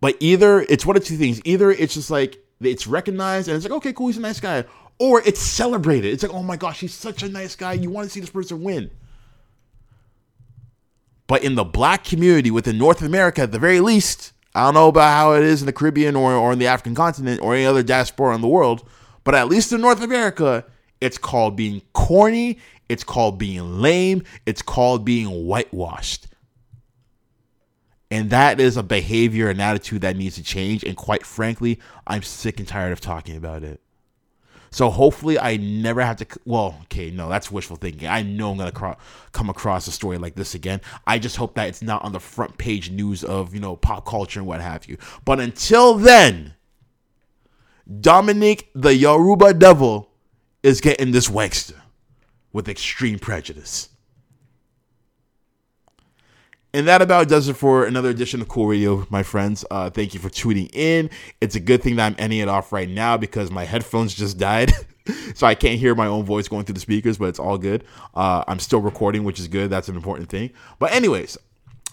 But 0.00 0.16
either 0.18 0.62
it's 0.62 0.84
one 0.84 0.96
of 0.96 1.04
two 1.04 1.16
things. 1.16 1.40
Either 1.44 1.70
it's 1.70 1.94
just 1.94 2.10
like 2.10 2.38
it's 2.60 2.88
recognized 2.88 3.46
and 3.46 3.54
it's 3.56 3.64
like, 3.64 3.76
okay, 3.76 3.92
cool, 3.92 4.08
he's 4.08 4.16
a 4.16 4.20
nice 4.20 4.40
guy. 4.40 4.64
Or 4.98 5.22
it's 5.24 5.40
celebrated. 5.40 6.12
It's 6.12 6.24
like, 6.24 6.34
oh 6.34 6.42
my 6.42 6.56
gosh, 6.56 6.80
he's 6.80 6.92
such 6.92 7.22
a 7.22 7.28
nice 7.28 7.54
guy. 7.54 7.74
You 7.74 7.88
want 7.88 8.08
to 8.08 8.10
see 8.12 8.18
this 8.18 8.30
person 8.30 8.64
win. 8.64 8.90
But 11.26 11.42
in 11.42 11.54
the 11.54 11.64
black 11.64 12.04
community 12.04 12.50
within 12.50 12.78
North 12.78 13.02
America, 13.02 13.42
at 13.42 13.52
the 13.52 13.58
very 13.58 13.80
least, 13.80 14.32
I 14.54 14.64
don't 14.64 14.74
know 14.74 14.88
about 14.88 15.12
how 15.12 15.32
it 15.32 15.42
is 15.42 15.60
in 15.60 15.66
the 15.66 15.72
Caribbean 15.72 16.16
or, 16.16 16.32
or 16.32 16.52
in 16.52 16.58
the 16.58 16.66
African 16.66 16.94
continent 16.94 17.40
or 17.42 17.54
any 17.54 17.66
other 17.66 17.82
diaspora 17.82 18.34
in 18.34 18.40
the 18.40 18.48
world, 18.48 18.88
but 19.24 19.34
at 19.34 19.48
least 19.48 19.72
in 19.72 19.80
North 19.80 20.02
America, 20.02 20.64
it's 21.00 21.18
called 21.18 21.56
being 21.56 21.82
corny, 21.92 22.58
it's 22.88 23.04
called 23.04 23.38
being 23.38 23.80
lame, 23.80 24.22
it's 24.46 24.62
called 24.62 25.04
being 25.04 25.26
whitewashed. 25.46 26.28
And 28.10 28.30
that 28.30 28.60
is 28.60 28.76
a 28.76 28.82
behavior 28.82 29.50
and 29.50 29.60
attitude 29.60 30.02
that 30.02 30.16
needs 30.16 30.36
to 30.36 30.42
change. 30.42 30.84
And 30.84 30.96
quite 30.96 31.26
frankly, 31.26 31.80
I'm 32.06 32.22
sick 32.22 32.60
and 32.60 32.68
tired 32.68 32.92
of 32.92 33.00
talking 33.00 33.36
about 33.36 33.64
it. 33.64 33.80
So 34.70 34.90
hopefully, 34.90 35.38
I 35.38 35.56
never 35.56 36.02
have 36.02 36.16
to. 36.18 36.26
Well, 36.44 36.78
okay, 36.84 37.10
no, 37.10 37.28
that's 37.28 37.50
wishful 37.50 37.76
thinking. 37.76 38.08
I 38.08 38.22
know 38.22 38.52
I'm 38.52 38.58
gonna 38.58 38.72
cro- 38.72 38.96
come 39.32 39.48
across 39.50 39.86
a 39.86 39.92
story 39.92 40.18
like 40.18 40.34
this 40.34 40.54
again. 40.54 40.80
I 41.06 41.18
just 41.18 41.36
hope 41.36 41.54
that 41.54 41.68
it's 41.68 41.82
not 41.82 42.04
on 42.04 42.12
the 42.12 42.20
front 42.20 42.58
page 42.58 42.90
news 42.90 43.24
of 43.24 43.54
you 43.54 43.60
know 43.60 43.76
pop 43.76 44.06
culture 44.06 44.40
and 44.40 44.46
what 44.46 44.60
have 44.60 44.86
you. 44.86 44.98
But 45.24 45.40
until 45.40 45.94
then, 45.94 46.54
Dominic 48.00 48.68
the 48.74 48.94
Yoruba 48.94 49.54
Devil 49.54 50.10
is 50.62 50.80
getting 50.80 51.12
this 51.12 51.28
wanksta 51.28 51.74
with 52.52 52.68
extreme 52.68 53.18
prejudice. 53.18 53.90
And 56.76 56.86
that 56.88 57.00
about 57.00 57.26
does 57.26 57.48
it 57.48 57.54
for 57.54 57.86
another 57.86 58.10
edition 58.10 58.42
of 58.42 58.48
Cool 58.48 58.66
Radio, 58.66 59.06
my 59.08 59.22
friends. 59.22 59.64
Uh, 59.70 59.88
thank 59.88 60.12
you 60.12 60.20
for 60.20 60.28
tuning 60.28 60.66
in. 60.74 61.08
It's 61.40 61.54
a 61.54 61.60
good 61.60 61.82
thing 61.82 61.96
that 61.96 62.04
I'm 62.04 62.16
ending 62.18 62.40
it 62.40 62.50
off 62.50 62.70
right 62.70 62.86
now 62.86 63.16
because 63.16 63.50
my 63.50 63.64
headphones 63.64 64.12
just 64.12 64.36
died. 64.36 64.72
so 65.34 65.46
I 65.46 65.54
can't 65.54 65.80
hear 65.80 65.94
my 65.94 66.06
own 66.06 66.26
voice 66.26 66.48
going 66.48 66.66
through 66.66 66.74
the 66.74 66.80
speakers, 66.80 67.16
but 67.16 67.30
it's 67.30 67.38
all 67.38 67.56
good. 67.56 67.82
Uh, 68.14 68.44
I'm 68.46 68.58
still 68.58 68.82
recording, 68.82 69.24
which 69.24 69.40
is 69.40 69.48
good. 69.48 69.70
That's 69.70 69.88
an 69.88 69.96
important 69.96 70.28
thing. 70.28 70.50
But, 70.78 70.92
anyways, 70.92 71.38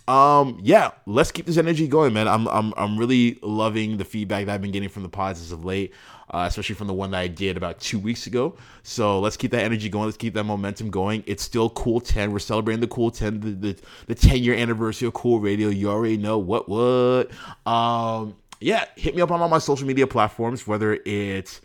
um, 0.07 0.59
yeah, 0.61 0.91
let's 1.05 1.31
keep 1.31 1.45
this 1.45 1.57
energy 1.57 1.87
going, 1.87 2.13
man. 2.13 2.27
I'm, 2.27 2.47
I'm, 2.47 2.73
I'm 2.75 2.97
really 2.97 3.39
loving 3.41 3.97
the 3.97 4.03
feedback 4.03 4.45
that 4.45 4.53
I've 4.53 4.61
been 4.61 4.71
getting 4.71 4.89
from 4.89 5.03
the 5.03 5.09
pods 5.09 5.41
as 5.41 5.53
of 5.53 5.63
late, 5.63 5.93
uh, 6.29 6.45
especially 6.47 6.75
from 6.75 6.87
the 6.87 6.93
one 6.93 7.11
that 7.11 7.19
I 7.19 7.27
did 7.27 7.55
about 7.55 7.79
two 7.79 7.99
weeks 7.99 8.27
ago. 8.27 8.57
So 8.83 9.21
let's 9.21 9.37
keep 9.37 9.51
that 9.51 9.63
energy 9.63 9.87
going. 9.87 10.05
Let's 10.05 10.17
keep 10.17 10.33
that 10.33 10.43
momentum 10.43 10.89
going. 10.89 11.23
It's 11.25 11.41
still 11.41 11.69
Cool 11.69 12.01
10. 12.01 12.33
We're 12.33 12.39
celebrating 12.39 12.81
the 12.81 12.87
Cool 12.87 13.11
10, 13.11 13.39
the, 13.39 13.51
the, 13.51 13.79
the 14.07 14.15
10 14.15 14.43
year 14.43 14.55
anniversary 14.55 15.07
of 15.07 15.13
Cool 15.13 15.39
Radio. 15.39 15.69
You 15.69 15.89
already 15.89 16.17
know 16.17 16.37
what, 16.37 16.67
what. 16.67 17.31
Um, 17.65 18.35
yeah, 18.59 18.85
hit 18.95 19.15
me 19.15 19.21
up 19.21 19.31
on 19.31 19.41
all 19.41 19.49
my 19.49 19.59
social 19.59 19.87
media 19.87 20.07
platforms, 20.07 20.67
whether 20.67 20.99
it's 21.05 21.61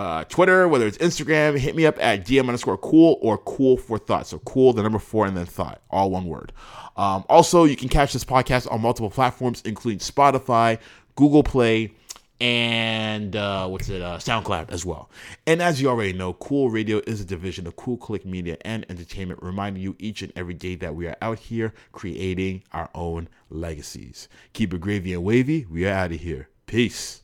uh, 0.00 0.24
Twitter, 0.24 0.66
whether 0.66 0.86
it's 0.86 0.96
Instagram, 0.96 1.58
hit 1.58 1.76
me 1.76 1.84
up 1.84 2.02
at 2.02 2.24
DM 2.24 2.46
underscore 2.46 2.78
cool 2.78 3.18
or 3.20 3.36
cool 3.36 3.76
for 3.76 3.98
thought. 3.98 4.26
So 4.26 4.38
cool, 4.40 4.72
the 4.72 4.82
number 4.82 4.98
four, 4.98 5.26
and 5.26 5.36
then 5.36 5.44
thought, 5.44 5.82
all 5.90 6.10
one 6.10 6.24
word. 6.24 6.52
Um, 7.00 7.24
also, 7.30 7.64
you 7.64 7.76
can 7.76 7.88
catch 7.88 8.12
this 8.12 8.24
podcast 8.24 8.70
on 8.70 8.82
multiple 8.82 9.08
platforms, 9.08 9.62
including 9.64 10.00
Spotify, 10.00 10.78
Google 11.16 11.42
Play, 11.42 11.94
and 12.42 13.34
uh, 13.34 13.66
what's 13.68 13.88
it, 13.88 14.02
uh, 14.02 14.18
SoundCloud 14.18 14.70
as 14.70 14.84
well. 14.84 15.08
And 15.46 15.62
as 15.62 15.80
you 15.80 15.88
already 15.88 16.12
know, 16.12 16.34
Cool 16.34 16.68
Radio 16.68 17.00
is 17.06 17.22
a 17.22 17.24
division 17.24 17.66
of 17.66 17.76
Cool 17.76 17.96
Click 17.96 18.26
Media 18.26 18.58
and 18.66 18.84
Entertainment, 18.90 19.42
reminding 19.42 19.82
you 19.82 19.96
each 19.98 20.20
and 20.20 20.30
every 20.36 20.52
day 20.52 20.74
that 20.74 20.94
we 20.94 21.06
are 21.06 21.16
out 21.22 21.38
here 21.38 21.72
creating 21.92 22.64
our 22.72 22.90
own 22.94 23.28
legacies. 23.48 24.28
Keep 24.52 24.74
it 24.74 24.82
gravy 24.82 25.14
and 25.14 25.24
wavy. 25.24 25.64
We 25.70 25.86
are 25.86 25.94
out 25.94 26.12
of 26.12 26.20
here. 26.20 26.50
Peace. 26.66 27.22